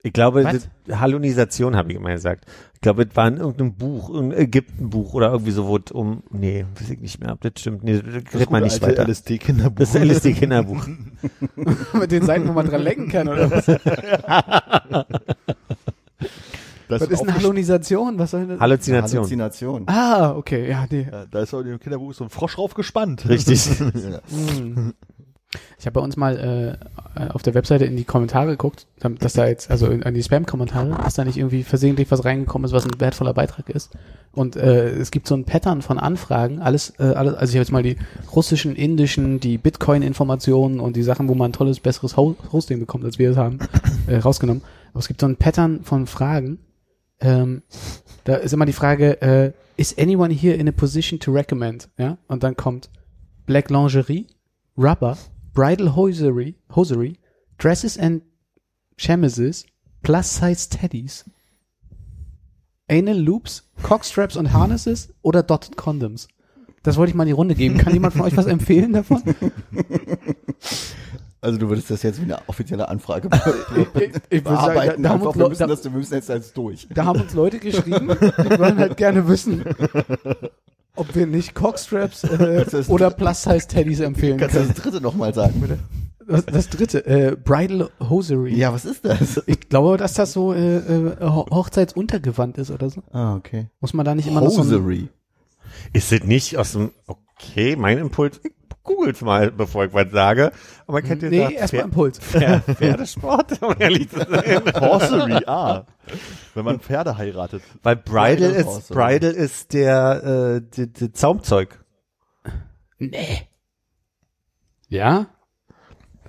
Ich 0.05 0.13
glaube, 0.13 0.47
Hallunisation 0.91 1.75
habe 1.77 1.91
ich 1.91 1.97
immer 1.97 2.13
gesagt. 2.13 2.45
Ich 2.75 2.83
glaube, 2.83 3.05
es 3.09 3.17
war 3.17 3.27
in 3.27 3.39
irgendeinem 3.39 3.73
Buch, 3.73 4.11
irgendein 4.11 4.39
Ägyptenbuch 4.39 5.15
oder 5.15 5.31
irgendwie 5.33 5.51
so, 5.53 5.67
wo 5.67 5.79
es 5.79 5.91
um, 5.93 6.23
nee, 6.31 6.67
weiß 6.79 6.91
ich 6.91 7.01
nicht 7.01 7.21
mehr, 7.21 7.33
ob 7.33 7.41
das 7.41 7.53
stimmt. 7.57 7.85
Nee, 7.85 8.03
das 8.03 8.35
redet 8.35 8.51
man 8.51 8.63
nicht 8.63 8.83
weiter. 8.83 9.09
LSD-Kinderbuch. 9.09 9.79
Das 9.79 9.95
ist 9.95 10.05
LSD-Kinderbuch. 10.05 10.87
Mit 11.95 12.13
den 12.13 12.27
Seiten, 12.27 12.47
wo 12.47 12.53
man 12.53 12.67
dran 12.67 12.83
lenken 12.83 13.09
kann, 13.09 13.29
oder 13.29 13.51
was? 13.51 13.67
Das 16.87 17.01
Was 17.01 17.09
ist 17.09 17.23
eine 17.23 17.35
Hallunisation? 17.35 18.19
Was 18.19 18.33
soll 18.33 18.47
das? 18.47 18.61
Halluzination. 18.61 19.21
Halluzination. 19.21 19.85
Ah, 19.87 20.33
okay, 20.37 20.69
ja, 20.69 20.85
nee. 20.91 21.09
Ja, 21.11 21.25
Da 21.31 21.41
ist 21.41 21.55
auch 21.55 21.61
im 21.61 21.81
Kinderbuch 21.81 22.13
so 22.13 22.25
ein 22.25 22.31
Frosch 22.31 22.57
drauf 22.57 22.75
gespannt. 22.75 23.27
Richtig. 23.29 23.67
Ja. 23.81 24.21
Ich 25.79 25.87
habe 25.87 25.95
bei 25.95 26.01
uns 26.01 26.17
mal 26.17 26.79
äh, 27.17 27.29
auf 27.31 27.43
der 27.43 27.55
Webseite 27.55 27.85
in 27.85 27.97
die 27.97 28.05
Kommentare 28.05 28.53
geguckt, 28.53 28.87
damit- 28.99 29.25
dass 29.25 29.35
da 29.35 29.47
jetzt, 29.47 29.71
also 29.71 29.87
in, 29.89 30.03
an 30.03 30.15
die 30.15 30.23
Spam-Kommentare, 30.23 30.91
dass 31.03 31.15
da 31.15 31.25
nicht 31.25 31.37
irgendwie 31.37 31.63
versehentlich 31.63 32.11
was 32.11 32.25
reingekommen 32.25 32.67
ist, 32.67 32.73
was 32.73 32.85
ein 32.85 33.01
wertvoller 33.01 33.35
Beitrag 33.35 33.69
ist. 33.71 33.91
Und 34.33 34.57
äh, 34.57 34.91
es 34.91 35.11
gibt 35.11 35.29
so 35.29 35.35
ein 35.37 35.45
Pattern 35.45 35.83
von 35.83 35.99
Anfragen, 35.99 36.61
alles, 36.61 36.95
äh, 36.99 37.05
alles, 37.05 37.35
also 37.35 37.51
ich 37.51 37.57
habe 37.57 37.63
jetzt 37.63 37.73
mal 37.73 37.83
die 37.83 37.97
russischen, 38.35 38.75
indischen, 38.75 39.41
die 39.41 39.59
Bitcoin-Informationen 39.59 40.81
und 40.81 40.97
die 40.97 41.03
Sachen, 41.03 41.29
wo 41.29 41.35
man 41.35 41.51
ein 41.51 41.53
tolles, 41.53 41.81
besseres 41.81 42.17
Ho 42.17 42.37
Hosting 42.53 42.81
bekommt, 42.81 43.05
als 43.05 43.19
wir 43.19 43.31
es 43.31 43.37
haben, 43.37 43.59
äh, 44.07 44.17
rausgenommen. 44.17 44.63
Aber 44.91 44.99
es 45.01 45.09
gibt 45.09 45.21
so 45.21 45.27
ein 45.27 45.37
Pattern 45.37 45.83
von 45.85 46.07
Fragen. 46.07 46.59
Ähm, 47.21 47.63
da 48.25 48.37
ist 48.37 48.53
immer 48.53 48.67
die 48.67 48.73
Frage, 48.73 49.21
äh, 49.23 49.53
is 49.77 49.97
anyone 49.99 50.33
here 50.33 50.55
in 50.55 50.69
a 50.69 50.73
position 50.73 51.21
to 51.21 51.31
recommend? 51.33 51.89
Ja, 51.99 52.19
und 52.27 52.43
dann 52.43 52.57
kommt 52.57 52.91
Black 53.47 53.71
Lingerie, 53.71 54.27
Rubber, 54.77 55.17
Bridal 55.55 55.95
Hosiery, 55.95 56.57
Hosiery 56.75 57.19
Dresses 57.59 57.97
and 57.97 58.23
Chemises, 58.97 59.65
Plus-Size 60.03 60.69
Teddies, 60.69 61.25
Anal 62.91 63.19
Loops, 63.19 63.71
Cockstraps 63.83 64.37
und 64.37 64.53
Harnesses 64.53 65.15
oder 65.23 65.43
Dotted 65.43 65.77
Condoms. 65.77 66.29
Das 66.83 66.97
wollte 66.97 67.11
ich 67.11 67.15
mal 67.15 67.23
in 67.23 67.29
die 67.29 67.33
Runde 67.33 67.55
geben. 67.55 67.79
Kann 67.79 67.95
jemand 67.95 68.13
von 68.15 68.23
euch 68.23 68.37
was 68.37 68.47
empfehlen 68.47 68.93
davon? 68.93 69.23
Also 71.45 71.59
du 71.59 71.69
würdest 71.69 71.91
das 71.91 72.03
jetzt 72.03 72.19
wie 72.21 72.25
eine 72.25 72.39
offizielle 72.49 72.89
Anfrage 72.89 73.29
Ich 74.31 74.43
bearbeiten. 74.43 75.03
da, 75.03 75.11
haben 75.11 75.21
einfach, 75.21 75.27
uns 75.35 75.39
wir 75.39 75.49
müssen 75.51 75.61
da, 75.61 75.67
das, 75.67 75.85
wir 75.85 75.91
müssen 75.91 76.15
jetzt 76.15 76.31
als 76.31 76.55
durch. 76.55 76.89
da 76.89 77.05
haben 77.05 77.21
uns 77.21 77.35
Leute 77.35 77.59
geschrieben, 77.59 78.09
die 78.09 78.59
wollen 78.59 78.79
halt 78.79 78.97
gerne 78.97 79.29
wissen, 79.29 79.63
ob 80.97 81.15
wir 81.15 81.27
nicht 81.27 81.55
Cockstraps 81.55 82.25
äh, 82.25 82.65
oder 82.89 83.11
Plus-Size 83.11 83.67
Teddies 83.69 84.01
empfehlen 84.01 84.39
Kannst 84.39 84.55
du 84.55 84.61
können. 84.61 84.73
das 84.75 84.83
dritte 84.83 85.01
nochmal 85.01 85.35
sagen, 85.35 85.61
bitte? 85.61 85.79
Das, 86.27 86.47
das 86.47 86.69
dritte, 86.71 87.05
äh, 87.07 87.37
Bridal 87.37 87.91
Hosiery. 88.01 88.55
Ja, 88.57 88.73
was 88.73 88.87
ist 88.87 89.05
das? 89.05 89.43
Ich 89.47 89.69
glaube, 89.69 89.99
dass 89.99 90.15
das 90.15 90.33
so 90.33 90.55
äh, 90.55 90.77
äh, 90.79 91.17
Ho- 91.21 91.47
Hochzeitsuntergewand 91.51 92.57
ist 92.57 92.71
oder 92.71 92.89
so. 92.89 93.03
Ah, 93.13 93.35
okay. 93.37 93.67
Muss 93.81 93.93
man 93.93 94.07
da 94.07 94.15
nicht 94.15 94.27
immer 94.29 94.41
noch 94.41 94.49
so 94.51 94.63
ein, 94.63 94.67
Hosiery. 94.69 95.09
Ist 95.93 96.13
es 96.13 96.25
nicht 96.25 96.57
aus 96.57 96.73
dem, 96.73 96.93
okay, 97.07 97.77
mein 97.77 97.99
Impuls, 97.99 98.41
googelt 98.85 99.21
mal, 99.23 99.51
bevor 99.51 99.87
ich 99.87 99.93
was 99.93 100.13
sage. 100.13 100.53
Aber 100.87 100.99
man 101.01 101.03
kennt 101.03 101.23
den 101.23 101.31
Nee, 101.31 101.55
erstmal 101.55 101.83
Impuls. 101.85 102.19
Pferdesport, 102.21 103.61
um 103.63 103.75
ehrlich 103.79 104.09
zu 104.11 104.19
sein. 104.19 104.63
Horsery, 104.81 105.45
ah. 105.47 105.85
Wenn 106.55 106.65
man 106.65 106.79
Pferde 106.79 107.17
heiratet. 107.19 107.63
Weil 107.83 107.97
Bridal 107.97 108.53
ist, 108.53 108.67
Horse. 108.67 108.95
Bridal 108.95 109.33
ist 109.33 109.73
der, 109.73 110.61
äh, 110.63 110.63
die, 110.77 110.93
die 110.93 111.13
Zaumzeug. 111.13 111.81
Nee. 112.99 113.49
Ja? 114.89 115.27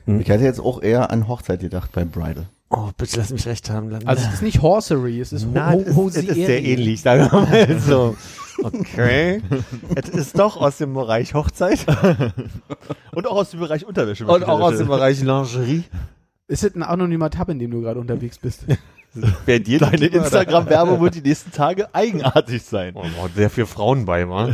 Ich 0.08 0.30
hätte 0.30 0.44
jetzt 0.44 0.60
auch 0.60 0.82
eher 0.82 1.12
an 1.12 1.28
Hochzeit 1.28 1.60
gedacht 1.60 1.92
beim 1.92 2.10
Bridal. 2.10 2.48
Oh, 2.70 2.90
bitte 2.98 3.18
lass 3.18 3.30
mich 3.32 3.46
recht 3.46 3.70
haben. 3.70 3.90
Dann. 3.90 4.08
Also 4.08 4.26
es 4.28 4.36
ist 4.36 4.42
nicht 4.42 4.62
Horsery, 4.62 5.20
es 5.20 5.32
ist 5.32 5.46
Ho 5.46 5.52
Na, 5.54 5.72
Ho 5.72 6.08
es 6.08 6.16
ist, 6.16 6.26
sehr 6.26 6.34
Hosiery. 6.34 6.66
ähnlich, 6.74 7.02
sagen 7.02 7.30
wir 7.32 7.42
mal 7.42 7.80
so. 7.88 8.18
Okay. 8.74 9.42
es 9.96 10.10
ist 10.10 10.40
doch 10.40 10.58
aus 10.58 10.78
dem 10.78 10.94
Bereich 10.94 11.34
Hochzeit 11.36 11.86
Und 13.12 13.28
auch 13.28 13.38
aus 13.38 13.52
dem 13.52 13.60
Bereich 13.60 13.86
Unterwäsche. 13.86 14.26
und 14.26 14.44
auch 14.44 14.60
aus 14.60 14.78
dem 14.78 14.88
Bereich 14.88 15.22
Lingerie. 15.22 15.84
Ist 16.48 16.64
es 16.64 16.76
ein 16.76 16.84
anonymer 16.84 17.30
Tab, 17.30 17.50
in 17.50 17.60
dem 17.60 17.72
du 17.72 17.82
gerade 17.82 18.00
unterwegs 18.00 18.40
bist? 18.40 18.66
Wer 19.46 19.60
dir 19.60 19.80
Deine? 19.80 20.08
Instagram-Werbung 20.08 21.00
wird 21.00 21.16
die 21.16 21.22
nächsten 21.22 21.52
Tage 21.52 21.94
eigenartig 21.94 22.64
sein. 22.64 22.94
Oh, 22.96 23.06
oh, 23.22 23.30
sehr 23.34 23.50
viel 23.50 23.66
Frauen 23.66 24.06
bei, 24.06 24.28
wa? 24.28 24.50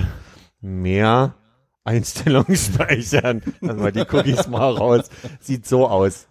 Mehr 0.59 1.35
Einstellungen 1.83 2.55
speichern. 2.55 3.41
Lass 3.61 3.77
mal 3.77 3.91
die 3.91 4.01
Cookies 4.01 4.47
mal 4.47 4.71
raus. 4.71 5.09
Sieht 5.39 5.65
so 5.65 5.87
aus. 5.87 6.27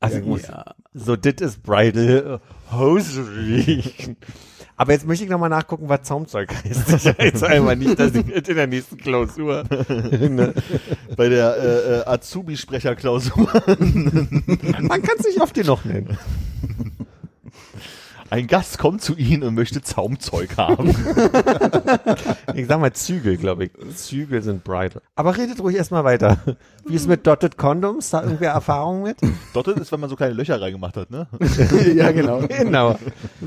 Also 0.00 0.18
ich 0.18 0.24
muss, 0.24 0.42
ja. 0.42 0.64
so 0.92 1.16
dit 1.16 1.40
ist 1.40 1.62
Bridal 1.62 2.40
äh, 2.40 2.74
Hosiery. 2.74 4.16
Aber 4.78 4.92
jetzt 4.92 5.06
möchte 5.06 5.24
ich 5.24 5.30
nochmal 5.30 5.48
nachgucken, 5.50 5.88
was 5.88 6.02
Zaumzeug 6.02 6.54
heißt. 6.54 6.88
Ich 6.88 7.18
weiß 7.18 7.42
einmal 7.42 7.74
nicht, 7.74 7.98
dass 7.98 8.14
ich 8.14 8.32
in 8.32 8.54
der 8.54 8.68
nächsten 8.68 8.96
Klausur. 8.96 9.64
ne? 9.90 10.54
Bei 11.16 11.28
der 11.28 11.56
äh, 11.56 11.98
äh, 11.98 12.06
Azubi-Sprecherklausur. 12.06 13.48
Man 13.76 15.02
kann 15.02 15.16
es 15.18 15.26
nicht 15.26 15.40
oft 15.40 15.54
genug 15.54 15.84
nennen. 15.84 16.16
Ein 18.30 18.46
Gast 18.46 18.78
kommt 18.78 19.00
zu 19.02 19.16
Ihnen 19.16 19.42
und 19.42 19.54
möchte 19.54 19.80
Zaumzeug 19.82 20.56
haben. 20.58 20.88
Ich 22.54 22.66
sag 22.66 22.80
mal 22.80 22.92
Zügel, 22.92 23.36
glaube 23.36 23.64
ich. 23.66 23.70
Zügel 23.96 24.42
sind 24.42 24.64
Bridal. 24.64 25.00
Aber 25.14 25.36
redet 25.36 25.60
ruhig 25.60 25.76
erstmal 25.76 26.04
weiter. 26.04 26.38
Wie 26.86 26.94
ist 26.94 27.08
mit 27.08 27.26
Dotted 27.26 27.56
Condoms? 27.56 28.10
Da 28.10 28.22
irgendwer 28.22 28.50
Erfahrung 28.52 29.02
mit? 29.02 29.16
Dottet 29.54 29.78
ist, 29.78 29.90
wenn 29.92 30.00
man 30.00 30.10
so 30.10 30.16
kleine 30.16 30.34
Löcher 30.34 30.60
reingemacht 30.60 30.96
hat, 30.96 31.10
ne? 31.10 31.26
ja, 31.94 32.12
genau. 32.12 32.40
Genau. 32.46 32.90
Ein 32.90 32.98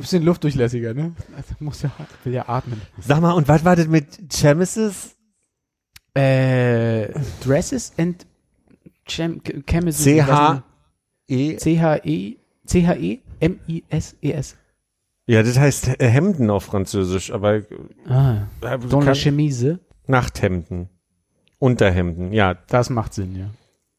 bisschen 0.02 0.24
luftdurchlässiger, 0.24 0.94
ne? 0.94 1.14
Also 1.36 1.54
muss 1.60 1.82
ja, 1.84 1.92
will 2.24 2.34
ja 2.34 2.50
atmen. 2.50 2.82
Sag 3.00 3.22
mal, 3.22 3.34
und 3.34 3.48
was 3.48 3.64
war 3.64 3.76
das 3.76 3.88
mit 3.88 4.08
Chemesis? 4.34 5.16
Äh, 6.14 7.10
Dresses 7.44 7.94
and 7.98 8.26
Chem 9.06 9.42
Chemises. 9.68 10.04
C-H- 10.04 10.64
E? 11.28 11.56
C-H-E, 11.56 12.36
C-H-E, 12.66 13.20
M-I-S-E-S. 13.40 14.58
Ja, 15.32 15.44
das 15.44 15.58
heißt 15.58 16.02
äh, 16.02 16.08
Hemden 16.10 16.50
auf 16.50 16.66
Französisch, 16.66 17.32
aber 17.32 17.56
äh, 17.56 17.64
Ah, 18.10 18.48
dans 18.60 18.92
la 18.92 19.00
kann- 19.06 19.16
chemise. 19.16 19.80
Nachthemden. 20.08 20.90
Unterhemden, 21.58 22.34
ja. 22.34 22.56
Das 22.68 22.90
macht 22.90 23.14
Sinn, 23.14 23.36
ja. 23.38 23.50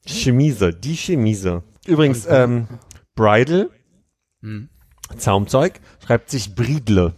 Chemise, 0.05 0.75
die 0.75 0.95
Chemise. 0.97 1.63
Übrigens, 1.87 2.27
ähm, 2.29 2.67
Bridal, 3.15 3.71
Hm. 4.43 4.69
Zaumzeug, 5.17 5.81
schreibt 6.05 6.29
sich 6.29 6.55
Bridle. 6.55 7.15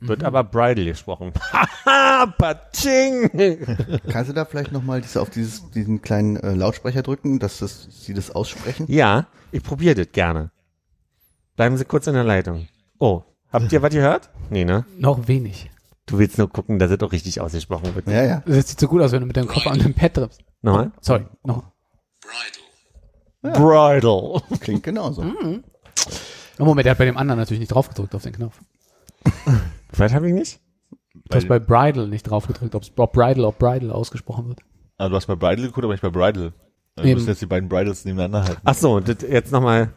Wird 0.00 0.24
aber 0.24 0.42
Bridal 0.44 0.84
gesprochen. 0.84 1.32
Haha, 1.52 2.26
Patsching! 2.38 3.28
Kannst 4.08 4.30
du 4.30 4.34
da 4.34 4.44
vielleicht 4.44 4.70
nochmal 4.72 5.00
diese, 5.00 5.20
auf 5.20 5.28
dieses, 5.30 5.68
diesen 5.72 6.00
kleinen 6.00 6.36
äh, 6.36 6.54
Lautsprecher 6.54 7.02
drücken, 7.02 7.40
dass 7.40 7.58
das, 7.58 7.88
sie 7.90 8.14
das 8.14 8.30
aussprechen? 8.30 8.86
ja, 8.88 9.26
ich 9.50 9.62
probiere 9.62 9.96
das 9.96 10.12
gerne. 10.12 10.50
Bleiben 11.56 11.76
Sie 11.76 11.84
kurz 11.84 12.06
in 12.06 12.14
der 12.14 12.24
Leitung. 12.24 12.68
Oh, 12.98 13.22
habt 13.52 13.72
ihr 13.72 13.82
was 13.82 13.92
gehört? 13.92 14.30
Nee, 14.50 14.64
ne? 14.64 14.84
Noch 14.98 15.28
wenig. 15.28 15.70
Du 16.06 16.18
willst 16.18 16.38
nur 16.38 16.48
gucken, 16.50 16.78
dass 16.78 16.90
es 16.90 17.00
auch 17.00 17.12
richtig 17.12 17.40
ausgesprochen 17.40 17.94
wird. 17.94 18.08
Ja, 18.08 18.24
ja. 18.24 18.42
Das 18.46 18.68
sieht 18.68 18.80
so 18.80 18.88
gut 18.88 19.02
aus, 19.02 19.12
wenn 19.12 19.20
du 19.20 19.26
mit 19.26 19.36
deinem 19.36 19.48
Kopf 19.48 19.66
an 19.66 19.78
dem 19.78 19.94
Pad 19.94 20.14
triffst. 20.14 20.40
Nochmal? 20.62 20.92
Sorry, 21.00 21.26
noch. 21.44 21.64
Bridal. 23.42 24.40
Klingt 24.60 24.82
genauso. 24.82 25.22
Oh, 26.58 26.64
Moment, 26.64 26.84
der 26.86 26.92
hat 26.92 26.98
bei 26.98 27.04
dem 27.04 27.16
anderen 27.16 27.38
natürlich 27.40 27.60
nicht 27.60 27.72
draufgedrückt 27.72 28.14
auf 28.14 28.22
den 28.22 28.32
Knopf. 28.32 28.60
Was 29.96 30.12
habe 30.12 30.28
ich 30.28 30.34
nicht? 30.34 30.60
Du 31.28 31.36
hast 31.36 31.48
bei 31.48 31.58
Bridal 31.58 32.08
nicht 32.08 32.22
draufgedrückt, 32.24 32.74
ob's- 32.74 32.92
ob 32.96 33.12
Bridal, 33.12 33.44
ob 33.44 33.58
Bridal 33.58 33.90
ausgesprochen 33.90 34.48
wird. 34.48 34.60
Ah, 34.98 35.08
du 35.08 35.16
hast 35.16 35.26
bei 35.26 35.34
Bridal 35.34 35.56
geguckt, 35.66 35.84
aber 35.84 35.92
nicht 35.94 36.02
bei 36.02 36.10
Bridal. 36.10 36.52
Wir 36.96 37.04
Eben. 37.04 37.14
müssen 37.14 37.28
jetzt 37.28 37.40
die 37.42 37.46
beiden 37.46 37.68
Bridals 37.68 38.04
nebeneinander 38.04 38.44
halten. 38.44 38.60
Ach 38.64 38.74
so, 38.74 38.98
jetzt 39.00 39.50
nochmal. 39.50 39.92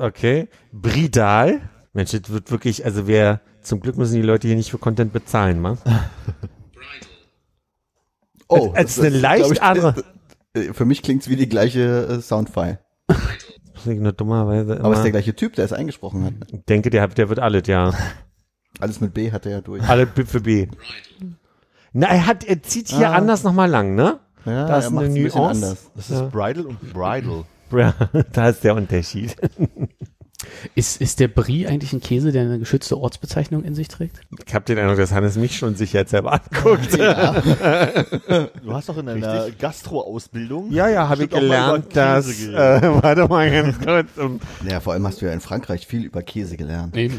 Okay. 0.00 0.48
Bridal. 0.72 1.60
Mensch, 1.92 2.12
das 2.12 2.30
wird 2.30 2.50
wirklich, 2.50 2.84
also 2.84 3.06
wer, 3.06 3.40
zum 3.62 3.80
Glück 3.80 3.96
müssen 3.98 4.14
die 4.14 4.22
Leute 4.22 4.46
hier 4.46 4.56
nicht 4.56 4.70
für 4.70 4.78
Content 4.78 5.12
bezahlen, 5.12 5.60
man. 5.60 5.76
Oh, 8.48 8.72
Es 8.74 8.98
ist 8.98 9.04
eine 9.04 9.16
leicht 9.16 9.50
ich, 9.50 9.62
andere- 9.62 10.02
äh, 10.54 10.72
Für 10.72 10.84
mich 10.84 11.02
klingt's 11.02 11.28
wie 11.28 11.36
die 11.36 11.48
gleiche 11.48 12.06
äh, 12.06 12.20
Soundfile. 12.20 12.78
Das 13.06 13.86
nur 13.86 14.12
dummerweise 14.12 14.80
Aber 14.80 14.92
es 14.92 14.92
ist 14.92 14.94
immer- 14.98 15.02
der 15.04 15.10
gleiche 15.12 15.34
Typ, 15.34 15.54
der 15.54 15.64
es 15.64 15.72
eingesprochen 15.72 16.24
hat. 16.24 16.34
Ich 16.52 16.64
denke, 16.64 16.90
der, 16.90 17.06
der 17.08 17.28
wird 17.28 17.38
alles, 17.38 17.66
ja. 17.66 17.92
Alles 18.78 19.00
mit 19.00 19.12
B 19.14 19.30
hat 19.32 19.44
er 19.46 19.52
ja 19.52 19.60
durch. 19.60 19.82
Alle 19.88 20.06
B 20.06 20.24
für 20.24 20.40
B. 20.40 20.68
Na, 21.92 22.06
er 22.06 22.26
hat, 22.26 22.44
er 22.44 22.62
zieht 22.62 22.88
hier 22.88 23.10
Ah. 23.10 23.14
anders 23.16 23.42
nochmal 23.42 23.68
lang, 23.68 23.94
ne? 23.96 24.20
Ja, 24.46 24.66
Da 24.66 24.78
ist 24.78 24.84
er 24.84 24.90
eine 24.92 25.00
ein 25.00 25.14
bisschen 25.14 25.38
Nuance. 25.40 25.64
anders. 25.66 25.90
Das 25.96 26.10
ist 26.10 26.30
Bridal 26.30 26.66
und 26.66 26.80
Bridal. 26.92 27.44
Ja, 27.72 27.94
da 28.32 28.48
ist 28.48 28.64
der 28.64 28.74
Unterschied. 28.74 29.36
Ist, 30.74 31.00
ist 31.00 31.20
der 31.20 31.28
Brie 31.28 31.66
eigentlich 31.66 31.92
ein 31.92 32.00
Käse, 32.00 32.32
der 32.32 32.42
eine 32.42 32.58
geschützte 32.58 32.96
Ortsbezeichnung 32.96 33.62
in 33.62 33.74
sich 33.74 33.88
trägt? 33.88 34.20
Ich 34.46 34.54
habe 34.54 34.64
den 34.64 34.78
Eindruck, 34.78 34.96
dass 34.96 35.12
Hannes 35.12 35.36
mich 35.36 35.56
schon 35.56 35.74
sicher 35.74 35.98
jetzt 36.00 36.10
selber 36.10 36.32
anguckt. 36.32 36.92
Du 38.62 38.72
hast 38.72 38.88
doch 38.88 38.96
in 38.96 39.06
deiner 39.06 39.50
Gastro-Ausbildung. 39.50 40.70
Ja, 40.70 40.88
ja, 40.88 41.08
habe 41.08 41.24
ich 41.24 41.30
gelernt, 41.30 41.94
dass, 41.94 42.46
äh, 42.46 42.52
warte 43.02 43.28
mal 43.28 43.50
ganz 43.50 43.78
kurz. 43.78 44.16
Um, 44.16 44.40
Ja, 44.66 44.80
vor 44.80 44.92
allem 44.94 45.06
hast 45.06 45.20
du 45.20 45.26
ja 45.26 45.32
in 45.32 45.40
Frankreich 45.40 45.86
viel 45.86 46.04
über 46.04 46.22
Käse 46.22 46.56
gelernt. 46.56 46.96
Eben. 46.96 47.18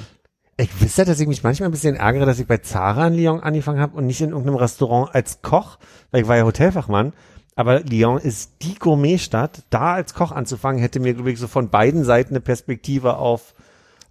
ich 0.57 0.81
wüsste, 0.81 1.05
dass 1.05 1.19
ich 1.19 1.27
mich 1.27 1.43
manchmal 1.43 1.69
ein 1.69 1.73
bisschen 1.73 1.95
ärgere, 1.95 2.25
dass 2.25 2.39
ich 2.39 2.47
bei 2.47 2.57
Zara 2.57 3.07
in 3.07 3.13
Lyon 3.15 3.39
angefangen 3.41 3.79
habe 3.79 3.97
und 3.97 4.05
nicht 4.07 4.21
in 4.21 4.29
irgendeinem 4.29 4.55
Restaurant 4.55 5.13
als 5.13 5.41
Koch, 5.41 5.77
weil 6.11 6.23
ich 6.23 6.27
war 6.27 6.37
ja 6.37 6.43
Hotelfachmann. 6.43 7.13
Aber 7.55 7.81
Lyon 7.81 8.17
ist 8.17 8.51
die 8.61 8.75
Gourmetstadt. 8.75 9.63
Da 9.69 9.93
als 9.93 10.13
Koch 10.13 10.31
anzufangen, 10.31 10.81
hätte 10.81 10.99
mir, 10.99 11.13
glaube 11.13 11.31
ich, 11.31 11.39
so 11.39 11.47
von 11.47 11.69
beiden 11.69 12.03
Seiten 12.03 12.33
eine 12.33 12.41
Perspektive 12.41 13.17
auf, 13.17 13.53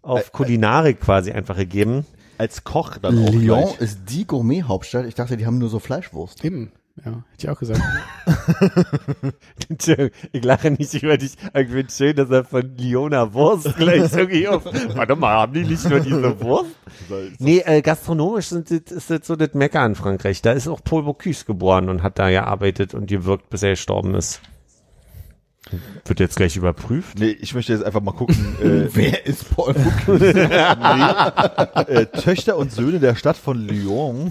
auf 0.02 0.32
Kulinarik 0.32 1.00
quasi 1.00 1.32
einfach 1.32 1.56
gegeben. 1.56 2.06
Als 2.38 2.64
Koch 2.64 2.98
dann 2.98 3.18
auch 3.26 3.32
Lyon 3.32 3.64
gleich. 3.64 3.80
ist 3.80 4.00
die 4.08 4.26
Gourmet-Hauptstadt. 4.26 5.06
Ich 5.06 5.14
dachte, 5.14 5.36
die 5.36 5.46
haben 5.46 5.58
nur 5.58 5.68
so 5.68 5.78
Fleischwurst. 5.78 6.44
Eben. 6.44 6.72
Ja, 6.96 7.12
hätte 7.12 7.22
ich 7.38 7.48
auch 7.48 7.58
gesagt. 7.58 7.80
Entschuldigung, 9.68 10.10
ich 10.32 10.44
lache 10.44 10.70
nicht 10.70 11.02
über 11.02 11.16
dich. 11.16 11.32
Ich 11.54 11.68
finde 11.68 11.90
schön, 11.90 12.16
dass 12.16 12.30
er 12.30 12.44
von 12.44 12.76
Lyoner 12.76 13.32
Wurst 13.32 13.74
gleich 13.76 14.12
irgendwie 14.12 14.48
auf. 14.48 14.64
Warte 14.64 15.16
mal, 15.16 15.32
haben 15.32 15.54
die 15.54 15.64
nicht 15.64 15.88
nur 15.88 16.00
diese 16.00 16.40
Wurst? 16.40 16.76
Nee, 17.38 17.60
äh, 17.60 17.80
gastronomisch 17.80 18.46
sind, 18.46 18.70
ist 18.70 19.10
das 19.10 19.26
so 19.26 19.36
das 19.36 19.54
Mecker 19.54 19.84
in 19.86 19.94
Frankreich. 19.94 20.42
Da 20.42 20.52
ist 20.52 20.68
auch 20.68 20.84
Paul 20.84 21.04
Bocuse 21.04 21.46
geboren 21.46 21.88
und 21.88 22.02
hat 22.02 22.18
da 22.18 22.28
gearbeitet 22.28 22.92
und 22.92 23.06
gewirkt, 23.06 23.48
bis 23.48 23.62
er 23.62 23.70
gestorben 23.70 24.14
ist. 24.14 24.42
Wird 26.04 26.20
jetzt 26.20 26.36
gleich 26.36 26.56
überprüft. 26.56 27.18
Nee, 27.18 27.36
ich 27.40 27.54
möchte 27.54 27.72
jetzt 27.72 27.84
einfach 27.84 28.00
mal 28.00 28.12
gucken. 28.12 28.56
Äh, 28.60 28.88
Wer 28.94 29.26
ist 29.26 29.54
Paul 29.54 29.74
Bocuse? 29.74 30.34
äh, 31.86 32.06
Töchter 32.06 32.56
und 32.56 32.72
Söhne 32.72 32.98
der 32.98 33.14
Stadt 33.14 33.36
von 33.36 33.56
Lyon. 33.56 34.30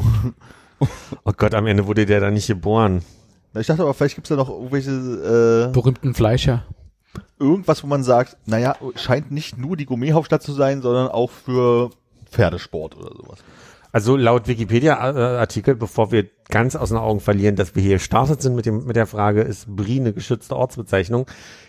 Oh 1.23 1.34
Gott, 1.35 1.53
am 1.53 1.68
Ende 1.68 1.88
wurde 1.88 2.06
der 2.06 2.19
da 2.19 2.31
nicht 2.31 2.47
geboren. 2.47 3.03
Ich 3.57 3.68
dachte 3.68 3.81
aber, 3.81 3.93
vielleicht 3.93 4.15
gibt's 4.15 4.30
da 4.30 4.35
noch 4.35 4.49
irgendwelche, 4.49 4.91
äh, 5.69 5.73
Berühmten 5.73 6.14
Fleischer. 6.14 6.65
irgendwas, 7.39 7.84
wo 7.84 7.88
man 7.88 8.03
sagt, 8.03 8.38
naja, 8.45 8.76
scheint 8.95 9.31
nicht 9.31 9.57
nur 9.57 9.76
die 9.76 9.85
Gourmet-Hauptstadt 9.85 10.43
zu 10.43 10.53
sein, 10.53 10.81
sondern 10.81 11.07
auch 11.07 11.31
für 11.31 11.89
Pferdesport 12.30 12.95
oder 12.95 13.15
sowas. 13.15 13.39
Also 13.91 14.15
laut 14.15 14.47
Wikipedia-Artikel, 14.47 15.76
bevor 15.76 16.11
wir 16.11 16.27
ganz 16.49 16.76
aus 16.76 16.89
den 16.89 16.99
Augen 16.99 17.19
verlieren, 17.19 17.56
dass 17.56 17.76
wir 17.76 17.81
hier 17.81 17.95
gestartet 17.95 18.41
sind 18.41 18.56
mit, 18.56 18.68
dem, 18.68 18.85
mit 18.85 18.95
der 18.95 19.07
Frage, 19.07 19.41
ist 19.41 19.76
Brie 19.76 19.99
eine 19.99 20.14
geschützte 20.14 20.56
Ortsbezeichnung? 20.56 21.26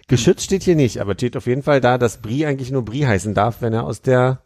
Geschützt 0.06 0.44
steht 0.44 0.62
hier 0.62 0.76
nicht, 0.76 1.00
aber 1.00 1.14
steht 1.14 1.36
auf 1.36 1.46
jeden 1.46 1.62
Fall 1.62 1.80
da, 1.80 1.96
dass 1.96 2.18
Brie 2.18 2.44
eigentlich 2.44 2.70
nur 2.70 2.84
Brie 2.84 3.06
heißen 3.06 3.32
darf, 3.32 3.62
wenn 3.62 3.72
er 3.72 3.84
aus 3.84 4.02
der, 4.02 4.42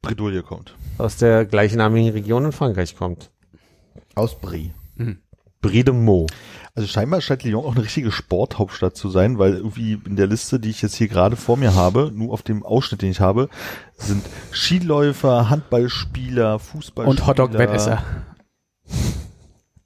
Bredouille 0.00 0.42
kommt. 0.42 0.74
aus 0.96 1.16
der 1.16 1.44
gleichnamigen 1.44 2.12
Region 2.12 2.46
in 2.46 2.52
Frankreich 2.52 2.96
kommt. 2.96 3.31
Aus 4.14 4.38
Brie. 4.38 4.72
Brie 5.62 5.84
de 5.84 5.94
Meaux. 5.94 6.26
Also 6.74 6.88
scheinbar 6.88 7.20
scheint 7.20 7.44
Lyon 7.44 7.64
auch 7.64 7.74
eine 7.74 7.84
richtige 7.84 8.10
Sporthauptstadt 8.10 8.96
zu 8.96 9.10
sein, 9.10 9.38
weil 9.38 9.54
irgendwie 9.54 10.00
in 10.04 10.16
der 10.16 10.26
Liste, 10.26 10.58
die 10.58 10.70
ich 10.70 10.82
jetzt 10.82 10.94
hier 10.94 11.08
gerade 11.08 11.36
vor 11.36 11.56
mir 11.56 11.74
habe, 11.74 12.10
nur 12.14 12.32
auf 12.32 12.42
dem 12.42 12.64
Ausschnitt, 12.64 13.02
den 13.02 13.10
ich 13.10 13.20
habe, 13.20 13.48
sind 13.96 14.24
Skiläufer, 14.50 15.50
Handballspieler, 15.50 16.58
Fußballspieler, 16.58 17.08
Und 17.08 17.26
Hotdog-Wettesser. 17.26 17.98
Aber 17.98 18.06
ist 18.86 18.96
es 18.96 19.22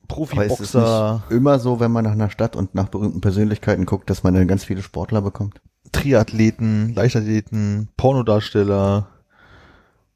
Profiboxer, 0.09 1.25
nicht 1.29 1.37
immer 1.37 1.59
so, 1.59 1.81
wenn 1.81 1.91
man 1.91 2.05
nach 2.05 2.13
einer 2.13 2.31
Stadt 2.31 2.57
und 2.57 2.75
nach 2.75 2.89
berühmten 2.89 3.21
Persönlichkeiten 3.21 3.85
guckt, 3.85 4.09
dass 4.09 4.23
man 4.23 4.35
dann 4.35 4.49
ganz 4.49 4.65
viele 4.65 4.83
Sportler 4.83 5.21
bekommt? 5.21 5.61
Triathleten, 5.93 6.95
Leichtathleten, 6.95 7.89
Pornodarsteller, 7.97 9.09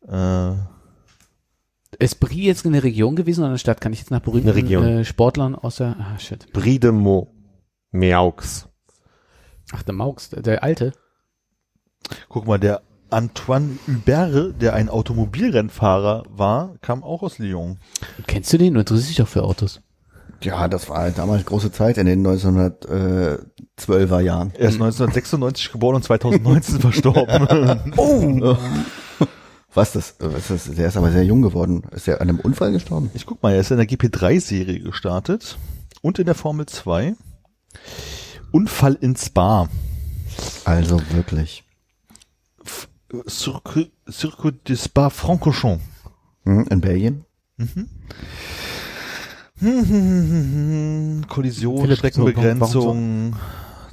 äh, 0.06 0.52
Ist 2.00 2.18
Brie 2.18 2.44
jetzt 2.44 2.64
eine 2.64 2.82
Region 2.82 3.14
gewesen 3.14 3.40
oder 3.40 3.50
eine 3.50 3.58
Stadt? 3.58 3.82
Kann 3.82 3.92
ich 3.92 3.98
jetzt 3.98 4.10
nach 4.10 4.20
berühmten. 4.20 4.48
Äh, 4.48 5.04
Sportlern 5.04 5.54
aus 5.54 5.76
der, 5.76 5.96
ah, 6.00 6.18
shit. 6.18 6.50
Brie 6.52 6.78
de 6.78 6.92
Meaux. 6.92 7.28
Meaux. 7.92 8.68
Ach, 9.72 9.82
der 9.82 9.94
Maux, 9.94 10.30
der, 10.30 10.40
der 10.40 10.64
Alte. 10.64 10.92
guck 12.30 12.46
mal, 12.46 12.58
der 12.58 12.80
Antoine 13.10 13.78
Hubert, 13.86 14.62
der 14.62 14.72
ein 14.72 14.88
Automobilrennfahrer 14.88 16.22
war, 16.30 16.74
kam 16.80 17.04
auch 17.04 17.22
aus 17.22 17.38
Lyon. 17.38 17.78
Kennst 18.26 18.50
du 18.54 18.58
den? 18.58 18.72
Du 18.74 18.80
interessierst 18.80 19.10
dich 19.10 19.18
doch 19.18 19.28
für 19.28 19.42
Autos. 19.42 19.82
Ja, 20.42 20.68
das 20.68 20.88
war 20.88 21.00
halt 21.00 21.18
damals 21.18 21.44
große 21.44 21.70
Zeit 21.70 21.98
in 21.98 22.06
den 22.06 22.26
1912er 22.26 24.20
Jahren. 24.20 24.52
Er 24.54 24.70
ist 24.70 24.80
1996 24.80 25.70
geboren 25.70 25.96
und 25.96 26.02
2019 26.02 26.80
verstorben. 26.80 27.92
Oh! 27.98 28.56
Was 29.72 29.92
das, 29.92 30.16
was 30.18 30.48
das? 30.48 30.64
Der 30.64 30.88
ist 30.88 30.96
aber 30.96 31.12
sehr 31.12 31.24
jung 31.24 31.42
geworden. 31.42 31.82
Ist 31.92 32.08
er 32.08 32.20
an 32.20 32.28
einem 32.28 32.40
Unfall 32.40 32.72
gestorben? 32.72 33.10
Ich 33.14 33.26
guck 33.26 33.40
mal, 33.42 33.52
er 33.52 33.60
ist 33.60 33.70
in 33.70 33.76
der 33.76 33.88
GP3-Serie 33.88 34.80
gestartet 34.80 35.58
und 36.02 36.18
in 36.18 36.26
der 36.26 36.34
Formel 36.34 36.66
2. 36.66 37.14
Unfall 38.50 38.98
in 39.00 39.14
Spa. 39.16 39.68
Also 40.64 41.00
wirklich. 41.12 41.62
Circuit, 43.28 43.92
Circuit 44.10 44.68
de 44.68 44.76
Spa-Francorchamps. 44.76 45.84
Hm, 46.44 46.66
in 46.70 46.80
Belgien? 46.80 47.24
Kollision, 51.28 51.82
Philipp, 51.82 51.98
Streckenbegrenzung, 51.98 53.36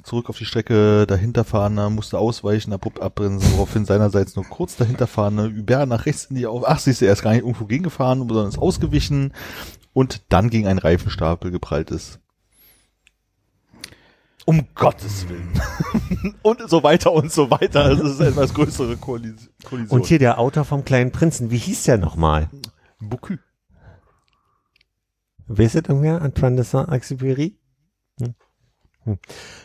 zurück 0.07 0.29
auf 0.29 0.37
die 0.37 0.45
Strecke, 0.45 1.05
dahinterfahrender 1.05 1.89
musste 1.89 2.17
ausweichen, 2.17 2.73
abrupt 2.73 3.01
abbremsen, 3.01 3.51
woraufhin 3.53 3.85
seinerseits 3.85 4.35
nur 4.35 4.45
kurz 4.45 4.77
dahinterfahrende 4.77 5.53
Hubert 5.55 5.87
nach 5.89 6.05
rechts 6.05 6.25
in 6.25 6.37
die 6.37 6.47
auf, 6.47 6.63
ach 6.65 6.79
siehst 6.79 7.01
du, 7.01 7.05
er 7.05 7.13
ist 7.13 7.21
gar 7.21 7.31
nicht 7.31 7.41
irgendwo 7.41 7.65
gegengefahren, 7.65 8.19
sondern 8.19 8.47
ist 8.47 8.57
ausgewichen 8.57 9.33
und 9.93 10.21
dann 10.29 10.49
gegen 10.49 10.65
einen 10.67 10.79
Reifenstapel 10.79 11.51
geprallt 11.51 11.91
ist. 11.91 12.19
Um 14.45 14.65
Gottes 14.75 15.27
Willen. 15.27 15.61
und 16.41 16.69
so 16.69 16.81
weiter 16.81 17.11
und 17.11 17.33
so 17.33 17.51
weiter. 17.51 17.83
Also 17.83 18.05
es 18.05 18.13
ist 18.13 18.21
eine 18.21 18.29
etwas 18.29 18.53
größere 18.53 18.95
Kollis 18.95 19.49
Kollision. 19.65 19.99
Und 19.99 20.05
hier 20.05 20.19
der 20.19 20.39
Autor 20.39 20.63
vom 20.63 20.85
kleinen 20.85 21.11
Prinzen, 21.11 21.51
wie 21.51 21.57
hieß 21.57 21.83
der 21.83 21.97
nochmal? 21.97 22.49
Bocuse. 23.01 23.39
Wisst 25.47 25.75
ihr 25.75 25.89
irgendwer? 25.89 26.21
Antoine 26.21 26.55
de 26.55 26.65
Saint-Exupéry? 26.65 27.57
Hm. 28.21 28.35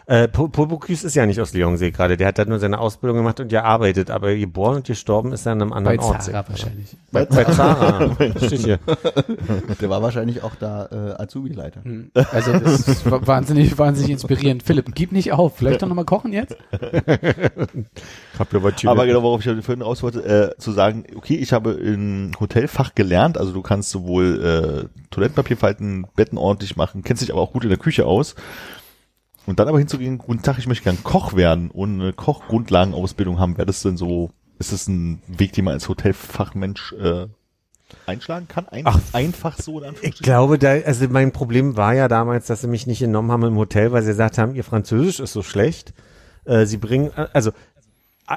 Äh, 0.07 0.29
Paul 0.29 0.49
Paul 0.51 0.67
Bocuse 0.69 1.07
ist 1.07 1.15
ja 1.15 1.25
nicht 1.27 1.41
aus 1.41 1.53
Lyon, 1.55 1.77
sehe 1.77 1.89
ich 1.89 1.95
gerade. 1.95 2.17
Der 2.17 2.29
hat 2.29 2.39
da 2.39 2.45
nur 2.45 2.59
seine 2.59 2.79
Ausbildung 2.79 3.19
gemacht 3.19 3.41
und 3.41 3.49
gearbeitet, 3.49 4.11
aber 4.11 4.35
geboren 4.35 4.77
und 4.77 4.87
gestorben 4.87 5.33
ist 5.33 5.47
er 5.47 5.53
an 5.53 5.63
einem 5.63 5.71
Bei 5.71 5.77
anderen 5.77 5.99
Ort. 6.01 6.23
Zara 6.23 6.45
wahrscheinlich. 6.49 6.97
Bei, 7.13 7.25
bei 7.25 7.45
Zara. 7.45 8.15
Steht 8.37 8.61
hier. 8.61 8.79
Der 9.81 9.91
war 9.91 10.03
wahrscheinlich 10.03 10.43
auch 10.43 10.55
da 10.57 10.87
äh, 11.19 11.23
Azubi-Leiter. 11.23 11.83
Also 12.33 12.53
das 12.53 12.89
ist 12.89 13.11
wa- 13.11 13.21
wahnsinnig, 13.25 13.77
wahnsinnig 13.79 14.13
inspirierend. 14.13 14.63
Philipp, 14.63 14.95
gib 14.95 15.13
nicht 15.13 15.33
auf. 15.33 15.57
Vielleicht 15.57 15.83
doch 15.83 15.89
nochmal 15.89 16.05
kochen 16.05 16.33
jetzt? 16.33 16.57
Aber 18.91 19.07
genau, 19.07 19.23
worauf 19.23 19.41
ich 19.41 19.47
ja 19.47 19.55
vorhin 19.63 19.83
raus 19.83 20.03
wollte, 20.03 20.25
äh, 20.57 20.59
zu 20.59 20.73
sagen, 20.73 21.05
okay, 21.17 21.37
ich 21.37 21.53
habe 21.53 21.73
im 21.73 22.33
Hotelfach 22.41 22.95
gelernt, 22.95 23.39
also 23.39 23.53
du 23.53 23.63
kannst 23.63 23.91
sowohl 23.91 24.89
äh, 24.93 24.99
Toilettenpapier 25.11 25.57
falten, 25.57 26.07
Betten 26.17 26.39
ordentlich 26.39 26.77
machen, 26.77 27.03
kennst 27.03 27.23
dich 27.23 27.33
aber 27.33 27.41
auch 27.41 27.53
gut 27.53 27.65
in 27.65 27.71
der 27.71 27.79
Küche 27.79 28.07
aus. 28.07 28.35
Und 29.47 29.59
dann 29.59 29.69
aber 29.69 29.79
hinzugehen, 29.79 30.19
guten 30.19 30.43
Tag, 30.43 30.59
ich 30.59 30.67
möchte 30.67 30.85
gern 30.85 31.03
Koch 31.03 31.35
werden 31.35 31.71
und 31.71 32.01
eine 32.01 32.13
Kochgrundlagenausbildung 32.13 33.39
haben, 33.41 33.57
wäre 33.57 33.67
das 33.67 33.83
denn 33.83 33.97
so, 33.97 34.31
ist 34.59 34.73
das 34.73 34.87
ein 34.89 35.21
Weg, 35.27 35.53
den 35.53 35.65
man 35.65 35.75
als 35.75 35.89
Hotelfachmensch 35.89 36.93
äh, 36.93 37.27
einschlagen 38.07 38.47
kann? 38.49 38.69
Ein, 38.69 38.83
Ach, 38.87 39.01
einfach 39.13 39.59
so 39.59 39.79
in 39.79 39.85
Ich 39.85 39.89
Anführungsstrichen? 39.89 40.25
glaube, 40.25 40.59
da, 40.59 40.71
also 40.73 41.09
mein 41.09 41.33
Problem 41.33 41.77
war 41.77 41.95
ja 41.95 42.09
damals, 42.09 42.47
dass 42.47 42.61
sie 42.61 42.69
mich 42.69 42.87
nicht 42.87 43.01
genommen 43.01 43.33
haben 43.33 43.43
im 43.45 43.57
Hotel, 43.57 43.91
weil 43.93 44.03
sie 44.03 44.11
gesagt 44.11 44.39
haben, 44.39 44.55
ihr 44.55 44.65
Französisch 44.65 45.19
ist 45.21 45.33
so 45.33 45.43
schlecht. 45.43 45.93
Äh, 46.45 46.67
sie 46.67 46.77
bringen, 46.77 47.11
äh, 47.17 47.27
also 47.33 47.51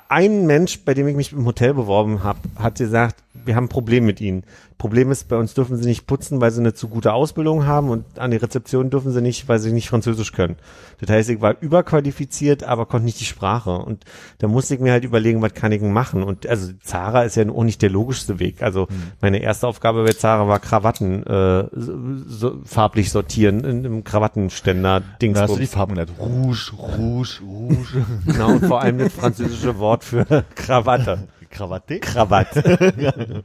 ein 0.09 0.45
Mensch, 0.47 0.79
bei 0.83 0.93
dem 0.93 1.07
ich 1.07 1.15
mich 1.15 1.31
im 1.31 1.45
Hotel 1.45 1.73
beworben 1.73 2.23
habe, 2.23 2.39
hat 2.55 2.79
gesagt, 2.79 3.17
wir 3.33 3.55
haben 3.55 3.65
ein 3.65 3.69
Problem 3.69 4.05
mit 4.05 4.19
ihnen. 4.19 4.43
Problem 4.77 5.09
ist, 5.09 5.29
bei 5.29 5.37
uns 5.37 5.53
dürfen 5.53 5.77
sie 5.77 5.87
nicht 5.87 6.05
putzen, 6.05 6.41
weil 6.41 6.51
sie 6.51 6.59
eine 6.59 6.73
zu 6.73 6.89
gute 6.89 7.13
Ausbildung 7.13 7.65
haben 7.65 7.89
und 7.89 8.19
an 8.19 8.31
die 8.31 8.37
Rezeption 8.37 8.89
dürfen 8.89 9.11
sie 9.11 9.21
nicht, 9.21 9.47
weil 9.47 9.59
sie 9.59 9.71
nicht 9.71 9.89
Französisch 9.89 10.33
können. 10.33 10.57
Das 10.99 11.09
heißt, 11.09 11.29
ich 11.29 11.41
war 11.41 11.55
überqualifiziert, 11.61 12.63
aber 12.63 12.85
konnte 12.85 13.05
nicht 13.05 13.19
die 13.19 13.25
Sprache. 13.25 13.77
Und 13.77 14.03
da 14.39 14.47
musste 14.47 14.75
ich 14.75 14.81
mir 14.81 14.91
halt 14.91 15.05
überlegen, 15.05 15.41
was 15.41 15.53
kann 15.53 15.71
ich 15.71 15.79
denn 15.79 15.93
machen? 15.93 16.23
Und 16.23 16.45
also 16.47 16.73
Zara 16.81 17.23
ist 17.23 17.35
ja 17.35 17.47
auch 17.49 17.63
nicht 17.63 17.81
der 17.81 17.89
logischste 17.89 18.39
Weg. 18.39 18.61
Also 18.61 18.87
meine 19.21 19.39
erste 19.39 19.67
Aufgabe 19.67 20.03
bei 20.03 20.11
Zara 20.11 20.47
war 20.47 20.59
Krawatten 20.59 21.25
äh, 21.25 21.67
so, 21.73 22.59
farblich 22.65 23.11
sortieren 23.11 23.63
in 23.63 23.85
einem 23.85 24.03
Krawattenständer 24.03 25.01
Da 25.19 25.41
hast 25.41 25.55
du 25.55 25.59
die. 25.59 25.67
Farben 25.67 25.95
gelernt. 25.95 26.11
Rouge, 26.19 26.71
Rouge, 26.77 27.39
Rouge. 27.43 28.05
Genau, 28.25 28.51
und 28.51 28.65
vor 28.65 28.81
allem 28.81 28.97
das 28.97 29.13
französische 29.13 29.79
Wort 29.79 30.03
für 30.03 30.25
Krawatte. 30.55 31.27
Krawatte? 31.55 31.99
Krawatte. 32.01 33.43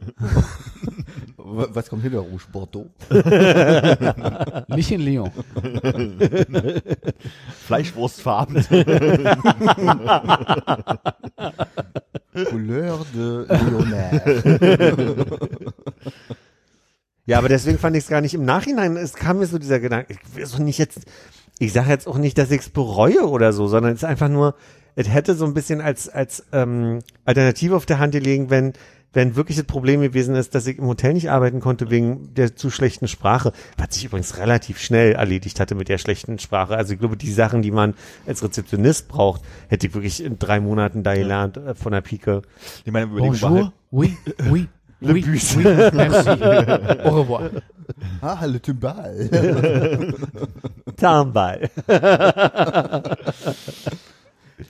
Was 1.36 1.88
kommt 1.88 2.02
hinter 2.02 2.18
Rouge 2.18 2.46
Bordeaux? 2.52 2.90
Nicht 4.74 4.90
in 4.90 5.00
Lyon. 5.00 5.30
Fleischwurstfarben. 7.66 8.64
Couleur 12.48 13.06
de 13.14 13.46
Lyonnais. 13.70 14.42
Ja, 17.26 17.38
aber 17.38 17.48
deswegen 17.48 17.78
fand 17.78 17.96
ich 17.96 18.04
es 18.04 18.10
gar 18.10 18.20
nicht 18.20 18.34
im 18.34 18.44
Nachhinein, 18.44 18.96
es 18.96 19.14
kam 19.14 19.38
mir 19.38 19.46
so 19.46 19.58
dieser 19.58 19.78
Gedanke, 19.78 20.14
ich 20.14 20.18
will 20.34 20.46
so 20.46 20.60
nicht 20.60 20.78
jetzt, 20.78 21.02
ich 21.60 21.72
sage 21.72 21.90
jetzt 21.90 22.08
auch 22.08 22.18
nicht, 22.18 22.36
dass 22.38 22.50
ich 22.50 22.62
es 22.62 22.70
bereue 22.70 23.28
oder 23.28 23.52
so, 23.52 23.68
sondern 23.68 23.92
es 23.92 23.98
ist 23.98 24.08
einfach 24.08 24.28
nur, 24.28 24.56
es 24.96 25.08
hätte 25.08 25.34
so 25.34 25.44
ein 25.44 25.54
bisschen 25.54 25.80
als, 25.80 26.08
als 26.08 26.44
ähm, 26.52 27.00
Alternative 27.24 27.76
auf 27.76 27.86
der 27.86 27.98
Hand 27.98 28.12
gelegen, 28.12 28.50
wenn, 28.50 28.72
wenn 29.12 29.34
wirklich 29.36 29.56
das 29.56 29.66
Problem 29.66 30.00
gewesen 30.02 30.34
ist, 30.36 30.54
dass 30.54 30.66
ich 30.66 30.78
im 30.78 30.86
Hotel 30.86 31.14
nicht 31.14 31.30
arbeiten 31.30 31.60
konnte 31.60 31.90
wegen 31.90 32.32
der 32.34 32.54
zu 32.54 32.70
schlechten 32.70 33.08
Sprache, 33.08 33.52
was 33.76 33.94
sich 33.94 34.04
übrigens 34.04 34.38
relativ 34.38 34.78
schnell 34.78 35.12
erledigt 35.12 35.58
hatte 35.60 35.74
mit 35.74 35.88
der 35.88 35.98
schlechten 35.98 36.38
Sprache. 36.38 36.76
Also 36.76 36.92
ich 36.92 37.00
glaube, 37.00 37.16
die 37.16 37.32
Sachen, 37.32 37.62
die 37.62 37.70
man 37.72 37.94
als 38.26 38.42
Rezeptionist 38.42 39.08
braucht, 39.08 39.42
hätte 39.68 39.86
ich 39.88 39.94
wirklich 39.94 40.22
in 40.22 40.38
drei 40.38 40.60
Monaten 40.60 41.02
da 41.02 41.14
gelernt 41.14 41.56
äh, 41.56 41.74
von 41.74 41.92
der 41.92 42.02
Pike. 42.02 42.42
Ich 42.84 42.92
meine, 42.92 43.06
Überlegung 43.06 43.42
war 43.42 43.50
halt, 43.52 43.72
Oui, 43.90 44.16
oui, 44.50 44.68
Le 45.00 45.14
oui, 45.14 45.22
bus. 45.22 45.56
oui, 45.56 45.64
merci. 45.64 46.28
Au 47.04 47.20
revoir. 47.20 47.50
Ah, 48.22 48.46
le 48.46 48.60
Timbal. 48.60 49.28
Tarnball. 50.96 51.68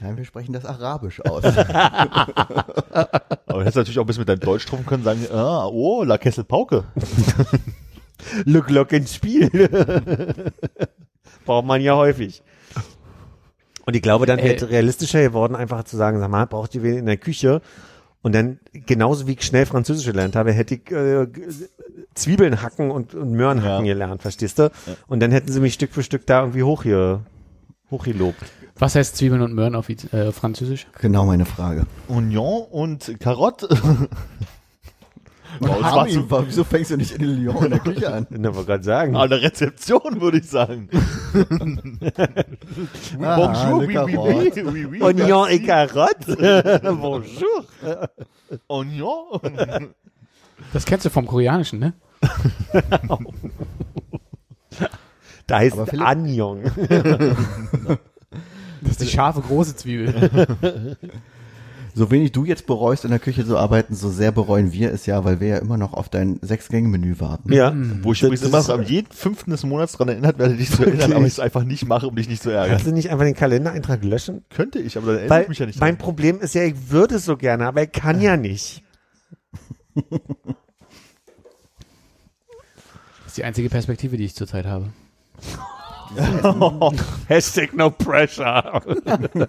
Nein, 0.00 0.16
wir 0.16 0.24
sprechen 0.24 0.52
das 0.52 0.64
Arabisch 0.64 1.20
aus. 1.24 1.44
Aber 1.44 3.20
du 3.48 3.60
hättest 3.60 3.76
natürlich 3.76 3.98
auch 3.98 4.04
ein 4.04 4.06
bisschen 4.06 4.22
mit 4.22 4.28
deinem 4.28 4.40
Deutsch 4.40 4.64
trumpfen 4.66 4.86
können, 4.86 5.02
sagen, 5.04 5.26
ah, 5.32 5.66
oh, 5.66 6.02
La 6.04 6.16
Kessel 6.18 6.44
Pauke. 6.44 6.84
Le 8.44 8.62
Glock 8.62 8.92
ins 8.92 9.14
Spiel. 9.14 9.50
Braucht 11.44 11.66
man 11.66 11.80
ja 11.80 11.96
häufig. 11.96 12.42
Und 13.86 13.96
ich 13.96 14.02
glaube, 14.02 14.26
dann 14.26 14.38
Äh. 14.38 14.44
wäre 14.44 14.54
es 14.56 14.68
realistischer 14.70 15.20
geworden, 15.22 15.54
einfach 15.56 15.84
zu 15.84 15.96
sagen, 15.96 16.18
sag 16.20 16.30
mal, 16.30 16.46
braucht 16.46 16.74
ihr 16.74 16.82
wen 16.82 16.96
in 16.98 17.06
der 17.06 17.16
Küche? 17.16 17.60
Und 18.22 18.34
dann, 18.34 18.58
genauso 18.72 19.26
wie 19.26 19.32
ich 19.32 19.42
schnell 19.42 19.64
Französisch 19.66 20.04
gelernt 20.06 20.36
habe, 20.36 20.52
hätte 20.52 20.74
ich 20.74 20.90
äh, 20.90 21.26
Zwiebeln 22.14 22.60
hacken 22.62 22.90
und, 22.90 23.14
und 23.14 23.32
Möhren 23.32 23.62
hacken 23.64 23.86
Ja. 23.86 23.94
gelernt, 23.94 24.20
verstehst 24.22 24.58
du? 24.58 24.70
Und 25.08 25.20
dann 25.20 25.30
hätten 25.32 25.50
sie 25.50 25.60
mich 25.60 25.74
Stück 25.74 25.92
für 25.92 26.02
Stück 26.02 26.26
da 26.26 26.40
irgendwie 26.40 26.62
hoch 26.62 26.82
hier, 26.82 27.22
hochgelobt. 27.90 28.42
Was 28.80 28.94
heißt 28.96 29.16
Zwiebeln 29.16 29.42
und 29.42 29.54
Möhren 29.54 29.74
auf 29.76 29.88
äh, 29.88 30.32
Französisch? 30.32 30.86
genau 30.98 31.24
meine 31.26 31.44
Frage. 31.46 31.86
Oignon 32.08 32.64
und 32.70 33.14
Karotte. 33.20 33.68
Wow, 35.58 35.80
das 35.82 35.92
war 35.94 36.06
zu, 36.08 36.30
wa- 36.30 36.44
wieso 36.46 36.62
fängst 36.62 36.92
du 36.92 36.96
nicht 36.96 37.10
in 37.10 37.24
Lyon 37.24 37.64
in 37.64 37.70
der 37.72 37.80
Küche 37.80 38.10
an? 38.14 38.24
Na, 38.30 38.54
wollte 38.54 38.68
gerade 38.68 38.84
sagen. 38.84 39.16
an 39.16 39.28
der 39.28 39.42
Rezeption, 39.42 40.20
würde 40.20 40.38
ich 40.38 40.48
sagen. 40.48 40.88
Ah, 43.20 43.36
Bonjour, 43.36 43.80
oui, 43.80 43.86
oui, 43.88 43.94
Carotte. 43.94 44.52
oui, 44.54 44.62
oui, 44.64 44.86
oui, 44.86 45.02
Oignon 45.02 45.46
et 45.48 45.58
carotte. 45.60 46.36
Bonjour. 46.82 47.64
Oignon. 48.68 49.40
Das 50.72 50.84
kennst 50.86 51.04
du 51.04 51.10
vom 51.10 51.26
Koreanischen, 51.26 51.80
ne? 51.80 51.94
Da 55.48 55.58
heißt 55.58 55.76
Anjong. 56.00 56.62
Ist 59.00 59.10
die 59.10 59.16
scharfe 59.16 59.40
große 59.40 59.76
Zwiebel. 59.76 60.48
So 61.94 62.10
wenig 62.10 62.32
du 62.32 62.44
jetzt 62.44 62.66
bereust, 62.66 63.04
in 63.04 63.10
der 63.10 63.18
Küche 63.18 63.44
zu 63.44 63.58
arbeiten, 63.58 63.94
so 63.94 64.10
sehr 64.10 64.32
bereuen 64.32 64.72
wir 64.72 64.92
es 64.92 65.06
ja, 65.06 65.24
weil 65.24 65.40
wir 65.40 65.48
ja 65.48 65.58
immer 65.58 65.76
noch 65.76 65.92
auf 65.92 66.08
dein 66.08 66.38
Sechs-Gänge-Menü 66.40 67.18
warten. 67.18 67.52
Ja. 67.52 67.74
Wo 68.02 68.12
ich 68.12 68.22
übrigens 68.22 68.42
immer 68.42 68.68
am 68.70 68.82
jeden 68.84 69.10
fünften 69.12 69.50
des 69.50 69.64
Monats 69.64 69.94
dran 69.94 70.08
erinnert 70.08 70.38
werde, 70.38 70.56
dich 70.56 70.70
zu 70.70 70.84
erinnern, 70.84 71.12
aber 71.12 71.26
ich 71.26 71.32
es 71.32 71.40
einfach 71.40 71.64
nicht 71.64 71.86
mache, 71.86 72.06
um 72.06 72.14
dich 72.14 72.28
nicht 72.28 72.42
zu 72.42 72.50
ärgern. 72.50 72.70
Kannst 72.70 72.86
du 72.86 72.92
nicht 72.92 73.10
einfach 73.10 73.24
den 73.24 73.34
Kalendereintrag 73.34 74.04
löschen? 74.04 74.44
Könnte 74.50 74.78
ich, 74.78 74.96
aber 74.96 75.06
dann 75.06 75.16
erinnere 75.16 75.36
Weil 75.36 75.42
ich 75.42 75.48
mich 75.48 75.58
ja 75.58 75.66
nicht 75.66 75.80
mein 75.80 75.96
dran. 75.96 76.04
Problem 76.04 76.40
ist 76.40 76.54
ja, 76.54 76.62
ich 76.62 76.90
würde 76.90 77.16
es 77.16 77.24
so 77.24 77.36
gerne, 77.36 77.66
aber 77.66 77.82
ich 77.82 77.92
kann 77.92 78.20
ja 78.20 78.36
nicht. 78.36 78.84
Das 79.94 80.06
ist 83.26 83.36
die 83.36 83.44
einzige 83.44 83.68
Perspektive, 83.68 84.16
die 84.16 84.24
ich 84.24 84.34
zurzeit 84.34 84.66
habe. 84.66 84.90
Hashtag 87.28 87.74
no 87.74 87.90
pressure. 87.90 88.82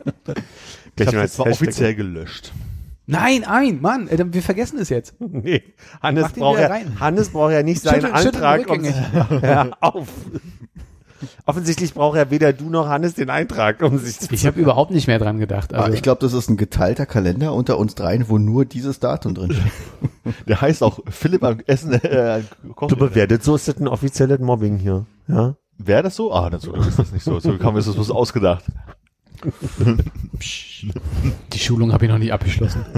Ich 0.99 1.07
habe 1.07 1.17
jetzt 1.19 1.39
offiziell 1.39 1.95
gelöscht. 1.95 2.51
Nein, 3.07 3.43
ein, 3.45 3.81
Mann, 3.81 4.07
äh, 4.09 4.23
wir 4.31 4.43
vergessen 4.43 4.77
es 4.77 4.89
jetzt. 4.89 5.15
Nee, 5.19 5.63
Hannes 6.01 6.33
braucht, 6.33 6.59
ja, 6.59 6.67
rein. 6.67 6.99
Hannes 6.99 7.29
braucht 7.29 7.53
ja 7.53 7.63
nicht 7.63 7.81
seinen 7.81 8.01
Schüttel- 8.01 8.21
schüttel 8.23 8.43
Antrag. 8.45 8.69
Um, 9.31 9.41
ja, 9.41 9.69
auf. 9.79 10.07
Offensichtlich 11.45 11.93
braucht 11.93 12.17
ja 12.17 12.29
weder 12.31 12.51
du 12.51 12.69
noch 12.69 12.87
Hannes 12.87 13.13
den 13.13 13.29
Eintrag, 13.29 13.81
um 13.83 13.97
sich 13.99 14.19
zu 14.19 14.33
Ich 14.33 14.45
habe 14.45 14.59
überhaupt 14.59 14.91
nicht 14.91 15.07
mehr 15.07 15.19
dran 15.19 15.39
gedacht. 15.39 15.73
Also, 15.73 15.93
ich 15.93 16.01
glaube, 16.01 16.19
das 16.21 16.33
ist 16.33 16.49
ein 16.49 16.57
geteilter 16.57 17.05
Kalender 17.05 17.53
unter 17.53 17.77
uns 17.77 17.95
dreien, 17.95 18.27
wo 18.27 18.37
nur 18.37 18.65
dieses 18.65 18.99
Datum 18.99 19.35
drin 19.35 19.53
steht. 19.53 20.35
Der 20.47 20.61
heißt 20.61 20.81
auch 20.83 20.99
Philipp 21.09 21.43
am 21.43 21.59
Essen. 21.67 21.93
Äh, 21.93 22.41
Du 22.87 22.95
bewertet, 22.95 23.43
so 23.43 23.55
ist 23.55 23.67
das 23.67 23.77
ein 23.77 23.87
offizielles 23.87 24.39
Mobbing 24.39 24.77
hier. 24.77 25.05
Ja. 25.27 25.55
Wäre 25.85 26.03
das 26.03 26.15
so? 26.15 26.33
Ah, 26.33 26.49
dazu 26.49 26.73
ist 26.73 26.99
das 26.99 27.11
nicht 27.11 27.23
so. 27.23 27.39
So 27.39 27.51
haben 27.59 27.75
wir 27.75 27.79
es 27.79 27.93
bloß 27.93 28.11
ausgedacht. 28.11 28.63
die 31.53 31.59
Schulung 31.59 31.93
habe 31.93 32.05
ich 32.05 32.11
noch 32.11 32.17
nicht 32.19 32.33
abgeschlossen. 32.33 32.85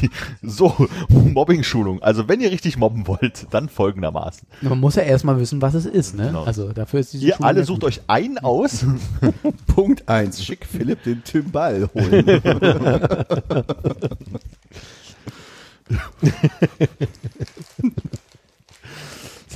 Die, 0.00 0.08
so, 0.42 0.74
Mobbing-Schulung. 1.10 2.02
Also 2.02 2.28
wenn 2.28 2.40
ihr 2.40 2.50
richtig 2.50 2.78
mobben 2.78 3.06
wollt, 3.06 3.46
dann 3.50 3.68
folgendermaßen. 3.68 4.48
Man 4.62 4.80
muss 4.80 4.94
ja 4.94 5.02
erstmal 5.02 5.38
wissen, 5.38 5.60
was 5.60 5.74
es 5.74 5.84
ist, 5.84 6.16
ne? 6.16 6.28
Genau. 6.28 6.44
Also 6.44 6.72
dafür 6.72 7.00
ist 7.00 7.12
diese 7.12 7.26
Ihr 7.26 7.34
Schulung 7.34 7.46
alle 7.46 7.58
ja 7.60 7.66
sucht 7.66 7.80
gut. 7.80 7.88
euch 7.88 8.00
einen 8.06 8.38
aus. 8.38 8.86
Punkt 9.66 10.08
eins. 10.08 10.42
Schick 10.42 10.64
Philipp 10.64 11.02
den 11.02 11.22
Timbal 11.24 11.90
holen. 11.94 12.24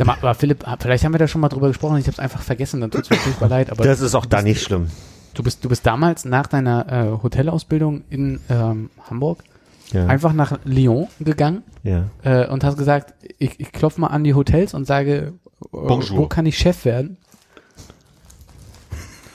Sag 0.00 0.06
mal, 0.06 0.16
aber 0.16 0.34
Philipp, 0.34 0.64
vielleicht 0.80 1.04
haben 1.04 1.12
wir 1.12 1.18
da 1.18 1.28
schon 1.28 1.42
mal 1.42 1.50
drüber 1.50 1.68
gesprochen, 1.68 1.98
ich 1.98 2.06
habe 2.06 2.12
es 2.12 2.18
einfach 2.18 2.40
vergessen, 2.40 2.80
dann 2.80 2.90
tut 2.90 3.02
es 3.02 3.10
mir 3.10 3.16
furchtbar 3.18 3.50
leid, 3.50 3.70
aber 3.70 3.84
Das 3.84 4.00
ist 4.00 4.14
auch 4.14 4.24
da 4.24 4.40
nicht 4.40 4.62
schlimm. 4.62 4.86
du 5.34 5.42
bist, 5.42 5.62
du 5.62 5.68
bist 5.68 5.84
damals 5.84 6.24
nach 6.24 6.46
deiner 6.46 6.86
äh, 6.90 7.22
Hotelausbildung 7.22 8.04
in 8.08 8.40
ähm, 8.48 8.88
Hamburg 9.10 9.44
Ja. 9.92 10.06
einfach 10.06 10.32
nach 10.32 10.58
Lyon 10.64 11.08
gegangen 11.20 11.64
ja. 11.82 12.04
äh, 12.22 12.46
und 12.48 12.64
hast 12.64 12.78
gesagt, 12.78 13.12
ich, 13.38 13.60
ich 13.60 13.72
klopfe 13.72 14.00
mal 14.00 14.06
an 14.06 14.24
die 14.24 14.32
Hotels 14.32 14.72
und 14.72 14.86
sage, 14.86 15.12
äh, 15.12 15.66
Bonjour. 15.70 16.16
wo 16.16 16.26
kann 16.28 16.46
ich 16.46 16.56
Chef 16.56 16.86
werden? 16.86 17.18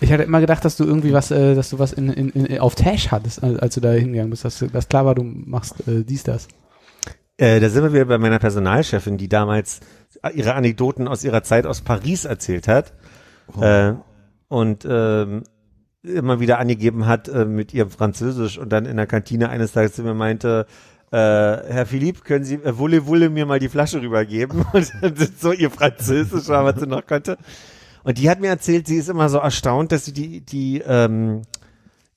Ich 0.02 0.12
hatte 0.12 0.24
immer 0.24 0.42
gedacht, 0.42 0.66
dass 0.66 0.78
du 0.78 0.84
irgendwie 0.84 1.14
was, 1.14 1.30
äh, 1.30 1.54
dass 1.54 1.70
du 1.70 1.78
was 1.78 1.94
in, 1.94 2.10
in, 2.10 2.30
in, 2.32 2.60
auf 2.60 2.74
Tash 2.74 3.12
hattest, 3.12 3.44
als 3.44 3.60
als 3.60 3.76
du 3.76 3.82
da 3.82 3.92
hingegangen 3.92 4.32
bist, 4.32 4.44
dass, 4.46 4.64
dass 4.74 4.90
klar 4.90 5.06
war, 5.06 5.14
du 5.14 5.22
machst 5.24 5.88
äh, 5.88 6.04
dies, 6.04 6.24
das. 6.24 6.48
Äh, 7.38 7.60
da 7.60 7.70
sind 7.70 7.84
wir 7.84 7.94
wieder 7.94 8.06
bei 8.06 8.18
meiner 8.18 8.40
Personalchefin, 8.40 9.18
die 9.18 9.28
damals 9.28 9.82
ihre 10.34 10.54
Anekdoten 10.54 11.08
aus 11.08 11.24
ihrer 11.24 11.44
Zeit 11.44 11.66
aus 11.66 11.82
Paris 11.82 12.26
erzählt 12.26 12.68
hat. 12.68 12.94
Äh, 13.60 13.94
und 14.48 14.86
ähm, 14.90 15.44
immer 16.04 16.40
wieder 16.40 16.60
angegeben 16.60 17.08
hat 17.08 17.28
äh, 17.28 17.46
mit 17.46 17.74
ihrem 17.74 17.90
Französisch 17.90 18.58
und 18.58 18.70
dann 18.70 18.86
in 18.86 18.98
der 18.98 19.08
Kantine 19.08 19.50
eines 19.50 19.74
Tages 19.74 19.94
zu 19.94 20.04
mir 20.04 20.14
meinte, 20.14 20.66
äh, 21.12 21.18
Herr 21.18 21.86
Philipp, 21.86 22.24
können 22.24 22.46
Sie 22.46 22.56
äh, 22.56 22.78
Wulle 22.78 23.06
Wulle 23.06 23.30
mir 23.30 23.46
mal 23.46 23.60
die 23.60 23.70
Flasche 23.70 24.02
rübergeben? 24.02 24.66
Und 24.74 25.40
so 25.40 25.52
ihr 25.52 25.70
Französisch 25.70 26.48
war, 26.48 26.66
was 26.66 26.80
sie 26.80 26.88
noch 26.88 27.06
konnte. 27.06 27.38
Und 28.04 28.18
die 28.18 28.30
hat 28.30 28.40
mir 28.40 28.48
erzählt, 28.48 28.88
sie 28.88 28.98
ist 28.98 29.10
immer 29.10 29.30
so 29.30 29.38
erstaunt, 29.38 29.92
dass 29.92 30.06
sie 30.06 30.14
die, 30.14 30.42
die 30.42 30.82
ähm, 30.86 31.44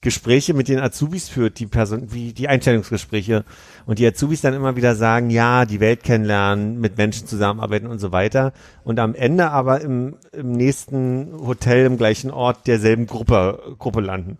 Gespräche 0.01 0.55
mit 0.55 0.69
den 0.69 0.79
Azubis 0.79 1.29
führt, 1.29 1.59
die 1.59 1.67
Person, 1.67 2.13
wie 2.13 2.33
die 2.33 2.47
Einstellungsgespräche. 2.47 3.45
Und 3.85 3.99
die 3.99 4.07
Azubis 4.07 4.41
dann 4.41 4.55
immer 4.55 4.77
wieder 4.77 4.95
sagen, 4.95 5.29
ja, 5.29 5.65
die 5.65 5.81
Welt 5.81 6.05
kennenlernen, 6.05 6.79
mit 6.79 6.97
Menschen 6.97 7.27
zusammenarbeiten 7.27 7.89
und 7.89 7.99
so 7.99 8.13
weiter. 8.13 8.53
Und 8.85 9.01
am 9.01 9.17
Ende 9.17 9.51
aber 9.51 9.81
im, 9.81 10.17
im 10.33 10.53
nächsten 10.53 11.33
Hotel 11.45 11.85
im 11.85 11.97
gleichen 11.97 12.31
Ort 12.31 12.69
derselben 12.69 13.07
Gruppe, 13.07 13.75
Gruppe 13.79 14.01
landen. 14.01 14.39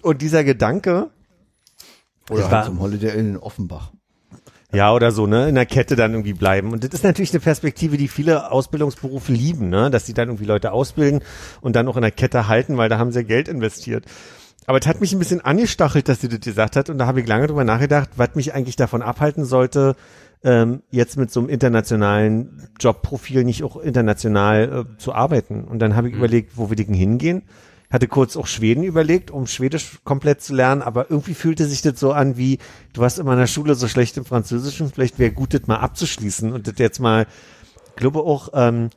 Und 0.00 0.22
dieser 0.22 0.44
Gedanke, 0.44 1.10
Oder 2.30 2.50
halt 2.50 2.64
zum 2.66 2.80
Holiday 2.80 3.18
Inn 3.18 3.34
in 3.34 3.36
Offenbach. 3.36 3.92
ja, 4.72 4.94
oder 4.94 5.12
so, 5.12 5.26
ne, 5.26 5.46
in 5.46 5.56
der 5.56 5.66
Kette 5.66 5.94
dann 5.94 6.12
irgendwie 6.12 6.32
bleiben. 6.32 6.72
Und 6.72 6.84
das 6.84 6.94
ist 6.94 7.04
natürlich 7.04 7.32
eine 7.32 7.40
Perspektive, 7.40 7.98
die 7.98 8.08
viele 8.08 8.50
Ausbildungsberufe 8.50 9.30
lieben, 9.30 9.68
ne, 9.68 9.90
dass 9.90 10.06
sie 10.06 10.14
dann 10.14 10.28
irgendwie 10.28 10.46
Leute 10.46 10.72
ausbilden 10.72 11.20
und 11.60 11.76
dann 11.76 11.86
auch 11.86 11.96
in 11.96 12.02
der 12.02 12.10
Kette 12.12 12.48
halten, 12.48 12.78
weil 12.78 12.88
da 12.88 12.98
haben 12.98 13.12
sie 13.12 13.24
Geld 13.24 13.48
investiert. 13.48 14.06
Aber 14.66 14.78
es 14.78 14.86
hat 14.86 15.00
mich 15.00 15.12
ein 15.12 15.18
bisschen 15.18 15.42
angestachelt, 15.42 16.08
dass 16.08 16.20
sie 16.20 16.28
das 16.28 16.40
gesagt 16.40 16.76
hat 16.76 16.88
und 16.88 16.98
da 16.98 17.06
habe 17.06 17.20
ich 17.20 17.26
lange 17.26 17.46
drüber 17.46 17.64
nachgedacht, 17.64 18.10
was 18.16 18.34
mich 18.34 18.54
eigentlich 18.54 18.76
davon 18.76 19.02
abhalten 19.02 19.44
sollte, 19.44 19.94
ähm, 20.42 20.82
jetzt 20.90 21.16
mit 21.16 21.30
so 21.30 21.40
einem 21.40 21.48
internationalen 21.48 22.68
Jobprofil 22.78 23.44
nicht 23.44 23.62
auch 23.62 23.76
international 23.76 24.86
äh, 24.86 24.98
zu 24.98 25.14
arbeiten. 25.14 25.64
Und 25.64 25.78
dann 25.80 25.96
habe 25.96 26.08
ich 26.08 26.14
überlegt, 26.14 26.56
wo 26.56 26.70
will 26.70 26.80
ich 26.80 26.86
denn 26.86 26.94
hingehen? 26.94 27.42
Hatte 27.90 28.08
kurz 28.08 28.36
auch 28.36 28.46
Schweden 28.46 28.82
überlegt, 28.82 29.30
um 29.30 29.46
Schwedisch 29.46 30.00
komplett 30.04 30.42
zu 30.42 30.54
lernen, 30.54 30.82
aber 30.82 31.10
irgendwie 31.10 31.34
fühlte 31.34 31.66
sich 31.66 31.80
das 31.82 32.00
so 32.00 32.12
an 32.12 32.36
wie, 32.36 32.58
du 32.92 33.00
warst 33.00 33.18
immer 33.18 33.32
in 33.32 33.38
der 33.38 33.46
Schule 33.46 33.74
so 33.74 33.88
schlecht 33.88 34.16
im 34.16 34.24
Französischen, 34.24 34.90
vielleicht 34.90 35.18
wäre 35.18 35.30
gut, 35.30 35.54
das 35.54 35.66
mal 35.66 35.76
abzuschließen 35.76 36.52
und 36.52 36.66
das 36.66 36.74
jetzt 36.78 36.98
mal, 36.98 37.26
ich 37.90 37.96
glaube 37.96 38.20
auch, 38.20 38.48
ähm, 38.54 38.90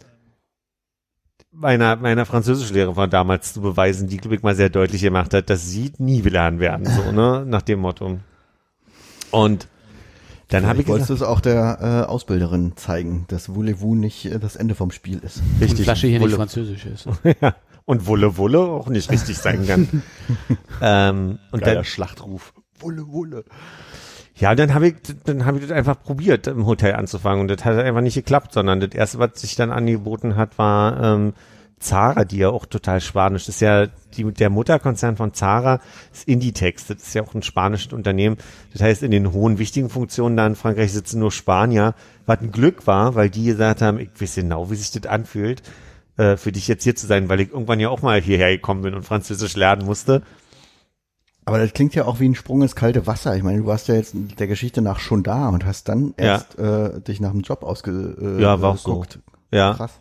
meiner, 1.59 1.95
meiner 1.95 2.25
Französischlehrerin 2.25 2.95
von 2.95 3.09
damals 3.09 3.53
zu 3.53 3.61
beweisen, 3.61 4.07
die, 4.07 4.17
glaube 4.17 4.35
ich, 4.35 4.43
mal 4.43 4.55
sehr 4.55 4.69
deutlich 4.69 5.01
gemacht 5.01 5.33
hat, 5.33 5.49
dass 5.49 5.67
sie 5.67 5.91
nie 5.97 6.21
lernen 6.21 6.59
werden, 6.59 6.85
so, 6.85 7.11
ne, 7.11 7.43
nach 7.45 7.61
dem 7.61 7.79
Motto. 7.79 8.19
Und 9.31 9.67
dann 10.49 10.65
habe 10.65 10.81
ich 10.81 10.87
wolltest 10.87 11.09
gesagt, 11.09 11.21
du 11.21 11.25
es 11.25 11.29
auch 11.29 11.41
der 11.41 12.05
äh, 12.05 12.09
Ausbilderin 12.09 12.77
zeigen, 12.77 13.25
dass 13.27 13.53
Voulez-vous 13.53 13.95
nicht 13.95 14.25
äh, 14.25 14.39
das 14.39 14.55
Ende 14.55 14.75
vom 14.75 14.91
Spiel 14.91 15.19
ist. 15.19 15.41
Die 15.59 15.83
Flasche 15.83 16.07
hier 16.07 16.19
nicht 16.19 16.27
Wulle, 16.27 16.37
französisch 16.37 16.85
ist. 16.85 17.07
ja, 17.41 17.55
und 17.85 18.05
Wulle 18.05 18.37
Wulle 18.37 18.59
auch 18.59 18.87
nicht 18.87 19.11
richtig 19.11 19.37
sein 19.37 19.67
kann. 19.67 20.03
ähm, 20.81 21.39
und 21.51 21.61
Geiler 21.61 21.75
dann, 21.75 21.83
Schlachtruf. 21.83 22.53
Wulle, 22.79 23.07
Wulle. 23.07 23.43
Ja, 24.39 24.53
dann 24.53 24.73
habe 24.73 24.89
ich, 24.89 24.95
dann 25.25 25.45
habe 25.45 25.57
ich 25.57 25.63
das 25.63 25.71
einfach 25.71 26.01
probiert, 26.01 26.45
im 26.45 26.67
Hotel 26.67 26.93
anzufangen 26.93 27.41
und 27.41 27.47
das 27.47 27.65
hat 27.65 27.77
einfach 27.79 28.01
nicht 28.01 28.15
geklappt, 28.15 28.53
sondern 28.53 28.79
das 28.79 28.91
erste, 28.91 29.17
was 29.17 29.41
sich 29.41 29.55
dann 29.55 29.71
angeboten 29.71 30.35
hat, 30.35 30.57
war 30.59 31.01
ähm, 31.01 31.33
Zara, 31.79 32.23
die 32.23 32.37
ja 32.37 32.49
auch 32.49 32.65
total 32.65 33.01
spanisch 33.01 33.49
ist. 33.49 33.61
Ja, 33.61 33.87
die, 34.15 34.23
der 34.31 34.49
Mutterkonzern 34.49 35.17
von 35.17 35.33
Zara 35.33 35.79
ist 36.13 36.27
Inditex, 36.27 36.85
das 36.85 36.97
ist 36.97 37.13
ja 37.15 37.23
auch 37.23 37.33
ein 37.33 37.41
spanisches 37.41 37.93
Unternehmen. 37.93 38.37
Das 38.73 38.81
heißt, 38.81 39.03
in 39.03 39.11
den 39.11 39.31
hohen 39.31 39.57
wichtigen 39.57 39.89
Funktionen 39.89 40.37
da 40.37 40.45
in 40.45 40.55
Frankreich 40.55 40.91
sitzen 40.91 41.19
nur 41.19 41.31
Spanier, 41.31 41.95
was 42.25 42.39
ein 42.39 42.51
Glück 42.51 42.85
war, 42.85 43.15
weil 43.15 43.29
die 43.29 43.45
gesagt 43.45 43.81
haben, 43.81 43.99
ich 43.99 44.09
weiß 44.19 44.35
genau, 44.35 44.69
wie 44.69 44.75
sich 44.75 44.91
das 44.91 45.09
anfühlt, 45.09 45.63
äh, 46.17 46.35
für 46.37 46.51
dich 46.51 46.67
jetzt 46.67 46.83
hier 46.83 46.95
zu 46.95 47.07
sein, 47.07 47.29
weil 47.29 47.41
ich 47.41 47.51
irgendwann 47.51 47.79
ja 47.79 47.89
auch 47.89 48.01
mal 48.01 48.21
hierher 48.21 48.51
gekommen 48.51 48.81
bin 48.81 48.93
und 48.93 49.03
Französisch 49.03 49.55
lernen 49.55 49.85
musste. 49.85 50.23
Aber 51.47 51.59
das 51.59 51.71
klingt 51.71 51.95
ja 51.95 52.03
auch 52.03 52.19
wie 52.19 52.27
ein 52.27 52.35
Sprung 52.35 52.61
ins 52.61 52.75
kalte 52.75 53.07
Wasser. 53.07 53.33
Ich 53.37 53.41
meine, 53.41 53.59
du 53.59 53.65
warst 53.65 53.87
ja 53.87 53.95
jetzt 53.95 54.13
der 54.37 54.47
Geschichte 54.47 54.81
nach 54.81 54.99
schon 54.99 55.23
da 55.23 55.47
und 55.47 55.65
hast 55.65 55.87
dann 55.87 56.13
Ja. 56.19 56.25
erst 56.25 56.59
äh, 56.59 56.99
dich 56.99 57.21
nach 57.21 57.29
einem 57.29 57.39
Job 57.39 57.63
ausge 57.63 58.17
äh, 58.37 58.41
Ja, 58.41 58.59
war 58.61 58.71
auch 58.71 58.77
so. 58.77 59.05
Ja. 59.49 59.73
Krass. 59.73 59.93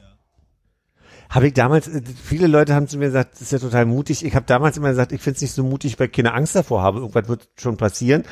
Habe 1.30 1.46
ich 1.46 1.54
damals, 1.54 1.86
äh, 1.86 2.02
viele 2.20 2.48
Leute 2.48 2.74
haben 2.74 2.88
zu 2.88 2.98
mir 2.98 3.06
gesagt, 3.06 3.34
das 3.34 3.42
ist 3.42 3.52
ja 3.52 3.60
total 3.60 3.86
mutig. 3.86 4.24
Ich 4.24 4.34
habe 4.34 4.44
damals 4.44 4.76
immer 4.76 4.88
gesagt, 4.88 5.12
ich 5.12 5.20
finde 5.20 5.36
es 5.36 5.42
nicht 5.42 5.52
so 5.52 5.62
mutig, 5.62 6.00
weil 6.00 6.08
ich 6.08 6.12
keine 6.14 6.34
Angst 6.34 6.56
davor 6.56 6.82
habe. 6.82 6.98
Irgendwas 6.98 7.28
wird 7.28 7.48
schon 7.56 7.76
passieren. 7.76 8.24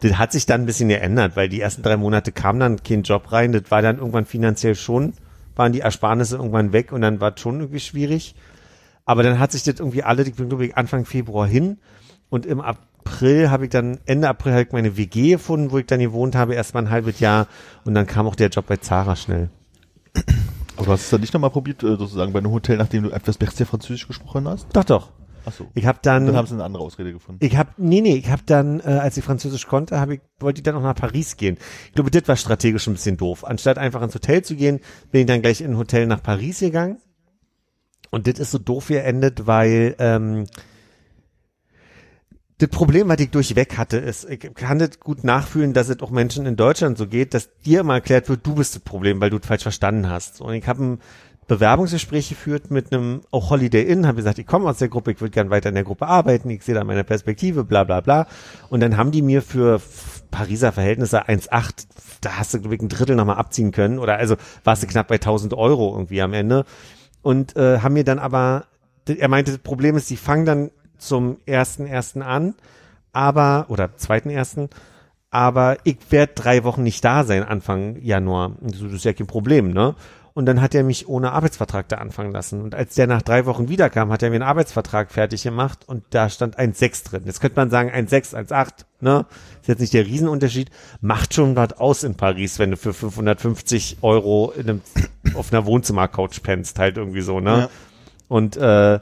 Das 0.00 0.12
hat 0.16 0.32
sich 0.32 0.46
dann 0.46 0.62
ein 0.62 0.66
bisschen 0.66 0.88
geändert, 0.88 1.36
weil 1.36 1.50
die 1.50 1.60
ersten 1.60 1.82
drei 1.82 1.98
Monate 1.98 2.32
kam 2.32 2.58
dann 2.58 2.82
kein 2.82 3.02
Job 3.02 3.30
rein. 3.30 3.52
Das 3.52 3.70
war 3.70 3.82
dann 3.82 3.98
irgendwann 3.98 4.24
finanziell 4.24 4.74
schon, 4.74 5.12
waren 5.54 5.72
die 5.72 5.80
Ersparnisse 5.80 6.36
irgendwann 6.36 6.72
weg 6.72 6.92
und 6.92 7.02
dann 7.02 7.20
war 7.20 7.34
es 7.34 7.40
schon 7.42 7.60
irgendwie 7.60 7.80
schwierig. 7.80 8.34
Aber 9.04 9.22
dann 9.22 9.38
hat 9.38 9.52
sich 9.52 9.64
das 9.64 9.80
irgendwie 9.80 10.02
alle, 10.02 10.22
ich 10.22 10.34
bin 10.34 10.48
glaube 10.48 10.64
ich 10.64 10.78
Anfang 10.78 11.04
Februar 11.04 11.46
hin 11.46 11.76
und 12.34 12.46
im 12.46 12.60
April 12.60 13.48
habe 13.48 13.66
ich 13.66 13.70
dann, 13.70 14.00
Ende 14.06 14.28
April 14.28 14.54
habe 14.54 14.62
ich 14.62 14.72
meine 14.72 14.96
WG 14.96 15.30
gefunden, 15.30 15.70
wo 15.70 15.78
ich 15.78 15.86
dann 15.86 16.00
gewohnt 16.00 16.34
habe, 16.34 16.54
erst 16.54 16.74
mal 16.74 16.80
ein 16.80 16.90
halbes 16.90 17.20
Jahr 17.20 17.46
und 17.84 17.94
dann 17.94 18.08
kam 18.08 18.26
auch 18.26 18.34
der 18.34 18.48
Job 18.48 18.66
bei 18.66 18.76
Zara 18.76 19.14
schnell. 19.14 19.50
Aber 20.76 20.86
du 20.86 20.90
hast 20.90 21.02
es 21.02 21.10
dann 21.10 21.20
nicht 21.20 21.32
nochmal 21.32 21.50
probiert, 21.50 21.84
äh, 21.84 21.96
sozusagen 21.96 22.32
bei 22.32 22.40
einem 22.40 22.50
Hotel, 22.50 22.76
nachdem 22.76 23.04
du 23.04 23.10
etwas 23.10 23.38
besser 23.38 23.66
Französisch 23.66 24.08
gesprochen 24.08 24.48
hast? 24.48 24.66
Doch, 24.72 24.82
doch. 24.82 25.10
Ach 25.46 25.52
so. 25.52 25.68
Ich 25.74 25.86
habe 25.86 26.00
dann, 26.02 26.26
Dann 26.26 26.34
haben 26.34 26.48
sie 26.48 26.54
eine 26.54 26.64
andere 26.64 26.82
Ausrede 26.82 27.12
gefunden. 27.12 27.38
Ich 27.44 27.56
habe 27.56 27.70
nee 27.76 28.00
nee, 28.00 28.16
ich 28.16 28.28
habe 28.28 28.42
dann 28.44 28.80
äh, 28.80 28.84
als 28.84 29.16
ich 29.16 29.22
Französisch 29.22 29.68
konnte, 29.68 30.00
habe 30.00 30.16
ich 30.16 30.20
wollte 30.40 30.58
ich 30.58 30.64
dann 30.64 30.74
auch 30.74 30.82
nach 30.82 30.96
Paris 30.96 31.36
gehen. 31.36 31.56
Ich 31.86 31.92
glaube, 31.92 32.10
das 32.10 32.26
war 32.26 32.36
strategisch 32.36 32.88
ein 32.88 32.94
bisschen 32.94 33.16
doof. 33.16 33.44
Anstatt 33.44 33.78
einfach 33.78 34.02
ins 34.02 34.14
Hotel 34.16 34.42
zu 34.42 34.56
gehen, 34.56 34.80
bin 35.12 35.20
ich 35.20 35.26
dann 35.28 35.40
gleich 35.40 35.60
in 35.60 35.72
ein 35.72 35.76
Hotel 35.76 36.08
nach 36.08 36.20
Paris 36.20 36.58
gegangen. 36.58 36.98
Und 38.10 38.26
das 38.26 38.40
ist 38.40 38.50
so 38.50 38.58
doof 38.58 38.88
geendet, 38.88 39.46
weil 39.46 39.94
ähm, 39.98 40.46
das 42.58 42.68
Problem, 42.68 43.08
was 43.08 43.18
ich 43.18 43.30
durchweg 43.30 43.76
hatte, 43.76 43.96
ist, 43.96 44.28
ich 44.30 44.38
kann 44.54 44.78
das 44.78 45.00
gut 45.00 45.24
nachfühlen, 45.24 45.72
dass 45.72 45.88
es 45.88 46.00
auch 46.00 46.10
Menschen 46.10 46.46
in 46.46 46.54
Deutschland 46.54 46.96
so 46.96 47.08
geht, 47.08 47.34
dass 47.34 47.50
dir 47.60 47.80
immer 47.80 47.94
erklärt 47.94 48.28
wird, 48.28 48.46
du 48.46 48.54
bist 48.54 48.76
das 48.76 48.82
Problem, 48.82 49.20
weil 49.20 49.30
du 49.30 49.38
es 49.38 49.46
falsch 49.46 49.64
verstanden 49.64 50.08
hast. 50.08 50.40
Und 50.40 50.54
ich 50.54 50.66
habe 50.68 50.84
ein 50.84 50.98
Bewerbungsgespräch 51.48 52.28
geführt 52.28 52.70
mit 52.70 52.92
einem 52.92 53.22
auch 53.32 53.50
Holiday 53.50 53.82
Inn, 53.82 54.06
habe 54.06 54.16
gesagt, 54.16 54.38
ich 54.38 54.46
komme 54.46 54.68
aus 54.68 54.78
der 54.78 54.88
Gruppe, 54.88 55.10
ich 55.10 55.20
würde 55.20 55.32
gern 55.32 55.50
weiter 55.50 55.68
in 55.68 55.74
der 55.74 55.84
Gruppe 55.84 56.06
arbeiten, 56.06 56.48
ich 56.48 56.62
sehe 56.62 56.74
da 56.74 56.84
meine 56.84 57.04
Perspektive, 57.04 57.64
bla 57.64 57.84
bla 57.84 58.00
bla. 58.00 58.26
Und 58.70 58.80
dann 58.80 58.96
haben 58.96 59.10
die 59.10 59.20
mir 59.20 59.42
für 59.42 59.80
Pariser 60.30 60.72
Verhältnisse 60.72 61.26
1,8, 61.26 61.86
da 62.20 62.38
hast 62.38 62.54
du 62.54 62.60
glaube 62.60 62.76
ich 62.76 62.80
ein 62.80 62.88
Drittel 62.88 63.16
nochmal 63.16 63.36
abziehen 63.36 63.72
können 63.72 63.98
oder 63.98 64.16
also 64.16 64.36
warst 64.62 64.82
du 64.82 64.86
knapp 64.86 65.08
bei 65.08 65.16
1000 65.16 65.54
Euro 65.54 65.92
irgendwie 65.92 66.22
am 66.22 66.32
Ende. 66.32 66.64
Und 67.20 67.56
äh, 67.56 67.80
haben 67.80 67.94
mir 67.94 68.04
dann 68.04 68.18
aber, 68.18 68.66
er 69.06 69.28
meinte, 69.28 69.50
das 69.50 69.60
Problem 69.60 69.96
ist, 69.96 70.08
die 70.10 70.16
fangen 70.16 70.46
dann 70.46 70.70
zum 71.06 71.38
ersten 71.46 71.86
ersten 71.86 72.22
an, 72.22 72.54
aber 73.12 73.66
oder 73.68 73.96
zweiten 73.96 74.30
ersten, 74.30 74.70
aber 75.30 75.78
ich 75.84 75.98
werde 76.10 76.34
drei 76.34 76.64
Wochen 76.64 76.82
nicht 76.82 77.04
da 77.04 77.24
sein 77.24 77.42
Anfang 77.42 77.96
Januar. 78.00 78.52
Das 78.60 78.80
ist 78.80 79.04
ja 79.04 79.12
kein 79.12 79.26
Problem, 79.26 79.72
ne? 79.72 79.96
Und 80.34 80.46
dann 80.46 80.60
hat 80.60 80.74
er 80.74 80.82
mich 80.82 81.08
ohne 81.08 81.30
Arbeitsvertrag 81.30 81.88
da 81.88 81.96
anfangen 81.98 82.32
lassen. 82.32 82.60
Und 82.60 82.74
als 82.74 82.96
der 82.96 83.06
nach 83.06 83.22
drei 83.22 83.46
Wochen 83.46 83.68
wiederkam, 83.68 84.10
hat 84.10 84.20
er 84.22 84.30
mir 84.30 84.36
einen 84.36 84.42
Arbeitsvertrag 84.42 85.12
fertig 85.12 85.44
gemacht 85.44 85.80
und 85.86 86.02
da 86.10 86.28
stand 86.28 86.58
1,6 86.58 87.08
drin. 87.08 87.22
Jetzt 87.24 87.40
könnte 87.40 87.54
man 87.56 87.70
sagen 87.70 87.90
1,6, 87.90 88.34
1,8, 88.48 88.68
ne? 89.00 89.26
Ist 89.60 89.68
jetzt 89.68 89.78
nicht 89.78 89.94
der 89.94 90.06
Riesenunterschied. 90.06 90.70
Macht 91.00 91.34
schon 91.34 91.54
was 91.54 91.74
aus 91.74 92.02
in 92.02 92.16
Paris, 92.16 92.58
wenn 92.58 92.72
du 92.72 92.76
für 92.76 92.92
550 92.92 93.98
Euro 94.02 94.52
in 94.56 94.70
einem, 94.70 94.80
auf 95.34 95.52
einer 95.52 95.66
Wohnzimmercouch 95.66 96.42
pennst, 96.42 96.80
halt 96.80 96.96
irgendwie 96.96 97.22
so, 97.22 97.38
ne? 97.38 97.58
Ja. 97.58 97.68
Und 98.26 98.56
äh, 98.56 98.98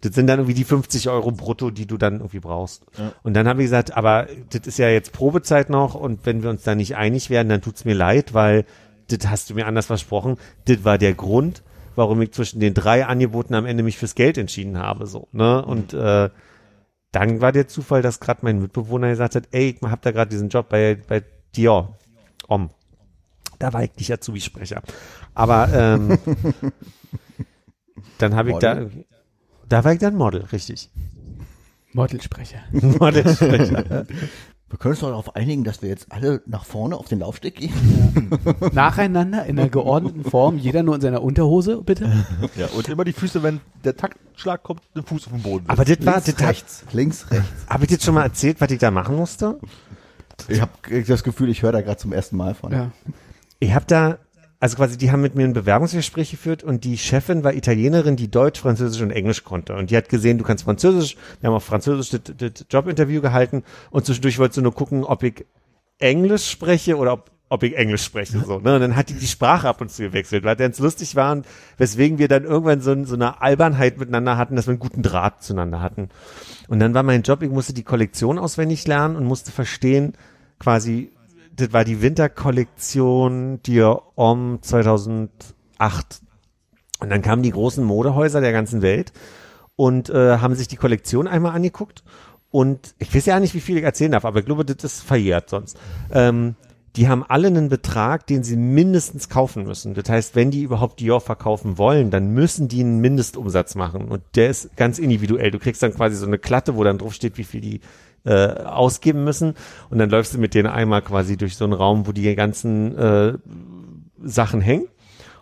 das 0.00 0.14
sind 0.14 0.28
dann 0.28 0.38
irgendwie 0.38 0.54
die 0.54 0.64
50 0.64 1.08
Euro 1.08 1.32
brutto, 1.32 1.70
die 1.70 1.86
du 1.86 1.96
dann 1.96 2.14
irgendwie 2.14 2.40
brauchst. 2.40 2.84
Ja. 2.96 3.12
Und 3.22 3.34
dann 3.34 3.48
habe 3.48 3.62
ich 3.62 3.66
gesagt, 3.66 3.96
aber 3.96 4.28
das 4.50 4.66
ist 4.66 4.78
ja 4.78 4.88
jetzt 4.88 5.12
Probezeit 5.12 5.70
noch 5.70 5.94
und 5.94 6.24
wenn 6.24 6.42
wir 6.42 6.50
uns 6.50 6.62
da 6.62 6.74
nicht 6.74 6.96
einig 6.96 7.30
werden, 7.30 7.48
dann 7.48 7.62
tut's 7.62 7.84
mir 7.84 7.94
leid, 7.94 8.32
weil 8.32 8.64
das 9.08 9.28
hast 9.28 9.50
du 9.50 9.54
mir 9.54 9.66
anders 9.66 9.86
versprochen. 9.86 10.36
Das 10.66 10.84
war 10.84 10.98
der 10.98 11.14
Grund, 11.14 11.62
warum 11.96 12.22
ich 12.22 12.32
zwischen 12.32 12.60
den 12.60 12.74
drei 12.74 13.06
Angeboten 13.06 13.54
am 13.54 13.66
Ende 13.66 13.82
mich 13.82 13.98
fürs 13.98 14.14
Geld 14.14 14.38
entschieden 14.38 14.78
habe. 14.78 15.06
So, 15.06 15.28
ne? 15.32 15.64
Und 15.64 15.94
äh, 15.94 16.30
dann 17.10 17.40
war 17.40 17.52
der 17.52 17.66
Zufall, 17.66 18.02
dass 18.02 18.20
gerade 18.20 18.40
mein 18.42 18.60
Mitbewohner 18.60 19.08
gesagt 19.08 19.34
hat, 19.34 19.48
ey, 19.50 19.76
ich 19.80 19.82
hab 19.82 20.02
da 20.02 20.12
gerade 20.12 20.30
diesen 20.30 20.48
Job 20.48 20.68
bei, 20.68 20.98
bei 21.08 21.24
Dior. 21.56 21.98
Om. 22.46 22.70
Da 23.58 23.72
war 23.72 23.82
ich 23.82 23.90
nicht 23.96 24.12
Azubi-Sprecher. 24.12 24.82
Aber 25.34 25.68
ähm, 25.72 26.18
dann 28.18 28.36
habe 28.36 28.50
ich 28.50 28.58
da? 28.58 28.86
Da 29.68 29.84
war 29.84 29.92
ich 29.92 29.98
dann 29.98 30.16
Model, 30.16 30.42
richtig. 30.52 30.90
Modelsprecher. 31.92 32.58
Modelsprecher. 32.72 34.06
Wir 34.70 34.78
können 34.78 34.92
uns 34.92 35.00
doch 35.00 35.08
darauf 35.08 35.34
einigen, 35.34 35.64
dass 35.64 35.80
wir 35.80 35.88
jetzt 35.88 36.12
alle 36.12 36.42
nach 36.44 36.66
vorne 36.66 36.96
auf 36.96 37.08
den 37.08 37.20
Laufsteg 37.20 37.56
gehen. 37.56 37.72
Nacheinander 38.72 39.46
in 39.46 39.58
einer 39.58 39.70
geordneten 39.70 40.24
Form, 40.24 40.58
jeder 40.58 40.82
nur 40.82 40.94
in 40.94 41.00
seiner 41.00 41.22
Unterhose, 41.22 41.80
bitte. 41.80 42.26
Ja, 42.54 42.66
und 42.76 42.86
immer 42.88 43.04
die 43.04 43.14
Füße, 43.14 43.42
wenn 43.42 43.60
der 43.84 43.96
Taktschlag 43.96 44.62
kommt, 44.62 44.82
den 44.94 45.04
Fuß 45.04 45.26
auf 45.26 45.32
den 45.32 45.42
Boden. 45.42 45.64
Aber 45.68 45.86
das 45.86 46.04
war, 46.04 46.16
Links, 46.16 46.34
das 46.34 46.46
rechts, 46.46 46.84
links, 46.92 47.30
rechts. 47.30 47.46
habe 47.66 47.84
ich 47.84 47.88
dir 47.88 48.00
schon 48.04 48.14
mal 48.14 48.24
erzählt, 48.24 48.60
was 48.60 48.70
ich 48.70 48.78
da 48.78 48.90
machen 48.90 49.16
musste? 49.16 49.58
Ich 50.48 50.60
habe 50.60 50.72
das 51.06 51.24
Gefühl, 51.24 51.48
ich 51.48 51.62
höre 51.62 51.72
da 51.72 51.80
gerade 51.80 51.96
zum 51.96 52.12
ersten 52.12 52.36
Mal 52.36 52.54
von. 52.54 52.70
Ja. 52.70 52.90
Ich 53.60 53.72
habe 53.74 53.86
da, 53.88 54.18
also 54.60 54.76
quasi, 54.76 54.98
die 54.98 55.12
haben 55.12 55.20
mit 55.20 55.36
mir 55.36 55.44
ein 55.44 55.52
Bewerbungsgespräch 55.52 56.32
geführt 56.32 56.64
und 56.64 56.82
die 56.82 56.98
Chefin 56.98 57.44
war 57.44 57.54
Italienerin, 57.54 58.16
die 58.16 58.30
Deutsch, 58.30 58.60
Französisch 58.60 59.00
und 59.02 59.12
Englisch 59.12 59.44
konnte. 59.44 59.74
Und 59.74 59.90
die 59.90 59.96
hat 59.96 60.08
gesehen, 60.08 60.38
du 60.38 60.44
kannst 60.44 60.64
Französisch. 60.64 61.16
Wir 61.40 61.48
haben 61.48 61.54
auf 61.54 61.64
Französisch 61.64 62.10
das, 62.10 62.36
das 62.36 62.66
Jobinterview 62.68 63.20
gehalten 63.20 63.62
und 63.90 64.04
zwischendurch 64.04 64.38
wollte 64.38 64.56
sie 64.56 64.62
nur 64.62 64.74
gucken, 64.74 65.04
ob 65.04 65.22
ich 65.22 65.46
Englisch 65.98 66.50
spreche 66.50 66.96
oder 66.96 67.12
ob, 67.12 67.30
ob 67.48 67.62
ich 67.62 67.76
Englisch 67.76 68.02
spreche. 68.02 68.40
So, 68.40 68.58
ne? 68.58 68.74
Und 68.74 68.80
dann 68.80 68.96
hat 68.96 69.10
die 69.10 69.14
die 69.14 69.26
Sprache 69.28 69.68
ab 69.68 69.80
und 69.80 69.92
zu 69.92 70.02
gewechselt, 70.02 70.42
weil 70.42 70.56
ganz 70.56 70.80
lustig 70.80 71.14
waren, 71.14 71.44
weswegen 71.76 72.18
wir 72.18 72.26
dann 72.26 72.42
irgendwann 72.42 72.80
so, 72.80 73.04
so 73.04 73.14
eine 73.14 73.40
Albernheit 73.40 73.98
miteinander 73.98 74.36
hatten, 74.36 74.56
dass 74.56 74.66
wir 74.66 74.72
einen 74.72 74.80
guten 74.80 75.02
Draht 75.02 75.42
zueinander 75.42 75.80
hatten. 75.80 76.08
Und 76.66 76.80
dann 76.80 76.94
war 76.94 77.04
mein 77.04 77.22
Job, 77.22 77.42
ich 77.42 77.50
musste 77.50 77.74
die 77.74 77.84
Kollektion 77.84 78.38
auswendig 78.38 78.86
lernen 78.88 79.14
und 79.14 79.24
musste 79.24 79.52
verstehen, 79.52 80.14
quasi, 80.58 81.12
das 81.58 81.72
war 81.72 81.84
die 81.84 82.00
Winterkollektion 82.00 83.60
Dior 83.64 84.12
Homme 84.16 84.60
2008. 84.60 85.30
Und 87.00 87.10
dann 87.10 87.22
kamen 87.22 87.42
die 87.42 87.50
großen 87.50 87.84
Modehäuser 87.84 88.40
der 88.40 88.52
ganzen 88.52 88.80
Welt 88.80 89.12
und 89.76 90.08
äh, 90.08 90.38
haben 90.38 90.54
sich 90.54 90.68
die 90.68 90.76
Kollektion 90.76 91.26
einmal 91.26 91.54
angeguckt. 91.54 92.04
Und 92.50 92.94
ich 92.98 93.14
weiß 93.14 93.26
ja 93.26 93.40
nicht, 93.40 93.54
wie 93.54 93.60
viel 93.60 93.76
ich 93.76 93.84
erzählen 93.84 94.12
darf, 94.12 94.24
aber 94.24 94.40
ich 94.40 94.46
glaube, 94.46 94.64
das 94.64 94.82
ist 94.82 95.02
verjährt 95.02 95.50
sonst. 95.50 95.76
Ähm, 96.12 96.54
die 96.96 97.08
haben 97.08 97.24
alle 97.28 97.48
einen 97.48 97.68
Betrag, 97.68 98.26
den 98.26 98.42
sie 98.42 98.56
mindestens 98.56 99.28
kaufen 99.28 99.64
müssen. 99.64 99.94
Das 99.94 100.08
heißt, 100.08 100.34
wenn 100.34 100.50
die 100.50 100.62
überhaupt 100.62 101.00
Dior 101.00 101.20
verkaufen 101.20 101.76
wollen, 101.76 102.10
dann 102.10 102.32
müssen 102.32 102.68
die 102.68 102.80
einen 102.80 103.00
Mindestumsatz 103.00 103.74
machen. 103.74 104.08
Und 104.08 104.22
der 104.34 104.48
ist 104.50 104.76
ganz 104.76 104.98
individuell. 104.98 105.50
Du 105.50 105.58
kriegst 105.58 105.82
dann 105.82 105.94
quasi 105.94 106.16
so 106.16 106.26
eine 106.26 106.38
Klatte, 106.38 106.76
wo 106.76 106.84
dann 106.84 106.98
drauf 106.98 107.14
steht, 107.14 107.36
wie 107.36 107.44
viel 107.44 107.60
die 107.60 107.80
äh, 108.28 108.62
ausgeben 108.64 109.24
müssen. 109.24 109.54
Und 109.88 109.98
dann 109.98 110.10
läufst 110.10 110.34
du 110.34 110.38
mit 110.38 110.54
denen 110.54 110.68
einmal 110.68 111.00
quasi 111.02 111.36
durch 111.36 111.56
so 111.56 111.64
einen 111.64 111.72
Raum, 111.72 112.06
wo 112.06 112.12
die 112.12 112.34
ganzen 112.34 112.96
äh, 112.98 113.32
Sachen 114.22 114.60
hängen. 114.60 114.86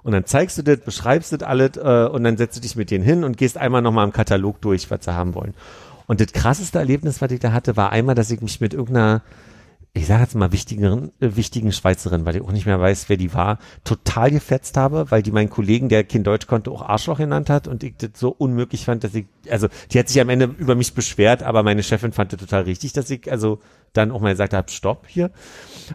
Und 0.05 0.13
dann 0.13 0.25
zeigst 0.25 0.57
du 0.57 0.63
das, 0.63 0.79
beschreibst 0.79 1.33
das 1.33 1.43
alles 1.43 1.77
äh, 1.77 2.09
und 2.09 2.23
dann 2.23 2.37
setzt 2.37 2.57
du 2.57 2.61
dich 2.61 2.77
mit 2.77 2.93
denen 2.93 3.05
hin 3.05 3.25
und 3.25 3.37
gehst 3.37 3.59
einmal 3.59 3.83
nochmal 3.83 4.07
im 4.07 4.13
Katalog 4.13 4.61
durch, 4.61 4.89
was 4.89 5.05
sie 5.05 5.13
haben 5.13 5.35
wollen. 5.35 5.55
Und 6.07 6.21
das 6.21 6.33
krasseste 6.33 6.79
Erlebnis, 6.79 7.21
was 7.21 7.33
ich 7.33 7.41
da 7.41 7.51
hatte, 7.51 7.77
war 7.77 7.91
einmal, 7.91 8.15
dass 8.15 8.31
ich 8.31 8.41
mich 8.41 8.61
mit 8.61 8.73
irgendeiner, 8.73 9.23
ich 9.97 10.07
sage 10.07 10.23
jetzt 10.23 10.35
mal 10.35 10.53
wichtigen, 10.53 11.11
äh, 11.21 11.37
wichtigen 11.37 11.73
Schweizerin, 11.73 12.27
weil 12.27 12.37
ich 12.37 12.43
auch 12.43 12.53
nicht 12.53 12.67
mehr 12.67 12.79
weiß, 12.79 13.09
wer 13.09 13.17
die 13.17 13.33
war, 13.33 13.59
total 13.83 14.31
gefetzt 14.31 14.77
habe, 14.77 15.11
weil 15.11 15.23
die 15.23 15.33
meinen 15.33 15.49
Kollegen, 15.49 15.89
der 15.89 16.05
kein 16.05 16.23
Deutsch 16.23 16.47
konnte, 16.47 16.71
auch 16.71 16.83
Arschloch 16.83 17.19
genannt 17.19 17.49
hat 17.49 17.67
und 17.67 17.83
ich 17.83 17.97
das 17.97 18.11
so 18.15 18.29
unmöglich 18.29 18.85
fand, 18.85 19.05
dass 19.05 19.15
ich, 19.15 19.27
also 19.51 19.69
die 19.91 19.99
hat 19.99 20.09
sich 20.09 20.21
am 20.21 20.29
Ende 20.29 20.55
über 20.59 20.75
mich 20.75 20.93
beschwert, 20.93 21.43
aber 21.43 21.63
meine 21.63 21.83
Chefin 21.83 22.13
fand 22.13 22.33
das 22.33 22.41
total 22.41 22.63
richtig, 22.63 22.93
dass 22.93 23.09
ich 23.11 23.31
also 23.31 23.59
dann 23.97 24.11
auch 24.11 24.21
mal 24.21 24.33
gesagt 24.33 24.55
habe, 24.55 24.71
stopp 24.71 25.07
hier. 25.07 25.31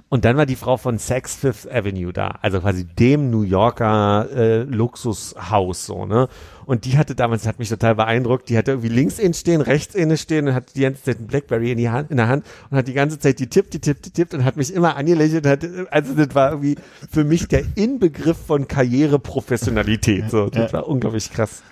Und 0.09 0.25
dann 0.25 0.37
war 0.37 0.45
die 0.45 0.55
Frau 0.55 0.77
von 0.77 0.97
Saks 0.97 1.35
Fifth 1.35 1.69
Avenue 1.69 2.13
da, 2.13 2.39
also 2.41 2.61
quasi 2.61 2.85
dem 2.85 3.29
New 3.29 3.41
Yorker 3.41 4.27
äh, 4.33 4.63
Luxushaus 4.63 5.85
so, 5.85 6.05
ne? 6.05 6.27
Und 6.65 6.85
die 6.85 6.97
hatte 6.97 7.15
damals, 7.15 7.45
hat 7.47 7.59
mich 7.59 7.67
total 7.67 7.95
beeindruckt, 7.95 8.47
die 8.47 8.57
hatte 8.57 8.71
irgendwie 8.71 8.89
links 8.89 9.19
innen 9.19 9.33
stehen, 9.33 9.59
rechts 9.59 9.93
innen 9.93 10.15
stehen 10.15 10.47
und 10.47 10.53
hat 10.53 10.75
die 10.75 10.81
ganze 10.81 11.03
Zeit 11.03 11.19
ein 11.19 11.27
Blackberry 11.27 11.71
in, 11.71 11.77
die 11.77 11.89
Hand, 11.89 12.11
in 12.11 12.17
der 12.17 12.29
Hand 12.29 12.45
und 12.69 12.77
hat 12.77 12.87
die 12.87 12.93
ganze 12.93 13.19
Zeit 13.19 13.39
die 13.39 13.47
tippt, 13.47 13.73
die 13.73 13.79
tippt, 13.79 14.05
die 14.05 14.11
tippt 14.11 14.33
und 14.33 14.45
hat 14.45 14.55
mich 14.55 14.73
immer 14.73 14.95
angelächelt. 14.95 15.45
Hat, 15.45 15.67
also 15.89 16.13
das 16.13 16.33
war 16.33 16.51
irgendwie 16.51 16.75
für 17.11 17.25
mich 17.25 17.47
der 17.47 17.63
Inbegriff 17.75 18.37
von 18.37 18.67
Karriereprofessionalität. 18.67 20.29
So, 20.29 20.49
das 20.49 20.71
war 20.71 20.87
unglaublich 20.87 21.31
krass. 21.31 21.63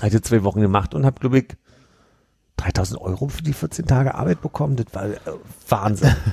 Hatte 0.00 0.22
zwei 0.22 0.42
Wochen 0.42 0.60
gemacht 0.60 0.94
und 0.94 1.04
habe, 1.04 1.20
glaube 1.20 1.40
ich, 1.40 1.48
3000 2.62 3.00
Euro 3.00 3.28
für 3.28 3.42
die 3.42 3.52
14 3.52 3.86
Tage 3.86 4.14
Arbeit 4.14 4.40
bekommen. 4.40 4.76
Das 4.76 4.86
war 4.92 5.06
äh, 5.06 5.16
Wahnsinn. 5.68 6.14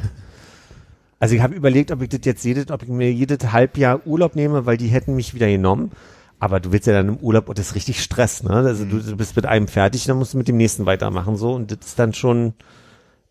Also 1.22 1.35
ich 1.35 1.41
habe 1.41 1.53
überlegt, 1.53 1.91
ob 1.91 2.01
ich 2.01 2.07
das 2.07 2.22
jetzt 2.23 2.45
jedes, 2.45 2.72
ob 2.72 2.81
ich 2.81 2.88
mir 2.88 3.11
jedes 3.11 3.51
Halbjahr 3.51 4.07
Urlaub 4.07 4.38
nehme, 4.38 4.65
weil 4.65 4.77
die 4.77 4.88
hätten 4.88 5.18
mich 5.18 5.34
wieder 5.34 5.47
genommen. 5.47 5.91
Aber 6.39 6.61
du 6.61 6.72
willst 6.72 6.88
ja 6.88 6.93
dann 6.93 7.10
im 7.10 7.18
Urlaub, 7.18 7.49
und 7.49 7.60
das 7.60 7.68
ist 7.68 7.76
richtig 7.76 8.01
Stress, 8.01 8.43
ne? 8.43 8.51
Also 8.51 8.85
du, 8.85 8.99
du 8.99 9.18
bist 9.18 9.35
mit 9.35 9.45
einem 9.45 9.68
fertig, 9.68 10.06
dann 10.06 10.18
musst 10.18 10.34
du 10.34 10.38
mit 10.38 10.47
dem 10.47 10.56
nächsten 10.56 10.85
weitermachen, 10.85 11.35
so. 11.35 11.51
Und 11.53 11.72
das 11.72 11.80
ist 11.85 11.99
dann 11.99 12.14
schon 12.14 12.53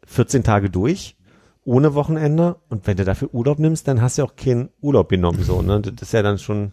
14 0.06 0.44
Tage 0.44 0.68
durch, 0.68 1.16
ohne 1.64 1.94
Wochenende. 1.94 2.56
Und 2.68 2.86
wenn 2.86 2.98
du 2.98 3.06
dafür 3.06 3.32
Urlaub 3.32 3.58
nimmst, 3.58 3.88
dann 3.88 4.02
hast 4.02 4.18
du 4.18 4.24
auch 4.24 4.36
keinen 4.36 4.68
Urlaub 4.82 5.08
genommen, 5.08 5.42
so, 5.42 5.62
ne? 5.62 5.80
Das 5.80 5.94
ist 6.02 6.12
ja 6.12 6.22
dann 6.22 6.36
schon, 6.36 6.72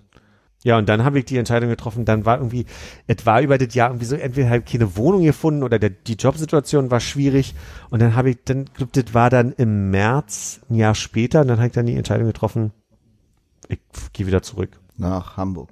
ja, 0.66 0.80
und 0.80 0.90
dann 0.90 1.04
habe 1.04 1.20
ich 1.20 1.26
die 1.26 1.38
Entscheidung 1.38 1.70
getroffen, 1.70 2.06
dann 2.06 2.26
war 2.26 2.40
irgendwie, 2.40 2.66
es 3.06 3.24
war 3.28 3.40
über 3.40 3.60
das 3.60 3.76
Jahr 3.76 3.92
irgendwie 3.92 4.06
so, 4.06 4.16
entweder 4.16 4.50
halt 4.50 4.66
keine 4.66 4.98
Wohnung 4.98 5.22
gefunden 5.22 5.62
oder 5.62 5.78
der, 5.78 5.92
die 5.92 6.16
Jobsituation 6.16 6.90
war 6.90 7.00
schwierig. 7.00 7.54
Und 7.92 8.02
dann 8.02 8.16
habe 8.16 8.32
ich, 8.32 8.38
dann, 8.46 8.66
glaub, 8.74 8.92
das 8.92 9.14
war 9.14 9.30
dann 9.30 9.52
im 9.52 9.92
März, 9.92 10.62
ein 10.68 10.76
Jahr 10.76 10.96
später, 10.96 11.42
und 11.42 11.50
dann 11.50 11.58
habe 11.58 11.68
ich 11.68 11.74
dann 11.74 11.86
die 11.86 11.96
Entscheidung 11.96 12.26
getroffen, 12.26 12.72
ich 13.68 13.78
gehe 14.12 14.26
wieder 14.26 14.42
zurück. 14.42 14.72
Nach 14.98 15.38
Hamburg. 15.38 15.70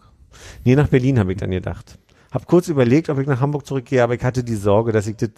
Nee, 0.63 0.75
nach 0.75 0.89
Berlin 0.89 1.17
habe 1.17 1.31
ich 1.31 1.39
dann 1.39 1.49
gedacht. 1.49 1.97
Hab 2.31 2.45
kurz 2.45 2.67
überlegt, 2.67 3.09
ob 3.09 3.17
ich 3.17 3.25
nach 3.25 3.41
Hamburg 3.41 3.65
zurückgehe, 3.65 4.03
aber 4.03 4.13
ich 4.13 4.23
hatte 4.23 4.43
die 4.43 4.55
Sorge, 4.55 4.91
dass 4.91 5.07
ich 5.07 5.15
das, 5.15 5.31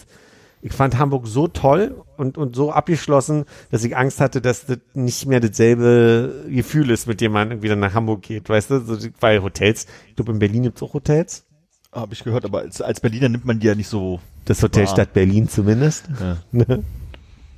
ich 0.66 0.74
fand 0.74 0.98
Hamburg 0.98 1.28
so 1.28 1.48
toll 1.48 2.04
und, 2.18 2.40
und 2.40 2.56
so 2.56 2.72
abgeschlossen, 2.72 3.46
dass 3.70 3.84
ich 3.84 3.96
Angst 3.96 4.20
hatte, 4.20 4.42
dass 4.42 4.66
das 4.66 4.80
nicht 4.96 5.28
mehr 5.28 5.40
dasselbe 5.40 6.44
Gefühl 6.50 6.90
ist, 6.90 7.08
mit 7.08 7.22
dem 7.22 7.34
man 7.34 7.52
irgendwie 7.52 7.68
dann 7.68 7.80
nach 7.80 7.94
Hamburg 7.94 8.24
geht, 8.24 8.50
weißt 8.50 8.72
du? 8.72 8.80
So, 8.80 8.98
weil 9.20 9.44
Hotels, 9.44 9.86
ich 10.10 10.16
glaube 10.16 10.32
in 10.32 10.40
Berlin 10.40 10.64
gibt's 10.64 10.82
auch 10.82 10.96
Hotels. 10.96 11.46
Habe 11.92 12.16
ich 12.16 12.24
gehört, 12.24 12.46
aber 12.46 12.62
als, 12.62 12.82
als 12.82 13.00
Berliner 13.00 13.30
nimmt 13.30 13.46
man 13.46 13.60
die 13.60 13.68
ja 13.68 13.76
nicht 13.76 13.88
so. 13.88 14.20
Das 14.46 14.64
Hotel 14.64 14.86
wahr. 14.86 14.94
Stadt 14.94 15.14
Berlin 15.14 15.48
zumindest. 15.48 16.10
Ja. 16.52 16.66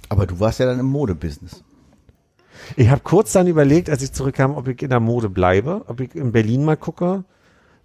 Aber 0.09 0.25
du 0.25 0.39
warst 0.39 0.59
ja 0.59 0.65
dann 0.65 0.79
im 0.79 0.85
Modebusiness. 0.85 1.63
Ich 2.75 2.89
habe 2.89 3.01
kurz 3.03 3.31
dann 3.31 3.47
überlegt, 3.47 3.89
als 3.89 4.03
ich 4.03 4.11
zurückkam, 4.11 4.55
ob 4.55 4.67
ich 4.67 4.81
in 4.81 4.89
der 4.89 4.99
Mode 4.99 5.29
bleibe, 5.29 5.83
ob 5.87 6.01
ich 6.01 6.13
in 6.13 6.31
Berlin 6.33 6.65
mal 6.65 6.77
gucke. 6.77 7.23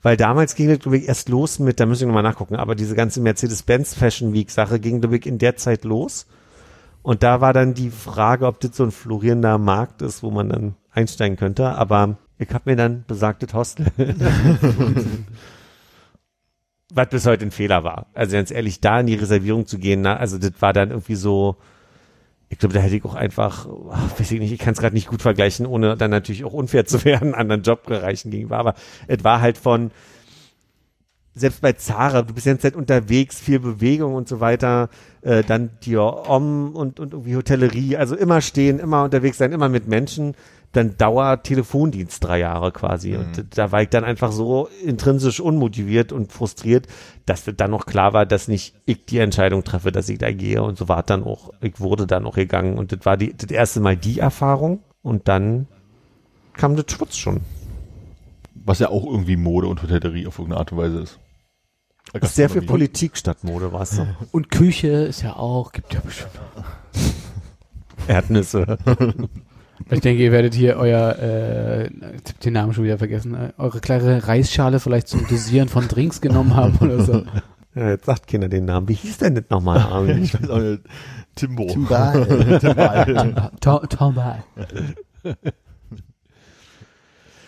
Weil 0.03 0.17
damals 0.17 0.57
ging 0.57 0.69
das, 0.69 0.81
glaube 0.81 0.99
ich, 0.99 1.07
erst 1.07 1.29
los 1.29 1.61
mit, 1.61 1.79
da 1.79 1.87
müssen 1.87 2.03
wir 2.03 2.07
nochmal 2.09 2.25
nachgucken, 2.25 2.57
aber 2.57 2.75
diese 2.75 2.97
ganze 2.97 3.21
Mercedes-Benz 3.21 3.95
Fashion 3.95 4.33
Week 4.33 4.51
Sache 4.51 4.81
ging, 4.81 5.01
glaube 5.01 5.17
ich, 5.17 5.27
in 5.27 5.39
der 5.39 5.57
Zeit 5.57 5.85
los. 5.85 6.27
Und 7.03 7.23
da 7.23 7.41
war 7.41 7.53
dann 7.53 7.75
die 7.75 7.91
Frage, 7.91 8.47
ob 8.47 8.61
das 8.61 8.77
so 8.77 8.85
ein 8.85 8.91
florierender 8.91 9.59
Markt 9.59 10.03
ist, 10.03 10.23
wo 10.23 10.31
man 10.31 10.49
dann 10.49 10.75
einsteigen 10.91 11.37
könnte. 11.37 11.69
Aber 11.71 12.17
ich 12.39 12.51
habe 12.51 12.71
mir 12.71 12.77
dann 12.77 13.05
besagtes 13.07 13.55
Hostel, 13.55 13.87
was 16.93 17.09
bis 17.09 17.27
heute 17.27 17.47
ein 17.47 17.51
Fehler 17.53 17.85
war. 17.85 18.07
Also 18.15 18.37
ganz 18.37 18.51
ehrlich, 18.51 18.81
da 18.81 19.01
in 19.01 19.07
die 19.07 19.15
Reservierung 19.15 19.67
zu 19.67 19.79
gehen, 19.79 20.03
na, 20.03 20.17
also 20.17 20.39
das 20.39 20.53
war 20.61 20.73
dann 20.73 20.91
irgendwie 20.91 21.15
so, 21.15 21.57
ich 22.53 22.59
glaube, 22.59 22.75
da 22.75 22.81
hätte 22.81 22.97
ich 22.97 23.05
auch 23.07 23.15
einfach, 23.15 23.67
ach, 23.91 24.21
weiß 24.21 24.31
ich 24.31 24.39
nicht, 24.39 24.53
ich 24.53 24.59
kann 24.59 24.75
es 24.75 24.79
gerade 24.79 24.95
nicht 24.95 25.09
gut 25.09 25.23
vergleichen, 25.23 25.65
ohne 25.65 25.97
dann 25.97 26.11
natürlich 26.11 26.45
auch 26.45 26.53
unfair 26.53 26.85
zu 26.85 27.03
werden 27.07 27.35
anderen 27.35 27.63
Jobbereichen 27.63 28.31
gegenüber. 28.31 28.59
Aber 28.59 28.75
es 29.09 29.25
war 29.25 29.41
halt 29.41 29.57
von, 29.57 29.91
selbst 31.35 31.63
bei 31.63 31.73
Zara, 31.73 32.21
du 32.21 32.35
bist 32.35 32.45
ja 32.45 32.59
Zeit 32.59 32.77
unterwegs, 32.77 33.41
viel 33.41 33.59
Bewegung 33.59 34.15
und 34.15 34.29
so 34.29 34.41
weiter, 34.41 34.91
äh, 35.23 35.43
dann 35.43 35.71
Dior 35.83 36.29
Om 36.29 36.77
und, 36.77 37.01
und 37.01 37.15
irgendwie 37.15 37.37
Hotellerie, 37.37 37.97
also 37.97 38.15
immer 38.15 38.43
stehen, 38.43 38.79
immer 38.79 39.05
unterwegs 39.05 39.39
sein, 39.39 39.53
immer 39.53 39.71
mit 39.71 39.89
Menschen, 39.89 40.35
dann 40.73 40.97
Dauer 40.97 41.43
Telefondienst 41.43 42.25
drei 42.25 42.41
Jahre 42.41 42.73
quasi. 42.73 43.17
Und 43.17 43.57
da 43.57 43.73
war 43.73 43.83
ich 43.83 43.91
dann 43.91 44.05
einfach 44.05 44.33
so 44.33 44.69
intrinsisch 44.85 45.39
unmotiviert 45.39 46.13
und 46.13 46.33
frustriert, 46.33 46.87
dass 47.27 47.45
dann 47.45 47.71
noch 47.71 47.85
klar 47.85 48.15
war, 48.15 48.27
dass 48.27 48.49
nicht 48.49 48.75
ich 48.87 49.05
die 49.05 49.19
Entscheidung 49.19 49.65
treffe, 49.65 49.93
dass 49.93 50.09
ich 50.09 50.19
da 50.19 50.33
gehe. 50.33 50.63
Und 50.63 50.79
so 50.79 50.89
war 50.89 51.03
dann 51.03 51.25
auch, 51.25 51.51
ich 51.61 51.79
wurde 51.79 52.07
dann 52.07 52.27
auch 52.27 52.37
gegangen. 52.37 52.79
Und 52.79 52.93
das 52.93 53.05
war 53.05 53.17
die, 53.17 53.37
das 53.37 53.51
erste 53.51 53.81
Mal 53.81 53.97
die 53.97 54.19
Erfahrung. 54.19 54.83
Und 55.03 55.29
dann 55.29 55.69
kam 56.55 56.75
der 56.75 56.85
Schutz 56.89 57.17
schon. 57.17 57.41
Was 58.55 58.79
ja 58.79 58.89
auch 58.89 59.05
irgendwie 59.05 59.37
Mode 59.37 59.67
und 59.67 59.83
Hotellerie 59.83 60.27
auf 60.27 60.39
irgendeine 60.39 60.61
Art 60.61 60.73
und 60.73 60.79
Weise 60.79 61.01
ist. 61.01 61.19
Ist 62.21 62.35
sehr 62.35 62.51
viel. 62.51 62.63
Politik 62.63 63.17
statt 63.17 63.43
Mode, 63.43 63.73
weißt 63.73 63.99
du? 63.99 64.17
Und 64.33 64.51
Küche 64.51 64.89
ist 64.89 65.23
ja 65.23 65.37
auch, 65.37 65.73
gibt 65.73 65.95
ja 65.95 66.01
bestimmt. 66.01 66.33
Erdnüsse. 68.07 68.77
Ich 69.91 70.01
denke, 70.01 70.23
ihr 70.23 70.33
werdet 70.33 70.55
hier 70.55 70.77
euer, 70.77 71.19
äh, 71.19 71.91
den 72.45 72.53
Namen 72.53 72.73
schon 72.73 72.85
wieder 72.85 72.99
vergessen, 72.99 73.35
äh, 73.35 73.53
eure 73.59 73.81
kleine 73.81 74.27
Reisschale 74.27 74.81
vielleicht 74.81 75.09
zum 75.09 75.27
Dosieren 75.27 75.69
von 75.69 75.89
Drinks 75.89 76.21
genommen 76.21 76.55
haben 76.57 76.79
oder 76.79 77.03
so. 77.03 77.23
Ja, 77.75 77.89
jetzt 77.89 78.05
sagt 78.05 78.27
Kinder 78.27 78.51
den 78.51 78.67
Namen. 78.67 78.87
Wie 78.87 78.93
hieß 78.93 79.17
denn 79.17 79.35
das 79.35 79.45
nochmal, 79.49 79.79
Armin? 79.91 80.25
Ich 80.25 80.35
weiß 80.35 80.51
auch 80.51 80.59
nicht. 80.59 80.83
Timbo. 81.35 81.69
Timbal. 81.69 83.51
Tom 83.63 83.89
Tom 83.89 84.15
Ball. 84.15 84.45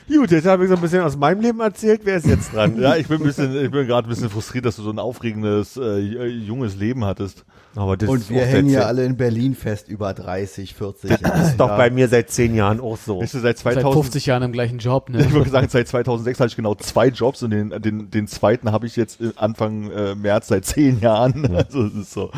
Gut, 0.06 0.31
jetzt 0.32 0.47
habe 0.47 0.64
ich 0.64 0.68
so 0.68 0.76
ein 0.76 0.82
bisschen 0.82 1.01
aus 1.01 1.16
meinem 1.16 1.40
Leben 1.40 1.60
erzählt. 1.60 2.02
Wer 2.05 2.16
ist 2.16 2.26
jetzt 2.26 2.52
dran? 2.52 2.78
Ja, 2.78 2.94
ich 2.97 3.09
bin 3.09 3.18
ein 3.20 3.24
bisschen, 3.24 3.56
ich 3.56 3.70
bin 3.70 3.86
gerade 3.86 4.06
ein 4.06 4.10
bisschen 4.10 4.28
frustriert, 4.28 4.66
dass 4.66 4.76
du 4.76 4.82
so 4.82 4.90
ein 4.90 4.98
aufregendes, 4.98 5.78
äh, 5.78 5.98
junges 5.98 6.76
Leben 6.76 7.05
hattest. 7.06 7.44
Aber 7.74 7.97
das 7.97 8.09
Und 8.09 8.28
wir 8.28 8.44
hängen 8.44 8.68
seit 8.68 8.81
ja 8.82 8.86
alle 8.86 9.05
in 9.05 9.16
Berlin 9.16 9.55
fest, 9.55 9.89
über 9.89 10.12
30, 10.12 10.74
40 10.74 11.10
Das 11.10 11.20
Jahre. 11.20 11.43
ist 11.43 11.56
doch 11.56 11.68
bei 11.76 11.90
mir 11.90 12.09
seit 12.09 12.31
zehn 12.31 12.55
Jahren 12.55 12.81
auch 12.81 12.98
so. 12.98 13.20
Weißt 13.20 13.35
du, 13.35 13.39
seit 13.40 13.59
Seit 13.59 13.74
2000, 13.74 13.94
50 14.05 14.26
Jahren 14.26 14.43
im 14.43 14.52
gleichen 14.52 14.78
Job, 14.78 15.09
ne? 15.09 15.22
ich 15.24 15.32
würde 15.32 15.51
sagen, 15.51 15.68
seit 15.70 15.89
2006 15.89 16.39
hatte 16.39 16.48
ich 16.51 16.56
genau 16.56 16.74
zwei 16.74 17.09
Jobs 17.09 17.43
und 17.43 17.51
den, 17.51 17.70
den, 17.70 18.10
den 18.10 18.26
zweiten 18.28 18.70
habe 18.72 18.86
ich 18.86 18.97
jetzt 18.97 19.18
Anfang 19.36 19.90
äh, 19.90 20.14
März 20.14 20.48
seit 20.48 20.66
zehn 20.66 21.01
Jahren. 21.01 21.55
Also 21.56 21.85
es 21.86 21.94
ist 21.94 22.12
so. 22.12 22.31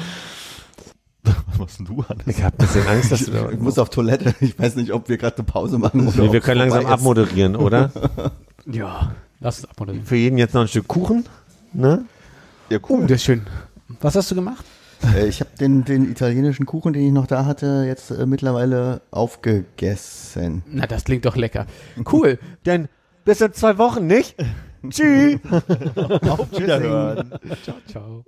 Was 1.49 1.59
machst 1.59 1.79
denn 1.79 1.87
du 1.87 2.03
an? 2.09 2.19
Ich 2.27 2.43
habe 2.43 2.55
ein 2.59 2.67
bisschen 2.67 2.87
Angst, 2.87 3.13
dass 3.13 3.25
du 3.25 3.31
da... 3.33 3.51
Ich 3.51 3.59
muss 3.59 3.79
auf 3.79 3.91
Toilette. 3.91 4.35
Ich 4.41 4.59
weiß 4.59 4.77
nicht, 4.77 4.93
ob 4.93 5.09
wir 5.09 5.17
gerade 5.19 5.37
eine 5.39 5.45
Pause 5.45 5.79
machen 5.79 6.07
oder 6.09 6.23
Nee, 6.25 6.33
wir 6.33 6.41
können 6.41 6.61
langsam 6.61 6.87
abmoderieren, 6.87 7.57
oder? 7.57 7.91
Ja, 8.69 9.13
lass 9.41 9.59
es 9.61 9.65
abmoderieren. 9.71 10.05
Für 10.07 10.17
jeden 10.17 10.39
jetzt 10.39 10.53
noch 10.55 10.63
ein 10.63 10.69
Stück 10.69 10.89
Kuchen, 10.89 11.25
ne? 11.73 12.05
Ja, 12.69 12.79
Oh, 12.83 12.87
cool. 12.91 13.03
das 13.03 13.13
ist 13.17 13.25
schön. 13.25 13.47
Was 14.01 14.17
hast 14.17 14.31
du 14.31 14.35
gemacht? 14.35 14.65
Äh, 15.15 15.27
Ich 15.29 15.39
habe 15.41 15.51
den, 15.61 15.85
den 15.85 16.11
italienischen 16.11 16.67
Kuchen, 16.67 16.93
den 16.93 17.07
ich 17.07 17.13
noch 17.13 17.27
da 17.29 17.45
hatte, 17.45 17.85
jetzt 17.87 18.11
äh, 18.11 18.27
mittlerweile 18.27 19.03
aufgegessen. 19.13 20.63
Na, 20.67 20.87
das 20.87 21.05
klingt 21.05 21.25
doch 21.27 21.37
lecker. 21.37 21.67
Cool. 22.11 22.39
Denn 22.67 22.89
bis 23.25 23.41
in 23.41 23.53
zwei 23.53 23.79
Wochen, 23.79 24.07
nicht? 24.09 24.35
Tschüss. 24.91 25.39
Auf 26.29 26.51
Wiederhören. 26.59 27.31
ciao, 27.63 27.77
ciao. 27.89 28.25